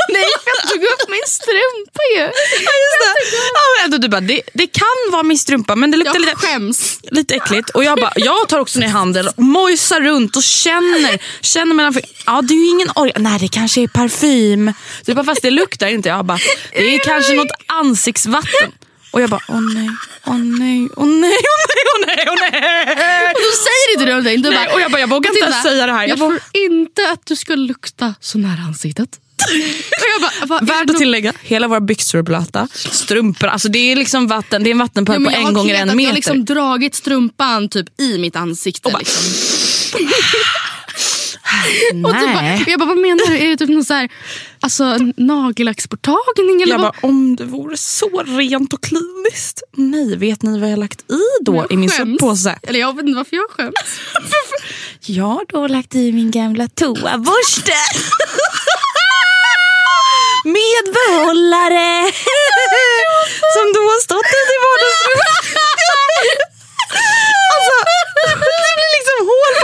Nej, 0.10 0.30
jag 0.46 0.70
tog 0.72 0.84
upp 0.84 1.10
min 1.10 1.28
strumpa 1.28 2.02
ju. 2.16 2.22
Ja, 2.22 2.74
just 2.84 3.00
det. 3.04 3.38
Ja, 3.54 3.88
men 3.90 4.02
du 4.02 4.10
bara, 4.10 4.22
det, 4.22 4.42
det 4.54 4.68
kan 4.68 5.12
vara 5.12 5.24
min 5.24 5.38
strumpa 5.38 5.76
men 5.76 5.92
det 5.92 5.98
luktar 5.98 6.14
Jag 6.14 6.22
lite, 6.22 6.36
skäms. 6.36 7.00
lite 7.12 7.36
äckligt. 7.36 7.70
Och 7.70 7.84
jag, 7.84 7.98
bara, 8.00 8.12
jag 8.16 8.48
tar 8.48 8.60
också 8.60 8.80
ner 8.80 8.88
handen 8.88 9.28
och 9.28 9.44
mojsar 9.44 10.02
runt 10.02 10.36
och 10.36 10.44
känner, 10.44 11.20
känner 11.42 11.74
mellan 11.74 12.02
Ja 12.26 12.42
det 12.42 12.54
är 12.54 12.58
ju 12.58 12.70
ingen 12.70 12.92
olja. 12.96 13.14
Nej 13.18 13.40
det 13.40 13.48
kanske 13.48 13.82
är 13.82 13.88
parfym. 13.88 14.74
Du 15.06 15.14
bara, 15.14 15.26
fast 15.26 15.42
det 15.42 15.52
luktar 15.52 15.88
inte. 15.88 16.10
Jag 16.10 16.26
bara, 16.26 16.40
det 16.72 16.96
är 16.96 17.00
kanske 17.00 17.34
något 17.34 17.52
ansiktsvatten. 17.68 18.72
Och 19.12 19.22
jag 19.22 19.30
bara, 19.30 19.42
åh 19.48 19.62
nej, 19.76 19.90
åh 20.26 20.38
nej, 20.38 20.90
åh 20.96 21.06
nej, 21.06 21.38
åh 21.54 21.58
nej, 21.68 21.86
åh 21.96 22.08
nej, 22.08 22.26
åh 22.30 22.36
nej. 22.42 23.34
Och 23.36 23.42
då 23.42 23.52
säger 23.66 23.94
inte 23.94 24.06
du 24.06 24.12
någonting. 24.12 24.42
Du 24.42 24.50
Nej, 24.50 24.66
bara, 24.68 24.74
och 24.76 24.82
jag 24.82 24.92
bara, 24.92 25.00
jag 25.00 25.08
vågar 25.10 25.30
inte 25.32 25.44
ens 25.46 25.64
säga 25.64 25.86
det 25.86 25.92
här. 25.92 26.02
Jag 26.02 26.10
Jag 26.10 26.18
tror 26.18 26.40
inte 26.54 27.10
att 27.12 27.26
du 27.26 27.36
ska 27.36 27.56
lukta 27.56 28.14
så 28.22 28.38
nära 28.38 28.62
ansiktet. 28.68 29.10
och 30.00 30.42
jag 30.42 30.48
bara, 30.50 30.60
det 30.86 30.92
att 30.94 30.98
tillägga, 30.98 31.34
hela 31.42 31.68
våra 31.68 31.80
byxor 31.82 32.20
är 32.20 32.24
blöta. 32.24 32.68
Strumpor, 32.74 33.48
alltså 33.48 33.68
det 33.70 33.80
är 33.92 33.96
liksom 33.96 34.28
vatten, 34.28 34.64
det 34.64 34.70
är 34.70 34.72
en 34.72 34.78
vattenpöl 34.80 35.24
Ja, 35.24 35.30
på 35.30 35.36
jag 35.36 35.48
en 35.48 35.54
gånger 35.54 35.76
en 35.76 35.88
Jag 35.88 35.96
meter. 35.98 36.08
har 36.10 36.16
liksom 36.16 36.46
dragit 36.46 36.96
strumpan 36.96 37.70
typ 37.70 38.02
i 38.02 38.18
mitt 38.18 38.36
ansikte. 38.36 38.90
bara- 38.92 39.00
liksom. 39.00 39.24
Och 41.92 41.94
du 41.94 42.02
bara, 42.04 42.42
Nej. 42.42 42.64
jag 42.68 42.80
bara, 42.80 42.86
vad 42.86 42.98
menar 42.98 43.30
du? 43.30 43.38
Är 43.38 43.48
det 43.50 43.58
typ 43.58 43.70
någon 43.70 43.86
så 43.86 43.94
här, 43.94 44.10
alltså, 44.60 44.98
nagellacksborttagning? 45.18 46.62
Eller 46.62 46.74
Jag 46.74 46.80
vad? 46.80 46.94
bara, 46.94 47.08
om 47.08 47.36
det 47.36 47.44
vore 47.46 47.78
så 47.78 48.24
rent 48.28 48.74
och 48.74 48.84
kliniskt. 48.84 49.62
Nej, 49.76 50.16
vet 50.16 50.42
ni 50.44 50.60
vad 50.60 50.70
jag 50.70 50.74
har 50.76 50.78
lagt 50.78 51.02
i 51.12 51.22
då 51.42 51.56
Jag 51.56 51.72
i 51.72 51.78
min 51.78 51.90
soppåse? 51.90 52.60
Eller 52.64 52.80
jag 52.80 52.96
vet 52.96 53.06
inte 53.06 53.18
varför 53.18 53.36
jag 53.36 53.50
skäms. 53.50 54.00
Jag 55.10 55.24
har 55.26 55.46
då 55.50 55.68
lagt 55.68 55.96
i 55.96 56.12
min 56.12 56.32
gamla 56.32 56.68
toaborste. 56.68 57.72
Med 60.46 60.84
behållare. 60.98 61.90
Som 63.56 63.66
då 63.76 63.82
har 63.92 64.00
stått 64.08 64.30
ute 64.40 64.54
i 64.58 64.60
vardagsrummet. 64.66 65.36
Alltså, 67.54 67.76
det 68.28 68.36
blir 68.44 68.76
liksom 68.96 69.20
hål. 69.32 69.56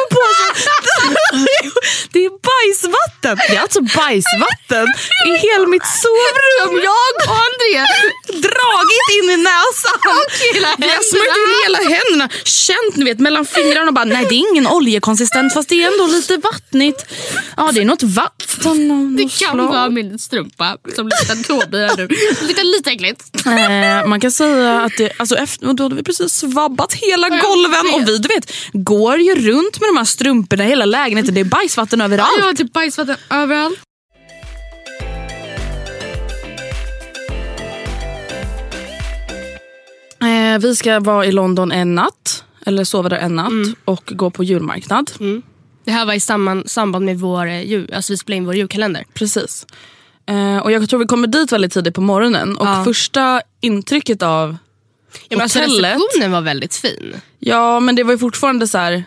Det 2.14 2.26
är 2.26 2.32
bajsvatten. 2.52 3.36
Det 3.50 3.56
är 3.56 3.62
alltså 3.62 3.82
bajsvatten 3.82 4.88
i 5.30 5.32
hela 5.48 5.68
mitt 5.74 5.88
sovrum. 6.04 6.74
Jag 6.90 7.12
och 7.30 7.38
André 7.46 7.74
dragit 8.48 9.08
in 9.18 9.23
i 9.34 9.38
näsan. 9.38 10.00
hela 10.54 10.68
Vi 10.78 10.88
har 10.88 11.04
smort 11.12 11.38
in 11.42 11.54
hela 11.66 11.96
händerna, 11.96 12.30
känt 12.46 12.96
ni 12.96 13.06
vet 13.06 13.20
mellan 13.20 13.46
fingrarna 13.46 13.88
och 13.88 13.94
bara 13.94 14.06
nej 14.06 14.26
det 14.30 14.36
är 14.36 14.52
ingen 14.52 14.68
oljekonsistens 14.68 15.54
fast 15.54 15.70
det 15.70 15.84
är 15.84 15.92
ändå 15.92 16.08
lite 16.08 16.38
vattnigt. 16.38 17.06
Ja 17.58 17.70
det 17.74 17.82
är 17.82 17.86
något 17.86 18.04
vatten 18.04 18.92
av 18.92 18.98
Det 19.18 19.24
något 19.24 19.40
kan 19.40 19.52
slag. 19.52 19.68
vara 19.68 19.90
min 19.90 20.20
strumpa 20.20 20.78
som 20.96 21.06
luktar 21.08 21.44
tåbira 21.44 21.94
nu. 21.98 22.08
Det 22.08 22.48
luktar 22.48 22.64
lite 22.64 22.92
äckligt. 22.92 23.22
Eh, 23.46 24.08
man 24.10 24.20
kan 24.20 24.32
säga 24.32 24.82
att 24.82 24.98
det, 24.98 25.12
alltså 25.18 25.36
efter, 25.36 25.74
då 25.74 25.84
hade 25.84 25.96
vi 25.96 26.04
precis 26.04 26.34
svabbat 26.34 26.94
hela 26.94 27.28
Ja, 27.30 27.42
golven 27.44 27.94
och 27.94 28.10
vi 28.10 28.18
du 28.18 28.28
vet 28.28 28.52
går 28.74 29.18
ju 29.20 29.36
runt 29.36 29.80
med 29.80 29.90
de 29.90 29.98
här 29.98 30.06
strumporna 30.06 30.64
i 30.66 30.68
hela 30.68 30.86
lägenheten. 30.86 31.34
Det 31.34 31.40
är 31.42 31.46
bajsvatten 31.46 32.02
överallt. 32.02 32.32
Jag 32.38 32.46
har 32.46 32.54
typ 32.54 32.74
bajsvatten 32.74 33.16
överallt. 33.30 33.80
Eh, 40.24 40.60
vi 40.60 40.76
ska 40.76 41.00
vara 41.00 41.26
i 41.26 41.32
London 41.32 41.72
en 41.72 41.96
natt, 41.96 42.44
eller 42.66 42.84
sova 42.84 43.10
där 43.10 43.18
en 43.18 43.36
natt 43.36 43.50
Mm. 43.52 43.76
och 43.86 44.04
gå 44.16 44.30
på 44.30 44.44
julmarknad. 44.44 45.12
Det 45.86 45.92
här 45.92 46.06
var 46.06 46.14
i 46.14 46.20
samband, 46.20 46.70
samband 46.70 47.06
med 47.06 47.20
vår 47.20 47.46
eh, 47.48 47.62
jul, 47.62 47.94
alltså 47.94 48.14
vi 48.14 48.18
spelade 48.18 48.38
in 48.38 48.46
vår 48.46 48.56
julkalender. 48.56 49.04
Precis. 49.14 49.66
Eh, 50.26 50.58
och 50.58 50.72
jag 50.72 50.90
tror 50.90 51.00
vi 51.00 51.06
kommer 51.06 51.28
dit 51.28 51.52
väldigt 51.52 51.74
tidigt 51.74 51.94
på 51.96 52.02
morgonen 52.02 52.58
och 52.58 52.68
Ja. 52.68 52.84
första 52.84 53.42
intrycket 53.62 54.22
av 54.22 54.58
Ja, 55.14 55.18
men 55.38 55.42
alltså 55.42 55.60
hotellet. 55.60 55.96
receptionen 55.96 56.32
var 56.32 56.42
väldigt 56.42 56.76
fin. 56.76 57.16
Ja 57.40 57.80
men 57.80 57.96
det 57.96 58.04
var 58.04 58.12
ju 58.12 58.18
fortfarande 58.18 58.68
så 58.68 58.78
här. 58.78 59.04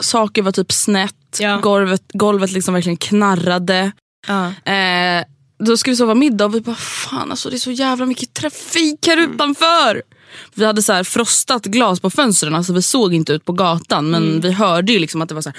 Saker 0.00 0.42
var 0.42 0.52
typ 0.52 0.72
snett, 0.72 1.38
Ja. 1.40 1.56
golvet, 1.62 2.02
golvet 2.12 2.52
liksom 2.52 2.74
verkligen 2.74 2.96
knarrade. 2.96 3.92
Eh, 4.64 5.24
då 5.64 5.76
skulle 5.76 5.92
vi 5.92 5.96
sova 5.96 6.14
middag 6.14 6.44
och 6.44 6.54
vi 6.54 6.60
bara 6.60 6.76
fan 6.76 7.30
alltså 7.30 7.50
det 7.50 7.56
är 7.56 7.58
så 7.58 7.70
jävla 7.70 8.06
mycket 8.06 8.34
trafik 8.34 9.06
här 9.06 9.16
utanför. 9.16 10.02
Vi 10.54 10.64
hade 10.64 10.82
så 10.82 10.92
här 10.92 11.04
frostat 11.04 11.64
glas 11.64 12.00
på 12.00 12.10
fönstren 12.10 12.64
så 12.64 12.72
vi 12.72 12.82
såg 12.82 13.14
inte 13.14 13.32
ut 13.32 13.44
på 13.44 13.52
gatan 13.52 14.10
men 14.10 14.40
vi 14.40 14.52
hörde 14.52 14.92
ju 14.92 14.98
liksom 14.98 15.22
att 15.22 15.28
det 15.28 15.34
var 15.34 15.42
så 15.42 15.50
här. 15.50 15.58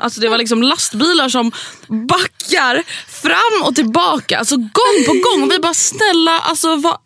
Alltså 0.00 0.20
det 0.20 0.28
var 0.28 0.38
liksom 0.38 0.62
lastbilar 0.62 1.28
som 1.28 1.52
backar 1.88 2.82
fram 3.08 3.68
och 3.68 3.74
tillbaka, 3.74 4.38
alltså 4.38 4.56
gång 4.56 5.04
på 5.06 5.12
gång. 5.12 5.42
Och 5.42 5.52
vi 5.52 5.58
bara 5.58 5.74
snälla, 5.74 6.38
alltså 6.38 6.76
vad 6.76 6.96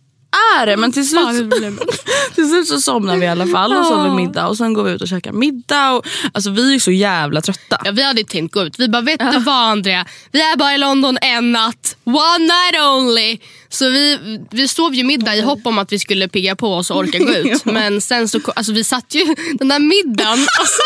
är 0.60 0.66
det 0.66 0.76
men 0.76 0.92
till 0.92 1.08
slut, 1.08 1.50
till 2.34 2.48
slut 2.48 2.68
så 2.68 2.80
somnar 2.80 3.16
vi 3.16 3.24
i 3.24 3.28
alla 3.28 3.46
fall 3.46 3.72
och 3.72 4.06
vi 4.06 4.10
middag 4.10 4.46
och 4.46 4.56
sen 4.56 4.74
går 4.74 4.84
vi 4.84 4.92
ut 4.92 5.02
och 5.02 5.08
käkar 5.08 5.32
middag. 5.32 5.92
Och, 5.92 6.06
alltså 6.32 6.50
vi 6.50 6.74
är 6.74 6.78
så 6.78 6.90
jävla 6.90 7.40
trötta. 7.40 7.80
Ja, 7.84 7.90
vi 7.90 8.02
hade 8.02 8.24
tänkt 8.24 8.54
gå 8.54 8.62
ut. 8.62 8.78
Vi 8.78 8.88
bara, 8.88 9.02
vet 9.02 9.18
du 9.32 9.38
vad 9.38 9.54
Andrea? 9.54 10.06
Vi 10.32 10.40
är 10.40 10.56
bara 10.56 10.74
i 10.74 10.78
London 10.78 11.18
en 11.22 11.52
natt. 11.52 11.96
One 12.04 12.38
night 12.38 12.82
only. 12.82 13.38
Så 13.70 13.90
vi, 13.90 14.18
vi 14.50 14.68
sov 14.68 14.94
ju 14.94 15.04
middag 15.04 15.36
i 15.36 15.40
hopp 15.40 15.66
om 15.66 15.78
att 15.78 15.92
vi 15.92 15.98
skulle 15.98 16.28
pigga 16.28 16.56
på 16.56 16.74
oss 16.74 16.90
och 16.90 16.96
orka 16.96 17.18
gå 17.18 17.32
ut. 17.34 17.64
Men 17.78 18.00
sen 18.00 18.28
så, 18.28 18.40
alltså 18.56 18.72
vi 18.72 18.84
satt 18.84 19.14
ju, 19.14 19.24
den 19.58 19.68
där 19.68 19.78
middagen, 19.78 20.46
alltså, 20.60 20.82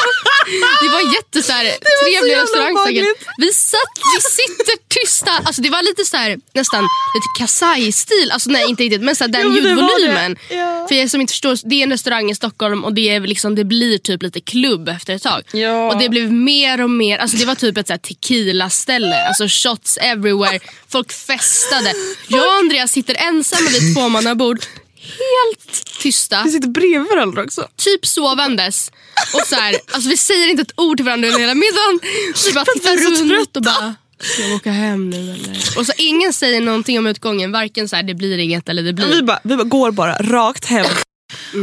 det 0.82 0.88
var 0.88 1.00
en 1.00 1.12
jätte 1.12 1.42
så 1.42 1.52
här, 1.52 1.64
trevlig 2.04 2.36
restaurang 2.36 2.86
säkert. 2.86 3.06
Vi 3.38 3.52
satt, 3.52 3.92
vi 4.16 4.20
sitter 4.20 4.74
tysta. 4.88 5.30
Alltså 5.44 5.62
det 5.62 5.70
var 5.70 5.82
lite 5.82 6.04
så 6.04 6.16
här, 6.16 6.38
nästan 6.54 6.82
lite 6.84 7.26
Kasai-stil. 7.38 8.30
Alltså 8.30 8.50
nej 8.50 8.68
inte 8.68 8.82
riktigt 8.82 9.02
men 9.02 9.16
så 9.16 9.24
här, 9.24 9.28
den 9.28 9.54
det. 9.54 9.60
ljudvolymen. 9.60 10.36
Ja. 10.50 10.86
För 10.88 10.94
er 10.94 11.08
som 11.08 11.20
inte 11.20 11.32
förstår, 11.32 11.58
det 11.64 11.74
är 11.74 11.82
en 11.82 11.90
restaurang 11.90 12.30
i 12.30 12.34
Stockholm 12.34 12.84
och 12.84 12.92
det, 12.92 13.08
är 13.08 13.20
liksom, 13.20 13.54
det 13.54 13.64
blir 13.64 13.98
typ 13.98 14.22
lite 14.22 14.40
klubb 14.40 14.88
efter 14.88 15.14
ett 15.14 15.22
tag. 15.22 15.42
Ja. 15.52 15.92
Och 15.92 15.98
det 15.98 16.08
blev 16.08 16.32
mer 16.32 16.80
och 16.80 16.90
mer, 16.90 17.18
alltså 17.18 17.36
det 17.36 17.44
var 17.44 17.54
typ 17.54 17.78
ett 17.78 17.86
så 17.86 17.92
här 17.92 17.98
tequila-ställe. 17.98 19.26
Alltså 19.28 19.44
shots 19.48 19.96
everywhere, 19.96 20.60
folk 20.92 21.12
festade. 21.12 21.94
Jag 22.28 22.46
och 22.46 22.54
Andreas 22.54 22.92
sitter 22.92 23.14
ensamma 23.28 23.68
vid 23.70 23.94
tvåmannabord. 23.94 24.58
Helt 24.96 25.98
tysta, 26.00 26.42
Vi 26.44 26.50
sitter 26.50 26.68
bredvid 26.68 27.08
varandra 27.10 27.42
också. 27.44 27.68
typ 27.76 28.06
sovandes. 28.06 28.92
Och 29.34 29.46
så 29.46 29.54
här, 29.54 29.76
alltså 29.92 30.08
vi 30.10 30.16
säger 30.16 30.48
inte 30.48 30.62
ett 30.62 30.72
ord 30.76 30.96
till 30.96 31.04
varandra 31.04 31.28
under 31.28 31.40
hela 31.40 31.54
middagen. 31.54 32.00
Vi 32.46 32.52
bara 32.52 32.64
tittar 32.64 32.96
runt 33.36 33.56
och 33.56 33.62
bara 33.62 33.94
Ska 34.20 34.42
vi 34.42 34.54
åka 34.54 34.70
hem 34.70 35.10
nu 35.10 35.16
eller? 35.16 35.78
Och 35.78 35.86
så 35.86 35.92
ingen 35.96 36.32
säger 36.32 36.60
någonting 36.60 36.98
om 36.98 37.06
utgången. 37.06 37.52
Varken 37.52 37.88
så 37.88 37.96
här, 37.96 38.02
det 38.02 38.14
blir 38.14 38.38
inget 38.38 38.68
eller 38.68 38.82
det 38.82 38.92
blir. 38.92 39.06
Vi 39.06 39.22
bara, 39.22 39.40
vi 39.44 39.56
bara 39.56 39.64
går 39.64 39.90
bara 39.90 40.14
rakt 40.14 40.64
hem. 40.64 40.86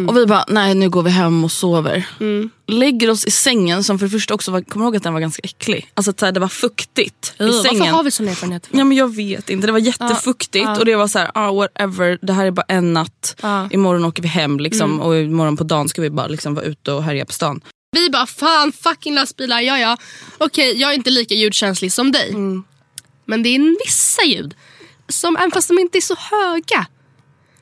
Och 0.07 0.17
vi 0.17 0.25
bara, 0.25 0.45
nej 0.47 0.75
nu 0.75 0.89
går 0.89 1.03
vi 1.03 1.09
hem 1.09 1.43
och 1.43 1.51
sover. 1.51 2.07
Lägger 2.67 3.09
oss 3.09 3.25
i 3.25 3.31
sängen 3.31 3.83
som 3.83 3.99
för 3.99 4.05
det 4.05 4.09
första 4.09 4.33
också 4.33 4.51
var, 4.51 4.61
kommer 4.61 4.85
ihåg 4.85 4.95
att 4.95 5.03
den 5.03 5.13
var 5.13 5.19
ganska 5.19 5.41
äcklig? 5.43 5.91
Alltså 5.93 6.11
att 6.11 6.33
det 6.33 6.39
var 6.39 6.47
fuktigt 6.47 7.33
i 7.39 7.43
Ugh, 7.43 7.55
varför 7.55 7.69
sängen. 7.69 7.93
har 7.93 8.03
vi 8.03 8.11
sån 8.11 8.27
erfarenhet? 8.27 8.67
Ja 8.71 8.83
men 8.83 8.97
jag 8.97 9.15
vet 9.15 9.49
inte, 9.49 9.67
det 9.67 9.71
var 9.73 9.79
jättefuktigt 9.79 10.63
Ja, 10.65 10.71
ja. 10.73 10.79
och 10.79 10.85
det 10.85 10.95
var 10.95 11.07
så 11.07 11.19
här, 11.19 11.31
ah, 11.33 11.51
whatever, 11.51 12.19
det 12.21 12.33
här 12.33 12.45
är 12.45 12.51
bara 12.51 12.65
en 12.67 12.93
natt. 12.93 13.35
Ja. 13.41 13.69
Imorgon 13.71 14.05
åker 14.05 14.21
vi 14.23 14.27
hem 14.27 14.59
liksom, 14.59 14.99
och 15.01 15.15
imorgon 15.17 15.57
på 15.57 15.63
dagen 15.63 15.89
ska 15.89 16.01
vi 16.01 16.09
bara 16.09 16.27
liksom, 16.27 16.55
vara 16.55 16.65
ute 16.65 16.91
och 16.91 17.03
härja 17.03 17.25
på 17.25 17.33
stan. 17.33 17.61
Vi 17.91 18.09
bara 18.09 18.25
fan 18.25 18.71
fucking 18.71 19.13
lastbilar, 19.15 19.61
ja 19.61 19.79
ja. 19.79 19.97
Okej 20.37 20.77
jag 20.81 20.91
är 20.91 20.95
inte 20.95 21.09
lika 21.09 21.33
ljudkänslig 21.35 21.93
som 21.93 22.11
dig. 22.11 22.33
Men 23.25 23.43
det 23.43 23.49
är 23.55 23.85
vissa 23.85 24.23
ljud, 24.23 24.55
som, 25.09 25.37
även 25.37 25.51
fast 25.51 25.67
de 25.67 25.79
inte 25.79 25.97
är 25.97 26.01
så 26.01 26.15
höga, 26.19 26.85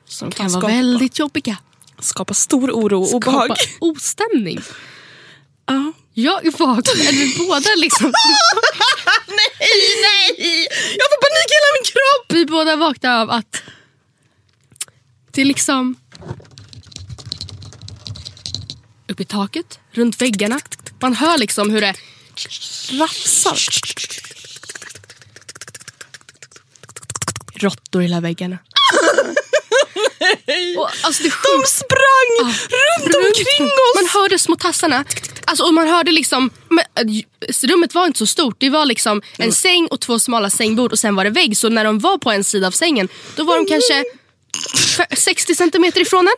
som 0.08 0.30
kan 0.30 0.46
vara 0.46 0.60
skapa- 0.60 0.66
väldigt 0.74 1.18
jobbiga. 1.18 1.56
Skapa 2.00 2.34
stor 2.34 2.70
oro 2.70 3.02
och 3.02 3.14
obehag. 3.14 3.44
Skapa 3.44 3.60
ostämning. 3.78 4.60
Ja. 5.66 5.92
Jag 6.14 6.44
vaknade, 6.44 7.10
vi 7.12 7.34
båda 7.38 7.70
liksom, 7.76 8.06
nej, 9.26 9.70
nej! 10.02 10.66
Jag 10.98 11.08
får 11.10 11.20
panik 11.22 11.48
i 11.50 11.54
hela 11.54 11.70
min 11.76 11.84
kropp! 11.84 12.32
vi 12.32 12.46
båda 12.46 12.76
vaknade 12.76 13.20
av 13.20 13.30
att 13.30 13.62
det 15.32 15.40
är 15.40 15.44
liksom 15.44 15.96
upp 19.08 19.20
i 19.20 19.24
taket, 19.24 19.78
runt 19.90 20.22
väggarna. 20.22 20.60
Man 21.00 21.14
hör 21.14 21.38
liksom 21.38 21.70
hur 21.70 21.80
det 21.80 21.94
rafsar. 22.90 23.58
Råttor 27.54 28.02
i 28.02 28.04
hela 28.04 28.20
väggarna. 28.20 28.58
Och, 30.78 30.88
alltså 31.02 31.22
det 31.22 31.28
De 31.28 31.66
sprang 31.66 32.52
runt 33.04 33.16
omkring 33.26 33.66
oss! 33.66 33.94
Man 33.94 34.08
hörde 34.22 34.38
små 34.38 34.56
tassarna. 34.56 35.04
Alltså, 35.44 35.64
och 35.64 35.74
man 35.74 35.88
hörde 35.88 36.12
liksom, 36.12 36.50
men, 36.68 36.84
äh, 37.08 37.66
rummet 37.68 37.94
var 37.94 38.06
inte 38.06 38.18
så 38.18 38.26
stort. 38.26 38.56
Det 38.58 38.70
var 38.70 38.86
liksom 38.86 39.22
en 39.38 39.52
säng 39.52 39.86
och 39.86 40.00
två 40.00 40.18
smala 40.18 40.50
sängbord 40.50 40.92
och 40.92 40.98
sen 40.98 41.16
var 41.16 41.24
det 41.24 41.30
vägg. 41.30 41.56
Så 41.56 41.68
när 41.68 41.84
de 41.84 41.98
var 41.98 42.18
på 42.18 42.30
en 42.30 42.44
sida 42.44 42.66
av 42.66 42.70
sängen 42.70 43.08
då 43.36 43.44
var 43.44 43.56
de 43.56 43.66
kanske 43.66 44.04
f- 45.00 45.18
60 45.18 45.54
centimeter 45.54 46.00
ifrån 46.00 46.28
en. 46.28 46.34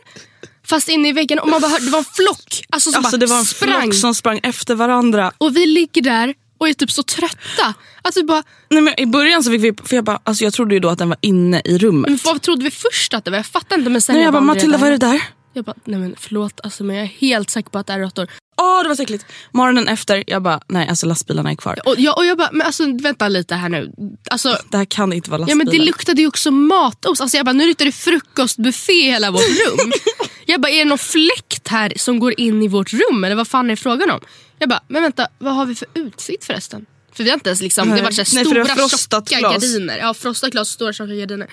Fast 0.67 0.89
inne 0.89 1.09
i 1.09 1.11
väggen 1.11 1.39
och 1.39 1.47
man 1.49 1.61
bara 1.61 1.67
hörde, 1.71 1.85
det 1.85 1.91
var 1.91 1.99
en 1.99 2.05
flock. 2.05 2.63
Alltså, 2.69 2.91
som 2.91 2.97
Alltså 3.05 3.17
bara 3.17 3.19
det 3.19 3.25
var 3.25 3.37
en 3.37 3.45
sprang. 3.45 3.81
flock 3.83 3.93
som 3.95 4.15
sprang 4.15 4.39
efter 4.43 4.75
varandra. 4.75 5.31
Och 5.37 5.55
vi 5.55 5.65
ligger 5.65 6.01
där 6.01 6.33
och 6.61 6.69
är 6.69 6.73
typ 6.73 6.91
så 6.91 7.03
trötta. 7.03 7.73
Att 8.01 8.17
vi 8.17 8.23
bara, 8.23 8.43
Nej, 8.69 8.81
men 8.81 8.99
I 8.99 9.05
början 9.05 9.43
så 9.43 9.51
fick 9.51 9.61
vi, 9.63 9.73
för 9.83 9.95
jag, 9.95 10.05
bara, 10.05 10.19
alltså 10.23 10.43
jag 10.43 10.53
trodde 10.53 10.73
ju 10.73 10.79
då 10.79 10.89
att 10.89 10.97
den 10.97 11.09
var 11.09 11.17
inne 11.21 11.61
i 11.65 11.77
rummet. 11.77 12.09
men 12.09 12.19
vad 12.23 12.41
trodde 12.41 12.63
vi 12.63 12.71
först 12.71 13.13
att 13.13 13.25
det 13.25 13.31
var? 13.31 13.37
Jag 13.37 13.45
fattar 13.45 13.77
inte 13.77 13.89
men 13.89 14.01
sen 14.01 14.15
Nej, 14.15 14.23
jag 14.23 14.33
bara, 14.33 14.39
var 14.39 14.45
Matilda 14.45 14.77
vad 14.77 14.87
är 14.87 14.91
det 14.91 14.97
där? 14.97 15.21
Jag 15.53 15.65
bara, 15.65 15.75
nej 15.85 15.99
men 15.99 16.15
förlåt 16.19 16.59
alltså, 16.63 16.83
men 16.83 16.95
jag 16.95 17.03
är 17.05 17.09
helt 17.09 17.49
säker 17.49 17.69
på 17.69 17.77
att 17.79 17.87
det 17.87 17.93
är 17.93 17.99
råttor. 17.99 18.27
Åh 18.57 18.83
det 18.83 18.87
var 18.89 18.95
så 18.95 19.03
äckligt. 19.03 19.25
Morgonen 19.51 19.87
efter, 19.87 20.23
jag 20.27 20.41
bara, 20.41 20.61
nej 20.67 20.87
alltså 20.87 21.05
lastbilarna 21.05 21.51
är 21.51 21.55
kvar. 21.55 21.79
Och 21.85 21.95
jag, 21.99 22.17
och 22.17 22.25
jag 22.25 22.37
bara, 22.37 22.49
men 22.51 22.67
alltså 22.67 22.97
vänta 23.01 23.27
lite 23.27 23.55
här 23.55 23.69
nu. 23.69 23.91
Alltså, 24.29 24.57
Det 24.71 24.77
här 24.77 24.85
kan 24.85 25.13
inte 25.13 25.29
vara 25.29 25.37
Ja 25.41 25.45
lastbilar. 25.45 25.65
men 25.65 25.79
det 25.79 25.85
luktade 25.85 26.21
ju 26.21 26.27
också 26.27 26.51
matost. 26.51 27.21
Alltså 27.21 27.37
jag 27.37 27.45
bara, 27.45 27.53
nu 27.53 27.67
luktar 27.67 27.85
det 27.85 27.91
frukostbuffé 27.91 28.93
i 28.93 29.11
hela 29.11 29.31
vårt 29.31 29.41
rum. 29.41 29.91
jag 30.45 30.61
bara, 30.61 30.69
är 30.71 30.77
det 30.79 30.85
någon 30.85 30.97
fläkt 30.97 31.67
här 31.67 31.93
som 31.95 32.19
går 32.19 32.39
in 32.39 32.63
i 32.63 32.67
vårt 32.67 32.93
rum 32.93 33.23
eller 33.23 33.35
vad 33.35 33.47
fan 33.47 33.65
är 33.65 33.69
det 33.69 33.75
frågan 33.75 34.09
om? 34.11 34.19
Jag 34.59 34.69
bara, 34.69 34.81
men 34.87 35.01
vänta, 35.01 35.27
vad 35.37 35.55
har 35.55 35.65
vi 35.65 35.75
för 35.75 35.87
utsikt 35.93 36.43
förresten? 36.45 36.85
För 37.13 37.23
vi 37.23 37.29
har 37.29 37.33
inte 37.35 37.49
ens 37.49 37.61
liksom, 37.61 37.87
det 37.89 37.93
Nej. 37.93 38.03
var 38.03 38.11
så 38.11 38.21
här 38.21 38.27
Nej, 38.33 38.43
det 38.43 38.49
stora 38.49 38.87
tjocka 38.89 39.39
glas. 39.39 39.53
gardiner. 39.53 39.97
Ja, 39.97 40.13
frostat 40.13 40.51
glas, 40.51 40.69
stora 40.69 40.93
tjocka 40.93 41.13
gardiner. 41.13 41.47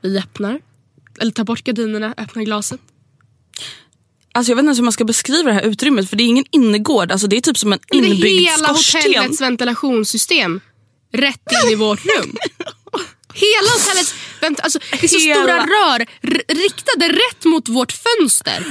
Vi 0.00 0.18
öppnar, 0.18 0.60
eller 1.20 1.32
tar 1.32 1.44
bort 1.44 1.64
gardinerna, 1.64 2.14
öppnar 2.18 2.42
glaset. 2.42 2.80
Alltså 4.34 4.50
jag 4.52 4.56
vet 4.56 4.62
inte 4.62 4.68
ens 4.68 4.78
hur 4.78 4.84
man 4.84 4.92
ska 4.92 5.04
beskriva 5.04 5.48
det 5.48 5.54
här 5.54 5.62
utrymmet 5.62 6.08
för 6.10 6.16
det 6.16 6.22
är 6.22 6.26
ingen 6.26 6.44
innergård, 6.50 7.12
alltså 7.12 7.26
det 7.26 7.36
är 7.36 7.40
typ 7.40 7.58
som 7.58 7.72
en 7.72 7.78
Det 7.90 7.96
är 7.98 8.04
inbyggd 8.04 8.40
hela 8.50 8.68
skorsten. 8.74 9.02
hotellets 9.02 9.40
ventilationssystem 9.40 10.60
rätt 11.12 11.42
in 11.64 11.72
i 11.72 11.74
vårt 11.74 12.04
rum. 12.04 12.36
Hela 13.34 13.70
hotellets 13.72 14.14
vent- 14.40 14.60
alltså, 14.60 14.78
Det 15.00 15.04
är 15.04 15.08
så 15.08 15.18
Hela- 15.18 15.40
stora 15.42 15.56
rör 15.66 16.06
riktade 16.54 17.08
rätt 17.08 17.44
mot 17.44 17.68
vårt 17.68 17.92
fönster. 17.92 18.66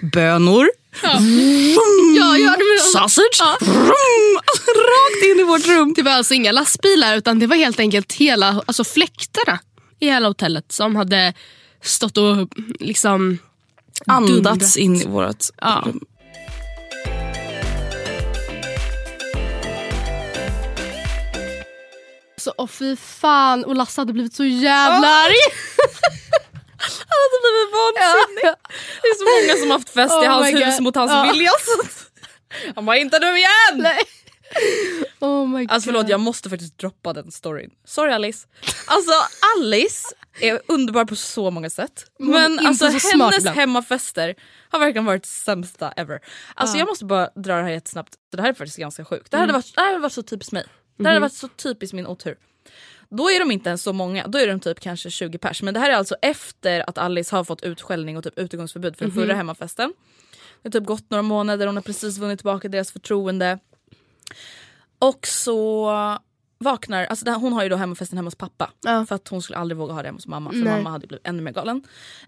Bönor, 0.12 0.68
Ja, 1.02 2.36
ja, 2.36 2.56
det, 2.58 2.64
var, 2.64 2.92
sausage, 2.92 3.36
Ja. 3.40 3.56
alltså, 3.60 4.70
rakt 4.70 5.24
in 5.32 5.40
i 5.40 5.42
vårt 5.42 5.66
rum. 5.66 5.92
det 5.96 6.02
var 6.02 6.12
alltså 6.12 6.34
inga 6.34 6.52
lastbilar 6.52 7.16
utan 7.16 7.38
det 7.38 7.46
var 7.46 7.56
helt 7.56 7.80
enkelt 7.80 8.12
hela 8.12 8.62
alltså 8.66 8.84
fläktarna 8.84 9.58
i 10.00 10.06
hela 10.06 10.28
hotellet 10.28 10.72
som 10.72 10.96
hade 10.96 11.34
stått 11.82 12.18
och 12.18 12.48
liksom 12.80 13.38
Andats 14.06 14.76
in 14.76 14.96
i 14.96 15.06
vårt 15.06 15.44
Ja. 15.60 15.82
rum. 15.86 16.00
Så, 22.36 22.52
åh 22.58 22.66
fy 22.66 22.96
fan, 22.96 23.64
och 23.64 23.74
Lasse 23.76 24.00
hade 24.00 24.12
blivit 24.12 24.34
så 24.34 24.44
jävla 24.44 25.08
arg. 25.08 25.34
Han 27.10 27.18
hade 27.22 27.38
blivit 27.44 27.70
vansinnig. 27.78 28.54
Det 29.02 29.08
är 29.08 29.16
så 29.18 29.24
många 29.32 29.60
som 29.60 29.70
har 29.70 29.78
haft 29.78 29.90
fest 29.90 30.12
i 30.14 30.26
Oh 30.26 30.30
hans 30.30 30.52
my 30.52 30.64
hus 30.64 30.74
God. 30.76 30.82
mot 30.84 30.96
hans 30.96 31.10
Ja. 31.10 31.32
vilja. 31.32 31.50
Han 32.74 32.86
bara, 32.86 32.96
inte 32.96 33.18
nu 33.18 33.26
igen! 33.38 33.74
Nej. 33.76 33.98
Oh 35.20 35.48
my 35.48 35.60
God. 35.64 35.70
Alltså 35.70 35.86
förlåt 35.86 36.08
jag 36.08 36.20
måste 36.20 36.50
faktiskt 36.50 36.78
droppa 36.78 37.12
den 37.12 37.30
storyn. 37.32 37.70
Sorry 37.84 38.12
Alice. 38.12 38.46
Alltså 38.86 39.12
Alice 39.56 40.08
är 40.40 40.60
underbar 40.66 41.04
på 41.04 41.16
så 41.16 41.50
många 41.50 41.70
sätt. 41.70 42.04
Men 42.18 42.58
alltså 42.66 42.90
så 43.00 43.08
hennes 43.18 43.46
hemmafester 43.46 44.34
har 44.70 44.78
verkligen 44.78 45.04
varit 45.04 45.26
sämsta 45.26 45.92
ever. 45.92 46.20
Alltså 46.54 46.76
jag 46.78 46.88
måste 46.88 47.04
bara 47.04 47.30
dra 47.36 47.56
det 47.56 47.62
här 47.62 47.70
jättesnabbt. 47.70 48.14
Det 48.32 48.42
här 48.42 48.48
är 48.48 48.54
faktiskt 48.54 48.78
ganska 48.78 49.04
sjukt. 49.04 49.30
Det 49.30 49.36
här 49.36 49.42
hade 49.42 49.52
varit, 49.52 49.74
det 49.74 49.80
här 49.80 49.88
hade 49.88 49.98
varit 50.00 50.12
så 50.12 50.22
typiskt 50.22 50.52
mig. 50.52 50.64
Det 50.98 51.04
här 51.04 51.10
hade 51.10 51.20
varit 51.20 51.32
så 51.32 51.48
typiskt 51.48 51.94
min 51.94 52.06
otur. 52.06 52.36
Då 53.10 53.30
är 53.30 53.40
de 53.40 53.50
inte 53.50 53.68
ens 53.68 53.82
så 53.82 53.92
många, 53.92 54.26
då 54.26 54.38
är 54.38 54.46
de 54.46 54.60
typ 54.60 54.80
kanske 54.80 55.10
20 55.10 55.38
pers. 55.38 55.62
Men 55.62 55.74
det 55.74 55.80
här 55.80 55.90
är 55.90 55.94
alltså 55.94 56.16
efter 56.22 56.88
att 56.90 56.98
Alice 56.98 57.36
har 57.36 57.44
fått 57.44 57.62
utskällning 57.62 58.16
och 58.16 58.24
typ 58.24 58.38
utegångsförbud 58.38 58.96
för 58.96 59.04
den 59.04 59.14
förra 59.14 59.34
hemmafesten. 59.34 59.92
Det 60.62 60.68
har 60.68 60.80
typ 60.80 60.86
gått 60.86 61.10
några 61.10 61.22
månader, 61.22 61.66
hon 61.66 61.76
har 61.76 61.82
precis 61.82 62.18
vunnit 62.18 62.38
tillbaka 62.38 62.68
deras 62.68 62.92
förtroende. 62.92 63.58
Och 64.98 65.26
så 65.26 65.90
vaknar, 66.58 67.04
alltså 67.04 67.30
här, 67.30 67.38
hon 67.38 67.52
har 67.52 67.62
ju 67.62 67.68
då 67.68 67.76
hemmafesten 67.76 68.18
hemma 68.18 68.26
hos 68.26 68.34
pappa. 68.34 68.70
Ja. 68.80 69.06
För 69.06 69.14
att 69.14 69.28
hon 69.28 69.42
skulle 69.42 69.58
aldrig 69.58 69.78
våga 69.78 69.92
ha 69.92 70.02
det 70.02 70.08
hemma 70.08 70.16
hos 70.16 70.26
mamma 70.26 70.50
för 70.50 70.56
Nej. 70.58 70.76
mamma 70.76 70.90
hade 70.90 71.06
blivit 71.06 71.26
ännu 71.26 71.42
mer 71.42 71.52
galen. 71.52 71.82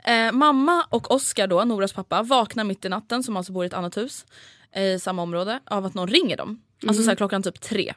Eh, 0.05 0.33
mamma 0.33 0.87
och 0.91 1.11
Oskar 1.11 1.47
då, 1.47 1.65
Noras 1.65 1.93
pappa, 1.93 2.23
vaknar 2.23 2.65
mitt 2.65 2.85
i 2.85 2.89
natten 2.89 3.23
som 3.23 3.37
alltså 3.37 3.53
bor 3.53 3.65
i 3.65 3.67
ett 3.67 3.75
annat 3.75 3.97
hus 3.97 4.27
eh, 4.73 4.83
i 4.83 4.99
samma 4.99 5.23
område 5.23 5.61
av 5.65 5.87
att 5.87 5.95
någon 5.95 6.09
ringer 6.09 6.37
dem. 6.37 6.63
Alltså 6.87 7.03
så 7.03 7.09
här, 7.09 7.17
klockan 7.17 7.43
typ 7.43 7.61
tre. 7.61 7.95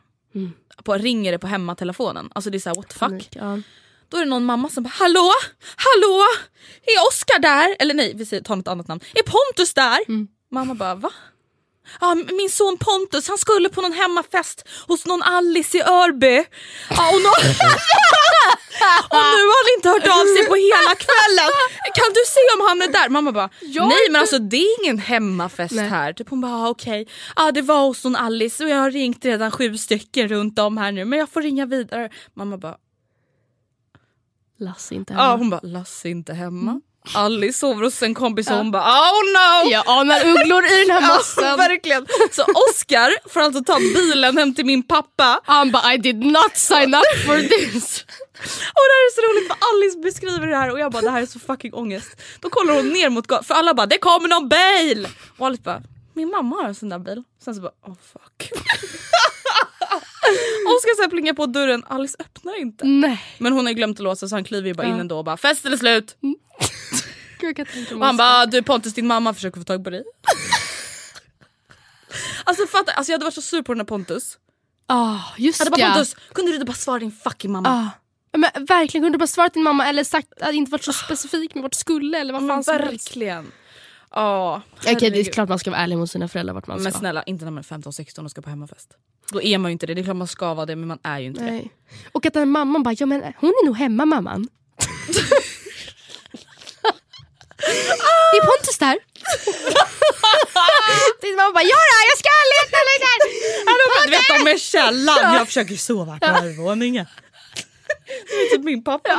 På, 0.84 0.94
ringer 0.94 1.32
det 1.32 1.40
på 1.40 1.48
hemmatelefonen. 1.48 2.30
Alltså 2.36 2.50
det 2.50 2.58
är 2.58 2.60
såhär 2.60 2.76
what 2.76 2.90
the 2.90 3.00
fuck. 3.00 3.30
Ja. 3.32 3.60
Då 4.10 4.18
är 4.18 4.22
det 4.22 4.30
någon 4.30 4.46
mamma 4.46 4.70
som 4.70 4.84
bara 4.84 4.90
hallå, 4.90 5.32
hallå, 5.76 6.24
är 6.82 7.08
Oskar 7.10 7.40
där? 7.40 7.76
Eller 7.80 7.94
nej 7.94 8.14
vi 8.16 8.42
tar 8.42 8.56
något 8.56 8.68
annat 8.68 8.88
namn. 8.88 9.02
Är 9.14 9.24
Pontus 9.24 9.74
där? 9.74 10.00
Mamma 10.52 10.76
bara 10.76 10.96
va? 10.96 11.12
Ja, 12.02 12.16
min 12.16 12.50
son 12.50 12.78
Pontus 12.78 13.28
han 13.28 13.38
skulle 13.38 13.70
på 13.70 13.82
någon 13.82 13.94
hemmafest 13.94 14.68
hos 14.88 15.06
någon 15.06 15.24
Alice 15.24 15.78
i 15.78 15.82
Örby. 15.82 16.36
Ja, 16.90 17.10
och, 17.16 17.22
nå- 17.22 17.30
och 19.10 19.24
nu 19.36 19.44
har 19.52 19.64
han 19.64 19.78
inte 19.78 19.90
hört 19.90 20.08
av 20.20 20.26
sig 20.36 20.46
på 20.48 20.56
hela 20.56 20.96
kvällen. 20.96 21.52
Kan 21.96 22.10
du 22.14 22.22
se 22.28 22.40
om 22.60 22.68
han 22.68 22.82
är 22.82 22.88
där? 22.88 23.10
Mamma 23.10 23.32
bara, 23.32 23.50
nej 23.62 24.10
men 24.12 24.22
alltså 24.22 24.40
det 24.40 24.58
är 24.58 24.84
ingen 24.84 24.98
hemmafest 25.00 25.76
Nej. 25.76 25.88
här. 25.88 26.14
Typ 26.14 26.30
hon 26.30 26.42
bara, 26.42 26.54
ah, 26.56 26.70
okej. 26.70 27.08
Ja 27.36 27.52
det 27.52 27.62
var 27.62 27.82
hos 27.88 28.04
någon 28.04 28.16
Alice 28.16 28.64
och 28.64 28.70
jag 28.70 28.78
har 28.78 28.92
ringt 28.92 29.26
redan 29.26 29.52
sju 29.52 29.78
stycken 29.78 30.28
runt 30.28 30.60
om 30.60 30.78
här 30.78 30.92
nu 30.92 31.06
men 31.06 31.20
jag 31.20 31.30
får 31.30 31.42
ringa 31.42 31.66
vidare. 31.66 32.10
Mamma 32.34 32.58
bara, 32.58 32.78
Lasse 34.60 34.96
inte 34.96 35.14
ja 35.14 35.20
hemma. 35.22 35.36
hon 35.38 35.50
bara, 35.50 35.60
Lasse 35.64 36.10
inte 36.10 36.34
hemma. 36.34 36.82
Alice 37.14 37.60
sover 37.60 37.84
hos 37.84 38.04
en 38.04 38.14
kompis 38.14 38.50
och 38.50 38.58
hon 38.58 38.72
bara, 38.72 38.84
oh 38.84 39.24
no! 39.34 39.70
Jag 39.72 39.84
anar 39.88 40.20
ugglor 40.26 40.66
i 40.66 40.86
den 40.86 40.92
här 40.92 41.02
Ja, 41.10 41.16
massan. 41.16 41.58
verkligen. 41.58 42.06
Så 42.32 42.44
Oscar 42.44 43.30
får 43.30 43.40
alltså 43.42 43.64
ta 43.64 43.78
bilen 43.80 44.38
hem 44.38 44.56
till 44.56 44.66
min 44.66 44.84
pappa. 44.84 45.42
Han 45.46 45.72
bara 45.72 45.94
I 45.94 45.98
did 45.98 46.26
not 46.26 46.52
sign 46.58 46.94
up 46.96 47.26
for 47.26 47.38
this. 47.38 48.06
Och 48.78 48.84
det 48.88 48.94
här 48.96 49.06
är 49.08 49.12
så 49.16 49.22
roligt 49.22 49.48
för 49.48 49.58
Alice 49.74 49.98
beskriver 50.00 50.48
det 50.48 50.56
här 50.58 50.72
och 50.72 50.80
jag 50.80 50.92
bara 50.92 51.02
det 51.02 51.10
här 51.12 51.22
är 51.22 51.26
så 51.26 51.40
fucking 51.40 51.74
ångest. 51.74 52.22
Då 52.40 52.50
kollar 52.50 52.74
hon 52.74 52.90
ner 52.90 53.10
mot 53.10 53.28
gatan 53.28 53.44
för 53.44 53.54
alla 53.54 53.74
bara 53.74 53.86
det 53.86 53.98
kommer 53.98 54.28
någon 54.28 54.50
bil! 54.50 55.08
Och 55.38 55.46
Alice 55.48 55.62
bara 55.64 55.82
min 56.14 56.30
mamma 56.30 56.56
har 56.56 56.64
en 56.68 56.76
sån 56.76 56.90
där 56.90 57.00
bil. 57.00 57.24
Sen 57.46 57.56
så 57.56 57.62
bara 57.62 57.72
oh 57.88 57.96
fuck. 58.14 58.52
Oskar 60.68 61.10
plingar 61.10 61.34
på 61.34 61.46
dörren, 61.46 61.84
Alice 61.88 62.16
öppnar 62.20 62.60
inte. 62.62 62.86
Nej. 62.86 63.24
Men 63.38 63.54
hon 63.54 63.66
har 63.66 63.74
glömt 63.74 64.00
att 64.00 64.04
låsa 64.04 64.28
så 64.28 64.36
han 64.36 64.44
kliver 64.44 64.74
bara 64.74 64.88
in 64.88 64.94
Ja. 64.94 65.00
ändå 65.00 65.18
och 65.18 65.26
bara 65.26 65.38
fest 65.38 65.66
eller 65.66 65.78
slut. 65.78 66.16
Gud, 67.40 67.68
Och 67.94 68.06
han 68.06 68.18
bara 68.18 68.46
du 68.46 68.64
Pontus 68.64 68.94
din 68.94 69.08
mamma 69.08 69.34
försöker 69.34 69.60
få 69.60 69.64
tag 69.64 69.84
på 69.84 69.90
dig. 69.90 70.04
alltså 72.44 72.68
fatta, 72.68 72.92
alltså 72.92 73.12
jag 73.12 73.16
hade 73.16 73.26
varit 73.26 73.34
så 73.34 73.42
sur 73.42 73.62
på 73.62 73.74
den 73.74 73.80
här 73.80 73.86
Pontus. 73.86 74.38
Ah, 74.88 75.20
just 75.38 75.60
Jag 75.60 75.66
hade 75.66 75.72
bara 75.78 75.82
ja. 75.88 75.94
Pontus, 75.94 76.16
kunde 76.34 76.52
du 76.52 76.56
inte 76.56 76.66
bara 76.66 76.74
svara 76.74 77.00
din 77.00 77.12
fucking 77.12 77.52
mamma? 77.52 77.70
Ah. 77.70 77.88
Men 78.38 78.66
verkligen, 78.66 79.04
kunde 79.04 79.10
du 79.10 79.18
bara 79.20 79.28
svarat 79.28 79.54
din 79.54 79.64
mamma 79.64 79.88
eller 79.88 80.04
sagt 80.04 80.28
att 80.42 80.54
inte 80.54 80.72
varit 80.72 80.84
så 80.84 80.94
specifik 80.94 81.56
med 81.56 81.64
vart 81.64 81.74
skulle 81.74 82.18
eller 82.20 82.34
vad 82.34 82.42
fan 82.42 82.48
Men 82.48 82.64
som 82.64 82.74
helst. 82.74 83.08
verkligen. 83.08 83.52
Ja, 84.12 84.62
Okej 84.88 85.10
det 85.10 85.20
är 85.20 85.24
klart 85.24 85.50
man 85.50 85.60
ska 85.60 85.72
vara 85.72 85.82
ärlig 85.82 85.98
mot 85.98 86.12
sina 86.12 86.28
föräldrar 86.28 86.54
vart 86.54 86.68
man 86.68 86.84
Men 86.84 86.92
ska. 86.92 87.00
snälla, 87.00 87.24
inte 87.24 87.46
när 87.46 87.52
man 87.52 87.64
är 87.70 87.78
15-16 87.78 88.24
och 88.24 88.32
ska 88.32 88.42
på 88.42 88.50
hemmafest. 88.50 88.90
Då 89.32 89.42
är 89.42 89.58
man 89.58 89.72
ju 89.72 89.74
inte 89.74 89.86
det. 89.86 89.94
Det 89.94 90.02
är 90.02 90.04
klart 90.04 90.16
man 90.18 90.28
ska 90.28 90.54
vara 90.54 90.66
det 90.66 90.76
men 90.76 90.88
man 90.88 91.00
är 91.04 91.20
ju 91.20 91.26
inte 91.26 91.44
det. 91.44 91.52
Nej. 91.52 91.72
Och 92.12 92.26
att 92.26 92.34
den 92.34 92.50
mamman 92.50 92.84
bara, 92.84 92.96
ja 92.98 93.06
men 93.06 93.22
hon 93.38 93.50
är 93.50 93.66
nog 93.66 93.78
hemma 93.78 94.06
mamman. 94.06 94.48
är 98.38 98.46
Pontus 98.46 98.78
där? 98.78 98.98
Din 101.22 101.36
mamma 101.36 101.52
bara, 101.54 101.64
ja 101.64 101.76
då, 101.92 101.98
jag 102.12 102.18
ska 102.18 102.30
leta 102.56 102.78
lite. 102.92 103.10
Du 104.06 104.12
vet 104.12 104.46
de 104.46 104.52
är 104.52 104.58
källan, 104.58 105.34
jag 105.36 105.48
försöker 105.48 105.76
sova 105.76 106.18
på 106.20 106.26
övervåningen. 106.26 107.06
Det 108.28 108.36
är 108.36 108.50
typ 108.56 108.64
min 108.66 108.84
pappa. 108.84 109.10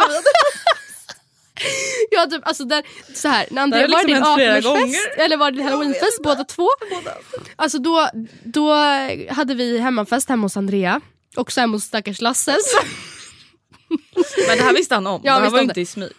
Ja, 2.11 2.27
typ, 2.31 2.47
alltså 2.49 2.65
där, 2.65 2.85
så 3.15 3.29
här, 3.29 3.47
när 3.51 3.67
Det 3.67 3.77
har 3.77 3.83
Andrea, 3.83 3.89
var 3.89 4.03
det 4.03 4.07
liksom 4.07 4.07
din 4.07 4.23
hänt 4.25 4.37
flera 4.37 4.61
18-årsfest 4.61 4.81
gånger. 4.81 5.19
eller 5.25 5.37
var 5.37 5.51
det 5.51 5.57
din 5.57 5.67
halloweenfest 5.67 6.23
båda 6.23 6.45
två? 6.45 6.69
Alltså 7.57 7.79
då, 7.79 8.09
då 8.45 8.73
hade 9.31 9.55
vi 9.55 9.79
hemmafest 9.79 10.29
hemma 10.29 10.43
hos 10.45 10.57
Andrea, 10.57 11.01
också 11.37 11.61
hemma 11.61 11.77
hos 11.77 11.85
stackars 11.85 12.21
Lasses. 12.21 12.75
Men 14.49 14.59
det 14.59 14.65
här 14.65 14.73
visste 14.73 14.95
han 14.95 15.07
om. 15.07 15.21
Ja, 15.25 15.35
det 15.35 15.41
här 15.45 15.51
var 15.51 15.59
om 15.59 15.63
inte 15.63 15.75
det. 15.75 15.81
i 15.81 15.87
smyg. 15.87 16.13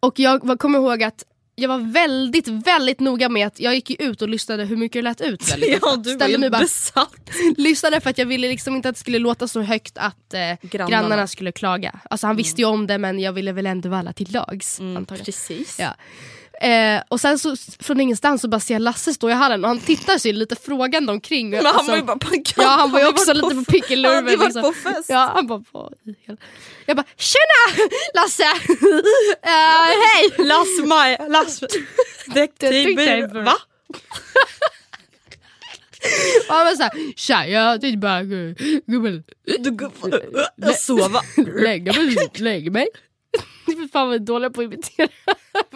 Och 0.00 0.18
jag 0.18 0.46
var- 0.46 0.56
kommer 0.56 0.78
ihåg 0.78 1.02
att 1.02 1.24
jag 1.60 1.68
var 1.68 1.92
väldigt, 1.92 2.48
väldigt 2.48 3.00
noga 3.00 3.28
med 3.28 3.46
att 3.46 3.60
jag 3.60 3.74
gick 3.74 3.90
ju 3.90 3.96
ut 3.96 4.22
och 4.22 4.28
lyssnade 4.28 4.64
hur 4.64 4.76
mycket 4.76 4.98
det 4.98 5.02
lät 5.02 5.20
ut. 5.20 5.42
Ja, 5.58 5.96
du 5.96 6.10
var 6.10 6.16
Ställde 6.16 6.28
ju 6.28 6.38
mig 6.38 6.50
bara, 6.50 6.60
besatt. 6.60 7.30
lyssnade 7.56 8.00
för 8.00 8.10
att 8.10 8.18
jag 8.18 8.26
ville 8.26 8.48
liksom 8.48 8.76
inte 8.76 8.88
att 8.88 8.94
det 8.94 9.00
skulle 9.00 9.18
låta 9.18 9.48
så 9.48 9.60
högt 9.60 9.98
att 9.98 10.34
eh, 10.34 10.40
grannarna. 10.62 10.90
Grannarna. 10.90 11.26
skulle 11.26 11.52
klaga. 11.52 12.00
Alltså 12.10 12.26
han 12.26 12.36
visste 12.36 12.60
ju 12.60 12.66
om 12.66 12.86
det 12.86 12.98
men 12.98 13.18
jag 13.18 13.32
ville 13.32 13.52
väl 13.52 13.66
ändå 13.66 13.88
vara 13.88 14.00
alla 14.00 14.12
till 14.12 14.32
lags. 14.32 14.80
antagligen. 14.80 15.24
Precis. 15.24 15.78
Ja. 15.78 15.94
Eh, 16.60 17.02
och 17.08 17.20
sen 17.20 17.38
så 17.38 17.56
från 17.80 18.00
ingenstans 18.00 18.42
så 18.42 18.48
bara 18.48 18.60
ser 18.60 18.74
jag 18.74 18.82
Lasse 18.82 19.14
stå 19.14 19.30
i 19.30 19.32
hallen 19.32 19.64
och 19.64 19.68
han 19.68 19.80
tittar 19.80 20.18
sig 20.18 20.32
lite 20.32 20.56
frågande 20.56 21.12
omkring. 21.12 21.50
Men 21.50 21.66
han 21.66 21.74
Alltså, 21.74 21.90
var 21.90 21.96
ju 21.98 22.02
bara 22.04 22.18
kant. 22.30 22.52
Ja 22.56 22.68
han 22.68 22.90
var 22.92 23.00
ju 23.00 23.06
också 23.08 23.32
lite 23.32 23.42
på 23.42 23.48
Han 23.48 23.56
hade 23.56 23.72
pickelurven. 23.72 24.24
varit 24.24 24.40
liksom. 24.40 24.62
på 24.62 24.72
fest. 24.72 25.06
Ja, 25.10 25.32
han 25.34 25.46
bara, 25.46 25.62
jag 26.86 26.96
bara 26.96 27.06
tjena 27.16 27.86
Lasse! 28.14 28.42
Eh, 29.42 29.86
hej! 29.86 30.46
Lass 30.46 30.86
Maja, 30.86 31.28
Lass... 31.28 31.60
Detektivbyrå. 32.34 33.42
Va? 33.42 33.56
Och 36.48 36.54
han 36.54 36.66
var 36.66 36.74
såhär, 36.74 37.12
tja 37.16 37.46
jag 37.46 37.80
tänkte 37.80 37.98
bara 37.98 38.22
gubben 38.22 39.24
sova. 40.78 41.20
lägga 41.36 41.92
mig, 41.92 42.30
lägga 42.34 42.70
mig. 42.70 42.86
Fan 43.92 44.08
vad 44.08 44.22
dåliga 44.22 44.50
på 44.50 44.60
att 44.60 44.64
imitera. 44.64 45.08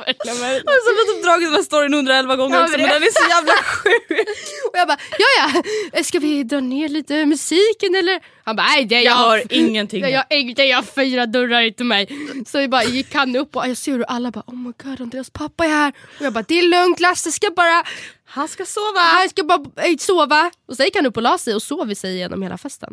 Alltså, 0.06 0.90
vi 0.92 0.98
har 0.98 1.14
typ 1.14 1.24
dragit 1.24 1.46
den 1.48 1.54
här 1.54 1.62
storyn 1.62 1.94
111 1.94 2.36
gånger 2.36 2.56
Ja, 2.56 2.62
också 2.64 2.78
men 2.78 2.86
det- 2.86 2.92
den 2.94 3.02
är 3.02 3.22
så 3.22 3.28
jävla 3.30 3.52
sjuk. 3.52 4.28
Och 4.72 4.78
jag 4.78 4.88
bara, 4.88 4.98
ja 5.18 5.52
ja, 5.92 6.04
ska 6.04 6.18
vi 6.18 6.42
dra 6.44 6.60
ner 6.60 6.88
lite 6.88 7.26
musiken 7.26 7.94
eller? 7.94 8.20
Han 8.44 8.56
bara, 8.56 8.66
nej 8.66 8.84
det 8.84 8.94
är 8.94 9.02
Jag 9.02 9.14
hör 9.14 9.42
ingenting. 9.50 10.00
Jag, 10.02 10.10
jag, 10.10 10.24
jag, 10.58 10.66
jag 10.68 10.76
har 10.76 10.82
fyra 10.82 11.26
dörrar 11.26 11.70
till 11.70 11.86
mig. 11.86 12.08
Så 12.46 12.58
vi 12.58 12.68
bara 12.68 12.84
gick 12.84 13.14
han 13.14 13.36
upp 13.36 13.56
och 13.56 13.68
jag 13.68 13.76
ser 13.76 13.92
hur 13.92 14.02
alla 14.08 14.30
bara, 14.30 14.44
oh 14.46 14.54
my 14.56 14.72
god 14.82 15.00
Andreas 15.00 15.30
pappa 15.30 15.64
är 15.64 15.68
här. 15.68 15.92
Och 16.18 16.24
jag 16.26 16.32
bara, 16.32 16.44
det 16.48 16.58
är 16.58 16.62
lugnt 16.68 17.00
Lasse 17.00 17.32
ska 17.32 17.50
bara, 17.50 17.84
Han 18.26 18.48
ska 18.48 18.64
sova. 18.66 19.00
han 19.00 19.28
ska 19.28 19.44
bara 19.44 19.60
eh, 19.86 19.96
sova. 19.98 20.50
Och 20.68 20.76
så 20.76 20.82
gick 20.84 20.96
han 20.96 21.06
upp 21.06 21.16
och 21.16 21.22
la 21.22 21.38
sig 21.38 21.54
och 21.54 21.62
sov 21.62 21.90
i 21.90 21.94
sig 21.94 22.16
genom 22.18 22.42
hela 22.42 22.58
festen. 22.58 22.92